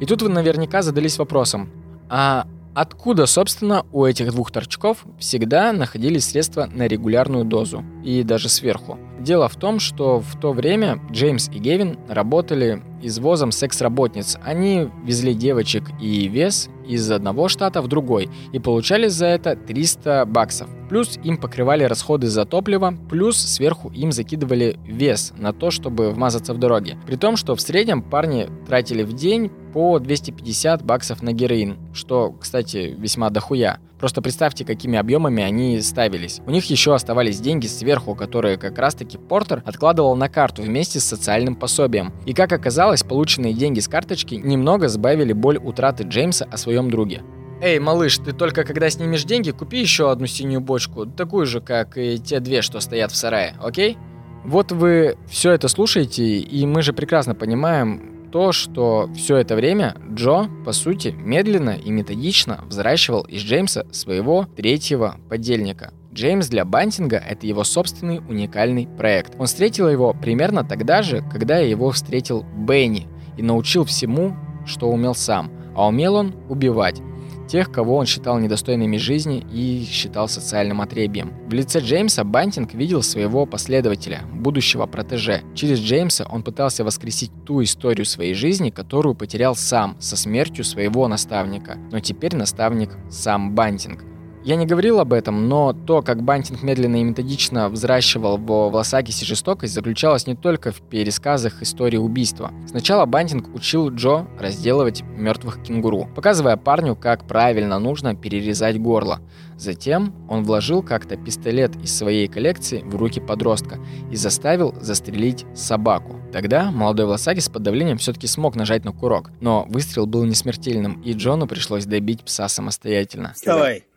И 0.00 0.06
тут 0.06 0.22
вы 0.22 0.28
наверняка 0.28 0.82
задались 0.82 1.18
вопросом, 1.18 1.70
а 2.08 2.46
откуда, 2.74 3.26
собственно, 3.26 3.84
у 3.90 4.04
этих 4.04 4.30
двух 4.30 4.52
торчков 4.52 4.98
всегда 5.18 5.72
находились 5.72 6.26
средства 6.26 6.66
на 6.72 6.86
регулярную 6.86 7.44
дозу, 7.44 7.84
и 8.04 8.22
даже 8.22 8.48
сверху? 8.48 8.96
Дело 9.18 9.48
в 9.48 9.56
том, 9.56 9.80
что 9.80 10.20
в 10.20 10.38
то 10.38 10.52
время 10.52 11.00
Джеймс 11.10 11.48
и 11.48 11.58
Гевин 11.58 11.98
работали 12.08 12.80
извозом 13.02 13.52
секс-работниц. 13.52 14.38
Они 14.42 14.88
везли 15.04 15.34
девочек 15.34 15.84
и 16.00 16.28
вес 16.28 16.68
из 16.86 17.10
одного 17.10 17.48
штата 17.48 17.82
в 17.82 17.88
другой 17.88 18.28
и 18.52 18.58
получали 18.58 19.08
за 19.08 19.26
это 19.26 19.56
300 19.56 20.24
баксов. 20.26 20.68
Плюс 20.88 21.18
им 21.22 21.36
покрывали 21.36 21.84
расходы 21.84 22.28
за 22.28 22.46
топливо, 22.46 22.94
плюс 23.10 23.36
сверху 23.36 23.90
им 23.90 24.10
закидывали 24.10 24.78
вес 24.86 25.34
на 25.36 25.52
то, 25.52 25.70
чтобы 25.70 26.10
вмазаться 26.10 26.54
в 26.54 26.58
дороге. 26.58 26.96
При 27.06 27.16
том, 27.16 27.36
что 27.36 27.54
в 27.54 27.60
среднем 27.60 28.02
парни 28.02 28.48
тратили 28.66 29.02
в 29.02 29.12
день 29.12 29.50
по 29.72 29.98
250 29.98 30.82
баксов 30.82 31.22
на 31.22 31.32
героин, 31.32 31.76
что, 31.92 32.32
кстати, 32.32 32.96
весьма 32.98 33.28
дохуя. 33.30 33.80
Просто 33.98 34.22
представьте, 34.22 34.64
какими 34.64 34.98
объемами 34.98 35.42
они 35.42 35.80
ставились. 35.80 36.40
У 36.46 36.50
них 36.50 36.64
еще 36.66 36.94
оставались 36.94 37.40
деньги 37.40 37.66
сверху, 37.66 38.14
которые 38.14 38.56
как 38.56 38.78
раз-таки 38.78 39.18
Портер 39.18 39.62
откладывал 39.64 40.14
на 40.14 40.28
карту 40.28 40.62
вместе 40.62 41.00
с 41.00 41.04
социальным 41.04 41.56
пособием. 41.56 42.12
И 42.24 42.32
как 42.32 42.52
оказалось, 42.52 43.02
полученные 43.02 43.54
деньги 43.54 43.80
с 43.80 43.88
карточки 43.88 44.36
немного 44.36 44.88
сбавили 44.88 45.32
боль 45.32 45.58
утраты 45.58 46.04
Джеймса 46.04 46.46
о 46.50 46.56
своем 46.56 46.90
друге. 46.90 47.22
Эй, 47.60 47.80
малыш, 47.80 48.18
ты 48.18 48.32
только 48.32 48.62
когда 48.62 48.88
снимешь 48.88 49.24
деньги, 49.24 49.50
купи 49.50 49.80
еще 49.80 50.12
одну 50.12 50.26
синюю 50.26 50.60
бочку, 50.60 51.06
такую 51.06 51.44
же, 51.44 51.60
как 51.60 51.98
и 51.98 52.18
те 52.18 52.38
две, 52.38 52.62
что 52.62 52.78
стоят 52.78 53.10
в 53.10 53.16
сарае, 53.16 53.56
окей? 53.60 53.98
Вот 54.44 54.70
вы 54.70 55.16
все 55.28 55.50
это 55.50 55.66
слушаете, 55.66 56.38
и 56.38 56.66
мы 56.66 56.82
же 56.82 56.92
прекрасно 56.92 57.34
понимаем, 57.34 58.17
то, 58.30 58.52
что 58.52 59.10
все 59.14 59.36
это 59.36 59.54
время 59.56 59.96
Джо, 60.12 60.48
по 60.64 60.72
сути, 60.72 61.14
медленно 61.16 61.70
и 61.70 61.90
методично 61.90 62.64
взращивал 62.66 63.22
из 63.22 63.42
Джеймса 63.42 63.86
своего 63.92 64.46
третьего 64.56 65.16
подельника. 65.28 65.92
Джеймс 66.12 66.48
для 66.48 66.64
Бантинга— 66.64 67.16
это 67.28 67.46
его 67.46 67.64
собственный 67.64 68.18
уникальный 68.18 68.86
проект. 68.86 69.34
Он 69.38 69.46
встретил 69.46 69.88
его 69.88 70.14
примерно 70.14 70.64
тогда 70.64 71.02
же, 71.02 71.22
когда 71.30 71.58
его 71.58 71.90
встретил 71.90 72.44
Бенни 72.56 73.06
и 73.36 73.42
научил 73.42 73.84
всему, 73.84 74.36
что 74.66 74.88
умел 74.88 75.14
сам. 75.14 75.50
А 75.76 75.86
умел 75.86 76.16
он 76.16 76.34
убивать 76.48 77.00
тех, 77.48 77.72
кого 77.72 77.96
он 77.96 78.06
считал 78.06 78.38
недостойными 78.38 78.96
жизни 78.96 79.44
и 79.52 79.84
считал 79.90 80.28
социальным 80.28 80.80
отребием. 80.80 81.32
В 81.48 81.52
лице 81.52 81.80
Джеймса 81.80 82.22
Бантинг 82.22 82.74
видел 82.74 83.02
своего 83.02 83.46
последователя, 83.46 84.22
будущего 84.32 84.86
протеже. 84.86 85.42
Через 85.54 85.80
Джеймса 85.80 86.26
он 86.30 86.42
пытался 86.42 86.84
воскресить 86.84 87.32
ту 87.44 87.62
историю 87.62 88.04
своей 88.04 88.34
жизни, 88.34 88.70
которую 88.70 89.14
потерял 89.14 89.56
сам 89.56 89.96
со 90.00 90.16
смертью 90.16 90.64
своего 90.64 91.08
наставника. 91.08 91.78
Но 91.90 92.00
теперь 92.00 92.36
наставник 92.36 92.90
сам 93.10 93.54
Бантинг. 93.54 94.04
Я 94.44 94.56
не 94.56 94.66
говорил 94.66 95.00
об 95.00 95.12
этом, 95.12 95.48
но 95.48 95.72
то, 95.72 96.00
как 96.00 96.22
Бантинг 96.22 96.62
медленно 96.62 96.96
и 96.96 97.04
методично 97.04 97.68
взращивал 97.68 98.38
в 98.38 98.70
Власакисе 98.70 99.26
жестокость, 99.26 99.74
заключалось 99.74 100.26
не 100.26 100.34
только 100.34 100.72
в 100.72 100.80
пересказах 100.80 101.60
истории 101.62 101.96
убийства. 101.96 102.52
Сначала 102.66 103.04
Бантинг 103.04 103.54
учил 103.54 103.90
Джо 103.90 104.26
разделывать 104.38 105.02
мертвых 105.02 105.62
кенгуру, 105.62 106.08
показывая 106.14 106.56
парню, 106.56 106.96
как 106.96 107.26
правильно 107.26 107.78
нужно 107.78 108.14
перерезать 108.14 108.80
горло. 108.80 109.20
Затем 109.56 110.14
он 110.28 110.44
вложил 110.44 110.82
как-то 110.82 111.16
пистолет 111.16 111.74
из 111.82 111.96
своей 111.96 112.28
коллекции 112.28 112.82
в 112.82 112.94
руки 112.94 113.20
подростка 113.20 113.78
и 114.10 114.16
заставил 114.16 114.72
застрелить 114.80 115.44
собаку. 115.54 116.16
Тогда 116.32 116.70
молодой 116.70 117.06
Власакис 117.06 117.48
под 117.48 117.64
давлением 117.64 117.98
все-таки 117.98 118.26
смог 118.26 118.54
нажать 118.54 118.84
на 118.84 118.92
курок, 118.92 119.32
но 119.40 119.66
выстрел 119.68 120.06
был 120.06 120.24
несмертельным, 120.24 121.02
и 121.02 121.12
Джону 121.12 121.48
пришлось 121.48 121.86
добить 121.86 122.22
пса 122.22 122.48
самостоятельно. 122.48 123.32
Вставай. 123.34 123.87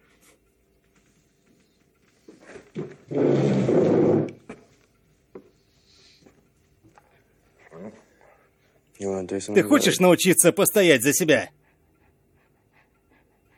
Ты 9.54 9.64
хочешь 9.64 10.00
научиться 10.00 10.54
постоять 10.54 11.04
за 11.04 11.12
себя? 11.14 11.50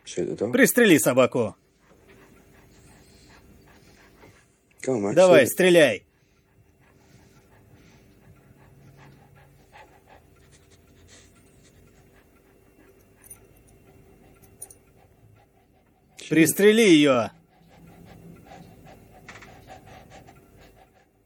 Пристрели 0.06 0.98
собаку. 0.98 1.56
Давай, 4.82 5.46
стреляй. 5.48 6.06
Пристрели 16.30 16.82
ее. 16.82 17.32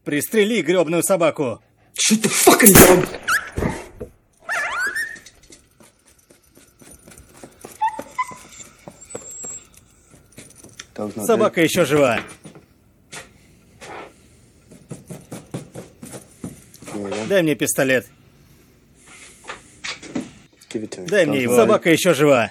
Пристрели 0.08 0.62
гребную 0.62 1.02
собаку. 1.02 1.62
Shut 1.92 2.22
the 2.22 2.30
fucking 2.30 2.72
dog! 10.94 11.26
Собака 11.26 11.60
еще 11.60 11.84
жива. 11.84 12.22
Дай 17.28 17.42
мне 17.42 17.54
пистолет. 17.54 18.06
Дай 21.06 21.26
мне 21.26 21.42
его. 21.42 21.54
Собака 21.54 21.90
еще 21.90 22.14
жива. 22.14 22.50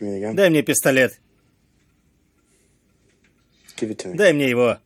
Дай 0.00 0.48
мне 0.48 0.62
пистолет. 0.62 1.20
Дай 4.14 4.32
мне 4.32 4.48
его. 4.48 4.78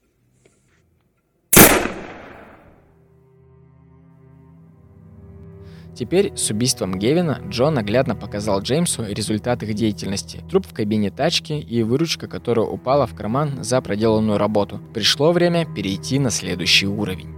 Теперь 6.01 6.32
с 6.35 6.48
убийством 6.48 6.98
Гевина 6.98 7.43
Джон 7.51 7.74
наглядно 7.74 8.16
показал 8.16 8.62
Джеймсу 8.62 9.05
результат 9.05 9.62
их 9.62 9.74
деятельности. 9.74 10.43
Труп 10.48 10.66
в 10.66 10.72
кабине 10.72 11.10
тачки 11.10 11.52
и 11.52 11.82
выручка, 11.82 12.27
которая 12.27 12.64
упала 12.64 13.06
в 13.06 13.14
карман 13.14 13.62
за 13.62 13.82
проделанную 13.82 14.39
работу. 14.39 14.81
Пришло 14.94 15.31
время 15.31 15.66
перейти 15.66 16.18
на 16.18 16.31
следующий 16.31 16.86
уровень. 16.86 17.35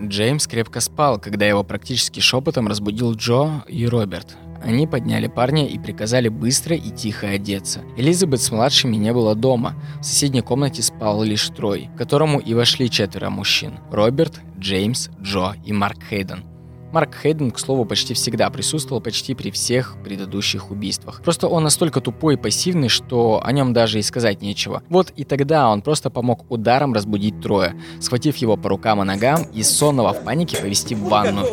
Джеймс 0.00 0.48
крепко 0.48 0.80
спал, 0.80 1.20
когда 1.20 1.46
его 1.46 1.62
практически 1.62 2.18
шепотом 2.18 2.66
разбудил 2.66 3.14
Джо 3.14 3.62
и 3.68 3.86
Роберт. 3.86 4.36
Они 4.64 4.88
подняли 4.88 5.28
парня 5.28 5.68
и 5.68 5.78
приказали 5.78 6.28
быстро 6.28 6.74
и 6.74 6.90
тихо 6.90 7.28
одеться. 7.28 7.82
Элизабет 7.96 8.40
с 8.40 8.50
младшими 8.50 8.96
не 8.96 9.12
было 9.12 9.36
дома. 9.36 9.76
В 10.00 10.04
соседней 10.04 10.42
комнате 10.42 10.82
спал 10.82 11.22
лишь 11.22 11.48
Трой, 11.50 11.88
к 11.94 11.98
которому 11.98 12.40
и 12.40 12.52
вошли 12.54 12.90
четверо 12.90 13.30
мужчин. 13.30 13.74
Роберт, 13.92 14.40
Джеймс, 14.58 15.08
Джо 15.20 15.54
и 15.64 15.72
Марк 15.72 15.98
Хейден. 16.10 16.51
Марк 16.92 17.16
Хейден, 17.22 17.50
к 17.50 17.58
слову, 17.58 17.84
почти 17.84 18.14
всегда 18.14 18.50
присутствовал 18.50 19.00
почти 19.00 19.34
при 19.34 19.50
всех 19.50 19.96
предыдущих 20.04 20.70
убийствах. 20.70 21.22
Просто 21.22 21.48
он 21.48 21.64
настолько 21.64 22.00
тупой 22.00 22.34
и 22.34 22.36
пассивный, 22.36 22.88
что 22.88 23.40
о 23.42 23.50
нем 23.52 23.72
даже 23.72 23.98
и 23.98 24.02
сказать 24.02 24.42
нечего. 24.42 24.82
Вот 24.90 25.10
и 25.16 25.24
тогда 25.24 25.70
он 25.70 25.80
просто 25.80 26.10
помог 26.10 26.44
ударом 26.50 26.92
разбудить 26.92 27.40
Троя, 27.40 27.74
схватив 28.00 28.36
его 28.36 28.56
по 28.56 28.68
рукам 28.68 29.00
и 29.02 29.04
ногам 29.04 29.44
и 29.54 29.62
сонного 29.62 30.12
в 30.12 30.22
панике 30.22 30.58
повести 30.58 30.94
в 30.94 31.04
ванну. 31.04 31.46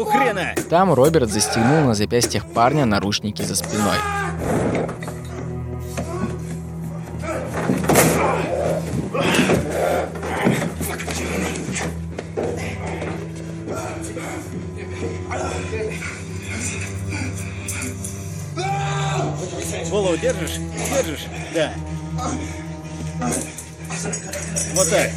Там 0.70 0.94
Роберт 0.94 1.30
застегнул 1.30 1.86
на 1.86 1.94
запястьях 1.94 2.46
парня 2.54 2.86
наручники 2.86 3.42
за 3.42 3.56
спиной. 3.56 3.96
Голову 19.90 20.18
держишь? 20.18 20.58
Держишь? 20.94 21.26
Да. 21.54 21.74
Вот 24.76 24.90
так. 24.90 25.12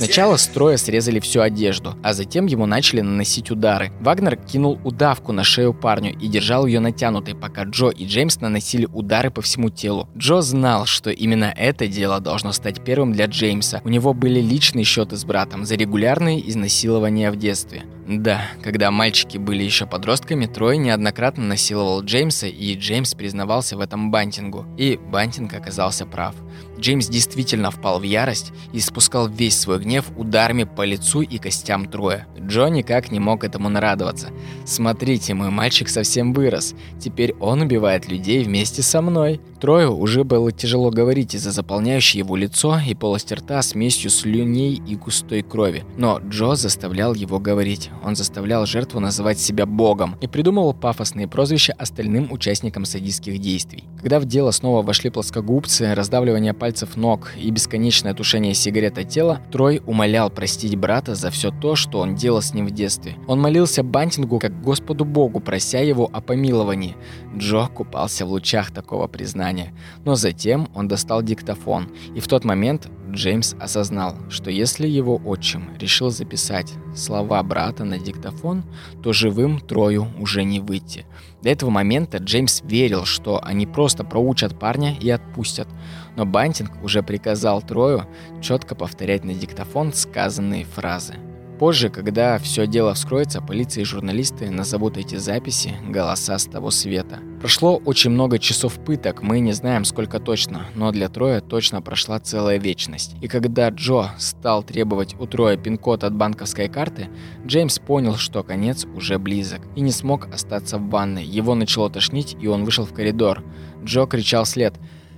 Сначала 0.00 0.38
строя 0.38 0.78
срезали 0.78 1.20
всю 1.20 1.42
одежду, 1.42 1.94
а 2.02 2.14
затем 2.14 2.46
ему 2.46 2.64
начали 2.64 3.02
наносить 3.02 3.50
удары. 3.50 3.92
Вагнер 4.00 4.36
кинул 4.36 4.80
удавку 4.82 5.32
на 5.32 5.44
шею 5.44 5.74
парню 5.74 6.16
и 6.18 6.26
держал 6.26 6.64
ее 6.64 6.80
натянутой, 6.80 7.34
пока 7.34 7.64
Джо 7.64 7.90
и 7.90 8.06
Джеймс 8.06 8.40
наносили 8.40 8.86
удары 8.86 9.30
по 9.30 9.42
всему 9.42 9.68
телу. 9.68 10.08
Джо 10.16 10.40
знал, 10.40 10.86
что 10.86 11.10
именно 11.10 11.52
это 11.54 11.86
дело 11.86 12.18
должно 12.18 12.52
стать 12.52 12.82
первым 12.82 13.12
для 13.12 13.26
Джеймса. 13.26 13.82
У 13.84 13.90
него 13.90 14.14
были 14.14 14.40
личные 14.40 14.84
счеты 14.84 15.18
с 15.18 15.24
братом 15.26 15.66
за 15.66 15.74
регулярные 15.74 16.48
изнасилования 16.48 17.30
в 17.30 17.36
детстве. 17.36 17.82
Да, 18.08 18.42
когда 18.62 18.90
мальчики 18.90 19.38
были 19.38 19.62
еще 19.62 19.86
подростками, 19.86 20.46
Трой 20.46 20.78
неоднократно 20.78 21.44
насиловал 21.44 22.02
Джеймса, 22.02 22.48
и 22.48 22.74
Джеймс 22.74 23.14
признавался 23.14 23.76
в 23.76 23.80
этом 23.80 24.10
Бантингу. 24.10 24.66
И 24.76 24.98
Бантинг 25.12 25.54
оказался 25.54 26.06
прав. 26.06 26.34
Джеймс 26.78 27.06
действительно 27.06 27.70
впал 27.70 28.00
в 28.00 28.02
ярость 28.02 28.52
и 28.72 28.80
спускал 28.80 29.28
весь 29.28 29.58
свой 29.58 29.78
гнев 29.78 29.89
ударами 30.16 30.64
по 30.64 30.84
лицу 30.84 31.22
и 31.22 31.38
костям 31.38 31.86
Троя. 31.86 32.26
Джо 32.38 32.68
никак 32.68 33.10
не 33.10 33.18
мог 33.18 33.44
этому 33.44 33.68
нарадоваться. 33.68 34.28
«Смотрите, 34.64 35.34
мой 35.34 35.50
мальчик 35.50 35.88
совсем 35.88 36.32
вырос. 36.32 36.74
Теперь 36.98 37.34
он 37.40 37.62
убивает 37.62 38.08
людей 38.08 38.44
вместе 38.44 38.82
со 38.82 39.02
мной». 39.02 39.40
Трою 39.60 39.94
уже 39.96 40.24
было 40.24 40.52
тяжело 40.52 40.90
говорить 40.90 41.34
из-за 41.34 41.50
заполняющей 41.50 42.18
его 42.18 42.34
лицо 42.34 42.78
и 42.86 42.94
полости 42.94 43.34
рта 43.34 43.60
смесью 43.60 44.10
слюней 44.10 44.80
и 44.86 44.96
густой 44.96 45.42
крови. 45.42 45.84
Но 45.98 46.18
Джо 46.18 46.54
заставлял 46.54 47.14
его 47.14 47.38
говорить. 47.38 47.90
Он 48.02 48.16
заставлял 48.16 48.64
жертву 48.64 49.00
называть 49.00 49.38
себя 49.38 49.66
богом 49.66 50.16
и 50.22 50.26
придумывал 50.26 50.72
пафосные 50.72 51.28
прозвища 51.28 51.74
остальным 51.74 52.32
участникам 52.32 52.86
садистских 52.86 53.38
действий. 53.38 53.84
Когда 53.98 54.18
в 54.18 54.24
дело 54.24 54.50
снова 54.50 54.82
вошли 54.82 55.10
плоскогубцы, 55.10 55.94
раздавливание 55.94 56.54
пальцев 56.54 56.96
ног 56.96 57.32
и 57.36 57.50
бесконечное 57.50 58.14
тушение 58.14 58.54
сигарет 58.54 58.96
от 58.96 59.08
тела, 59.08 59.40
Трой 59.52 59.79
умолял 59.86 60.30
простить 60.30 60.76
брата 60.76 61.14
за 61.14 61.30
все 61.30 61.50
то, 61.50 61.76
что 61.76 61.98
он 61.98 62.14
делал 62.14 62.42
с 62.42 62.54
ним 62.54 62.66
в 62.66 62.70
детстве. 62.70 63.16
Он 63.26 63.40
молился 63.40 63.82
Бантингу 63.82 64.38
как 64.38 64.62
Господу 64.62 65.04
Богу, 65.04 65.40
прося 65.40 65.80
его 65.80 66.08
о 66.12 66.20
помиловании. 66.20 66.96
Джо 67.36 67.66
купался 67.66 68.26
в 68.26 68.30
лучах 68.30 68.70
такого 68.70 69.06
признания. 69.06 69.74
Но 70.04 70.14
затем 70.14 70.68
он 70.74 70.88
достал 70.88 71.22
диктофон, 71.22 71.88
и 72.14 72.20
в 72.20 72.28
тот 72.28 72.44
момент 72.44 72.88
Джеймс 73.10 73.54
осознал, 73.58 74.16
что 74.28 74.50
если 74.50 74.86
его 74.86 75.20
отчим 75.24 75.70
решил 75.78 76.10
записать 76.10 76.72
слова 76.94 77.42
брата 77.42 77.84
на 77.84 77.98
диктофон, 77.98 78.64
то 79.02 79.12
живым 79.12 79.60
Трою 79.60 80.08
уже 80.18 80.44
не 80.44 80.60
выйти. 80.60 81.06
До 81.42 81.48
этого 81.48 81.70
момента 81.70 82.18
Джеймс 82.18 82.62
верил, 82.62 83.04
что 83.04 83.40
они 83.42 83.66
просто 83.66 84.04
проучат 84.04 84.58
парня 84.58 84.94
и 84.98 85.08
отпустят, 85.08 85.68
но 86.16 86.26
Бантинг 86.26 86.82
уже 86.82 87.02
приказал 87.02 87.62
Трою 87.62 88.06
четко 88.42 88.74
повторять 88.74 89.24
на 89.24 89.32
диктофон 89.32 89.92
сказанные 89.92 90.64
фразы. 90.64 91.14
Позже, 91.60 91.90
когда 91.90 92.38
все 92.38 92.66
дело 92.66 92.94
вскроется, 92.94 93.42
полиция 93.42 93.82
и 93.82 93.84
журналисты 93.84 94.48
назовут 94.48 94.96
эти 94.96 95.16
записи 95.16 95.74
«голоса 95.86 96.38
с 96.38 96.46
того 96.46 96.70
света». 96.70 97.18
Прошло 97.38 97.76
очень 97.84 98.08
много 98.08 98.38
часов 98.38 98.82
пыток, 98.82 99.22
мы 99.22 99.40
не 99.40 99.52
знаем 99.52 99.84
сколько 99.84 100.20
точно, 100.20 100.64
но 100.74 100.90
для 100.90 101.10
Троя 101.10 101.42
точно 101.42 101.82
прошла 101.82 102.18
целая 102.18 102.58
вечность. 102.58 103.14
И 103.20 103.28
когда 103.28 103.68
Джо 103.68 104.12
стал 104.16 104.62
требовать 104.62 105.14
у 105.20 105.26
Троя 105.26 105.58
пин-код 105.58 106.02
от 106.02 106.14
банковской 106.14 106.70
карты, 106.70 107.10
Джеймс 107.44 107.78
понял, 107.78 108.16
что 108.16 108.42
конец 108.42 108.86
уже 108.96 109.18
близок, 109.18 109.60
и 109.76 109.82
не 109.82 109.92
смог 109.92 110.32
остаться 110.32 110.78
в 110.78 110.88
ванной. 110.88 111.26
Его 111.26 111.54
начало 111.54 111.90
тошнить, 111.90 112.38
и 112.40 112.46
он 112.46 112.64
вышел 112.64 112.86
в 112.86 112.94
коридор. 112.94 113.44
Джо 113.84 114.06
кричал 114.06 114.46
вслед 114.46 114.76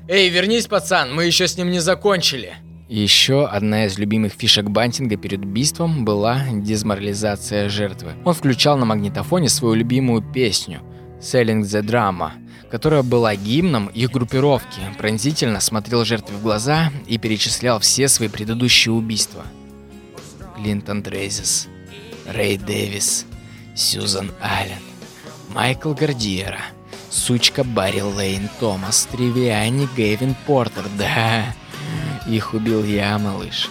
«Эй, 0.09 0.29
вернись, 0.29 0.67
пацан, 0.67 1.15
мы 1.15 1.25
еще 1.25 1.47
с 1.47 1.57
ним 1.57 1.71
не 1.71 1.79
закончили!» 1.79 2.57
Еще 2.93 3.47
одна 3.47 3.87
из 3.87 3.97
любимых 3.97 4.35
фишек 4.35 4.67
Бантинга 4.67 5.17
перед 5.17 5.47
убийством 5.47 6.05
была 6.05 6.43
дезморализация 6.53 7.71
жертвы. 7.71 8.13
Он 8.23 8.35
включал 8.35 8.77
на 8.77 8.85
магнитофоне 8.85 9.49
свою 9.49 9.77
любимую 9.77 10.21
песню 10.21 10.83
«Selling 11.19 11.63
the 11.63 11.81
Drama», 11.81 12.33
которая 12.71 13.03
была 13.03 13.35
гимном 13.35 13.87
их 13.87 14.11
группировки, 14.11 14.79
пронзительно 14.99 15.61
смотрел 15.61 16.05
жертве 16.05 16.37
в 16.37 16.43
глаза 16.43 16.93
и 17.07 17.17
перечислял 17.17 17.81
все 17.81 18.09
свои 18.09 18.29
предыдущие 18.29 18.93
убийства. 18.93 19.47
Клинтон 20.57 21.03
Трейзис, 21.03 21.69
Рэй 22.29 22.59
Дэвис, 22.59 23.25
Сьюзан 23.75 24.33
Аллен, 24.43 24.83
Майкл 25.55 25.95
Гардиера, 25.95 26.61
сучка 27.09 27.65
Барри 27.65 28.03
Лейн 28.03 28.51
Томас, 28.61 29.09
Тривиани 29.11 29.89
Гейвин 29.97 30.37
Портер, 30.47 30.85
да, 30.99 31.55
их 32.27 32.55
убил 32.55 32.85
я, 32.85 33.19
малыш. 33.19 33.71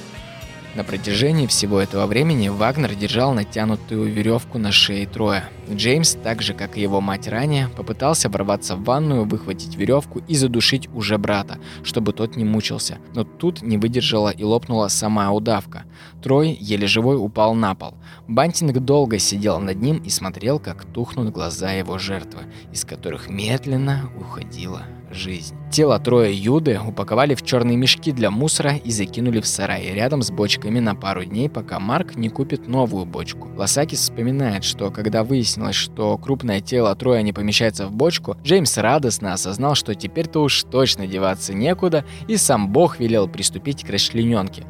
На 0.73 0.85
протяжении 0.85 1.47
всего 1.47 1.81
этого 1.81 2.05
времени 2.05 2.47
Вагнер 2.47 2.95
держал 2.95 3.33
натянутую 3.33 4.11
веревку 4.11 4.57
на 4.57 4.71
шее 4.71 5.05
Троя. 5.05 5.43
Джеймс, 5.69 6.13
так 6.13 6.41
же 6.41 6.53
как 6.53 6.77
и 6.77 6.81
его 6.81 7.01
мать 7.01 7.27
ранее, 7.27 7.67
попытался 7.75 8.29
ворваться 8.29 8.77
в 8.77 8.83
ванную, 8.83 9.25
выхватить 9.25 9.75
веревку 9.75 10.21
и 10.29 10.35
задушить 10.35 10.87
уже 10.93 11.17
брата, 11.17 11.59
чтобы 11.83 12.13
тот 12.13 12.37
не 12.37 12.45
мучился. 12.45 12.99
Но 13.13 13.25
тут 13.25 13.61
не 13.61 13.77
выдержала 13.77 14.29
и 14.29 14.43
лопнула 14.45 14.87
сама 14.87 15.29
удавка. 15.31 15.83
Трой, 16.23 16.57
еле 16.57 16.87
живой, 16.87 17.17
упал 17.17 17.53
на 17.53 17.75
пол. 17.75 17.95
Бантинг 18.29 18.79
долго 18.79 19.19
сидел 19.19 19.59
над 19.59 19.81
ним 19.81 19.97
и 19.97 20.09
смотрел, 20.09 20.57
как 20.57 20.85
тухнут 20.85 21.33
глаза 21.33 21.73
его 21.73 21.97
жертвы, 21.97 22.43
из 22.71 22.85
которых 22.85 23.29
медленно 23.29 24.09
уходила 24.17 24.83
жизнь. 25.13 25.55
Тело 25.71 25.97
Троя 25.99 26.29
Юды 26.29 26.79
упаковали 26.85 27.33
в 27.33 27.43
черные 27.43 27.77
мешки 27.77 28.11
для 28.11 28.29
мусора 28.29 28.75
и 28.75 28.91
закинули 28.91 29.39
в 29.39 29.47
сарай 29.47 29.93
рядом 29.93 30.21
с 30.21 30.31
бочками 30.31 30.79
на 30.79 30.95
пару 30.95 31.23
дней, 31.23 31.49
пока 31.49 31.79
Марк 31.79 32.15
не 32.15 32.29
купит 32.29 32.67
новую 32.67 33.05
бочку. 33.05 33.49
Лосакис 33.55 33.99
вспоминает, 33.99 34.63
что 34.63 34.91
когда 34.91 35.23
выяснилось, 35.23 35.75
что 35.75 36.17
крупное 36.17 36.59
тело 36.59 36.93
Троя 36.95 37.21
не 37.21 37.31
помещается 37.31 37.87
в 37.87 37.91
бочку, 37.93 38.35
Джеймс 38.43 38.77
радостно 38.77 39.33
осознал, 39.33 39.75
что 39.75 39.95
теперь-то 39.95 40.41
уж 40.41 40.63
точно 40.63 41.07
деваться 41.07 41.53
некуда, 41.53 42.03
и 42.27 42.35
сам 42.35 42.69
Бог 42.69 42.99
велел 42.99 43.27
приступить 43.27 43.83
к 43.85 43.89
расчлененке. 43.89 44.65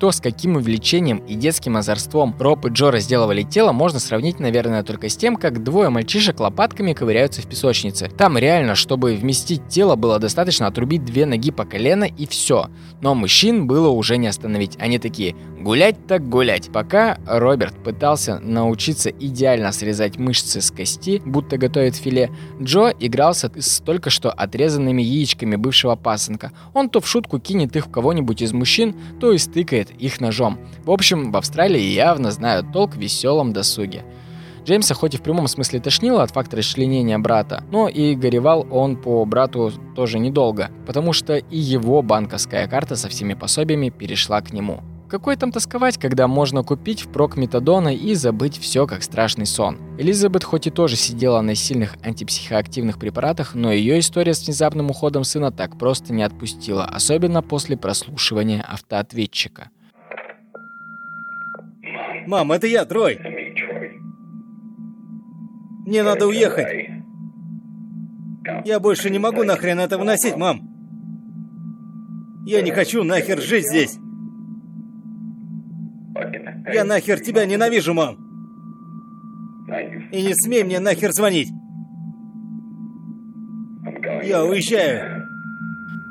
То, 0.00 0.12
с 0.12 0.20
каким 0.20 0.56
увлечением 0.56 1.18
и 1.18 1.34
детским 1.34 1.76
озорством 1.76 2.34
Роб 2.38 2.64
и 2.64 2.70
Джо 2.70 2.90
разделывали 2.90 3.42
тело, 3.42 3.72
можно 3.72 3.98
сравнить, 3.98 4.40
наверное, 4.40 4.82
только 4.82 5.10
с 5.10 5.16
тем, 5.16 5.36
как 5.36 5.62
двое 5.62 5.90
мальчишек 5.90 6.40
лопатками 6.40 6.94
ковыряются 6.94 7.42
в 7.42 7.46
песочнице. 7.46 8.08
Там 8.08 8.38
реально, 8.38 8.76
чтобы 8.76 9.14
вместить 9.14 9.68
тело, 9.68 9.96
было 9.96 10.18
достаточно 10.18 10.66
отрубить 10.66 11.04
две 11.04 11.26
ноги 11.26 11.50
по 11.50 11.66
колено 11.66 12.04
и 12.04 12.26
все. 12.26 12.70
Но 13.02 13.14
мужчин 13.14 13.66
было 13.66 13.90
уже 13.90 14.16
не 14.16 14.26
остановить. 14.26 14.78
Они 14.80 14.98
такие 14.98 15.36
«гулять 15.60 16.06
так 16.06 16.26
гулять». 16.26 16.72
Пока 16.72 17.18
Роберт 17.26 17.74
пытался 17.84 18.38
научиться 18.38 19.10
идеально 19.10 19.70
срезать 19.70 20.16
мышцы 20.16 20.62
с 20.62 20.70
кости, 20.70 21.20
будто 21.26 21.58
готовит 21.58 21.94
филе, 21.94 22.30
Джо 22.58 22.90
игрался 22.98 23.52
с 23.54 23.80
только 23.80 24.08
что 24.08 24.30
отрезанными 24.30 25.02
яичками 25.02 25.56
бывшего 25.56 25.94
пасынка. 25.94 26.52
Он 26.72 26.88
то 26.88 27.02
в 27.02 27.06
шутку 27.06 27.38
кинет 27.38 27.76
их 27.76 27.88
в 27.88 27.90
кого-нибудь 27.90 28.40
из 28.40 28.54
мужчин, 28.54 28.94
то 29.20 29.32
и 29.32 29.36
стыкает 29.36 29.89
их 29.98 30.20
ножом. 30.20 30.58
В 30.84 30.90
общем, 30.90 31.32
в 31.32 31.36
Австралии 31.36 31.80
явно 31.80 32.30
знают 32.30 32.72
толк 32.72 32.94
в 32.94 32.98
веселом 32.98 33.52
досуге. 33.52 34.04
Джеймса 34.64 34.94
хоть 34.94 35.14
и 35.14 35.16
в 35.16 35.22
прямом 35.22 35.48
смысле 35.48 35.80
тошнило 35.80 36.22
от 36.22 36.30
факта 36.30 36.56
расчленения 36.56 37.18
брата, 37.18 37.64
но 37.70 37.88
и 37.88 38.14
горевал 38.14 38.66
он 38.70 38.96
по 38.96 39.24
брату 39.24 39.72
тоже 39.96 40.18
недолго, 40.18 40.70
потому 40.86 41.12
что 41.12 41.36
и 41.36 41.58
его 41.58 42.02
банковская 42.02 42.68
карта 42.68 42.96
со 42.96 43.08
всеми 43.08 43.34
пособиями 43.34 43.88
перешла 43.88 44.40
к 44.40 44.52
нему. 44.52 44.82
Какой 45.10 45.34
там 45.34 45.50
тосковать, 45.50 45.98
когда 45.98 46.28
можно 46.28 46.62
купить 46.62 47.00
впрок 47.00 47.36
метадона 47.36 47.92
и 47.92 48.14
забыть 48.14 48.56
все 48.56 48.86
как 48.86 49.02
страшный 49.02 49.44
сон? 49.44 49.76
Элизабет 49.98 50.44
хоть 50.44 50.68
и 50.68 50.70
тоже 50.70 50.94
сидела 50.94 51.40
на 51.40 51.56
сильных 51.56 51.96
антипсихоактивных 52.04 52.96
препаратах, 52.96 53.56
но 53.56 53.72
ее 53.72 53.98
история 53.98 54.34
с 54.34 54.46
внезапным 54.46 54.88
уходом 54.90 55.24
сына 55.24 55.50
так 55.50 55.76
просто 55.76 56.12
не 56.12 56.22
отпустила, 56.22 56.84
особенно 56.84 57.42
после 57.42 57.76
прослушивания 57.76 58.62
автоответчика. 58.62 59.70
Мам, 62.26 62.52
это 62.52 62.66
я, 62.66 62.84
Трой. 62.84 63.18
Мне 65.86 66.02
надо 66.02 66.26
уехать. 66.26 66.90
Я 68.64 68.80
больше 68.80 69.10
не 69.10 69.18
могу 69.18 69.42
нахрен 69.44 69.80
это 69.80 69.98
выносить, 69.98 70.36
мам. 70.36 70.60
Я 72.46 72.62
не 72.62 72.70
хочу 72.70 73.02
нахер 73.04 73.40
жить 73.40 73.66
здесь. 73.68 73.98
Я 76.72 76.84
нахер 76.84 77.20
тебя 77.20 77.46
ненавижу, 77.46 77.94
мам. 77.94 78.16
И 80.12 80.22
не 80.22 80.34
смей 80.34 80.64
мне 80.64 80.80
нахер 80.80 81.12
звонить. 81.12 81.48
Я 84.22 84.44
уезжаю. 84.44 85.19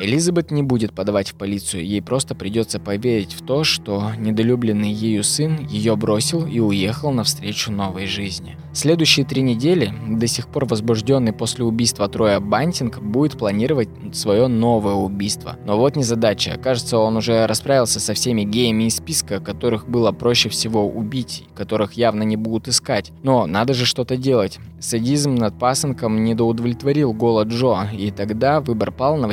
Элизабет 0.01 0.49
не 0.49 0.63
будет 0.63 0.93
подавать 0.93 1.31
в 1.31 1.35
полицию, 1.35 1.85
ей 1.85 2.01
просто 2.01 2.33
придется 2.33 2.79
поверить 2.79 3.33
в 3.33 3.45
то, 3.45 3.65
что 3.65 4.11
недолюбленный 4.17 4.93
ею 4.93 5.25
сын 5.25 5.67
ее 5.67 5.97
бросил 5.97 6.45
и 6.45 6.59
уехал 6.59 7.11
навстречу 7.11 7.69
новой 7.69 8.05
жизни. 8.05 8.55
Следующие 8.71 9.25
три 9.25 9.41
недели, 9.41 9.93
до 10.07 10.25
сих 10.25 10.47
пор 10.47 10.65
возбужденный 10.65 11.33
после 11.33 11.65
убийства 11.65 12.07
Троя 12.07 12.39
Бантинг, 12.39 12.99
будет 12.99 13.37
планировать 13.37 13.89
свое 14.13 14.47
новое 14.47 14.93
убийство. 14.93 15.57
Но 15.65 15.77
вот 15.77 15.97
незадача. 15.97 16.57
Кажется, 16.57 16.97
он 16.97 17.17
уже 17.17 17.45
расправился 17.45 17.99
со 17.99 18.13
всеми 18.13 18.43
геями 18.43 18.85
из 18.85 18.95
списка, 18.95 19.41
которых 19.41 19.89
было 19.89 20.13
проще 20.13 20.47
всего 20.47 20.87
убить, 20.87 21.43
которых 21.55 21.93
явно 21.93 22.23
не 22.23 22.37
будут 22.37 22.69
искать. 22.69 23.11
Но 23.21 23.47
надо 23.47 23.73
же 23.73 23.85
что-то 23.85 24.15
делать. 24.15 24.59
Садизм 24.79 25.35
над 25.35 25.59
пасынком 25.59 26.23
недоудовлетворил 26.23 27.11
голод 27.11 27.49
Джо, 27.49 27.89
и 27.91 28.11
тогда 28.11 28.61
выбор 28.61 28.93
пал 28.93 29.17
на 29.17 29.27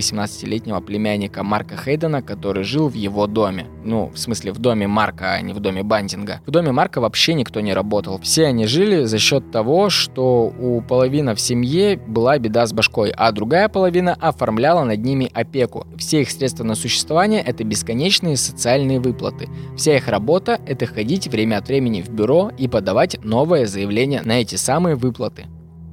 18-летнего 0.56 0.80
племянника 0.80 1.42
Марка 1.42 1.76
Хейдена, 1.76 2.22
который 2.22 2.64
жил 2.64 2.88
в 2.88 2.94
его 2.94 3.26
доме. 3.26 3.66
Ну, 3.84 4.10
в 4.12 4.18
смысле, 4.18 4.52
в 4.52 4.58
доме 4.58 4.86
Марка, 4.86 5.34
а 5.34 5.40
не 5.40 5.52
в 5.52 5.60
доме 5.60 5.82
Бантинга. 5.82 6.40
В 6.46 6.50
доме 6.50 6.72
Марка 6.72 7.00
вообще 7.00 7.34
никто 7.34 7.60
не 7.60 7.74
работал. 7.74 8.18
Все 8.20 8.46
они 8.46 8.66
жили 8.66 9.04
за 9.04 9.18
счет 9.18 9.50
того, 9.50 9.90
что 9.90 10.52
у 10.58 10.80
половины 10.80 11.34
в 11.34 11.40
семье 11.40 11.96
была 11.96 12.38
беда 12.38 12.66
с 12.66 12.72
башкой, 12.72 13.12
а 13.16 13.30
другая 13.32 13.68
половина 13.68 14.14
оформляла 14.14 14.84
над 14.84 15.04
ними 15.04 15.30
опеку. 15.32 15.86
Все 15.96 16.22
их 16.22 16.30
средства 16.30 16.64
на 16.64 16.74
существование– 16.74 17.42
это 17.46 17.64
бесконечные 17.64 18.36
социальные 18.36 19.00
выплаты. 19.00 19.48
Вся 19.76 19.96
их 19.96 20.08
работа– 20.08 20.60
это 20.66 20.86
ходить 20.86 21.28
время 21.28 21.58
от 21.58 21.68
времени 21.68 22.02
в 22.02 22.08
бюро 22.08 22.50
и 22.58 22.68
подавать 22.68 23.22
новое 23.24 23.66
заявление 23.66 24.22
на 24.22 24.40
эти 24.40 24.56
самые 24.56 24.96
выплаты. 24.96 25.46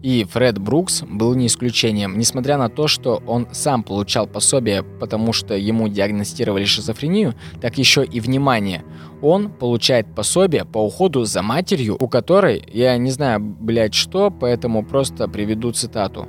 И 0.03 0.25
Фред 0.25 0.59
Брукс 0.59 1.01
был 1.03 1.33
не 1.33 1.47
исключением, 1.47 2.19
несмотря 2.19 2.57
на 2.57 2.67
то, 2.67 2.89
что 2.89 3.23
он 3.25 3.47
сам 3.53 3.83
получал 3.83 4.27
пособие, 4.27 4.83
потому 4.83 5.31
что 5.31 5.55
ему 5.55 5.87
диагностировали 5.87 6.65
шизофрению, 6.65 7.35
так 7.61 7.77
еще 7.77 8.03
и 8.03 8.19
внимание. 8.19 8.83
Он 9.21 9.49
получает 9.49 10.13
пособие 10.13 10.65
по 10.65 10.79
уходу 10.79 11.23
за 11.23 11.41
матерью, 11.41 11.95
у 11.97 12.09
которой, 12.09 12.65
я 12.73 12.97
не 12.97 13.11
знаю, 13.11 13.39
блядь, 13.39 13.93
что, 13.93 14.29
поэтому 14.29 14.83
просто 14.83 15.29
приведу 15.29 15.71
цитату. 15.71 16.27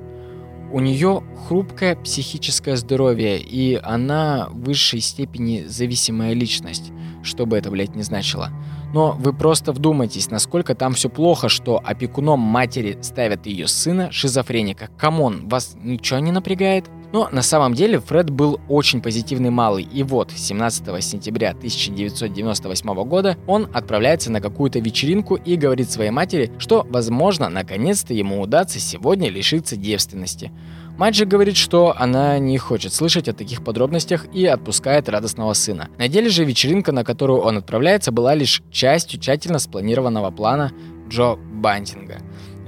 У 0.72 0.78
нее 0.78 1.24
хрупкое 1.48 1.96
психическое 1.96 2.76
здоровье, 2.76 3.40
и 3.40 3.74
она 3.82 4.48
в 4.50 4.66
высшей 4.66 5.00
степени 5.00 5.64
зависимая 5.66 6.32
личность, 6.32 6.92
что 7.24 7.44
бы 7.44 7.56
это, 7.56 7.72
блядь, 7.72 7.96
не 7.96 8.04
значило. 8.04 8.50
Но 8.94 9.16
вы 9.18 9.32
просто 9.32 9.72
вдумайтесь, 9.72 10.30
насколько 10.30 10.76
там 10.76 10.92
все 10.94 11.08
плохо, 11.08 11.48
что 11.48 11.82
опекуном 11.84 12.38
матери 12.38 12.96
ставят 13.02 13.44
ее 13.44 13.66
сына 13.66 14.12
шизофреника. 14.12 14.88
Come 14.96 15.26
on, 15.26 15.48
вас 15.48 15.74
ничего 15.82 16.20
не 16.20 16.30
напрягает? 16.30 16.84
Но 17.12 17.28
на 17.32 17.42
самом 17.42 17.74
деле 17.74 17.98
Фред 17.98 18.30
был 18.30 18.60
очень 18.68 19.02
позитивный 19.02 19.50
малый, 19.50 19.82
и 19.82 20.04
вот 20.04 20.30
17 20.30 21.02
сентября 21.02 21.50
1998 21.50 22.94
года 23.02 23.36
он 23.48 23.68
отправляется 23.74 24.30
на 24.30 24.40
какую-то 24.40 24.78
вечеринку 24.78 25.34
и 25.34 25.56
говорит 25.56 25.90
своей 25.90 26.10
матери, 26.10 26.52
что, 26.58 26.86
возможно, 26.88 27.48
наконец-то 27.48 28.14
ему 28.14 28.40
удастся 28.40 28.78
сегодня 28.78 29.28
лишиться 29.28 29.76
девственности. 29.76 30.52
Мать 30.96 31.16
же 31.16 31.26
говорит, 31.26 31.56
что 31.56 31.92
она 31.98 32.38
не 32.38 32.56
хочет 32.56 32.92
слышать 32.92 33.28
о 33.28 33.32
таких 33.32 33.64
подробностях 33.64 34.26
и 34.32 34.46
отпускает 34.46 35.08
радостного 35.08 35.52
сына. 35.52 35.88
На 35.98 36.06
деле 36.06 36.28
же 36.28 36.44
вечеринка, 36.44 36.92
на 36.92 37.02
которую 37.02 37.40
он 37.40 37.56
отправляется, 37.56 38.12
была 38.12 38.34
лишь 38.34 38.62
частью 38.70 39.18
тщательно 39.18 39.58
спланированного 39.58 40.30
плана 40.30 40.70
Джо 41.08 41.34
Бантинга. 41.34 42.18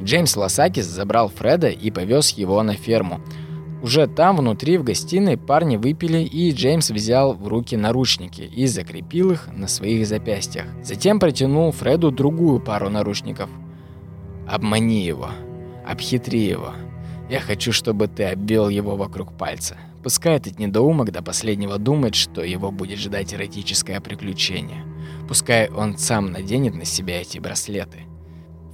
Джеймс 0.00 0.36
Лосакис 0.36 0.86
забрал 0.86 1.28
Фреда 1.28 1.68
и 1.68 1.90
повез 1.92 2.30
его 2.30 2.60
на 2.64 2.74
ферму. 2.74 3.20
Уже 3.80 4.08
там, 4.08 4.38
внутри, 4.38 4.78
в 4.78 4.82
гостиной, 4.82 5.36
парни 5.36 5.76
выпили, 5.76 6.18
и 6.18 6.50
Джеймс 6.50 6.90
взял 6.90 7.32
в 7.34 7.46
руки 7.46 7.76
наручники 7.76 8.40
и 8.40 8.66
закрепил 8.66 9.30
их 9.30 9.48
на 9.52 9.68
своих 9.68 10.06
запястьях. 10.06 10.66
Затем 10.82 11.20
протянул 11.20 11.70
Фреду 11.70 12.10
другую 12.10 12.58
пару 12.58 12.90
наручников. 12.90 13.48
«Обмани 14.48 15.04
его. 15.04 15.28
Обхитри 15.86 16.40
его. 16.40 16.72
Я 17.28 17.40
хочу, 17.40 17.72
чтобы 17.72 18.06
ты 18.06 18.24
обвел 18.24 18.68
его 18.68 18.96
вокруг 18.96 19.32
пальца. 19.36 19.76
Пускай 20.02 20.36
этот 20.36 20.60
недоумок 20.60 21.10
до 21.10 21.22
последнего 21.22 21.78
думает, 21.78 22.14
что 22.14 22.44
его 22.44 22.70
будет 22.70 23.00
ждать 23.00 23.34
эротическое 23.34 24.00
приключение. 24.00 24.84
Пускай 25.28 25.68
он 25.68 25.98
сам 25.98 26.30
наденет 26.30 26.74
на 26.76 26.84
себя 26.84 27.20
эти 27.20 27.38
браслеты. 27.38 28.02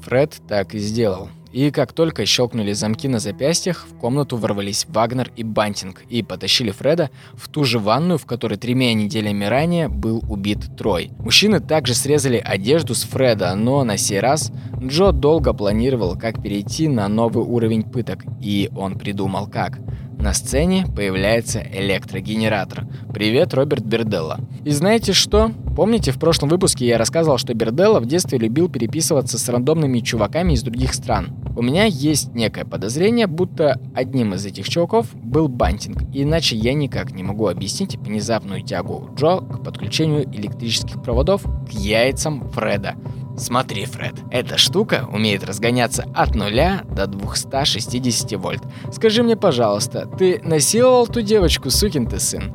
Фред 0.02 0.42
так 0.46 0.74
и 0.74 0.78
сделал. 0.78 1.30
И 1.52 1.70
как 1.70 1.92
только 1.92 2.24
щелкнули 2.24 2.72
замки 2.72 3.08
на 3.08 3.18
запястьях, 3.18 3.86
в 3.88 3.98
комнату 3.98 4.36
ворвались 4.36 4.86
Вагнер 4.88 5.30
и 5.36 5.44
Бантинг 5.44 6.02
и 6.08 6.22
потащили 6.22 6.70
Фреда 6.70 7.10
в 7.34 7.48
ту 7.48 7.64
же 7.64 7.78
ванную, 7.78 8.18
в 8.18 8.24
которой 8.24 8.56
тремя 8.56 8.94
неделями 8.94 9.44
ранее 9.44 9.88
был 9.88 10.24
убит 10.28 10.76
Трой. 10.78 11.10
Мужчины 11.18 11.60
также 11.60 11.94
срезали 11.94 12.38
одежду 12.42 12.94
с 12.94 13.02
Фреда, 13.02 13.54
но 13.54 13.84
на 13.84 13.98
сей 13.98 14.20
раз 14.20 14.50
Джо 14.82 15.12
долго 15.12 15.52
планировал, 15.52 16.18
как 16.18 16.42
перейти 16.42 16.88
на 16.88 17.06
новый 17.08 17.44
уровень 17.44 17.82
пыток, 17.82 18.24
и 18.40 18.70
он 18.74 18.98
придумал 18.98 19.46
как. 19.46 19.78
На 20.22 20.34
сцене 20.34 20.86
появляется 20.94 21.60
электрогенератор. 21.60 22.86
Привет, 23.12 23.54
Роберт 23.54 23.84
Берделла. 23.84 24.38
И 24.64 24.70
знаете 24.70 25.12
что? 25.12 25.50
Помните, 25.74 26.12
в 26.12 26.20
прошлом 26.20 26.48
выпуске 26.48 26.86
я 26.86 26.96
рассказывал, 26.96 27.38
что 27.38 27.54
Берделла 27.54 27.98
в 27.98 28.06
детстве 28.06 28.38
любил 28.38 28.68
переписываться 28.68 29.36
с 29.36 29.48
рандомными 29.48 29.98
чуваками 29.98 30.52
из 30.52 30.62
других 30.62 30.94
стран. 30.94 31.30
У 31.56 31.62
меня 31.62 31.86
есть 31.86 32.36
некое 32.36 32.64
подозрение, 32.64 33.26
будто 33.26 33.80
одним 33.96 34.34
из 34.34 34.46
этих 34.46 34.68
чуваков 34.68 35.12
был 35.12 35.48
Бантинг, 35.48 36.04
иначе 36.14 36.54
я 36.54 36.72
никак 36.72 37.10
не 37.10 37.24
могу 37.24 37.48
объяснить 37.48 37.96
внезапную 37.96 38.62
тягу 38.62 39.10
Джо 39.16 39.38
к 39.38 39.64
подключению 39.64 40.24
электрических 40.32 41.02
проводов 41.02 41.42
к 41.42 41.72
яйцам 41.72 42.48
Фреда. 42.50 42.94
Смотри, 43.36 43.86
Фред, 43.86 44.14
эта 44.30 44.58
штука 44.58 45.08
умеет 45.12 45.44
разгоняться 45.44 46.06
от 46.14 46.34
0 46.34 46.52
до 46.94 47.06
260 47.06 48.32
вольт. 48.32 48.62
Скажи 48.92 49.22
мне, 49.22 49.36
пожалуйста, 49.36 50.06
ты 50.06 50.40
насиловал 50.44 51.06
ту 51.06 51.22
девочку, 51.22 51.70
сукин 51.70 52.06
ты 52.06 52.20
сын? 52.20 52.52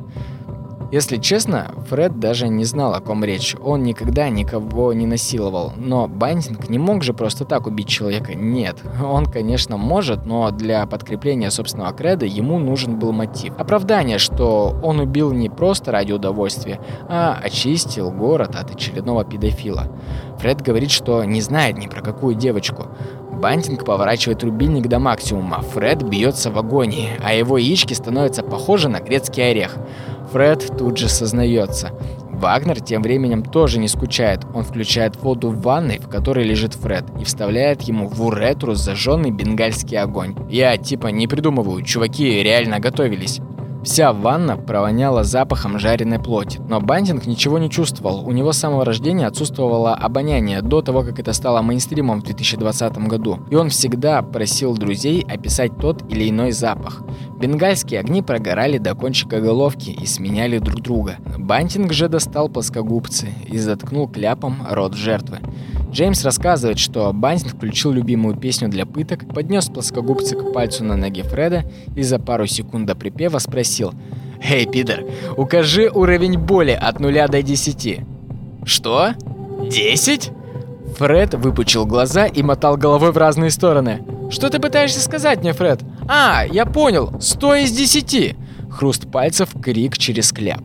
Если 0.90 1.18
честно, 1.18 1.70
Фред 1.90 2.18
даже 2.18 2.48
не 2.48 2.64
знал, 2.64 2.94
о 2.94 3.00
ком 3.00 3.22
речь. 3.22 3.54
Он 3.62 3.82
никогда 3.82 4.30
никого 4.30 4.94
не 4.94 5.06
насиловал. 5.06 5.74
Но 5.76 6.08
Бантинг 6.08 6.70
не 6.70 6.78
мог 6.78 7.02
же 7.02 7.12
просто 7.12 7.44
так 7.44 7.66
убить 7.66 7.88
человека. 7.88 8.34
Нет. 8.34 8.78
Он, 9.04 9.26
конечно, 9.26 9.76
может, 9.76 10.24
но 10.24 10.50
для 10.50 10.86
подкрепления 10.86 11.50
собственного 11.50 11.92
креда 11.92 12.24
ему 12.24 12.58
нужен 12.58 12.98
был 12.98 13.12
мотив. 13.12 13.52
Оправдание, 13.58 14.16
что 14.16 14.78
он 14.82 14.98
убил 14.98 15.30
не 15.32 15.50
просто 15.50 15.92
ради 15.92 16.12
удовольствия, 16.12 16.80
а 17.06 17.38
очистил 17.42 18.10
город 18.10 18.56
от 18.56 18.70
очередного 18.74 19.26
педофила. 19.26 19.92
Фред 20.38 20.62
говорит, 20.62 20.90
что 20.90 21.22
не 21.24 21.42
знает 21.42 21.76
ни 21.76 21.86
про 21.86 22.00
какую 22.00 22.34
девочку. 22.34 22.86
Бантинг 23.38 23.84
поворачивает 23.84 24.42
рубильник 24.42 24.88
до 24.88 24.98
максимума, 24.98 25.60
Фред 25.60 26.02
бьется 26.02 26.50
в 26.50 26.58
агонии, 26.58 27.10
а 27.22 27.34
его 27.34 27.56
яички 27.56 27.94
становятся 27.94 28.42
похожи 28.42 28.88
на 28.88 28.98
грецкий 29.00 29.48
орех. 29.48 29.76
Фред 30.32 30.76
тут 30.76 30.98
же 30.98 31.08
сознается. 31.08 31.90
Вагнер 32.30 32.80
тем 32.80 33.02
временем 33.02 33.42
тоже 33.42 33.78
не 33.78 33.88
скучает. 33.88 34.40
Он 34.54 34.62
включает 34.62 35.16
воду 35.16 35.50
в 35.50 35.60
ванной, 35.60 35.98
в 35.98 36.08
которой 36.08 36.44
лежит 36.44 36.74
Фред, 36.74 37.04
и 37.20 37.24
вставляет 37.24 37.82
ему 37.82 38.06
в 38.06 38.24
уретру 38.24 38.74
зажженный 38.74 39.30
бенгальский 39.30 39.98
огонь. 39.98 40.36
Я 40.48 40.76
типа 40.76 41.08
не 41.08 41.26
придумываю, 41.26 41.82
чуваки 41.82 42.42
реально 42.42 42.78
готовились. 42.78 43.40
Вся 43.88 44.12
ванна 44.12 44.58
провоняла 44.58 45.24
запахом 45.24 45.78
жареной 45.78 46.18
плоти, 46.18 46.60
но 46.68 46.78
Бантинг 46.78 47.24
ничего 47.24 47.58
не 47.58 47.70
чувствовал. 47.70 48.22
У 48.22 48.32
него 48.32 48.52
с 48.52 48.58
самого 48.58 48.84
рождения 48.84 49.26
отсутствовало 49.26 49.94
обоняние 49.94 50.60
до 50.60 50.82
того, 50.82 51.00
как 51.02 51.18
это 51.18 51.32
стало 51.32 51.62
мейнстримом 51.62 52.20
в 52.20 52.24
2020 52.24 52.98
году. 53.08 53.38
И 53.48 53.54
он 53.54 53.70
всегда 53.70 54.20
просил 54.20 54.76
друзей 54.76 55.24
описать 55.26 55.78
тот 55.78 56.02
или 56.10 56.28
иной 56.28 56.52
запах. 56.52 57.02
Бенгальские 57.40 58.00
огни 58.00 58.20
прогорали 58.20 58.76
до 58.76 58.94
кончика 58.94 59.40
головки 59.40 59.88
и 59.88 60.04
сменяли 60.04 60.58
друг 60.58 60.82
друга. 60.82 61.16
Бантинг 61.38 61.94
же 61.94 62.10
достал 62.10 62.50
плоскогубцы 62.50 63.28
и 63.46 63.56
заткнул 63.56 64.06
кляпом 64.06 64.66
рот 64.68 64.92
жертвы. 64.92 65.38
Джеймс 65.90 66.22
рассказывает, 66.22 66.78
что 66.78 67.10
Бантинг 67.14 67.54
включил 67.54 67.92
любимую 67.92 68.36
песню 68.36 68.68
для 68.68 68.84
пыток, 68.84 69.26
поднес 69.32 69.68
плоскогубцы 69.68 70.36
к 70.36 70.52
пальцу 70.52 70.84
на 70.84 70.96
ноге 70.96 71.22
Фреда 71.22 71.64
и 71.96 72.02
за 72.02 72.18
пару 72.18 72.46
секунд 72.46 72.86
до 72.86 72.94
припева 72.94 73.38
спросил 73.38 73.77
«Эй, 74.42 74.66
Питер, 74.66 75.04
укажи 75.36 75.90
уровень 75.92 76.38
боли 76.38 76.70
от 76.70 77.00
0 77.00 77.12
до 77.28 77.40
10». 77.40 78.06
«Что? 78.64 79.14
10?» 79.60 80.32
Фред 80.96 81.34
выпучил 81.34 81.86
глаза 81.86 82.26
и 82.26 82.42
мотал 82.42 82.76
головой 82.76 83.12
в 83.12 83.16
разные 83.16 83.50
стороны. 83.50 84.02
«Что 84.30 84.50
ты 84.50 84.58
пытаешься 84.58 85.00
сказать 85.00 85.40
мне, 85.40 85.52
Фред?» 85.52 85.80
«А, 86.08 86.44
я 86.50 86.66
понял, 86.66 87.12
100 87.20 87.54
из 87.56 87.78
10!» 87.78 88.36
Хруст 88.70 89.10
пальцев, 89.10 89.50
крик 89.60 89.96
через 89.98 90.32
кляп. 90.32 90.62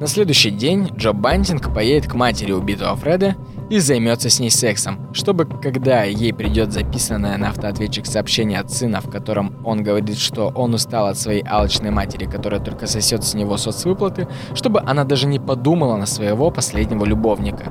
На 0.00 0.06
следующий 0.06 0.50
день 0.50 0.88
Джо 0.96 1.12
Бантинг 1.12 1.74
поедет 1.74 2.10
к 2.10 2.14
матери 2.14 2.52
убитого 2.52 2.94
Фреда 2.96 3.34
и 3.70 3.78
займется 3.80 4.30
с 4.30 4.40
ней 4.40 4.50
сексом, 4.50 4.98
чтобы 5.12 5.44
когда 5.44 6.04
ей 6.04 6.32
придет 6.32 6.72
записанное 6.72 7.36
на 7.36 7.50
автоответчик 7.50 8.06
сообщение 8.06 8.60
от 8.60 8.70
сына, 8.70 9.00
в 9.00 9.10
котором 9.10 9.54
он 9.64 9.82
говорит, 9.82 10.18
что 10.18 10.48
он 10.48 10.74
устал 10.74 11.06
от 11.06 11.18
своей 11.18 11.42
алчной 11.42 11.90
матери, 11.90 12.24
которая 12.24 12.60
только 12.60 12.86
сосет 12.86 13.24
с 13.24 13.34
него 13.34 13.56
соцвыплаты, 13.56 14.28
чтобы 14.54 14.80
она 14.80 15.04
даже 15.04 15.26
не 15.26 15.38
подумала 15.38 15.96
на 15.96 16.06
своего 16.06 16.50
последнего 16.50 17.04
любовника. 17.04 17.64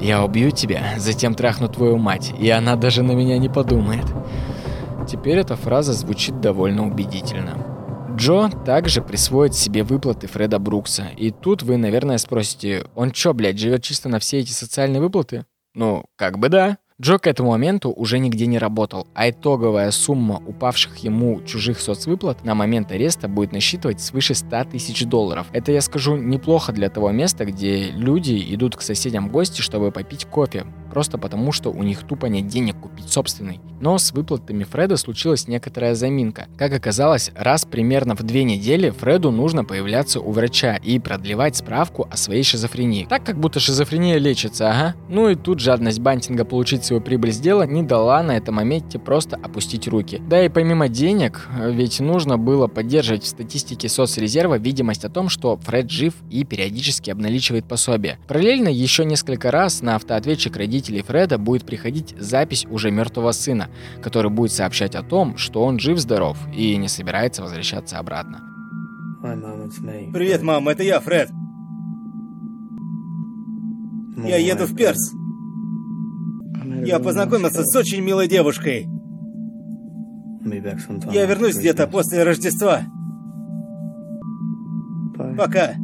«Я 0.00 0.22
убью 0.22 0.50
тебя, 0.50 0.94
затем 0.98 1.34
трахну 1.34 1.68
твою 1.68 1.96
мать, 1.96 2.32
и 2.38 2.48
она 2.50 2.76
даже 2.76 3.02
на 3.02 3.12
меня 3.12 3.38
не 3.38 3.48
подумает». 3.48 4.04
Теперь 5.08 5.38
эта 5.38 5.56
фраза 5.56 5.94
звучит 5.94 6.40
довольно 6.40 6.86
убедительно. 6.86 7.77
Джо 8.18 8.50
также 8.66 9.00
присвоит 9.00 9.54
себе 9.54 9.84
выплаты 9.84 10.26
Фреда 10.26 10.58
Брукса. 10.58 11.06
И 11.16 11.30
тут 11.30 11.62
вы, 11.62 11.76
наверное, 11.76 12.18
спросите, 12.18 12.84
он 12.96 13.12
чё, 13.12 13.32
блядь, 13.32 13.60
живет 13.60 13.84
чисто 13.84 14.08
на 14.08 14.18
все 14.18 14.40
эти 14.40 14.50
социальные 14.50 15.00
выплаты? 15.00 15.46
Ну, 15.74 16.04
как 16.16 16.40
бы 16.40 16.48
да. 16.48 16.78
Джо 17.00 17.18
к 17.18 17.28
этому 17.28 17.50
моменту 17.50 17.92
уже 17.92 18.18
нигде 18.18 18.46
не 18.46 18.58
работал, 18.58 19.06
а 19.14 19.30
итоговая 19.30 19.92
сумма 19.92 20.42
упавших 20.44 20.96
ему 20.96 21.40
чужих 21.42 21.78
соцвыплат 21.78 22.44
на 22.44 22.56
момент 22.56 22.90
ареста 22.90 23.28
будет 23.28 23.52
насчитывать 23.52 24.00
свыше 24.00 24.34
100 24.34 24.64
тысяч 24.72 25.04
долларов. 25.04 25.46
Это, 25.52 25.70
я 25.70 25.80
скажу, 25.80 26.16
неплохо 26.16 26.72
для 26.72 26.90
того 26.90 27.12
места, 27.12 27.44
где 27.44 27.92
люди 27.92 28.44
идут 28.52 28.74
к 28.74 28.82
соседям 28.82 29.28
в 29.28 29.32
гости, 29.32 29.60
чтобы 29.60 29.92
попить 29.92 30.24
кофе, 30.24 30.66
просто 30.90 31.18
потому, 31.18 31.52
что 31.52 31.70
у 31.70 31.84
них 31.84 32.02
тупо 32.02 32.26
нет 32.26 32.48
денег 32.48 32.80
купить 32.80 33.08
собственный. 33.10 33.60
Но 33.80 33.96
с 33.96 34.12
выплатами 34.12 34.64
Фреда 34.64 34.96
случилась 34.96 35.46
некоторая 35.46 35.94
заминка. 35.94 36.48
Как 36.56 36.72
оказалось, 36.72 37.30
раз 37.36 37.64
примерно 37.64 38.16
в 38.16 38.24
две 38.24 38.42
недели 38.42 38.90
Фреду 38.90 39.30
нужно 39.30 39.64
появляться 39.64 40.18
у 40.20 40.32
врача 40.32 40.74
и 40.74 40.98
продлевать 40.98 41.54
справку 41.54 42.08
о 42.10 42.16
своей 42.16 42.42
шизофрении. 42.42 43.06
Так 43.08 43.22
как 43.22 43.38
будто 43.38 43.60
шизофрения 43.60 44.18
лечится, 44.18 44.70
ага. 44.70 44.94
Ну 45.08 45.28
и 45.28 45.36
тут 45.36 45.60
жадность 45.60 46.00
Бантинга 46.00 46.44
получить 46.44 46.84
свою 46.88 47.00
прибыль 47.00 47.32
с 47.32 47.38
дела 47.38 47.62
не 47.62 47.82
дала 47.82 48.22
на 48.22 48.36
этом 48.36 48.56
моменте 48.56 48.98
просто 48.98 49.36
опустить 49.36 49.86
руки. 49.88 50.20
Да 50.28 50.44
и 50.44 50.48
помимо 50.48 50.88
денег, 50.88 51.48
ведь 51.56 52.00
нужно 52.00 52.38
было 52.38 52.66
поддерживать 52.66 53.24
в 53.24 53.28
статистике 53.28 53.88
соцрезерва 53.88 54.58
видимость 54.58 55.04
о 55.04 55.08
том, 55.08 55.28
что 55.28 55.56
Фред 55.58 55.90
жив 55.90 56.14
и 56.30 56.44
периодически 56.44 57.10
обналичивает 57.10 57.66
пособие. 57.66 58.18
Параллельно 58.26 58.68
еще 58.68 59.04
несколько 59.04 59.50
раз 59.50 59.82
на 59.82 59.94
автоответчик 59.94 60.56
родителей 60.56 60.88
родителей 60.88 61.02
Фреда 61.02 61.38
будет 61.38 61.64
приходить 61.64 62.14
запись 62.18 62.66
уже 62.70 62.90
мертвого 62.90 63.32
сына, 63.32 63.68
который 64.02 64.30
будет 64.30 64.52
сообщать 64.52 64.94
о 64.94 65.02
том, 65.02 65.36
что 65.36 65.64
он 65.64 65.78
жив-здоров 65.78 66.36
и 66.54 66.76
не 66.76 66.88
собирается 66.88 67.42
возвращаться 67.42 67.98
обратно. 67.98 68.42
Привет, 70.12 70.42
мам, 70.42 70.68
это 70.68 70.82
я, 70.82 71.00
Фред. 71.00 71.30
Я 74.24 74.36
еду 74.36 74.64
в 74.66 74.74
Перс. 74.74 75.12
Я 76.84 76.98
познакомился 76.98 77.64
с 77.64 77.76
очень 77.76 78.00
милой 78.00 78.28
девушкой. 78.28 78.88
Я 81.12 81.26
вернусь 81.26 81.56
где-то 81.56 81.86
после 81.86 82.22
Рождества. 82.22 82.82
Пока. 85.36 85.74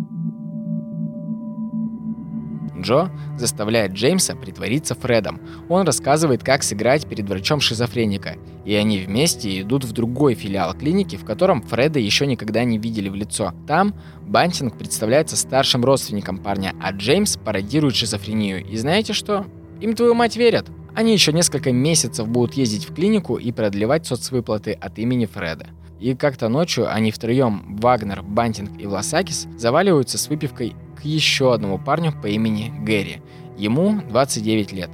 Джо 2.80 3.10
заставляет 3.38 3.92
Джеймса 3.92 4.36
притвориться 4.36 4.94
Фредом. 4.94 5.40
Он 5.68 5.86
рассказывает, 5.86 6.44
как 6.44 6.62
сыграть 6.62 7.06
перед 7.06 7.28
врачом 7.28 7.60
шизофреника. 7.60 8.36
И 8.64 8.74
они 8.74 8.98
вместе 8.98 9.60
идут 9.60 9.84
в 9.84 9.92
другой 9.92 10.34
филиал 10.34 10.74
клиники, 10.74 11.16
в 11.16 11.24
котором 11.24 11.62
Фреда 11.62 11.98
еще 11.98 12.26
никогда 12.26 12.64
не 12.64 12.78
видели 12.78 13.08
в 13.08 13.14
лицо. 13.14 13.54
Там 13.66 13.94
Бантинг 14.22 14.76
представляется 14.76 15.36
старшим 15.36 15.84
родственником 15.84 16.38
парня, 16.38 16.74
а 16.80 16.92
Джеймс 16.92 17.36
пародирует 17.36 17.96
шизофрению. 17.96 18.64
И 18.64 18.76
знаете 18.76 19.12
что? 19.14 19.46
Им 19.85 19.94
твою 19.94 20.15
мать 20.15 20.36
верят. 20.36 20.69
Они 20.94 21.12
еще 21.12 21.31
несколько 21.31 21.70
месяцев 21.70 22.27
будут 22.27 22.55
ездить 22.55 22.89
в 22.89 22.94
клинику 22.94 23.36
и 23.36 23.52
продлевать 23.52 24.06
соцвыплаты 24.06 24.73
от 24.73 24.98
имени 24.98 25.27
Фреда. 25.27 25.66
И 26.01 26.15
как-то 26.15 26.48
ночью 26.48 26.90
они 26.90 27.11
втроем, 27.11 27.77
Вагнер, 27.82 28.23
Бантинг 28.23 28.81
и 28.81 28.86
Власакис, 28.86 29.47
заваливаются 29.59 30.16
с 30.16 30.28
выпивкой 30.28 30.74
еще 31.02 31.52
одному 31.52 31.78
парню 31.78 32.15
по 32.19 32.28
имени 32.28 32.73
Гэри. 32.82 33.20
Ему 33.59 34.01
29 34.09 34.73
лет. 34.73 34.89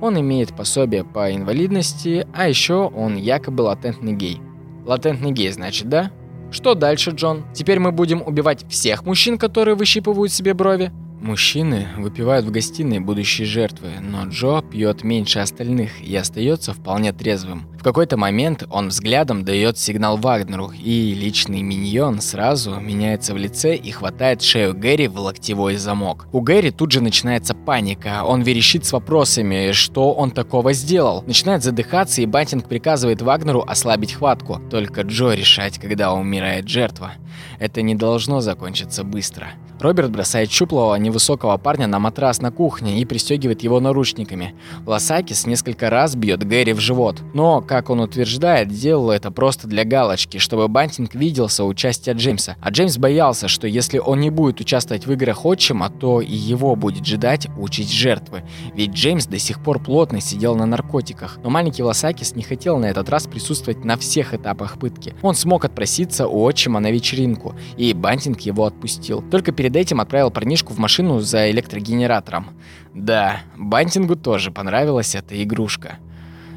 Он 0.00 0.18
имеет 0.18 0.56
пособие 0.56 1.04
по 1.04 1.30
инвалидности, 1.30 2.26
а 2.32 2.48
еще 2.48 2.88
он 2.88 3.16
якобы 3.16 3.60
латентный 3.60 4.14
гей. 4.14 4.40
Латентный 4.86 5.32
гей, 5.32 5.52
значит, 5.52 5.90
да? 5.90 6.12
Что 6.50 6.74
дальше, 6.74 7.10
Джон? 7.10 7.44
Теперь 7.52 7.78
мы 7.78 7.92
будем 7.92 8.22
убивать 8.22 8.64
всех 8.70 9.04
мужчин, 9.04 9.36
которые 9.36 9.74
выщипывают 9.74 10.32
себе 10.32 10.54
брови? 10.54 10.92
Мужчины 11.20 11.88
выпивают 11.98 12.46
в 12.46 12.50
гостиной 12.50 12.98
будущие 12.98 13.46
жертвы, 13.46 13.90
но 14.00 14.24
Джо 14.24 14.62
пьет 14.62 15.04
меньше 15.04 15.40
остальных 15.40 16.00
и 16.00 16.16
остается 16.16 16.72
вполне 16.72 17.12
трезвым. 17.12 17.66
В 17.78 17.82
какой-то 17.82 18.16
момент 18.16 18.64
он 18.70 18.88
взглядом 18.88 19.44
дает 19.44 19.76
сигнал 19.76 20.16
Вагнеру, 20.16 20.70
и 20.70 21.12
личный 21.12 21.60
миньон 21.60 22.22
сразу 22.22 22.80
меняется 22.80 23.34
в 23.34 23.36
лице 23.36 23.76
и 23.76 23.90
хватает 23.90 24.40
шею 24.40 24.74
Гэри 24.74 25.08
в 25.08 25.18
локтевой 25.18 25.76
замок. 25.76 26.26
У 26.32 26.40
Гэри 26.40 26.70
тут 26.70 26.90
же 26.90 27.02
начинается 27.02 27.54
паника, 27.54 28.24
он 28.24 28.40
верещит 28.40 28.86
с 28.86 28.92
вопросами, 28.92 29.72
что 29.72 30.12
он 30.12 30.30
такого 30.30 30.72
сделал. 30.72 31.22
Начинает 31.26 31.62
задыхаться, 31.62 32.22
и 32.22 32.26
Бантинг 32.26 32.66
приказывает 32.66 33.20
Вагнеру 33.20 33.62
ослабить 33.66 34.14
хватку. 34.14 34.58
Только 34.70 35.02
Джо 35.02 35.32
решать, 35.32 35.78
когда 35.78 36.14
умирает 36.14 36.66
жертва. 36.66 37.12
Это 37.58 37.82
не 37.82 37.94
должно 37.94 38.40
закончиться 38.40 39.04
быстро. 39.04 39.48
Роберт 39.80 40.10
бросает 40.10 40.50
щуплого 40.50 40.94
невысокого 40.96 41.56
парня 41.56 41.86
на 41.86 41.98
матрас 41.98 42.42
на 42.42 42.50
кухне 42.50 43.00
и 43.00 43.04
пристегивает 43.06 43.62
его 43.62 43.80
наручниками. 43.80 44.54
Лосакис 44.86 45.46
несколько 45.46 45.88
раз 45.88 46.14
бьет 46.14 46.46
Гэри 46.46 46.74
в 46.74 46.80
живот. 46.80 47.22
Но, 47.32 47.62
как 47.62 47.88
он 47.88 48.00
утверждает, 48.00 48.68
делал 48.68 49.10
это 49.10 49.30
просто 49.30 49.66
для 49.66 49.84
галочки, 49.84 50.38
чтобы 50.38 50.68
Бантинг 50.68 51.14
видел 51.14 51.48
соучастие 51.48 52.14
Джеймса. 52.14 52.56
А 52.60 52.70
Джеймс 52.70 52.98
боялся, 52.98 53.48
что 53.48 53.66
если 53.66 53.98
он 53.98 54.20
не 54.20 54.28
будет 54.28 54.60
участвовать 54.60 55.06
в 55.06 55.12
играх 55.12 55.46
отчима, 55.46 55.88
то 55.88 56.20
и 56.20 56.34
его 56.34 56.76
будет 56.76 57.06
ждать 57.06 57.48
учить 57.56 57.90
жертвы. 57.90 58.42
Ведь 58.74 58.90
Джеймс 58.90 59.26
до 59.26 59.38
сих 59.38 59.62
пор 59.62 59.82
плотно 59.82 60.20
сидел 60.20 60.54
на 60.56 60.66
наркотиках. 60.66 61.38
Но 61.42 61.48
маленький 61.48 61.82
Лосакис 61.82 62.34
не 62.34 62.42
хотел 62.42 62.76
на 62.78 62.86
этот 62.86 63.08
раз 63.08 63.26
присутствовать 63.26 63.84
на 63.84 63.96
всех 63.96 64.34
этапах 64.34 64.78
пытки. 64.78 65.14
Он 65.22 65.34
смог 65.34 65.64
отпроситься 65.64 66.28
у 66.28 66.42
отчима 66.42 66.80
на 66.80 66.90
вечеринку, 66.90 67.54
и 67.78 67.94
Бантинг 67.94 68.40
его 68.40 68.66
отпустил. 68.66 69.22
Только 69.22 69.52
перед 69.52 69.69
перед 69.70 69.76
этим 69.76 70.00
отправил 70.00 70.30
парнишку 70.32 70.72
в 70.72 70.78
машину 70.78 71.20
за 71.20 71.50
электрогенератором. 71.50 72.50
Да, 72.92 73.42
Бантингу 73.56 74.16
тоже 74.16 74.50
понравилась 74.50 75.14
эта 75.14 75.40
игрушка. 75.42 75.98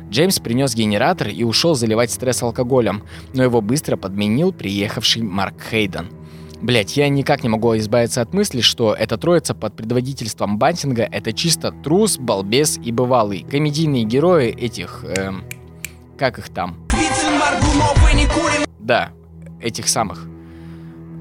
Джеймс 0.10 0.40
принес 0.40 0.74
генератор 0.74 1.28
и 1.28 1.44
ушел 1.44 1.76
заливать 1.76 2.12
стресс 2.12 2.42
алкоголем, 2.42 3.04
но 3.34 3.44
его 3.44 3.62
быстро 3.62 3.98
подменил 3.98 4.52
приехавший 4.52 5.22
Марк 5.22 5.56
Хейден. 5.70 6.10
Блять, 6.62 6.98
я 6.98 7.08
никак 7.08 7.44
не 7.44 7.50
могу 7.50 7.78
избавиться 7.78 8.22
от 8.22 8.34
мысли, 8.34 8.62
что 8.62 8.94
эта 8.94 9.18
троица 9.18 9.54
под 9.54 9.76
предводительством 9.76 10.58
Бантинга 10.58 11.04
это 11.04 11.34
чисто 11.34 11.72
трус, 11.72 12.18
балбес 12.18 12.80
и 12.84 12.92
бывалый. 12.92 13.46
Комедийные 13.50 14.06
герои 14.06 14.50
этих... 14.50 15.06
Эм, 15.18 15.44
как 16.18 16.40
их 16.40 16.50
там? 16.50 16.78
Да, 18.80 19.12
этих 19.62 19.88
самых. 19.88 20.33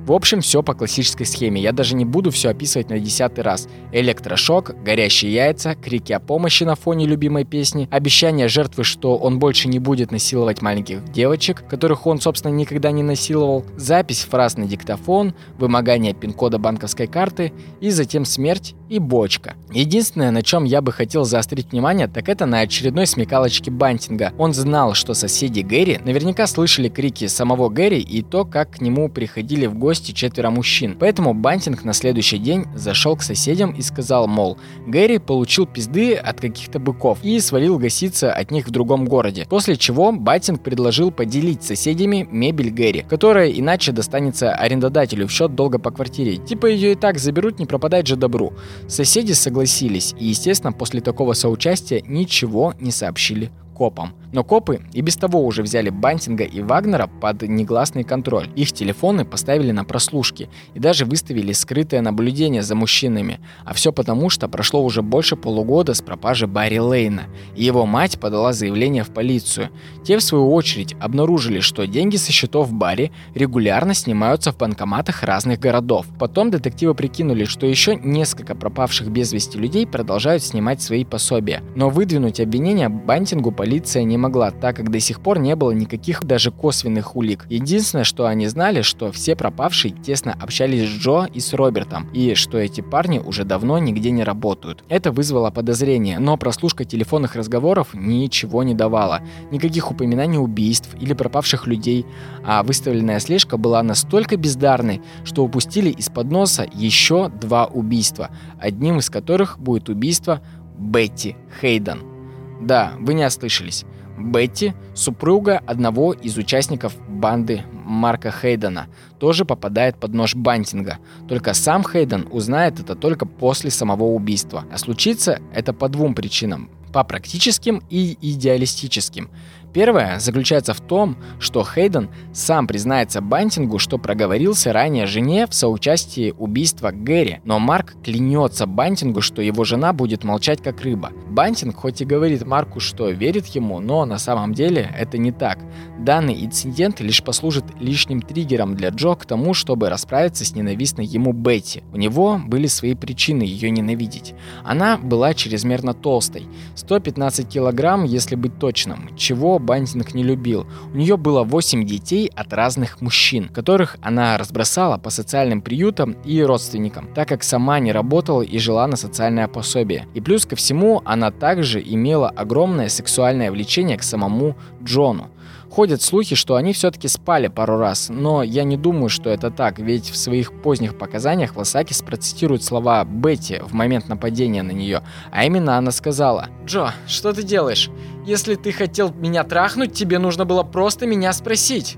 В 0.05 0.13
общем, 0.13 0.41
все 0.41 0.65
по 0.65 0.75
классической 0.75 1.25
схеме. 1.25 1.61
Я 1.61 1.71
даже 1.71 1.95
не 1.95 2.05
буду 2.05 2.33
все 2.33 2.49
описывать 2.51 2.91
на 2.91 2.99
десятый 2.99 3.45
раз. 3.45 3.69
Электрошок, 3.93 4.75
горящие 4.83 5.33
яйца, 5.33 5.77
крики 5.77 6.13
о 6.13 6.19
помощи 6.19 6.65
на 6.65 6.75
фоне 6.75 7.07
любимой 7.07 7.45
песни, 7.45 7.89
обещание 7.89 8.49
жертвы, 8.49 8.83
что 8.83 9.17
он 9.17 9.39
больше 9.39 9.69
не 9.69 9.79
будет 9.79 10.11
насиловать 10.11 10.61
маленьких 10.61 11.05
девочек, 11.13 11.63
которых 11.69 12.05
он, 12.07 12.21
собственно, 12.21 12.53
никогда 12.53 12.91
не 12.91 13.05
насиловал, 13.05 13.65
запись 13.77 14.27
фраз 14.29 14.57
на 14.57 14.67
диктофон, 14.67 15.35
вымогание 15.59 16.15
пин-кода 16.15 16.59
банковской 16.59 17.07
карты 17.07 17.53
и 17.81 17.91
затем 17.91 18.25
смерть 18.25 18.75
и 18.93 18.99
бочка. 18.99 19.55
Единственное, 19.73 20.31
на 20.31 20.43
чем 20.43 20.65
я 20.65 20.83
бы 20.83 20.93
хотел 20.93 21.25
заострить 21.25 21.73
внимание, 21.73 22.09
так 22.09 22.29
это 22.29 22.45
на 22.45 22.61
очередной 22.61 23.07
смекалочке 23.07 23.71
Бантинга. 23.71 24.33
Он 24.37 24.53
знал, 24.53 24.93
что 24.93 25.15
соседи 25.15 25.61
Гэри 25.61 26.01
наверняка 26.05 26.47
слышали 26.47 26.91
крики 26.91 27.27
самого 27.27 27.71
Гэри 27.71 28.01
и 28.01 28.21
то, 28.21 28.45
как 28.45 28.73
к 28.73 28.81
нему 28.83 29.09
приходили 29.09 29.65
в 29.65 29.75
гости 29.75 30.13
четверо 30.13 30.51
мужчин. 30.51 30.97
Поэтому 31.01 31.33
Бантинг 31.33 31.85
на 31.85 31.95
следующий 31.95 32.37
день 32.37 32.67
зашел 32.75 33.17
к 33.17 33.23
соседям 33.23 33.71
и 33.71 33.81
сказал, 33.81 34.29
мол, 34.29 34.59
Гэри 34.87 35.17
получил 35.17 35.67
пизды 35.67 36.15
от 36.15 36.43
каких-то 36.43 36.79
быков 36.79 37.21
и 37.23 37.41
свалил 37.41 37.79
гаситься 37.79 38.31
от 38.31 38.51
них 38.51 38.69
в 38.69 38.71
другом 38.71 39.07
городе. 39.07 39.47
После 39.49 39.77
чего 39.77 40.13
Бантинг 40.13 40.63
предложил 40.63 41.11
поделить 41.11 41.63
соседями 41.63 42.29
мебель 42.31 42.71
Гэри, 42.71 43.07
которая 43.09 43.51
иначе 43.51 43.93
достанется 43.93 44.53
арендодателю 44.53 45.29
в 45.29 45.33
счет 45.33 45.55
долга 45.55 45.79
по 45.79 45.91
квартире. 45.91 46.37
Типа 46.37 46.67
ее 46.67 46.93
и 46.93 46.95
так 46.95 47.19
заберут, 47.19 47.59
не 47.59 47.65
пропадать 47.65 48.07
же 48.07 48.17
добру. 48.17 48.53
Соседи 48.89 49.33
согласились 49.33 50.15
и, 50.19 50.27
естественно, 50.27 50.73
после 50.73 51.01
такого 51.01 51.33
соучастия 51.35 52.03
ничего 52.07 52.75
не 52.81 52.91
сообщили 52.91 53.51
копам. 53.75 54.15
Но 54.33 54.45
копы 54.45 54.81
и 54.93 55.03
без 55.03 55.17
того 55.17 55.45
уже 55.45 55.63
взяли 55.63 55.91
Бантинга 55.91 56.45
и 56.45 56.61
Вагнера 56.63 57.07
под 57.07 57.43
негласный 57.43 58.03
контроль. 58.03 58.49
Их 58.57 58.73
телефоны 58.73 59.25
поставили 59.25 59.73
на 59.73 59.85
прослушки 59.85 60.49
и 60.75 60.79
даже 60.81 61.05
выставили 61.05 61.53
скрытое 61.53 62.01
наблюдение 62.01 62.63
за 62.63 62.75
мужчинами. 62.75 63.41
А 63.65 63.75
все 63.75 63.93
потому, 63.93 64.31
что 64.31 64.49
прошло 64.49 64.83
уже 64.83 65.03
больше 65.03 65.37
полугода 65.37 65.93
с 65.95 66.01
пропажи 66.01 66.47
Барри 66.47 66.79
Лейна, 66.79 67.25
и 67.55 67.65
его 67.65 67.85
мать 67.85 68.19
подала 68.19 68.53
заявление 68.53 69.05
в 69.05 69.13
полицию. 69.13 69.69
Те, 70.05 70.17
в 70.17 70.23
свою 70.23 70.53
очередь, 70.53 70.95
обнаружили, 70.99 71.61
что 71.61 71.87
деньги 71.87 72.17
со 72.17 72.33
счетов 72.33 72.73
Барри 72.73 73.13
регулярно 73.35 73.93
снимаются 73.93 74.53
в 74.53 74.57
банкоматах 74.57 75.23
разных 75.23 75.61
городов. 75.61 76.07
Потом 76.19 76.51
детективы 76.51 76.95
прикинули, 76.95 77.45
что 77.45 77.67
еще 77.67 77.97
несколько 77.97 78.55
пропавших 78.55 79.11
без 79.11 79.33
вести 79.33 79.59
людей 79.59 79.87
продолжают 79.87 80.43
снимать 80.43 80.81
свои 80.81 81.05
пособия. 81.05 81.63
Но 81.77 81.91
выдвинуть 81.91 82.41
обвинения 82.41 82.89
Бантингу 82.89 83.53
полиция 83.53 84.05
не 84.05 84.22
могла, 84.23 84.51
так 84.53 84.77
как 84.77 84.91
до 84.91 85.01
сих 85.01 85.21
пор 85.21 85.39
не 85.39 85.57
было 85.57 85.73
никаких 85.73 86.25
даже 86.25 86.51
косвенных 86.51 87.17
улик. 87.17 87.47
Единственное, 87.51 88.05
что 88.05 88.27
они 88.27 88.47
знали, 88.47 88.83
что 88.83 89.11
все 89.11 89.35
пропавшие 89.37 89.93
тесно 89.93 90.37
общались 90.41 90.89
с 90.89 90.93
Джо 90.93 91.27
и 91.35 91.41
с 91.41 91.53
Робертом, 91.53 92.09
и 92.15 92.35
что 92.35 92.59
эти 92.59 92.81
парни 92.81 93.19
уже 93.19 93.45
давно 93.45 93.79
нигде 93.79 94.11
не 94.11 94.23
работают. 94.23 94.85
Это 94.89 95.11
вызвало 95.11 95.51
подозрение, 95.51 96.19
но 96.19 96.37
прослушка 96.37 96.85
телефонных 96.85 97.35
разговоров 97.35 97.89
ничего 97.95 98.63
не 98.63 98.75
давала. 98.75 99.21
Никаких 99.51 99.91
упоминаний 99.91 100.39
убийств 100.39 100.91
или 101.01 101.13
пропавших 101.13 101.67
людей, 101.67 102.07
а 102.45 102.63
выставленная 102.63 103.19
слежка 103.19 103.57
была 103.57 103.83
настолько 103.83 104.37
бездарной, 104.37 105.03
что 105.25 105.45
упустили 105.45 105.91
из-под 105.91 106.31
носа 106.31 106.67
еще 106.73 107.29
два 107.29 107.67
убийства, 107.67 108.31
одним 108.61 108.99
из 108.99 109.11
которых 109.11 109.59
будет 109.59 109.89
убийство 109.89 110.41
Бетти 110.79 111.37
Хейден. 111.61 112.13
Да, 112.61 112.93
вы 113.01 113.15
не 113.15 113.27
ослышались. 113.27 113.85
Бетти, 114.19 114.75
супруга 114.95 115.59
одного 115.67 116.13
из 116.13 116.37
участников 116.37 116.95
банды 117.09 117.63
Марка 117.85 118.31
Хейдена, 118.31 118.89
тоже 119.19 119.45
попадает 119.45 119.97
под 119.97 120.13
нож 120.15 120.35
Бантинга. 120.35 120.99
Только 121.29 121.55
сам 121.55 121.83
Хейден 121.83 122.29
узнает 122.31 122.79
это 122.79 122.95
только 122.95 123.27
после 123.27 123.71
самого 123.71 124.05
убийства. 124.05 124.65
А 124.73 124.79
случится 124.79 125.41
это 125.55 125.73
по 125.73 125.89
двум 125.89 126.15
причинам. 126.15 126.71
По 126.93 127.05
практическим 127.05 127.83
и 127.89 128.19
идеалистическим. 128.21 129.31
Первое 129.73 130.19
заключается 130.19 130.75
в 130.75 130.81
том, 130.81 131.17
что 131.39 131.65
Хейден 131.65 132.11
сам 132.35 132.67
признается 132.67 133.23
Бантингу, 133.23 133.79
что 133.79 133.97
проговорился 133.97 134.73
ранее 134.73 135.07
жене 135.07 135.47
в 135.47 135.55
соучастии 135.55 136.35
убийства 136.39 136.91
Гэри, 136.93 137.41
но 137.45 137.59
Марк 137.59 137.95
клянется 138.05 138.67
Бантингу, 138.67 139.23
что 139.23 139.41
его 139.41 139.65
жена 139.65 139.95
будет 139.95 140.25
молчать 140.25 140.63
как 140.63 140.83
рыба. 140.83 141.13
Бантинг 141.31 141.77
хоть 141.77 142.03
и 142.03 142.05
говорит 142.05 142.47
Марку, 142.47 142.81
что 142.81 143.09
верит 143.09 143.47
ему, 143.47 143.81
но 143.81 144.05
на 144.05 144.19
самом 144.19 144.53
деле 144.53 144.95
это 144.97 145.17
не 145.17 145.33
так. 145.33 145.59
Данный 145.99 146.45
инцидент 146.45 147.01
лишь 147.01 147.23
послужит 147.23 147.65
лишним 147.81 148.21
триггером 148.21 148.77
для 148.77 148.91
Джо 148.91 149.15
к 149.15 149.25
тому, 149.25 149.55
чтобы 149.55 149.89
расправиться 149.89 150.45
с 150.45 150.55
ненавистной 150.55 151.07
ему 151.07 151.33
Бетти. 151.33 151.83
У 151.93 151.97
него 151.97 152.39
были 152.45 152.67
свои 152.67 152.95
причины 152.95 153.43
ее 153.43 153.71
ненавидеть. 153.71 154.35
Она 154.65 154.99
была 154.99 155.33
чрезмерно 155.33 155.95
толстой, 155.95 156.47
115 156.75 157.49
килограмм, 157.49 158.05
если 158.05 158.35
быть 158.35 158.59
точным, 158.59 159.09
чего 159.17 159.59
Бантинг 159.63 160.15
не 160.15 160.23
любил. 160.23 160.67
У 160.93 160.97
нее 160.97 161.17
было 161.17 161.45
8 161.45 161.87
детей 161.87 162.31
от 162.35 162.53
разных 162.53 163.01
мужчин, 163.01 163.49
которых 163.49 163.97
она 164.03 164.37
разбросала 164.37 164.99
по 164.99 165.11
социальным 165.11 165.63
приютам 165.63 166.13
и 166.25 166.43
родственникам, 166.43 167.09
так 167.15 167.29
как 167.29 167.43
сама 167.43 167.79
не 167.79 167.93
работала 167.93 168.43
и 168.43 168.59
жила 168.59 168.87
на 168.87 168.97
социальное 168.97 169.49
пособие. 169.49 170.07
И 170.15 170.21
плюс 170.21 170.45
ко 170.45 170.57
всему, 170.57 171.03
она 171.05 171.31
также 171.31 171.81
имела 171.81 172.29
огромное 172.29 172.89
сексуальное 172.89 173.51
влечение 173.51 173.97
к 173.97 174.03
самому 174.03 174.57
Джону. 174.83 175.31
Ходят 175.75 176.03
слухи, 176.03 176.37
что 176.37 176.57
они 176.57 176.75
все-таки 176.75 177.09
спали 177.09 177.49
пару 177.49 177.79
раз, 177.79 178.11
но 178.11 178.43
я 178.43 178.63
не 178.63 178.77
думаю, 178.77 179.09
что 179.09 179.31
это 179.31 179.51
так, 179.51 179.79
ведь 179.79 180.11
в 180.11 180.19
своих 180.19 180.53
поздних 180.61 180.99
показаниях 180.99 181.57
Лосакис 181.57 182.03
процитирует 182.03 182.63
слова 182.63 183.03
Бетти 183.07 183.59
в 183.59 183.73
момент 183.73 184.07
нападения 184.07 184.63
на 184.63 184.73
нее, 184.73 185.03
а 185.31 185.47
именно 185.47 185.79
она 185.79 185.91
сказала 185.91 186.51
«Джо, 186.67 186.93
что 187.07 187.33
ты 187.33 187.43
делаешь? 187.43 187.89
Если 188.27 188.55
ты 188.55 188.71
хотел 188.71 189.15
меня 189.15 189.45
трахнуть, 189.45 189.95
тебе 189.95 190.19
нужно 190.19 190.45
было 190.45 190.63
просто 190.63 191.07
меня 191.07 191.33
спросить». 191.33 191.97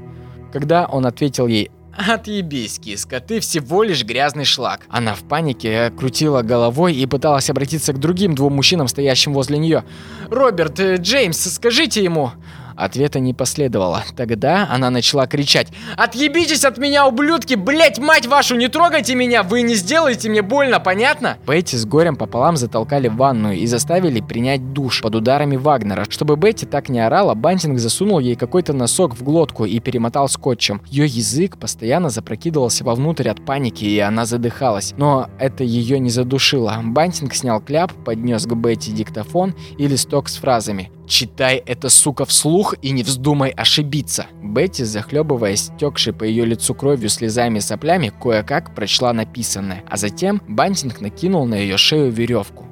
Когда 0.52 0.86
он 0.86 1.04
ответил 1.04 1.48
ей 1.48 1.72
Отъебись, 1.96 2.80
киска, 2.80 3.20
ты 3.20 3.38
всего 3.40 3.84
лишь 3.84 4.04
грязный 4.04 4.44
шлак. 4.44 4.80
Она 4.88 5.14
в 5.14 5.22
панике 5.22 5.90
крутила 5.96 6.42
головой 6.42 6.94
и 6.94 7.06
пыталась 7.06 7.50
обратиться 7.50 7.92
к 7.92 8.00
другим 8.00 8.34
двум 8.34 8.54
мужчинам, 8.54 8.88
стоящим 8.88 9.32
возле 9.32 9.58
нее. 9.58 9.84
«Роберт, 10.28 10.80
э, 10.80 10.96
Джеймс, 10.96 11.38
скажите 11.38 12.02
ему!» 12.02 12.32
Ответа 12.76 13.20
не 13.20 13.34
последовало. 13.34 14.04
Тогда 14.16 14.68
она 14.70 14.90
начала 14.90 15.26
кричать. 15.26 15.68
«Отъебитесь 15.96 16.64
от 16.64 16.78
меня, 16.78 17.06
ублюдки! 17.06 17.54
Блять, 17.54 17.98
мать 17.98 18.26
вашу, 18.26 18.56
не 18.56 18.68
трогайте 18.68 19.14
меня! 19.14 19.42
Вы 19.42 19.62
не 19.62 19.74
сделаете 19.74 20.28
мне 20.28 20.42
больно, 20.42 20.80
понятно?» 20.80 21.38
Бетти 21.46 21.76
с 21.76 21.86
горем 21.86 22.16
пополам 22.16 22.56
затолкали 22.56 23.08
в 23.08 23.16
ванную 23.16 23.56
и 23.56 23.66
заставили 23.66 24.20
принять 24.20 24.72
душ 24.72 25.02
под 25.02 25.14
ударами 25.14 25.56
Вагнера. 25.56 26.04
Чтобы 26.08 26.36
Бетти 26.36 26.66
так 26.66 26.88
не 26.88 27.00
орала, 27.00 27.34
Бантинг 27.34 27.78
засунул 27.78 28.18
ей 28.18 28.36
какой-то 28.36 28.72
носок 28.72 29.14
в 29.14 29.22
глотку 29.22 29.64
и 29.64 29.78
перемотал 29.80 30.28
скотчем. 30.28 30.80
Ее 30.86 31.06
язык 31.06 31.58
постоянно 31.58 32.10
запрокидывался 32.10 32.84
вовнутрь 32.84 33.28
от 33.28 33.44
паники, 33.44 33.84
и 33.84 33.98
она 33.98 34.24
задыхалась. 34.26 34.94
Но 34.96 35.28
это 35.38 35.64
ее 35.64 35.98
не 35.98 36.10
задушило. 36.10 36.80
Бантинг 36.82 37.34
снял 37.34 37.60
кляп, 37.60 37.92
поднес 38.04 38.46
к 38.46 38.54
Бетти 38.54 38.92
диктофон 38.92 39.54
и 39.78 39.86
листок 39.86 40.28
с 40.28 40.36
фразами. 40.36 40.90
«Читай 41.06 41.56
это, 41.56 41.90
сука, 41.90 42.24
вслух 42.24 42.74
и 42.80 42.90
не 42.90 43.02
вздумай 43.02 43.50
ошибиться!» 43.50 44.26
Бетти, 44.42 44.84
захлебываясь 44.84 45.70
текшей 45.78 46.14
по 46.14 46.24
ее 46.24 46.46
лицу 46.46 46.74
кровью, 46.74 47.10
слезами 47.10 47.58
и 47.58 47.60
соплями, 47.60 48.12
кое-как 48.22 48.74
прочла 48.74 49.12
написанное, 49.12 49.84
а 49.88 49.98
затем 49.98 50.40
Бантинг 50.48 51.00
накинул 51.00 51.46
на 51.46 51.56
ее 51.56 51.76
шею 51.76 52.10
веревку. 52.10 52.64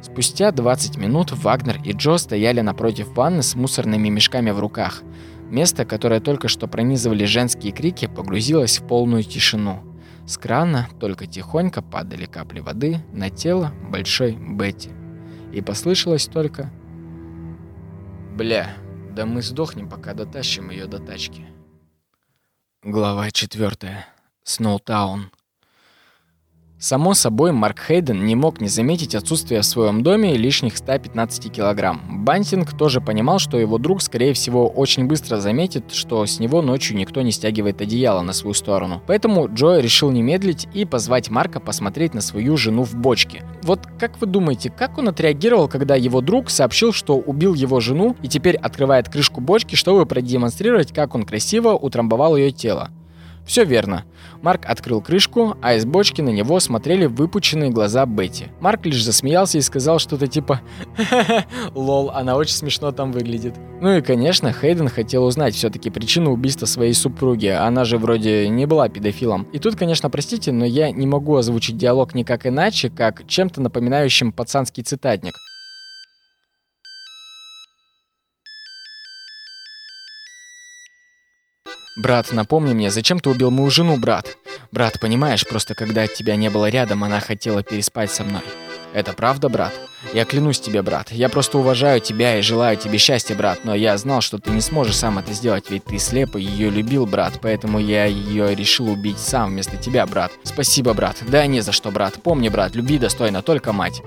Спустя 0.00 0.52
20 0.52 0.96
минут 0.96 1.32
Вагнер 1.32 1.80
и 1.84 1.92
Джо 1.92 2.16
стояли 2.16 2.60
напротив 2.60 3.08
ванны 3.14 3.42
с 3.42 3.54
мусорными 3.54 4.08
мешками 4.08 4.50
в 4.52 4.60
руках. 4.60 5.02
Место, 5.50 5.84
которое 5.84 6.20
только 6.20 6.48
что 6.48 6.68
пронизывали 6.68 7.24
женские 7.24 7.72
крики, 7.72 8.06
погрузилось 8.06 8.78
в 8.78 8.86
полную 8.86 9.24
тишину. 9.24 9.80
С 10.26 10.38
крана 10.38 10.88
только 10.98 11.26
тихонько 11.26 11.82
падали 11.82 12.24
капли 12.24 12.60
воды 12.60 13.00
на 13.12 13.30
тело 13.30 13.72
большой 13.90 14.32
Бетти. 14.32 14.90
И 15.52 15.60
послышалось 15.60 16.26
только 16.26 16.72
Бля, 18.36 18.76
да 19.12 19.24
мы 19.24 19.40
сдохнем, 19.40 19.88
пока 19.88 20.12
дотащим 20.12 20.68
ее 20.68 20.86
до 20.86 20.98
тачки. 20.98 21.46
Глава 22.82 23.30
четвертая. 23.30 24.08
Сноутаун. 24.42 25.30
Само 26.78 27.14
собой, 27.14 27.52
Марк 27.52 27.80
Хейден 27.88 28.26
не 28.26 28.34
мог 28.34 28.60
не 28.60 28.68
заметить 28.68 29.14
отсутствие 29.14 29.62
в 29.62 29.64
своем 29.64 30.02
доме 30.02 30.36
лишних 30.36 30.76
115 30.76 31.50
килограмм. 31.50 32.24
Бантинг 32.26 32.76
тоже 32.76 33.00
понимал, 33.00 33.38
что 33.38 33.58
его 33.58 33.78
друг, 33.78 34.02
скорее 34.02 34.34
всего, 34.34 34.68
очень 34.68 35.06
быстро 35.06 35.40
заметит, 35.40 35.94
что 35.94 36.26
с 36.26 36.38
него 36.38 36.60
ночью 36.60 36.98
никто 36.98 37.22
не 37.22 37.32
стягивает 37.32 37.80
одеяло 37.80 38.20
на 38.20 38.34
свою 38.34 38.52
сторону. 38.52 39.02
Поэтому 39.06 39.48
Джо 39.52 39.78
решил 39.78 40.10
не 40.10 40.20
медлить 40.20 40.68
и 40.74 40.84
позвать 40.84 41.30
Марка 41.30 41.60
посмотреть 41.60 42.12
на 42.12 42.20
свою 42.20 42.58
жену 42.58 42.82
в 42.82 42.94
бочке. 42.94 43.42
Вот 43.62 43.80
как 43.98 44.20
вы 44.20 44.26
думаете, 44.26 44.68
как 44.68 44.98
он 44.98 45.08
отреагировал, 45.08 45.68
когда 45.68 45.96
его 45.96 46.20
друг 46.20 46.50
сообщил, 46.50 46.92
что 46.92 47.16
убил 47.16 47.54
его 47.54 47.80
жену 47.80 48.16
и 48.22 48.28
теперь 48.28 48.56
открывает 48.56 49.08
крышку 49.08 49.40
бочки, 49.40 49.76
чтобы 49.76 50.04
продемонстрировать, 50.04 50.92
как 50.92 51.14
он 51.14 51.24
красиво 51.24 51.70
утрамбовал 51.70 52.36
ее 52.36 52.50
тело? 52.50 52.90
Все 53.46 53.64
верно. 53.64 54.04
Марк 54.42 54.66
открыл 54.66 55.00
крышку, 55.00 55.56
а 55.62 55.74
из 55.74 55.84
бочки 55.84 56.20
на 56.20 56.30
него 56.30 56.58
смотрели 56.60 57.06
выпученные 57.06 57.70
глаза 57.70 58.04
Бетти. 58.04 58.46
Марк 58.60 58.84
лишь 58.84 59.04
засмеялся 59.04 59.58
и 59.58 59.62
сказал 59.62 59.98
что-то 60.00 60.26
типа 60.26 60.60
«Лол, 61.74 62.10
она 62.10 62.36
очень 62.36 62.54
смешно 62.54 62.90
там 62.90 63.12
выглядит». 63.12 63.54
Ну 63.80 63.96
и, 63.96 64.02
конечно, 64.02 64.52
Хейден 64.52 64.88
хотел 64.88 65.24
узнать 65.24 65.54
все-таки 65.54 65.90
причину 65.90 66.32
убийства 66.32 66.66
своей 66.66 66.92
супруги. 66.92 67.46
Она 67.46 67.84
же 67.84 67.98
вроде 67.98 68.48
не 68.48 68.66
была 68.66 68.88
педофилом. 68.88 69.44
И 69.52 69.58
тут, 69.58 69.76
конечно, 69.76 70.10
простите, 70.10 70.50
но 70.50 70.64
я 70.64 70.90
не 70.90 71.06
могу 71.06 71.36
озвучить 71.36 71.76
диалог 71.76 72.14
никак 72.14 72.46
иначе, 72.46 72.90
как 72.90 73.26
чем-то 73.28 73.60
напоминающим 73.60 74.32
пацанский 74.32 74.82
цитатник. 74.82 75.34
«Брат, 81.96 82.30
напомни 82.30 82.74
мне, 82.74 82.90
зачем 82.90 83.20
ты 83.20 83.30
убил 83.30 83.50
мою 83.50 83.70
жену, 83.70 83.96
брат?» 83.96 84.36
«Брат, 84.70 85.00
понимаешь, 85.00 85.46
просто 85.46 85.74
когда 85.74 86.06
тебя 86.06 86.36
не 86.36 86.50
было 86.50 86.68
рядом, 86.68 87.02
она 87.02 87.20
хотела 87.20 87.62
переспать 87.62 88.10
со 88.12 88.22
мной». 88.22 88.42
«Это 88.92 89.14
правда, 89.14 89.48
брат?» 89.48 89.72
«Я 90.12 90.26
клянусь 90.26 90.60
тебе, 90.60 90.82
брат. 90.82 91.10
Я 91.10 91.30
просто 91.30 91.56
уважаю 91.56 92.00
тебя 92.00 92.38
и 92.38 92.42
желаю 92.42 92.76
тебе 92.76 92.98
счастья, 92.98 93.34
брат, 93.34 93.60
но 93.64 93.74
я 93.74 93.96
знал, 93.96 94.20
что 94.20 94.38
ты 94.38 94.50
не 94.50 94.60
сможешь 94.60 94.96
сам 94.96 95.18
это 95.18 95.32
сделать, 95.32 95.70
ведь 95.70 95.84
ты 95.84 95.98
слепо 95.98 96.36
ее 96.36 96.68
любил, 96.68 97.06
брат, 97.06 97.38
поэтому 97.40 97.78
я 97.78 98.04
ее 98.04 98.54
решил 98.54 98.90
убить 98.90 99.18
сам 99.18 99.50
вместо 99.50 99.78
тебя, 99.78 100.06
брат. 100.06 100.32
Спасибо, 100.42 100.92
брат. 100.92 101.16
Да 101.26 101.46
не 101.46 101.62
за 101.62 101.72
что, 101.72 101.90
брат. 101.90 102.22
Помни, 102.22 102.50
брат, 102.50 102.74
любви 102.74 102.98
достойна 102.98 103.40
только 103.40 103.72
мать». 103.72 104.02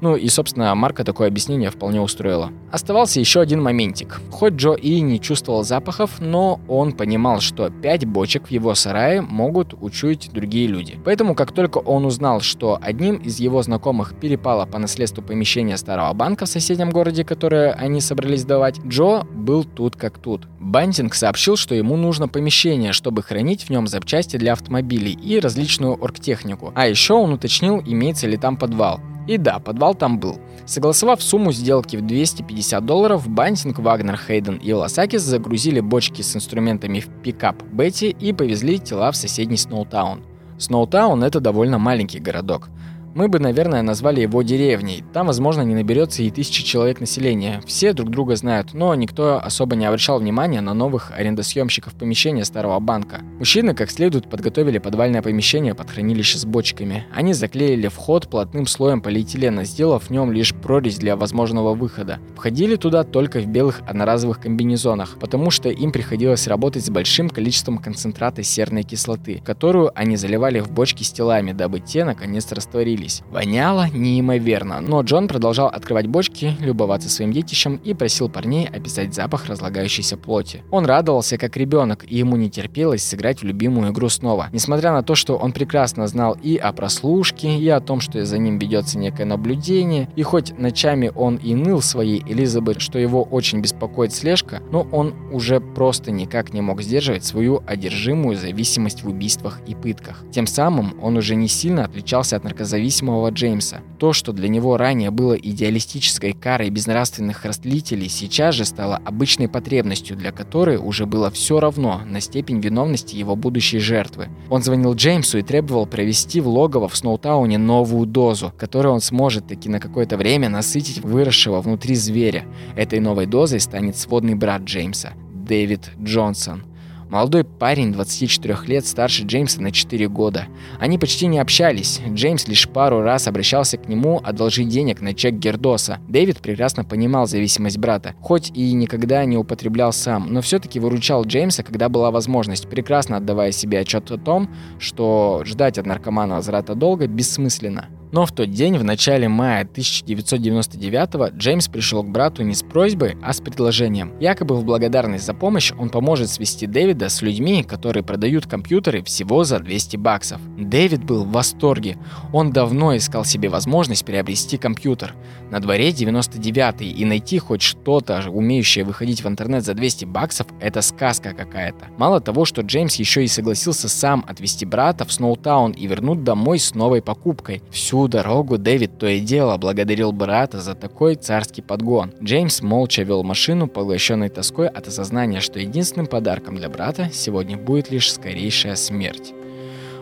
Ну 0.00 0.16
и, 0.16 0.28
собственно, 0.28 0.74
Марка 0.74 1.04
такое 1.04 1.28
объяснение 1.28 1.70
вполне 1.70 2.00
устроило. 2.00 2.50
Оставался 2.70 3.20
еще 3.20 3.40
один 3.40 3.62
моментик. 3.62 4.20
Хоть 4.30 4.54
Джо 4.54 4.74
и 4.74 5.00
не 5.00 5.20
чувствовал 5.20 5.64
запахов, 5.64 6.20
но 6.20 6.60
он 6.68 6.92
понимал, 6.92 7.40
что 7.40 7.70
пять 7.70 8.04
бочек 8.04 8.48
в 8.48 8.50
его 8.50 8.74
сарае 8.74 9.22
могут 9.22 9.74
учуять 9.80 10.30
другие 10.32 10.66
люди. 10.66 10.98
Поэтому, 11.04 11.34
как 11.34 11.52
только 11.52 11.78
он 11.78 12.04
узнал, 12.04 12.40
что 12.40 12.78
одним 12.80 13.16
из 13.16 13.38
его 13.40 13.62
знакомых 13.62 14.14
перепало 14.20 14.66
по 14.66 14.78
наследству 14.78 15.22
помещение 15.22 15.76
старого 15.76 16.12
банка 16.12 16.46
в 16.46 16.48
соседнем 16.48 16.90
городе, 16.90 17.24
которое 17.24 17.72
они 17.72 18.00
собрались 18.00 18.44
сдавать, 18.44 18.78
Джо 18.84 19.22
был 19.32 19.64
тут 19.64 19.96
как 19.96 20.18
тут. 20.18 20.46
Бантинг 20.60 21.14
сообщил, 21.14 21.56
что 21.56 21.74
ему 21.74 21.96
нужно 21.96 22.28
помещение, 22.28 22.92
чтобы 22.92 23.22
хранить 23.22 23.62
в 23.62 23.70
нем 23.70 23.86
запчасти 23.86 24.36
для 24.36 24.52
автомобилей 24.52 25.12
и 25.12 25.40
различную 25.40 25.94
оргтехнику. 25.94 26.72
А 26.74 26.88
еще 26.88 27.14
он 27.14 27.32
уточнил, 27.32 27.82
имеется 27.84 28.26
ли 28.26 28.36
там 28.36 28.56
подвал. 28.56 29.00
И 29.26 29.38
да, 29.38 29.58
подвал 29.58 29.94
там 29.94 30.18
был. 30.18 30.38
Согласовав 30.66 31.22
сумму 31.22 31.52
сделки 31.52 31.96
в 31.96 32.02
250 32.02 32.84
долларов, 32.84 33.28
Бантинг, 33.28 33.78
Вагнер, 33.78 34.16
Хейден 34.16 34.56
и 34.56 34.72
Власакис 34.72 35.22
загрузили 35.22 35.80
бочки 35.80 36.22
с 36.22 36.36
инструментами 36.36 37.00
в 37.00 37.08
пикап 37.22 37.62
Бетти 37.62 38.10
и 38.10 38.32
повезли 38.32 38.78
тела 38.78 39.10
в 39.10 39.16
соседний 39.16 39.56
Сноутаун. 39.56 40.22
Сноутаун– 40.58 41.22
это 41.24 41.40
довольно 41.40 41.78
маленький 41.78 42.18
городок. 42.18 42.68
Мы 43.16 43.28
бы, 43.28 43.38
наверное, 43.38 43.80
назвали 43.80 44.20
его 44.20 44.42
деревней. 44.42 45.02
Там, 45.14 45.28
возможно, 45.28 45.62
не 45.62 45.74
наберется 45.74 46.22
и 46.22 46.30
тысячи 46.30 46.62
человек 46.62 47.00
населения. 47.00 47.62
Все 47.66 47.94
друг 47.94 48.10
друга 48.10 48.36
знают, 48.36 48.74
но 48.74 48.94
никто 48.94 49.40
особо 49.42 49.74
не 49.74 49.86
обращал 49.86 50.20
внимания 50.20 50.60
на 50.60 50.74
новых 50.74 51.12
арендосъемщиков 51.16 51.94
помещения 51.94 52.44
старого 52.44 52.78
банка. 52.78 53.22
Мужчины 53.38 53.72
как 53.72 53.90
следует 53.90 54.28
подготовили 54.28 54.76
подвальное 54.76 55.22
помещение 55.22 55.74
под 55.74 55.88
хранилище 55.88 56.36
с 56.36 56.44
бочками. 56.44 57.06
Они 57.10 57.32
заклеили 57.32 57.88
вход 57.88 58.28
плотным 58.28 58.66
слоем 58.66 59.00
полиэтилена, 59.00 59.64
сделав 59.64 60.04
в 60.04 60.10
нем 60.10 60.30
лишь 60.30 60.54
прорезь 60.54 60.98
для 60.98 61.16
возможного 61.16 61.74
выхода. 61.74 62.18
Входили 62.36 62.76
туда 62.76 63.02
только 63.02 63.40
в 63.40 63.46
белых 63.46 63.80
одноразовых 63.88 64.40
комбинезонах, 64.40 65.16
потому 65.18 65.50
что 65.50 65.70
им 65.70 65.90
приходилось 65.90 66.46
работать 66.46 66.84
с 66.84 66.90
большим 66.90 67.30
количеством 67.30 67.78
концентрата 67.78 68.42
серной 68.42 68.82
кислоты, 68.82 69.40
которую 69.42 69.90
они 69.98 70.16
заливали 70.16 70.60
в 70.60 70.70
бочки 70.70 71.02
с 71.02 71.10
телами, 71.10 71.52
дабы 71.52 71.80
те 71.80 72.04
наконец 72.04 72.52
растворились 72.52 73.05
появились. 73.06 73.22
Воняло 73.30 73.88
неимоверно, 73.92 74.80
но 74.80 75.02
Джон 75.02 75.28
продолжал 75.28 75.68
открывать 75.68 76.06
бочки, 76.06 76.56
любоваться 76.60 77.08
своим 77.08 77.32
детищем 77.32 77.80
и 77.84 77.94
просил 77.94 78.28
парней 78.28 78.66
описать 78.66 79.14
запах 79.14 79.46
разлагающейся 79.46 80.16
плоти. 80.16 80.62
Он 80.70 80.86
радовался 80.86 81.38
как 81.38 81.56
ребенок, 81.56 82.04
и 82.08 82.16
ему 82.16 82.36
не 82.36 82.50
терпелось 82.50 83.02
сыграть 83.02 83.40
в 83.40 83.44
любимую 83.44 83.92
игру 83.92 84.08
снова. 84.08 84.48
Несмотря 84.52 84.92
на 84.92 85.02
то, 85.02 85.14
что 85.14 85.36
он 85.36 85.52
прекрасно 85.52 86.06
знал 86.06 86.36
и 86.42 86.56
о 86.56 86.72
прослушке, 86.72 87.58
и 87.58 87.68
о 87.68 87.80
том, 87.80 88.00
что 88.00 88.24
за 88.24 88.38
ним 88.38 88.58
ведется 88.58 88.98
некое 88.98 89.24
наблюдение, 89.24 90.08
и 90.16 90.22
хоть 90.22 90.58
ночами 90.58 91.10
он 91.14 91.36
и 91.36 91.54
ныл 91.54 91.80
своей 91.80 92.22
Элизабет, 92.26 92.80
что 92.80 92.98
его 92.98 93.22
очень 93.22 93.60
беспокоит 93.60 94.12
слежка, 94.12 94.60
но 94.70 94.86
он 94.92 95.14
уже 95.32 95.60
просто 95.60 96.10
никак 96.10 96.52
не 96.52 96.60
мог 96.60 96.82
сдерживать 96.82 97.24
свою 97.24 97.62
одержимую 97.66 98.36
зависимость 98.36 99.02
в 99.02 99.08
убийствах 99.08 99.60
и 99.66 99.74
пытках. 99.74 100.24
Тем 100.32 100.46
самым 100.46 100.94
он 101.02 101.16
уже 101.16 101.34
не 101.34 101.48
сильно 101.48 101.84
отличался 101.84 102.36
от 102.36 102.44
наркозависимости 102.44 102.95
независимого 102.96 103.30
Джеймса. 103.30 103.80
То, 103.98 104.12
что 104.12 104.32
для 104.32 104.48
него 104.48 104.76
ранее 104.76 105.10
было 105.10 105.34
идеалистической 105.34 106.32
карой 106.32 106.70
безнравственных 106.70 107.44
растлителей, 107.44 108.08
сейчас 108.08 108.54
же 108.54 108.64
стало 108.64 108.96
обычной 108.96 109.48
потребностью, 109.48 110.16
для 110.16 110.32
которой 110.32 110.76
уже 110.76 111.06
было 111.06 111.30
все 111.30 111.60
равно 111.60 112.02
на 112.06 112.20
степень 112.20 112.60
виновности 112.60 113.16
его 113.16 113.36
будущей 113.36 113.78
жертвы. 113.78 114.28
Он 114.50 114.62
звонил 114.62 114.94
Джеймсу 114.94 115.38
и 115.38 115.42
требовал 115.42 115.86
провести 115.86 116.40
в 116.40 116.48
логово 116.48 116.88
в 116.88 116.96
Сноутауне 116.96 117.58
новую 117.58 118.06
дозу, 118.06 118.52
которую 118.56 118.94
он 118.94 119.00
сможет 119.00 119.46
таки 119.46 119.68
на 119.68 119.80
какое-то 119.80 120.16
время 120.16 120.48
насытить 120.48 121.02
выросшего 121.02 121.60
внутри 121.60 121.94
зверя. 121.94 122.44
Этой 122.76 123.00
новой 123.00 123.26
дозой 123.26 123.60
станет 123.60 123.96
сводный 123.96 124.34
брат 124.34 124.62
Джеймса, 124.62 125.12
Дэвид 125.34 125.90
Джонсон– 126.02 126.64
Молодой 127.08 127.44
парень, 127.44 127.92
24 127.92 128.58
лет, 128.66 128.84
старше 128.84 129.22
Джеймса 129.22 129.62
на 129.62 129.70
4 129.70 130.08
года. 130.08 130.48
Они 130.80 130.98
почти 130.98 131.28
не 131.28 131.38
общались. 131.38 132.00
Джеймс 132.08 132.48
лишь 132.48 132.68
пару 132.68 133.00
раз 133.00 133.28
обращался 133.28 133.78
к 133.78 133.88
нему 133.88 134.20
одолжить 134.24 134.68
денег 134.68 135.00
на 135.00 135.14
чек 135.14 135.34
Гердоса. 135.34 136.00
Дэвид 136.08 136.38
прекрасно 136.38 136.84
понимал 136.84 137.28
зависимость 137.28 137.78
брата, 137.78 138.16
хоть 138.20 138.50
и 138.50 138.72
никогда 138.72 139.24
не 139.24 139.36
употреблял 139.36 139.92
сам, 139.92 140.32
но 140.32 140.40
все-таки 140.40 140.80
выручал 140.80 141.24
Джеймса, 141.24 141.62
когда 141.62 141.88
была 141.88 142.10
возможность, 142.10 142.68
прекрасно 142.68 143.18
отдавая 143.18 143.52
себе 143.52 143.78
отчет 143.80 144.10
о 144.10 144.18
том, 144.18 144.50
что 144.80 145.42
ждать 145.44 145.78
от 145.78 145.86
наркомана 145.86 146.36
возврата 146.36 146.74
долга 146.74 147.06
бессмысленно. 147.06 147.86
Но 148.16 148.24
в 148.24 148.32
тот 148.32 148.50
день, 148.50 148.78
в 148.78 148.82
начале 148.82 149.28
мая 149.28 149.60
1999 149.60 151.36
Джеймс 151.36 151.68
пришел 151.68 152.02
к 152.02 152.08
брату 152.08 152.42
не 152.44 152.54
с 152.54 152.62
просьбой, 152.62 153.18
а 153.22 153.34
с 153.34 153.42
предложением. 153.42 154.14
Якобы 154.20 154.56
в 154.56 154.64
благодарность 154.64 155.26
за 155.26 155.34
помощь 155.34 155.70
он 155.78 155.90
поможет 155.90 156.30
свести 156.30 156.66
Дэвида 156.66 157.10
с 157.10 157.20
людьми, 157.20 157.62
которые 157.62 158.02
продают 158.02 158.46
компьютеры 158.46 159.02
всего 159.02 159.44
за 159.44 159.58
200 159.58 159.98
баксов. 159.98 160.40
Дэвид 160.56 161.04
был 161.04 161.24
в 161.24 161.30
восторге. 161.30 161.98
Он 162.32 162.52
давно 162.52 162.96
искал 162.96 163.26
себе 163.26 163.50
возможность 163.50 164.06
приобрести 164.06 164.56
компьютер. 164.56 165.14
На 165.50 165.60
дворе 165.60 165.90
99-й, 165.90 166.88
и 166.88 167.04
найти 167.04 167.38
хоть 167.38 167.60
что-то, 167.60 168.24
умеющее 168.30 168.86
выходить 168.86 169.22
в 169.22 169.28
интернет 169.28 169.62
за 169.62 169.74
200 169.74 170.06
баксов, 170.06 170.46
это 170.58 170.80
сказка 170.80 171.34
какая-то. 171.34 171.88
Мало 171.98 172.22
того, 172.22 172.46
что 172.46 172.62
Джеймс 172.62 172.94
еще 172.94 173.24
и 173.24 173.28
согласился 173.28 173.90
сам 173.90 174.24
отвезти 174.26 174.64
брата 174.64 175.04
в 175.04 175.12
Сноутаун 175.12 175.72
и 175.72 175.86
вернуть 175.86 176.24
домой 176.24 176.58
с 176.58 176.74
новой 176.74 177.02
покупкой. 177.02 177.62
Всю 177.70 178.05
Всю 178.06 178.12
дорогу 178.12 178.56
Дэвид 178.56 178.98
то 179.00 179.08
и 179.08 179.18
дело 179.18 179.56
благодарил 179.56 180.12
брата 180.12 180.60
за 180.60 180.76
такой 180.76 181.16
царский 181.16 181.60
подгон. 181.60 182.12
Джеймс 182.22 182.62
молча 182.62 183.02
вел 183.02 183.24
машину, 183.24 183.66
поглощенной 183.66 184.28
тоской 184.28 184.68
от 184.68 184.86
осознания, 184.86 185.40
что 185.40 185.58
единственным 185.58 186.06
подарком 186.06 186.54
для 186.54 186.68
брата 186.68 187.10
сегодня 187.12 187.56
будет 187.56 187.90
лишь 187.90 188.12
скорейшая 188.12 188.76
смерть. 188.76 189.34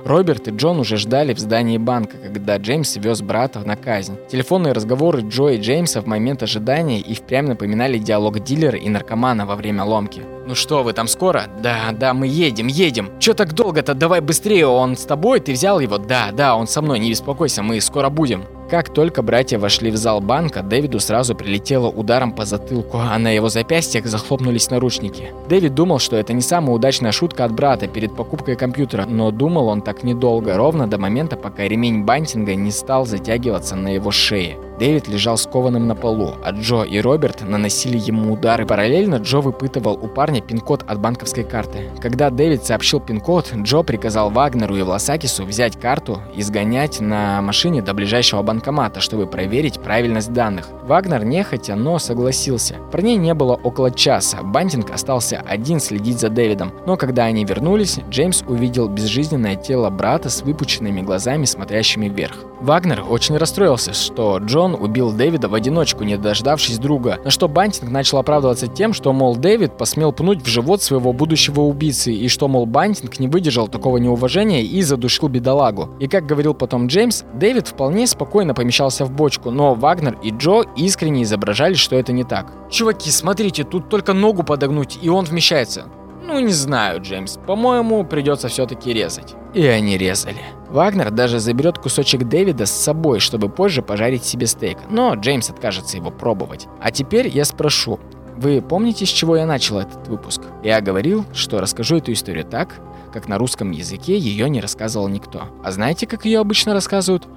Роберт 0.05 0.49
и 0.49 0.51
Джон 0.51 0.81
уже 0.81 0.99
ждали 0.99 1.33
в 1.33 1.39
здании 1.39 1.79
банка, 1.79 2.19
когда 2.19 2.59
Джеймс 2.59 2.97
вез 2.97 3.23
брата 3.23 3.61
на 3.61 3.75
казнь. 3.75 4.19
Телефонные 4.31 4.75
разговоры 4.75 5.23
Джо 5.23 5.49
и 5.49 5.59
Джеймса 5.59 6.03
в 6.03 6.07
момент 6.07 6.43
ожидания 6.43 7.01
и 7.01 7.15
впрямь 7.15 7.47
напоминали 7.47 7.97
диалог 7.97 8.41
дилера 8.41 8.79
и 8.79 8.89
наркомана 8.91 9.47
во 9.47 9.57
время 9.57 9.85
ломки. 9.85 10.23
«Ну 10.47 10.55
что, 10.55 10.83
вы 10.83 10.93
там 10.93 11.09
скоро?» 11.09 11.45
«Да, 11.63 11.93
да, 11.93 12.13
мы 12.13 12.27
едем, 12.27 12.67
едем. 12.67 13.19
Чё 13.19 13.33
так 13.33 13.55
долго-то? 13.55 13.95
Давай 13.95 14.21
быстрее, 14.21 14.67
он 14.67 14.97
с 14.97 15.05
тобой? 15.05 15.41
Ты 15.41 15.53
взял 15.53 15.81
его?» 15.81 15.97
«Да, 15.97 16.33
да, 16.33 16.55
он 16.55 16.67
со 16.67 16.83
мной, 16.83 16.99
не 16.99 17.11
беспокойся, 17.11 17.63
мы 17.63 17.81
скоро 17.81 18.11
будем». 18.11 18.45
Как 18.71 18.89
только 18.89 19.23
братья 19.23 19.59
вошли 19.59 19.91
в 19.91 19.97
зал 19.97 20.21
банка, 20.21 20.63
Дэвиду 20.63 20.99
сразу 20.99 21.35
прилетело 21.35 21.89
ударом 21.89 22.33
по 22.33 22.47
затылку, 22.47 22.99
а 22.99 23.19
на 23.19 23.31
его 23.31 23.51
запястьях 23.51 24.07
захлопнулись 24.07 24.71
наручники. 24.71 25.33
Дэвид 25.49 25.75
думал, 25.75 25.99
что 25.99 26.17
это 26.17 26.33
не 26.33 26.41
самая 26.41 26.75
удачная 26.75 27.13
шутка 27.13 27.45
от 27.45 27.53
брата 27.53 27.87
перед 27.89 28.17
покупкой 28.17 28.57
компьютера, 28.57 29.05
но 29.05 29.31
думал 29.31 29.69
он 29.69 29.83
так 29.83 30.03
недолго, 30.03 30.57
ровно 30.57 30.87
до 30.87 30.99
момента, 30.99 31.37
пока 31.37 31.65
ремень 31.65 32.05
бантинга 32.05 32.55
не 32.55 32.71
стал 32.71 33.05
затягиваться 33.05 33.77
на 33.77 33.89
его 33.89 34.11
шее. 34.11 34.57
Дэвид 34.79 35.09
лежал 35.09 35.37
скованным 35.37 35.87
на 35.87 35.95
полу, 35.95 36.35
а 36.43 36.51
Джо 36.51 36.83
и 36.83 37.01
Роберт 37.01 37.43
наносили 37.43 37.97
ему 37.97 38.33
удары. 38.33 38.67
Параллельно 38.67 39.17
Джо 39.17 39.39
выпытывал 39.39 39.95
у 39.95 40.09
парня 40.09 40.41
пин-код 40.41 40.85
от 40.87 41.01
банковской 41.01 41.45
карты. 41.45 41.91
Когда 42.01 42.31
Дэвид 42.31 42.65
сообщил 42.65 43.01
пин-код, 43.01 43.53
Джо 43.55 43.83
приказал 43.83 44.31
Вагнеру 44.31 44.77
и 44.77 44.83
Власакису 44.83 45.45
взять 45.45 45.79
карту 45.79 46.21
и 46.35 46.43
сгонять 46.43 47.01
на 47.01 47.41
машине 47.41 47.83
до 47.83 47.95
ближайшего 47.95 48.43
банкомата, 48.43 49.01
чтобы 49.01 49.27
проверить 49.27 49.81
правильность 49.81 50.33
данных. 50.33 50.69
Вагнер 50.83 51.25
нехотя, 51.25 51.77
но 51.77 51.99
согласился. 51.99 52.77
Парней 52.91 53.17
не 53.17 53.35
было 53.35 53.55
около 53.55 53.91
часа. 53.91 54.43
Бантинг 54.43 54.91
остался 54.91 55.43
один 55.47 55.79
следить 55.79 56.19
за 56.19 56.31
Дэвидом. 56.31 56.73
Но 56.87 56.97
когда 56.97 57.25
они 57.25 57.45
вернулись, 57.45 58.01
Джеймс 58.11 58.43
увидел 58.47 58.89
безжизненное 58.89 59.57
тело 59.57 59.89
брата 59.91 60.31
с 60.31 60.43
выпученными 60.43 61.01
глазами, 61.01 61.45
смотрящими 61.45 62.09
вверх. 62.09 62.37
Вагнер 62.61 63.05
очень 63.09 63.37
расстроился, 63.37 63.93
что 63.93 64.39
Джо 64.39 64.64
Джон 64.65 64.79
убил 64.81 65.13
Дэвида 65.13 65.49
в 65.49 65.55
одиночку, 65.55 66.05
не 66.05 66.17
дождавшись 66.17 66.79
друга. 66.79 67.19
На 67.23 67.31
что 67.31 67.49
Бантинг 67.49 67.91
начал 67.91 68.17
оправдываться 68.17 68.67
тем, 68.67 68.95
что, 68.95 69.13
мол, 69.13 69.37
Дэвид 69.37 69.77
посмел 69.77 70.11
пнуть 70.11 70.43
в 70.43 70.47
живот 70.47 70.83
своего 70.83 71.13
будущего 71.13 71.61
убийцы, 71.61 72.15
и 72.15 72.29
что, 72.29 72.49
мол, 72.49 72.65
Бантинг 72.65 73.19
не 73.19 73.29
выдержал 73.29 73.69
такого 73.69 73.99
неуважения 73.99 74.63
и 74.63 74.81
задушил 74.81 75.29
бедолагу. 75.29 75.91
И 76.01 76.09
как 76.09 76.25
говорил 76.25 76.55
потом 76.55 76.87
Джеймс, 76.87 77.25
Дэвид 77.35 77.69
вполне 77.69 78.07
спокойно 78.07 78.55
помещался 78.55 79.05
в 79.05 79.11
бочку, 79.11 79.51
но 79.51 79.75
Вагнер 79.75 80.17
и 80.23 80.31
Джо 80.31 80.63
искренне 80.77 81.25
изображали, 81.25 81.75
что 81.75 81.97
это 81.97 82.13
не 82.13 82.25
так. 82.25 82.51
«Чуваки, 82.71 83.11
смотрите, 83.11 83.65
тут 83.65 83.91
только 83.91 84.15
ногу 84.15 84.45
подогнуть, 84.45 84.99
и 85.03 85.11
он 85.11 85.27
вмещается». 85.27 85.85
Ну, 86.27 86.41
не 86.41 86.53
знаю, 86.53 87.03
Джеймс. 87.03 87.37
По-моему, 87.47 88.03
придется 88.05 88.49
все-таки 88.49 88.95
резать. 88.95 89.35
И 89.53 89.67
они 89.67 89.99
резали. 89.99 90.41
Вагнер 90.75 91.13
даже 91.13 91.39
заберет 91.39 91.79
кусочек 91.79 92.25
Дэвида 92.25 92.67
с 92.67 92.73
собой, 92.73 93.21
чтобы 93.21 93.49
позже 93.49 93.81
пожарить 93.81 94.25
себе 94.25 94.49
стейк, 94.49 94.79
но 94.91 95.15
Джеймс 95.15 95.49
откажется 95.49 95.97
его 95.99 96.11
пробовать. 96.11 96.67
А 96.81 96.91
теперь 96.91 97.29
я 97.29 97.45
спрошу, 97.45 98.01
вы 98.37 98.61
помните, 98.61 99.07
с 99.07 99.09
чего 99.09 99.37
я 99.37 99.47
начал 99.47 99.79
этот 99.79 100.09
выпуск? 100.09 100.43
Я 100.65 100.81
говорил, 100.81 101.27
что 101.33 101.61
расскажу 101.61 101.99
эту 101.99 102.13
историю 102.13 102.45
так, 102.45 102.81
как 103.13 103.29
на 103.29 103.39
русском 103.39 103.71
языке 103.71 104.19
ее 104.19 104.51
не 104.51 104.61
рассказывал 104.61 105.07
никто. 105.07 105.45
А 105.63 105.71
знаете, 105.71 106.09
как 106.09 106.25
ее 106.25 106.41
обычно 106.41 106.75
рассказывают? 106.75 107.29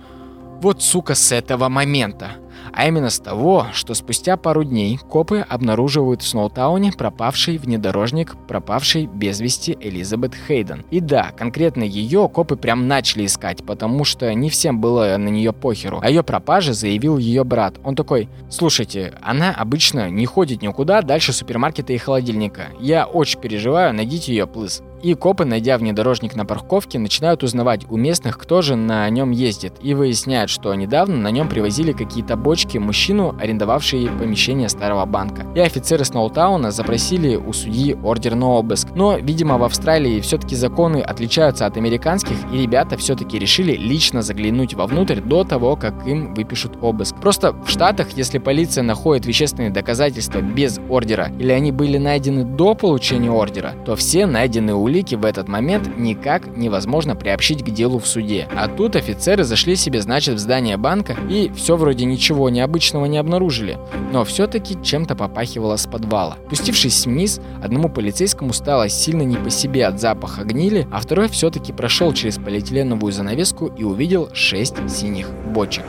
Вот, 0.59 0.81
сука, 0.81 1.13
с 1.13 1.31
этого 1.31 1.69
момента. 1.69 2.31
А 2.73 2.87
именно 2.87 3.09
с 3.09 3.19
того, 3.19 3.67
что 3.73 3.93
спустя 3.93 4.37
пару 4.37 4.63
дней 4.63 4.97
копы 4.97 5.45
обнаруживают 5.47 6.21
в 6.21 6.27
Сноутауне 6.27 6.91
пропавший 6.91 7.57
внедорожник, 7.57 8.35
пропавший 8.47 9.05
без 9.05 9.39
вести 9.39 9.77
Элизабет 9.79 10.33
Хейден. 10.35 10.85
И 10.91 10.99
да, 10.99 11.31
конкретно 11.37 11.83
ее 11.83 12.29
копы 12.29 12.55
прям 12.55 12.87
начали 12.87 13.25
искать, 13.25 13.65
потому 13.65 14.03
что 14.03 14.33
не 14.33 14.49
всем 14.49 14.79
было 14.79 15.17
на 15.17 15.29
нее 15.29 15.53
похеру. 15.53 15.99
О 16.01 16.09
ее 16.09 16.23
пропаже 16.23 16.73
заявил 16.73 17.17
ее 17.17 17.43
брат. 17.43 17.75
Он 17.83 17.95
такой, 17.95 18.29
слушайте, 18.49 19.13
она 19.21 19.51
обычно 19.51 20.09
не 20.09 20.25
ходит 20.25 20.61
никуда 20.61 21.01
дальше 21.01 21.33
супермаркета 21.33 21.93
и 21.93 21.97
холодильника. 21.97 22.67
Я 22.79 23.05
очень 23.05 23.39
переживаю, 23.39 23.93
найдите 23.93 24.33
ее, 24.33 24.47
плыз. 24.47 24.81
И 25.03 25.13
копы, 25.13 25.45
найдя 25.45 25.77
внедорожник 25.77 26.35
на 26.35 26.45
парковке, 26.45 26.97
начинают 26.97 27.43
узнавать 27.43 27.85
у 27.89 27.97
местных, 27.97 28.37
кто 28.37 28.63
же 28.63 28.75
на 28.75 29.07
нем 29.09 29.31
ездит, 29.31 29.73
и 29.81 29.93
выясняют, 29.93 30.49
что 30.49 30.73
недавно 30.73 31.17
на 31.17 31.29
нем 31.29 31.47
привозили 31.47 31.91
какие-то 31.91 32.35
бочки 32.35 32.79
мужчину, 32.79 33.35
арендовавшие 33.39 34.09
помещение 34.09 34.69
старого 34.69 35.05
банка. 35.05 35.45
И 35.55 35.59
офицеры 35.59 36.03
Сноутауна 36.03 36.71
запросили 36.71 37.35
у 37.35 37.53
судьи 37.53 37.95
ордер 38.03 38.33
на 38.35 38.47
обыск. 38.47 38.87
Но, 38.95 39.17
видимо, 39.17 39.57
в 39.57 39.63
Австралии 39.63 40.19
все-таки 40.21 40.55
законы 40.55 40.97
отличаются 40.97 41.67
от 41.67 41.77
американских, 41.77 42.37
и 42.51 42.57
ребята 42.57 42.97
все-таки 42.97 43.37
решили 43.37 43.73
лично 43.73 44.23
заглянуть 44.23 44.73
вовнутрь 44.73 45.21
до 45.21 45.43
того, 45.43 45.75
как 45.75 46.07
им 46.07 46.33
выпишут 46.33 46.77
обыск. 46.81 47.15
Просто 47.21 47.53
в 47.53 47.69
Штатах, 47.69 48.09
если 48.15 48.39
полиция 48.39 48.83
находит 48.83 49.27
вещественные 49.27 49.69
доказательства 49.69 50.41
без 50.41 50.79
ордера, 50.89 51.31
или 51.37 51.51
они 51.51 51.71
были 51.71 51.99
найдены 51.99 52.43
до 52.43 52.73
получения 52.73 53.29
ордера, 53.29 53.73
то 53.85 53.95
все 53.95 54.25
найденные 54.25 54.75
улики 54.87 55.15
в 55.15 55.25
этот 55.25 55.47
момент 55.47 55.97
никак 55.97 56.55
невозможно 56.55 57.15
приобщить 57.15 57.63
к 57.63 57.69
делу 57.69 57.99
в 57.99 58.07
суде. 58.07 58.47
А 58.55 58.67
тут 58.67 58.95
офицеры 58.95 59.43
зашли 59.43 59.75
себе, 59.75 60.01
значит, 60.01 60.35
в 60.35 60.39
здание 60.39 60.77
банка 60.77 61.15
и 61.29 61.51
все 61.55 61.75
вроде 61.75 62.05
ничего 62.05 62.49
необычного 62.49 63.05
не 63.05 63.17
обнаружили. 63.17 63.77
Но 64.13 64.23
все-таки 64.23 64.77
чем-то 64.81 65.15
попахивало 65.15 65.75
с 65.75 65.85
подвала. 65.85 66.37
Пустившись 66.49 67.05
вниз, 67.05 67.41
одному 67.61 67.89
полицейскому 67.89 68.53
стало 68.53 68.87
сильно 68.89 69.23
не 69.23 69.35
по 69.35 69.49
себе 69.49 69.85
от 69.85 69.99
запаха 69.99 70.43
гнили, 70.43 70.87
а 70.91 71.01
второй 71.01 71.27
все-таки 71.27 71.73
прошел 71.73 72.13
через 72.13 72.37
полиэтиленовую 72.37 73.11
занавеску 73.11 73.67
и 73.67 73.83
увидел 73.83 74.29
шесть 74.33 74.75
синих 74.89 75.29
бочек. 75.53 75.83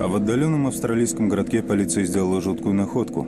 А 0.00 0.06
в 0.06 0.16
отдаленном 0.16 0.66
австралийском 0.68 1.28
городке 1.28 1.62
полиция 1.62 2.04
сделала 2.04 2.40
жуткую 2.40 2.74
находку. 2.74 3.26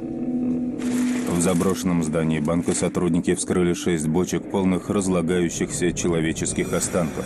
В 1.28 1.40
заброшенном 1.40 2.04
здании 2.04 2.40
банка 2.40 2.74
сотрудники 2.74 3.34
вскрыли 3.34 3.74
шесть 3.74 4.06
бочек, 4.06 4.50
полных 4.50 4.88
разлагающихся 4.90 5.92
человеческих 5.92 6.72
останков. 6.72 7.24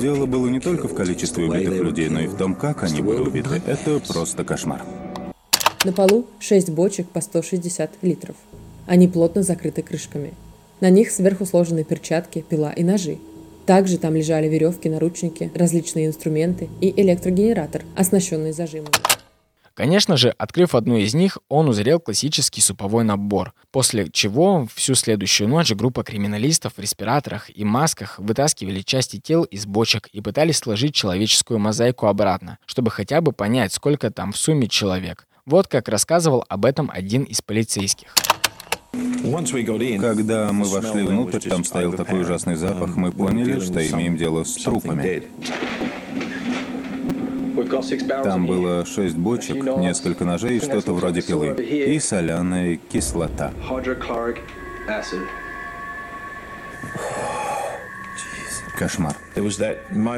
Дело 0.00 0.26
было 0.26 0.48
не 0.48 0.60
только 0.60 0.88
в 0.88 0.94
количестве 0.94 1.44
убитых 1.44 1.80
людей, 1.80 2.08
но 2.08 2.20
и 2.20 2.26
в 2.26 2.36
том, 2.36 2.54
как 2.54 2.82
они 2.82 3.00
были 3.02 3.18
убиты. 3.18 3.60
Это 3.66 4.00
просто 4.00 4.44
кошмар. 4.44 4.82
На 5.84 5.92
полу 5.92 6.26
шесть 6.38 6.70
бочек 6.70 7.08
по 7.08 7.20
160 7.20 7.90
литров. 8.02 8.36
Они 8.86 9.08
плотно 9.08 9.42
закрыты 9.42 9.82
крышками. 9.82 10.32
На 10.80 10.90
них 10.90 11.10
сверху 11.10 11.46
сложены 11.46 11.84
перчатки, 11.84 12.44
пила 12.48 12.72
и 12.72 12.84
ножи. 12.84 13.18
Также 13.66 13.98
там 13.98 14.14
лежали 14.14 14.48
веревки, 14.48 14.88
наручники, 14.88 15.50
различные 15.54 16.06
инструменты 16.06 16.68
и 16.80 16.92
электрогенератор, 17.00 17.82
оснащенный 17.96 18.52
зажимами. 18.52 19.13
Конечно 19.74 20.16
же, 20.16 20.30
открыв 20.38 20.76
одну 20.76 20.96
из 20.96 21.14
них, 21.14 21.38
он 21.48 21.68
узрел 21.68 21.98
классический 21.98 22.60
суповой 22.60 23.02
набор, 23.02 23.54
после 23.72 24.08
чего 24.08 24.68
всю 24.72 24.94
следующую 24.94 25.48
ночь 25.48 25.72
группа 25.72 26.04
криминалистов 26.04 26.74
в 26.76 26.78
респираторах 26.78 27.50
и 27.54 27.64
масках 27.64 28.20
вытаскивали 28.20 28.82
части 28.82 29.18
тел 29.18 29.42
из 29.42 29.66
бочек 29.66 30.08
и 30.12 30.20
пытались 30.20 30.58
сложить 30.58 30.94
человеческую 30.94 31.58
мозаику 31.58 32.06
обратно, 32.06 32.58
чтобы 32.66 32.92
хотя 32.92 33.20
бы 33.20 33.32
понять, 33.32 33.72
сколько 33.72 34.12
там 34.12 34.30
в 34.32 34.36
сумме 34.36 34.68
человек. 34.68 35.26
Вот 35.44 35.66
как 35.66 35.88
рассказывал 35.88 36.44
об 36.48 36.64
этом 36.64 36.88
один 36.94 37.24
из 37.24 37.42
полицейских. 37.42 38.14
Когда 40.00 40.52
мы 40.52 40.68
вошли 40.68 41.02
внутрь, 41.02 41.40
там 41.40 41.64
стоял 41.64 41.92
такой 41.94 42.20
ужасный 42.20 42.54
запах, 42.54 42.94
мы 42.94 43.10
поняли, 43.10 43.58
что 43.58 43.84
имеем 43.84 44.16
дело 44.16 44.44
с 44.44 44.54
трупами. 44.54 45.24
Там 48.22 48.46
было 48.46 48.84
шесть 48.84 49.16
бочек, 49.16 49.56
несколько 49.56 50.24
ножей, 50.24 50.60
что-то 50.60 50.92
вроде 50.92 51.22
пилы. 51.22 51.54
И 51.54 51.98
соляная 52.00 52.76
кислота. 52.76 53.52
Кошмар. 58.76 59.14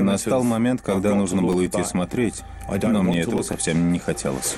Настал 0.00 0.42
момент, 0.42 0.80
когда 0.82 1.14
нужно 1.14 1.42
было 1.42 1.64
идти 1.66 1.84
смотреть, 1.84 2.42
но 2.82 3.02
мне 3.02 3.20
этого 3.20 3.42
совсем 3.42 3.92
не 3.92 3.98
хотелось. 3.98 4.56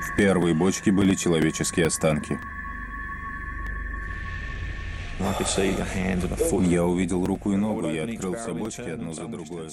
В 0.00 0.16
первой 0.16 0.52
бочке 0.54 0.90
были 0.90 1.14
человеческие 1.14 1.86
останки. 1.86 2.38
Я 6.70 6.84
увидел 6.84 7.24
руку 7.24 7.52
и 7.52 7.56
ногу, 7.56 7.88
я 7.90 8.04
открыл 8.04 8.34
все 8.36 8.54
бочки 8.54 8.82
одну 8.82 9.12
за 9.12 9.26
другой. 9.26 9.68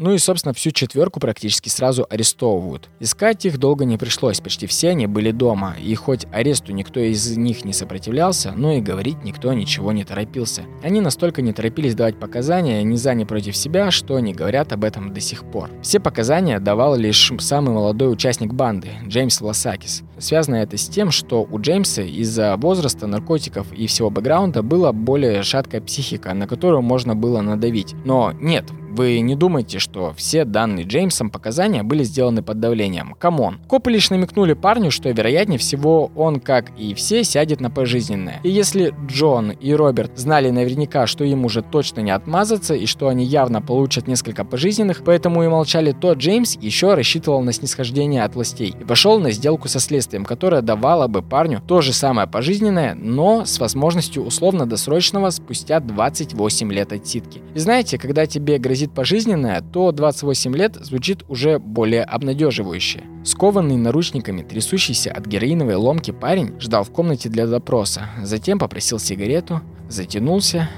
Ну 0.00 0.14
и, 0.14 0.18
собственно, 0.18 0.54
всю 0.54 0.70
четверку 0.70 1.20
практически 1.20 1.68
сразу 1.68 2.06
арестовывают. 2.08 2.88
Искать 3.00 3.44
их 3.44 3.58
долго 3.58 3.84
не 3.84 3.98
пришлось, 3.98 4.40
почти 4.40 4.66
все 4.66 4.88
они 4.88 5.06
были 5.06 5.30
дома, 5.30 5.76
и 5.78 5.94
хоть 5.94 6.26
аресту 6.32 6.72
никто 6.72 7.00
из 7.00 7.36
них 7.36 7.66
не 7.66 7.74
сопротивлялся, 7.74 8.52
но 8.52 8.72
и 8.72 8.80
говорить 8.80 9.22
никто 9.22 9.52
ничего 9.52 9.92
не 9.92 10.04
торопился. 10.04 10.62
Они 10.82 11.02
настолько 11.02 11.42
не 11.42 11.52
торопились 11.52 11.94
давать 11.94 12.18
показания 12.18 12.82
ни 12.82 12.96
за, 12.96 13.12
ни 13.12 13.24
против 13.24 13.54
себя, 13.54 13.90
что 13.90 14.16
они 14.16 14.32
говорят 14.32 14.72
об 14.72 14.84
этом 14.84 15.12
до 15.12 15.20
сих 15.20 15.44
пор. 15.44 15.68
Все 15.82 16.00
показания 16.00 16.58
давал 16.60 16.96
лишь 16.96 17.30
самый 17.38 17.74
молодой 17.74 18.10
участник 18.10 18.54
банды, 18.54 18.88
Джеймс 19.06 19.42
Власакис. 19.42 20.02
Связано 20.20 20.56
это 20.56 20.76
с 20.76 20.88
тем, 20.88 21.10
что 21.10 21.46
у 21.50 21.60
Джеймса 21.60 22.02
из-за 22.02 22.56
возраста, 22.56 23.06
наркотиков 23.06 23.72
и 23.72 23.86
всего 23.86 24.10
бэкграунда 24.10 24.62
была 24.62 24.92
более 24.92 25.42
шаткая 25.42 25.80
психика, 25.80 26.34
на 26.34 26.46
которую 26.46 26.82
можно 26.82 27.16
было 27.16 27.40
надавить. 27.40 27.94
Но 28.04 28.32
нет, 28.32 28.66
вы 28.90 29.20
не 29.20 29.36
думайте, 29.36 29.78
что 29.78 30.12
все 30.14 30.44
данные 30.44 30.84
Джеймсом 30.84 31.30
показания 31.30 31.82
были 31.82 32.02
сделаны 32.02 32.42
под 32.42 32.58
давлением. 32.58 33.14
Come 33.18 33.42
on. 33.42 33.60
Копы 33.68 33.92
лишь 33.92 34.10
намекнули 34.10 34.54
парню, 34.54 34.90
что 34.90 35.08
вероятнее 35.10 35.58
всего 35.58 36.10
он, 36.16 36.40
как 36.40 36.76
и 36.76 36.92
все, 36.94 37.22
сядет 37.22 37.60
на 37.60 37.70
пожизненное. 37.70 38.40
И 38.42 38.50
если 38.50 38.92
Джон 39.06 39.50
и 39.52 39.72
Роберт 39.72 40.18
знали 40.18 40.50
наверняка, 40.50 41.06
что 41.06 41.24
им 41.24 41.44
уже 41.44 41.62
точно 41.62 42.00
не 42.00 42.10
отмазаться 42.10 42.74
и 42.74 42.86
что 42.86 43.08
они 43.08 43.24
явно 43.24 43.62
получат 43.62 44.08
несколько 44.08 44.44
пожизненных, 44.44 45.02
поэтому 45.04 45.44
и 45.44 45.48
молчали, 45.48 45.92
то 45.92 46.12
Джеймс 46.12 46.56
еще 46.60 46.94
рассчитывал 46.94 47.42
на 47.42 47.52
снисхождение 47.52 48.24
от 48.24 48.34
властей 48.34 48.74
и 48.78 48.84
пошел 48.84 49.20
на 49.20 49.30
сделку 49.30 49.68
со 49.68 49.78
следствием, 49.78 50.09
которая 50.24 50.62
давала 50.62 51.06
бы 51.06 51.22
парню 51.22 51.62
то 51.66 51.80
же 51.80 51.92
самое 51.92 52.26
пожизненное, 52.26 52.94
но 52.94 53.44
с 53.44 53.58
возможностью 53.58 54.24
условно-досрочного 54.24 55.30
спустя 55.30 55.80
28 55.80 56.72
лет 56.72 56.92
отсидки. 56.92 57.40
И 57.54 57.58
знаете, 57.58 57.98
когда 57.98 58.26
тебе 58.26 58.58
грозит 58.58 58.92
пожизненное, 58.92 59.62
то 59.62 59.92
28 59.92 60.56
лет 60.56 60.76
звучит 60.76 61.24
уже 61.28 61.58
более 61.58 62.04
обнадеживающе. 62.04 63.04
Скованный 63.24 63.76
наручниками, 63.76 64.42
трясущийся 64.42 65.12
от 65.12 65.26
героиновой 65.26 65.76
ломки 65.76 66.10
парень 66.10 66.58
ждал 66.58 66.84
в 66.84 66.90
комнате 66.90 67.28
для 67.28 67.46
допроса, 67.46 68.06
затем 68.22 68.58
попросил 68.58 68.98
сигарету, 68.98 69.60
затянулся 69.88 70.68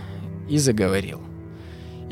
и 0.49 0.59
заговорил. 0.59 1.32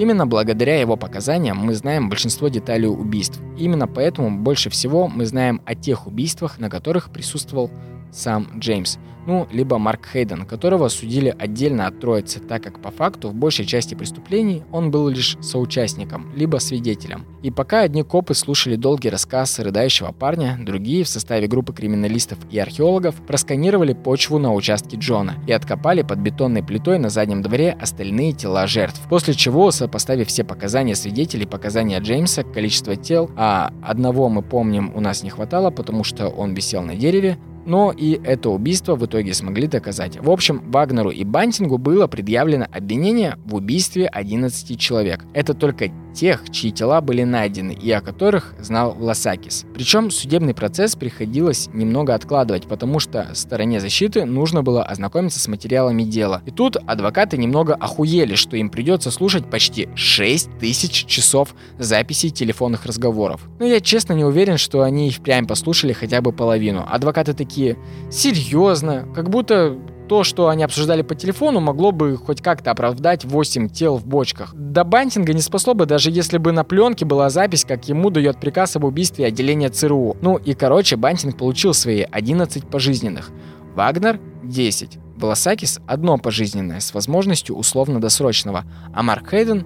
Именно 0.01 0.27
благодаря 0.27 0.81
его 0.81 0.97
показаниям 0.97 1.59
мы 1.59 1.74
знаем 1.74 2.09
большинство 2.09 2.48
деталей 2.48 2.89
убийств. 2.89 3.39
Именно 3.59 3.86
поэтому 3.86 4.39
больше 4.39 4.70
всего 4.70 5.09
мы 5.09 5.27
знаем 5.27 5.60
о 5.66 5.74
тех 5.74 6.06
убийствах, 6.06 6.59
на 6.59 6.70
которых 6.70 7.10
присутствовал 7.10 7.70
сам 8.10 8.48
Джеймс– 8.59 8.97
ну, 9.26 9.47
либо 9.51 9.78
Марк 9.78 10.09
Хейден, 10.12 10.44
которого 10.47 10.88
судили 10.88 11.34
отдельно 11.38 11.86
от 11.86 12.01
троицы, 12.01 12.40
так 12.40 12.62
как 12.62 12.80
по 12.80 12.90
факту 12.90 13.28
в 13.28 13.34
большей 13.34 13.66
части 13.66 13.94
преступлений 13.94 14.62
он 14.72 14.90
был 14.90 15.09
лишь 15.09 15.36
соучастником, 15.40 16.32
либо 16.34 16.59
свидетелем. 16.59 17.24
И 17.42 17.51
пока 17.51 17.80
одни 17.80 18.02
копы 18.02 18.34
слушали 18.34 18.76
долгий 18.76 19.09
рассказ 19.09 19.59
рыдающего 19.59 20.12
парня, 20.12 20.59
другие 20.60 21.05
в 21.05 21.09
составе 21.09 21.47
группы 21.47 21.72
криминалистов 21.72 22.38
и 22.51 22.59
археологов 22.59 23.14
просканировали 23.26 23.94
почву 23.94 24.38
на 24.38 24.52
участке 24.52 24.97
Джона 24.97 25.34
и 25.47 25.52
откопали 25.52 26.02
под 26.02 26.18
бетонной 26.18 26.62
плитой 26.62 26.98
на 26.98 27.09
заднем 27.09 27.42
дворе 27.42 27.76
остальные 27.80 28.32
тела 28.32 28.66
жертв. 28.66 29.01
После 29.09 29.34
чего, 29.34 29.70
сопоставив 29.70 30.28
все 30.28 30.44
показания 30.44 30.94
свидетелей, 30.94 31.47
показания 31.47 31.98
Джеймса, 32.01 32.42
количество 32.42 32.97
тел, 32.97 33.30
а 33.36 33.72
одного 33.82 34.28
мы 34.28 34.42
помним 34.42 34.92
у 34.94 35.01
нас 35.01 35.22
не 35.22 35.30
хватало, 35.30 35.70
потому 35.70 36.05
что 36.05 36.28
он 36.28 36.55
висел 36.55 36.82
на 36.82 36.94
дереве, 36.94 37.38
но 37.66 37.92
и 37.92 38.20
это 38.24 38.51
убийство 38.51 38.97
в 38.97 39.05
итоге 39.10 39.34
смогли 39.34 39.66
доказать. 39.66 40.18
В 40.18 40.30
общем, 40.30 40.70
Вагнеру 40.70 41.10
и 41.10 41.24
Бантингу 41.24 41.78
было 41.78 42.06
предъявлено 42.06 42.66
обвинение 42.72 43.36
в 43.44 43.56
убийстве 43.56 44.06
11 44.06 44.78
человек. 44.78 45.24
Это 45.34 45.52
только 45.52 45.90
тех, 46.12 46.50
чьи 46.50 46.70
тела 46.70 47.00
были 47.00 47.24
найдены 47.24 47.72
и 47.72 47.90
о 47.90 48.00
которых 48.00 48.54
знал 48.58 48.96
Лосакис. 48.98 49.64
Причем 49.74 50.10
судебный 50.10 50.54
процесс 50.54 50.96
приходилось 50.96 51.68
немного 51.72 52.14
откладывать, 52.14 52.66
потому 52.66 53.00
что 53.00 53.28
стороне 53.34 53.80
защиты 53.80 54.24
нужно 54.24 54.62
было 54.62 54.82
ознакомиться 54.82 55.40
с 55.40 55.48
материалами 55.48 56.02
дела. 56.02 56.42
И 56.46 56.50
тут 56.50 56.76
адвокаты 56.76 57.36
немного 57.36 57.74
охуели, 57.74 58.34
что 58.34 58.56
им 58.56 58.70
придется 58.70 59.10
слушать 59.10 59.48
почти 59.50 59.88
6 59.94 60.58
тысяч 60.58 61.06
часов 61.06 61.54
записей 61.78 62.30
телефонных 62.30 62.86
разговоров. 62.86 63.48
Но 63.58 63.66
я 63.66 63.80
честно 63.80 64.12
не 64.12 64.24
уверен, 64.24 64.58
что 64.58 64.82
они 64.82 65.08
и 65.08 65.10
впрямь 65.10 65.46
послушали 65.46 65.92
хотя 65.92 66.20
бы 66.20 66.32
половину. 66.32 66.86
Адвокаты 66.88 67.34
такие, 67.34 67.76
серьезно, 68.10 69.06
как 69.14 69.30
будто 69.30 69.78
то, 70.10 70.24
что 70.24 70.48
они 70.48 70.64
обсуждали 70.64 71.02
по 71.02 71.14
телефону, 71.14 71.60
могло 71.60 71.92
бы 71.92 72.16
хоть 72.16 72.42
как-то 72.42 72.72
оправдать 72.72 73.24
8 73.24 73.68
тел 73.68 73.96
в 73.96 74.04
бочках. 74.04 74.52
До 74.56 74.82
Бантинга 74.82 75.32
не 75.32 75.40
спасло 75.40 75.72
бы, 75.72 75.86
даже 75.86 76.10
если 76.10 76.36
бы 76.38 76.50
на 76.50 76.64
пленке 76.64 77.04
была 77.04 77.30
запись, 77.30 77.64
как 77.64 77.88
ему 77.88 78.10
дает 78.10 78.40
приказ 78.40 78.74
об 78.74 78.82
убийстве 78.82 79.26
отделения 79.26 79.68
ЦРУ. 79.68 80.16
Ну 80.20 80.36
и 80.36 80.54
короче, 80.54 80.96
Бантинг 80.96 81.38
получил 81.38 81.74
свои 81.74 82.00
11 82.02 82.68
пожизненных. 82.68 83.30
Вагнер– 83.76 84.18
10. 84.42 84.98
Волосакис– 85.16 85.78
одно 85.86 86.18
пожизненное, 86.18 86.80
с 86.80 86.92
возможностью 86.92 87.54
условно-досрочного. 87.54 88.64
А 88.92 89.04
Марк 89.04 89.30
Хейден... 89.30 89.64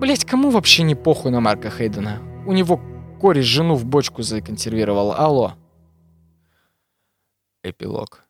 Блять, 0.00 0.24
кому 0.24 0.48
вообще 0.48 0.84
не 0.84 0.94
похуй 0.94 1.30
на 1.30 1.40
Марка 1.40 1.68
Хейдена? 1.68 2.22
У 2.46 2.54
него 2.54 2.80
кореш 3.20 3.44
жену 3.44 3.74
в 3.74 3.84
бочку 3.84 4.22
законсервировал, 4.22 5.12
алло. 5.12 5.52
Эпилог. 7.62 8.25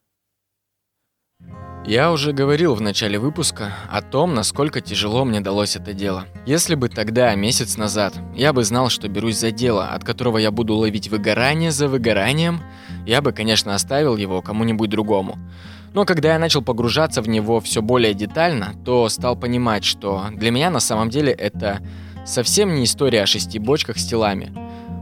Я 1.87 2.11
уже 2.11 2.33
говорил 2.33 2.75
в 2.75 2.81
начале 2.81 3.17
выпуска 3.17 3.73
о 3.89 4.03
том, 4.03 4.35
насколько 4.35 4.81
тяжело 4.81 5.25
мне 5.25 5.41
далось 5.41 5.77
это 5.77 5.93
дело. 5.93 6.25
Если 6.45 6.75
бы 6.75 6.89
тогда, 6.89 7.33
месяц 7.37 7.77
назад, 7.77 8.13
я 8.35 8.53
бы 8.53 8.65
знал, 8.65 8.89
что 8.89 9.09
берусь 9.09 9.39
за 9.39 9.53
дело, 9.53 9.87
от 9.87 10.03
которого 10.03 10.39
я 10.39 10.51
буду 10.51 10.75
ловить 10.75 11.07
выгорание 11.07 11.71
за 11.71 11.87
выгоранием, 11.87 12.61
я 13.07 13.23
бы, 13.23 13.31
конечно, 13.31 13.73
оставил 13.73 14.17
его 14.17 14.43
кому-нибудь 14.43 14.91
другому. 14.91 15.39
Но 15.95 16.05
когда 16.05 16.33
я 16.33 16.41
начал 16.41 16.61
погружаться 16.61 17.23
в 17.23 17.29
него 17.29 17.61
все 17.61 17.83
более 17.83 18.15
детально, 18.15 18.75
то 18.85 19.09
стал 19.09 19.37
понимать, 19.37 19.85
что 19.85 20.25
для 20.33 20.51
меня 20.51 20.71
на 20.71 20.81
самом 20.81 21.09
деле 21.09 21.31
это 21.31 21.79
совсем 22.25 22.75
не 22.75 22.83
история 22.83 23.23
о 23.23 23.27
шести 23.27 23.61
бочках 23.61 23.99
с 23.99 24.05
телами. 24.05 24.53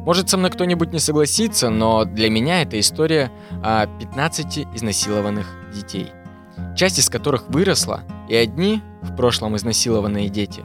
Может, 0.05 0.29
со 0.29 0.37
мной 0.37 0.51
кто-нибудь 0.51 0.93
не 0.93 0.99
согласится, 0.99 1.71
но 1.71 2.05
для 2.05 2.29
меня 2.29 2.61
это 2.61 2.79
история 2.79 3.33
о 3.63 3.87
15 3.87 4.67
изнасилованных 4.75 5.47
детей– 5.73 6.13
часть 6.77 6.99
из 6.99 7.09
которых 7.09 7.49
выросла, 7.49 8.03
и 8.29 8.35
одни, 8.35 8.83
в 9.03 9.15
прошлом 9.17 9.57
изнасилованные 9.57 10.29
дети, 10.29 10.63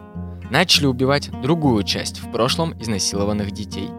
начали 0.50 0.86
убивать 0.86 1.30
другую 1.42 1.84
часть 1.84 2.20
в 2.20 2.32
прошлом 2.32 2.80
изнасилованных 2.82 3.52
детей. 3.52 3.90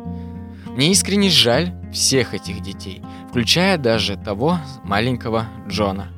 Мне 0.66 0.92
искренне 0.92 1.30
жаль 1.30 1.72
всех 1.92 2.34
этих 2.34 2.60
детей, 2.60 3.02
включая 3.28 3.76
даже 3.76 4.16
того 4.16 4.58
маленького 4.84 5.46
Джона. 5.68 6.08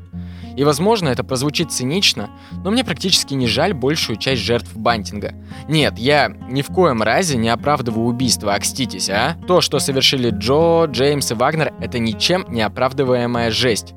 И 0.56 0.64
возможно 0.64 1.08
это 1.08 1.24
прозвучит 1.24 1.72
цинично, 1.72 2.28
но 2.62 2.70
мне 2.70 2.84
практически 2.84 3.32
не 3.34 3.46
жаль 3.46 3.72
большую 3.72 4.18
часть 4.18 4.42
жертв 4.42 4.76
бантинга. 4.76 5.34
Нет, 5.68 5.98
я 5.98 6.28
ни 6.28 6.60
в 6.60 6.66
коем 6.66 7.02
разе 7.02 7.38
не 7.38 7.48
оправдываю 7.48 8.06
убийство, 8.06 8.54
окститесь, 8.54 9.08
а? 9.08 9.36
То, 9.48 9.62
что 9.62 9.78
совершили 9.78 10.30
Джо, 10.30 10.84
Джеймс 10.84 11.30
и 11.30 11.34
Вагнер, 11.34 11.72
это 11.80 11.98
ничем 11.98 12.44
не 12.48 12.60
оправдываемая 12.60 13.50
жесть. 13.50 13.94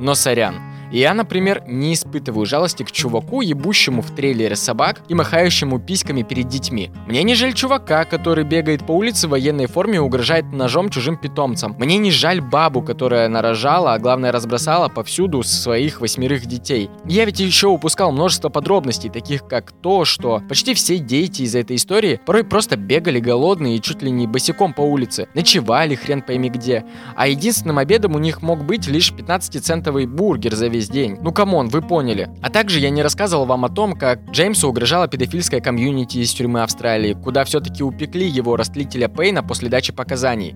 Но 0.00 0.14
сорян, 0.14 0.54
я, 0.90 1.14
например, 1.14 1.62
не 1.66 1.94
испытываю 1.94 2.46
жалости 2.46 2.82
к 2.82 2.92
чуваку, 2.92 3.40
ебущему 3.40 4.02
в 4.02 4.10
трейлере 4.14 4.56
собак 4.56 5.02
и 5.08 5.14
махающему 5.14 5.78
письками 5.78 6.22
перед 6.22 6.48
детьми. 6.48 6.90
Мне 7.06 7.22
не 7.22 7.34
жаль 7.34 7.54
чувака, 7.54 8.04
который 8.04 8.44
бегает 8.44 8.86
по 8.86 8.92
улице 8.92 9.26
в 9.26 9.30
военной 9.30 9.66
форме 9.66 9.96
и 9.96 10.00
угрожает 10.00 10.46
ножом 10.52 10.90
чужим 10.90 11.16
питомцам. 11.16 11.76
Мне 11.78 11.98
не 11.98 12.10
жаль 12.10 12.40
бабу, 12.40 12.82
которая 12.82 13.28
нарожала, 13.28 13.94
а 13.94 13.98
главное 13.98 14.32
разбросала 14.32 14.88
повсюду 14.88 15.42
своих 15.42 16.00
восьмерых 16.00 16.46
детей. 16.46 16.90
Я 17.04 17.24
ведь 17.24 17.40
еще 17.40 17.68
упускал 17.68 18.12
множество 18.12 18.48
подробностей, 18.48 19.10
таких 19.10 19.46
как 19.46 19.72
то, 19.72 20.04
что 20.04 20.42
почти 20.48 20.74
все 20.74 20.98
дети 20.98 21.42
из 21.42 21.54
этой 21.54 21.76
истории 21.76 22.20
порой 22.24 22.44
просто 22.44 22.76
бегали 22.76 23.20
голодные 23.20 23.76
и 23.76 23.82
чуть 23.82 24.02
ли 24.02 24.10
не 24.10 24.26
босиком 24.26 24.72
по 24.72 24.80
улице, 24.80 25.28
ночевали 25.34 25.94
хрен 25.94 26.22
пойми 26.22 26.48
где, 26.50 26.84
а 27.16 27.28
единственным 27.28 27.78
обедом 27.78 28.14
у 28.14 28.18
них 28.18 28.42
мог 28.42 28.64
быть 28.64 28.86
лишь 28.86 29.12
15-центовый 29.12 30.06
бургер 30.06 30.54
за 30.54 30.68
весь 30.78 30.88
день. 30.88 31.18
Ну 31.20 31.32
come 31.32 31.53
on, 31.53 31.68
вы 31.68 31.82
поняли. 31.82 32.30
А 32.40 32.50
также 32.50 32.78
я 32.78 32.90
не 32.90 33.02
рассказывал 33.02 33.46
вам 33.46 33.64
о 33.64 33.68
том, 33.68 33.94
как 33.94 34.30
Джеймсу 34.30 34.68
угрожала 34.68 35.08
педофильская 35.08 35.60
комьюнити 35.60 36.18
из 36.18 36.32
тюрьмы 36.32 36.62
Австралии, 36.62 37.14
куда 37.14 37.44
все-таки 37.44 37.82
упекли 37.82 38.28
его 38.28 38.56
растлителя 38.56 39.08
Пейна 39.08 39.42
после 39.42 39.68
дачи 39.68 39.92
показаний. 39.92 40.54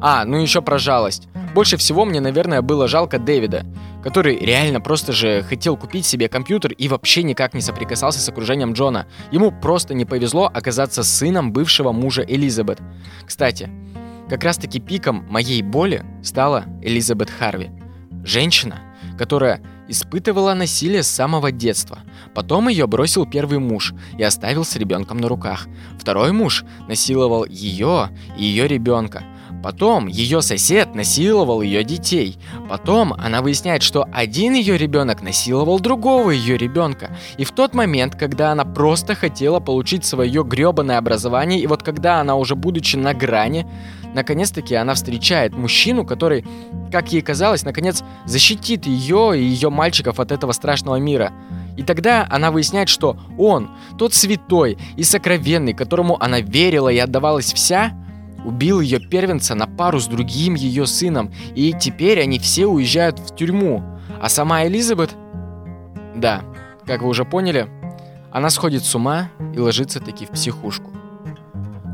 А, 0.00 0.24
ну 0.24 0.38
еще 0.38 0.62
про 0.62 0.78
жалость. 0.78 1.28
Больше 1.54 1.76
всего 1.76 2.06
мне, 2.06 2.20
наверное, 2.20 2.62
было 2.62 2.88
жалко 2.88 3.18
Дэвида, 3.18 3.66
который 4.02 4.38
реально 4.38 4.80
просто 4.80 5.12
же 5.12 5.42
хотел 5.42 5.76
купить 5.76 6.06
себе 6.06 6.28
компьютер 6.30 6.72
и 6.72 6.88
вообще 6.88 7.22
никак 7.22 7.52
не 7.52 7.60
соприкасался 7.60 8.20
с 8.20 8.28
окружением 8.28 8.72
Джона. 8.72 9.06
Ему 9.30 9.52
просто 9.52 9.92
не 9.92 10.06
повезло 10.06 10.50
оказаться 10.52 11.02
сыном 11.02 11.52
бывшего 11.52 11.92
мужа 11.92 12.24
Элизабет. 12.26 12.78
Кстати, 13.26 13.68
как 14.30 14.42
раз 14.42 14.56
таки 14.56 14.80
пиком 14.80 15.26
моей 15.28 15.60
боли 15.60 16.02
стала 16.22 16.64
Элизабет 16.80 17.28
Харви. 17.28 17.70
Женщина, 18.24 18.80
которая 19.20 19.60
испытывала 19.86 20.54
насилие 20.54 21.02
с 21.02 21.06
самого 21.06 21.52
детства. 21.52 21.98
Потом 22.34 22.68
ее 22.68 22.86
бросил 22.86 23.26
первый 23.26 23.58
муж 23.58 23.92
и 24.16 24.22
оставил 24.22 24.64
с 24.64 24.76
ребенком 24.76 25.18
на 25.18 25.28
руках. 25.28 25.66
Второй 25.98 26.32
муж 26.32 26.64
насиловал 26.88 27.44
ее 27.44 28.08
и 28.38 28.44
ее 28.44 28.66
ребенка. 28.66 29.22
Потом 29.62 30.06
ее 30.06 30.40
сосед 30.40 30.94
насиловал 30.94 31.60
ее 31.60 31.84
детей. 31.84 32.38
Потом 32.66 33.12
она 33.12 33.42
выясняет, 33.42 33.82
что 33.82 34.08
один 34.10 34.54
ее 34.54 34.78
ребенок 34.78 35.20
насиловал 35.20 35.80
другого 35.80 36.30
ее 36.30 36.56
ребенка. 36.56 37.14
И 37.36 37.44
в 37.44 37.50
тот 37.50 37.74
момент, 37.74 38.14
когда 38.14 38.52
она 38.52 38.64
просто 38.64 39.14
хотела 39.14 39.60
получить 39.60 40.06
свое 40.06 40.42
гребаное 40.44 40.96
образование, 40.96 41.60
и 41.60 41.66
вот 41.66 41.82
когда 41.82 42.20
она 42.20 42.36
уже 42.36 42.54
будучи 42.54 42.96
на 42.96 43.12
грани, 43.12 43.66
наконец-таки 44.14 44.74
она 44.74 44.94
встречает 44.94 45.56
мужчину, 45.56 46.04
который, 46.04 46.44
как 46.90 47.12
ей 47.12 47.22
казалось, 47.22 47.64
наконец 47.64 48.02
защитит 48.24 48.86
ее 48.86 49.38
и 49.38 49.42
ее 49.42 49.70
мальчиков 49.70 50.20
от 50.20 50.32
этого 50.32 50.52
страшного 50.52 50.96
мира. 50.96 51.32
И 51.76 51.82
тогда 51.82 52.26
она 52.30 52.50
выясняет, 52.50 52.88
что 52.88 53.16
он, 53.38 53.70
тот 53.98 54.12
святой 54.14 54.78
и 54.96 55.02
сокровенный, 55.02 55.72
которому 55.72 56.22
она 56.22 56.40
верила 56.40 56.88
и 56.88 56.98
отдавалась 56.98 57.52
вся, 57.52 57.92
убил 58.44 58.80
ее 58.80 59.00
первенца 59.00 59.54
на 59.54 59.66
пару 59.66 60.00
с 60.00 60.06
другим 60.06 60.54
ее 60.54 60.86
сыном, 60.86 61.32
и 61.54 61.72
теперь 61.72 62.20
они 62.20 62.38
все 62.38 62.66
уезжают 62.66 63.18
в 63.18 63.34
тюрьму. 63.34 63.82
А 64.20 64.28
сама 64.28 64.66
Элизабет... 64.66 65.10
Да, 66.14 66.42
как 66.86 67.02
вы 67.02 67.08
уже 67.08 67.24
поняли, 67.24 67.68
она 68.30 68.50
сходит 68.50 68.84
с 68.84 68.94
ума 68.94 69.30
и 69.54 69.58
ложится 69.58 70.00
таки 70.00 70.26
в 70.26 70.30
психушку. 70.30 70.90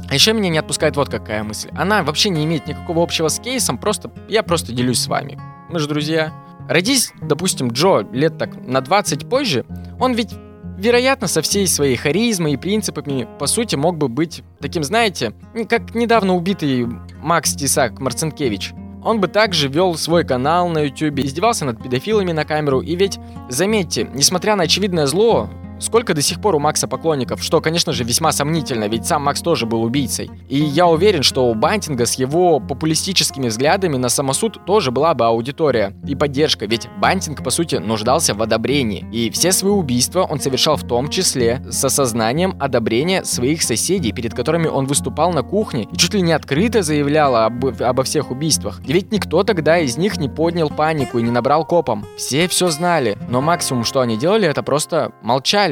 А 0.08 0.14
еще 0.14 0.32
меня 0.32 0.48
не 0.48 0.58
отпускает 0.58 0.96
вот 0.96 1.08
какая 1.08 1.42
мысль. 1.42 1.70
Она 1.74 2.02
вообще 2.02 2.28
не 2.28 2.44
имеет 2.44 2.66
никакого 2.66 3.02
общего 3.02 3.28
с 3.28 3.38
кейсом, 3.38 3.78
просто 3.78 4.10
я 4.28 4.42
просто 4.42 4.72
делюсь 4.72 5.00
с 5.00 5.08
вами. 5.08 5.38
Мы 5.68 5.78
же 5.78 5.88
друзья. 5.88 6.32
Родись, 6.68 7.12
допустим, 7.20 7.68
Джо 7.68 8.06
лет 8.12 8.38
так 8.38 8.56
на 8.56 8.80
20 8.80 9.28
позже, 9.28 9.64
он 10.00 10.14
ведь 10.14 10.30
вероятно, 10.76 11.26
со 11.26 11.42
всей 11.42 11.66
своей 11.66 11.96
харизмой 11.96 12.52
и 12.52 12.56
принципами, 12.56 13.26
по 13.38 13.46
сути, 13.46 13.76
мог 13.76 13.96
бы 13.96 14.08
быть 14.08 14.42
таким, 14.60 14.84
знаете, 14.84 15.32
как 15.68 15.94
недавно 15.94 16.34
убитый 16.34 16.86
Макс 17.22 17.54
Тисак 17.54 17.98
Марцинкевич. 17.98 18.72
Он 19.02 19.20
бы 19.20 19.28
также 19.28 19.68
вел 19.68 19.96
свой 19.96 20.24
канал 20.24 20.68
на 20.68 20.80
YouTube, 20.80 21.20
издевался 21.20 21.64
над 21.64 21.82
педофилами 21.82 22.32
на 22.32 22.44
камеру, 22.44 22.80
и 22.80 22.96
ведь, 22.96 23.18
заметьте, 23.48 24.08
несмотря 24.12 24.56
на 24.56 24.64
очевидное 24.64 25.06
зло, 25.06 25.48
Сколько 25.78 26.15
до 26.15 26.23
сих 26.23 26.40
пор 26.40 26.55
у 26.55 26.59
Макса 26.59 26.89
поклонников, 26.89 27.43
что, 27.43 27.61
конечно 27.61 27.93
же, 27.93 28.05
весьма 28.05 28.32
сомнительно, 28.32 28.89
ведь 28.89 29.07
сам 29.07 29.24
Макс 29.24 29.40
тоже 29.43 29.66
был 29.66 29.82
убийцей. 29.82 30.31
И 30.48 30.59
я 30.59 30.86
уверен, 30.86 31.23
что 31.23 31.48
у 31.48 31.55
Бантинга 31.55 32.07
с 32.07 32.15
его 32.15 32.61
популистическими 32.61 33.48
взглядами 33.48 33.97
на 33.97 34.09
самосуд 34.09 34.65
тоже 34.65 34.90
была 34.90 35.15
бы 35.15 35.27
аудитория 35.27 35.93
и 36.07 36.15
поддержка, 36.15 36.66
ведь 36.66 36.89
Бантинг, 36.98 37.43
по 37.43 37.51
сути, 37.51 37.77
нуждался 37.77 38.35
в 38.35 38.43
одобрении. 38.43 39.07
И 39.12 39.31
все 39.31 39.53
свои 39.53 39.73
убийства 39.73 40.23
он 40.23 40.40
совершал 40.40 40.77
в 40.77 40.86
том 40.86 41.09
числе 41.09 41.62
с 41.69 41.85
осознанием 41.85 42.57
одобрения 42.59 43.24
своих 43.24 43.62
соседей, 43.62 44.12
перед 44.12 44.35
которыми 44.35 44.69
он 44.69 44.86
выступал 44.86 45.32
на 45.32 45.43
кухне 45.43 45.89
и 45.93 45.97
чуть 45.97 46.15
ли 46.15 46.23
не 46.23 46.32
открыто 46.32 46.82
заявлял 46.82 47.36
об, 47.36 47.65
обо 47.82 48.03
всех 48.03 48.31
убийствах. 48.31 48.81
И 48.86 48.93
ведь 48.93 49.12
никто 49.12 49.43
тогда 49.43 49.78
из 49.78 49.97
них 49.97 50.16
не 50.19 50.28
поднял 50.28 50.70
панику 50.70 51.19
и 51.19 51.23
не 51.23 51.31
набрал 51.31 51.65
копом. 51.65 52.07
Все 52.16 52.48
все 52.48 52.69
знали, 52.69 53.19
но 53.28 53.40
максимум, 53.40 53.85
что 53.85 54.01
они 54.01 54.16
делали, 54.16 54.48
это 54.48 54.62
просто 54.62 55.12
молчали. 55.23 55.65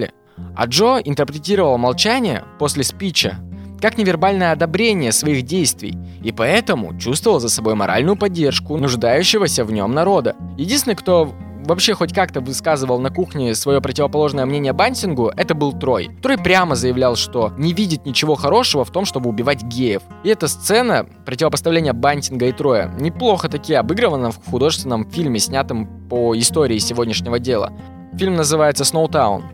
А 0.57 0.67
Джо 0.67 0.99
интерпретировал 0.99 1.79
молчание 1.79 2.45
после 2.59 2.85
спича 2.85 3.39
как 3.81 3.99
невербальное 3.99 4.53
одобрение 4.53 5.13
своих 5.13 5.43
действий, 5.43 5.95
и 6.23 6.33
поэтому 6.33 6.99
чувствовал 6.99 7.39
за 7.39 7.51
собой 7.51 7.75
моральную 7.75 8.17
поддержку 8.17 8.79
нуждающегося 8.79 9.63
в 9.63 9.73
нем 9.73 9.93
народа. 9.93 10.37
Единственный, 10.57 10.95
кто 10.95 11.35
вообще 11.67 11.93
хоть 11.93 12.15
как-то 12.15 12.41
высказывал 12.41 12.99
на 12.99 13.11
кухне 13.11 13.55
свое 13.55 13.83
противоположное 13.83 14.47
мнение 14.47 14.73
Бантингу, 14.73 15.31
это 15.37 15.55
был 15.55 15.73
Трой. 15.73 16.11
Трой 16.23 16.39
прямо 16.39 16.77
заявлял, 16.77 17.17
что 17.17 17.53
не 17.59 17.75
видит 17.75 18.07
ничего 18.07 18.37
хорошего 18.37 18.85
в 18.85 18.91
том, 18.91 19.05
чтобы 19.05 19.29
убивать 19.29 19.63
геев. 19.63 20.03
И 20.23 20.29
эта 20.31 20.49
сцена 20.49 21.07
противопоставления 21.27 21.93
Бантинга 21.93 22.47
и 22.47 22.53
Троя 22.53 22.91
неплохо 22.99 23.49
таки 23.49 23.75
обыгрывана 23.75 24.31
в 24.31 24.43
художественном 24.51 25.11
фильме, 25.11 25.39
снятом 25.39 26.09
по 26.09 26.35
истории 26.39 26.79
сегодняшнего 26.79 27.39
дела. 27.39 27.73
Фильм 28.15 28.37
называется 28.37 28.85
«Сноутаун». 28.85 29.45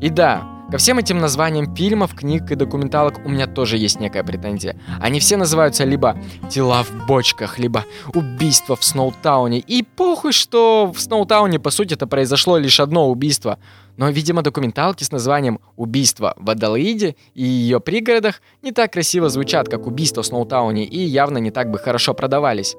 И 0.00 0.08
да, 0.08 0.60
Ко 0.70 0.78
всем 0.78 0.98
этим 0.98 1.18
названиям 1.18 1.74
фильмов, 1.74 2.14
книг 2.14 2.52
и 2.52 2.54
документалок 2.54 3.18
у 3.24 3.28
меня 3.28 3.48
тоже 3.48 3.76
есть 3.76 3.98
некая 3.98 4.22
претензия. 4.22 4.76
Они 5.00 5.18
все 5.18 5.36
называются 5.36 5.82
либо 5.82 6.16
«Тела 6.48 6.84
в 6.84 7.06
бочках», 7.08 7.58
либо 7.58 7.84
«Убийство 8.14 8.76
в 8.76 8.84
Сноутауне». 8.84 9.58
И 9.58 9.82
похуй, 9.82 10.30
что 10.30 10.92
в 10.94 11.00
Сноутауне, 11.00 11.58
по 11.58 11.70
сути, 11.70 11.94
это 11.94 12.06
произошло 12.06 12.56
лишь 12.56 12.78
одно 12.78 13.10
убийство. 13.10 13.58
Но, 13.96 14.08
видимо, 14.10 14.42
документалки 14.42 15.02
с 15.02 15.10
названием 15.10 15.58
«Убийство 15.76 16.34
в 16.36 16.48
Адалаиде» 16.48 17.16
и 17.34 17.42
ее 17.42 17.80
пригородах 17.80 18.40
не 18.62 18.70
так 18.70 18.92
красиво 18.92 19.28
звучат, 19.28 19.68
как 19.68 19.88
«Убийство 19.88 20.22
в 20.22 20.26
Сноутауне» 20.26 20.84
и 20.84 21.00
явно 21.00 21.38
не 21.38 21.50
так 21.50 21.68
бы 21.68 21.80
хорошо 21.80 22.14
продавались. 22.14 22.76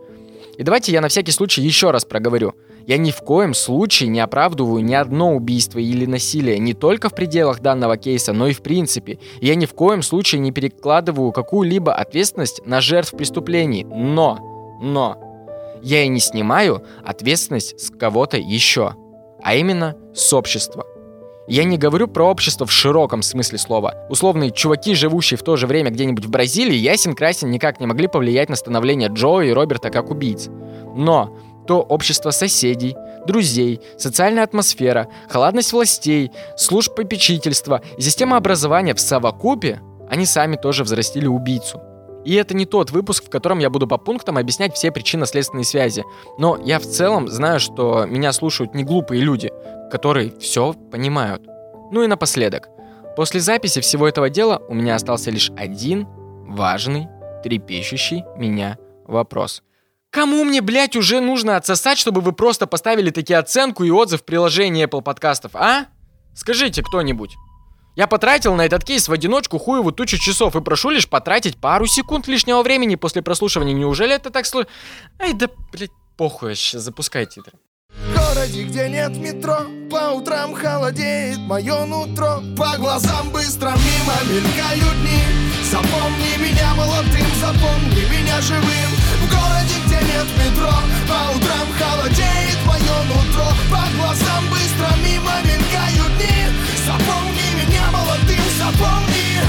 И 0.57 0.63
давайте 0.63 0.93
я 0.93 1.01
на 1.01 1.09
всякий 1.09 1.33
случай 1.33 1.61
еще 1.61 1.91
раз 1.91 2.05
проговорю– 2.05 2.55
я 2.87 2.97
ни 2.97 3.11
в 3.11 3.21
коем 3.21 3.53
случае 3.53 4.09
не 4.09 4.19
оправдываю 4.19 4.83
ни 4.83 4.93
одно 4.93 5.35
убийство 5.35 5.79
или 5.79 6.05
насилие 6.05 6.59
не 6.59 6.73
только 6.73 7.09
в 7.09 7.15
пределах 7.15 7.59
данного 7.61 7.97
кейса, 7.97 8.33
но 8.33 8.47
и 8.47 8.53
в 8.53 8.61
принципе. 8.61 9.19
Я 9.39 9.55
ни 9.55 9.65
в 9.65 9.73
коем 9.73 10.01
случае 10.01 10.39
не 10.41 10.51
перекладываю 10.51 11.31
какую-либо 11.31 11.93
ответственность 11.93 12.65
на 12.65 12.81
жертв 12.81 13.15
преступлений. 13.15 13.83
Но, 13.83 14.79
но, 14.81 15.17
я 15.81 16.03
и 16.03 16.07
не 16.07 16.19
снимаю 16.19 16.83
ответственность 17.03 17.79
с 17.79 17.89
кого-то 17.89 18.37
еще, 18.37 18.95
а 19.43 19.55
именно 19.55 19.95
с 20.13 20.31
общества. 20.33 20.85
Я 21.47 21.63
не 21.63 21.77
говорю 21.77 22.07
про 22.07 22.29
общество 22.29 22.65
в 22.65 22.71
широком 22.71 23.21
смысле 23.21 23.57
слова. 23.57 24.07
Условные 24.09 24.51
чуваки, 24.51 24.95
живущие 24.95 25.37
в 25.37 25.43
то 25.43 25.57
же 25.57 25.67
время 25.67 25.91
где-нибудь 25.91 26.25
в 26.25 26.29
Бразилии, 26.29 26.75
ясен 26.75 27.13
красен 27.13 27.49
никак 27.49 27.79
не 27.79 27.87
могли 27.87 28.07
повлиять 28.07 28.49
на 28.49 28.55
становление 28.55 29.09
Джо 29.11 29.41
и 29.41 29.51
Роберта 29.51 29.89
как 29.89 30.11
убийц. 30.11 30.49
Но 30.95 31.35
то 31.71 31.79
общество 31.83 32.31
соседей, 32.31 32.97
друзей, 33.25 33.79
социальная 33.97 34.43
атмосфера, 34.43 35.07
халатность 35.29 35.71
властей, 35.71 36.29
служб 36.57 36.93
попечительства 36.95 37.81
и 37.97 38.01
система 38.01 38.35
образования 38.35 38.93
в 38.93 38.99
совокупе, 38.99 39.79
они 40.09 40.25
сами 40.25 40.57
тоже 40.57 40.83
взрастили 40.83 41.27
убийцу. 41.27 41.81
И 42.25 42.35
это 42.35 42.53
не 42.53 42.65
тот 42.65 42.91
выпуск, 42.91 43.23
в 43.23 43.29
котором 43.29 43.59
я 43.59 43.69
буду 43.69 43.87
по 43.87 43.97
пунктам 43.97 44.37
объяснять 44.37 44.75
все 44.75 44.91
причинно-следственные 44.91 45.63
связи. 45.63 46.03
Но 46.37 46.59
я 46.61 46.77
в 46.77 46.83
целом 46.83 47.29
знаю, 47.29 47.61
что 47.61 48.05
меня 48.05 48.33
слушают 48.33 48.75
не 48.75 48.83
глупые 48.83 49.21
люди, 49.21 49.49
которые 49.89 50.37
все 50.41 50.73
понимают. 50.73 51.47
Ну 51.89 52.03
и 52.03 52.07
напоследок. 52.07 52.67
После 53.15 53.39
записи 53.39 53.79
всего 53.79 54.09
этого 54.09 54.29
дела 54.29 54.61
у 54.67 54.73
меня 54.73 54.95
остался 54.95 55.31
лишь 55.31 55.53
один 55.55 56.05
важный, 56.49 57.07
трепещущий 57.43 58.25
меня 58.35 58.77
вопрос– 59.07 59.63
Кому 60.11 60.43
мне, 60.43 60.59
блядь, 60.61 60.97
уже 60.97 61.21
нужно 61.21 61.55
отсосать, 61.55 61.97
чтобы 61.97 62.19
вы 62.19 62.33
просто 62.33 62.67
поставили 62.67 63.11
такие 63.11 63.39
оценку 63.39 63.85
и 63.85 63.89
отзыв 63.89 64.21
в 64.21 64.25
приложении 64.25 64.85
Apple 64.85 65.01
подкастов, 65.01 65.55
а? 65.55 65.87
Скажите 66.35 66.83
кто-нибудь. 66.83 67.35
Я 67.95 68.07
потратил 68.07 68.55
на 68.55 68.65
этот 68.65 68.83
кейс 68.83 69.07
в 69.07 69.13
одиночку 69.13 69.57
хуеву 69.57 69.93
тучу 69.93 70.17
часов 70.17 70.55
и 70.57 70.61
прошу 70.61 70.89
лишь 70.89 71.07
потратить 71.07 71.57
пару 71.57 71.85
секунд 71.87 72.27
лишнего 72.27 72.61
времени 72.61 72.95
после 72.95 73.21
прослушивания. 73.21 73.73
Неужели 73.73 74.13
это 74.13 74.31
так 74.31 74.45
сложно? 74.45 74.69
Ай, 75.17 75.33
да, 75.33 75.47
блядь, 75.71 75.91
похуй, 76.17 76.55
сейчас 76.55 76.83
запускай 76.83 77.25
титры. 77.25 77.53
В 77.89 78.13
городе, 78.13 78.63
где 78.63 78.89
нет 78.89 79.15
метро, 79.17 79.59
по 79.89 80.11
утрам 80.11 80.53
холодеет 80.53 81.39
мое 81.39 81.85
нутро 81.85 82.41
По 82.57 82.77
глазам 82.77 83.29
быстро 83.31 83.71
мимо 83.71 84.15
мелькают 84.29 84.95
дни 85.01 85.21
Запомни 85.69 86.37
меня 86.37 86.73
молодым, 86.75 87.27
запомни 87.41 88.09
меня 88.09 88.39
живым 88.39 89.10
городе, 89.31 89.75
где 89.85 89.99
нет 90.11 90.27
метро. 90.37 90.73
По 91.07 91.19
утрам 91.35 91.67
холодеет 91.79 92.59
мое 92.65 92.95
нутро. 93.09 93.47
По 93.71 93.83
глазам 93.97 94.43
быстро 94.49 94.89
мимо 95.03 95.33
мелькают 95.43 96.11
дни. 96.17 96.51
Запомни 96.85 97.47
меня 97.59 97.85
молодым, 97.91 98.45
запомни. 98.59 99.39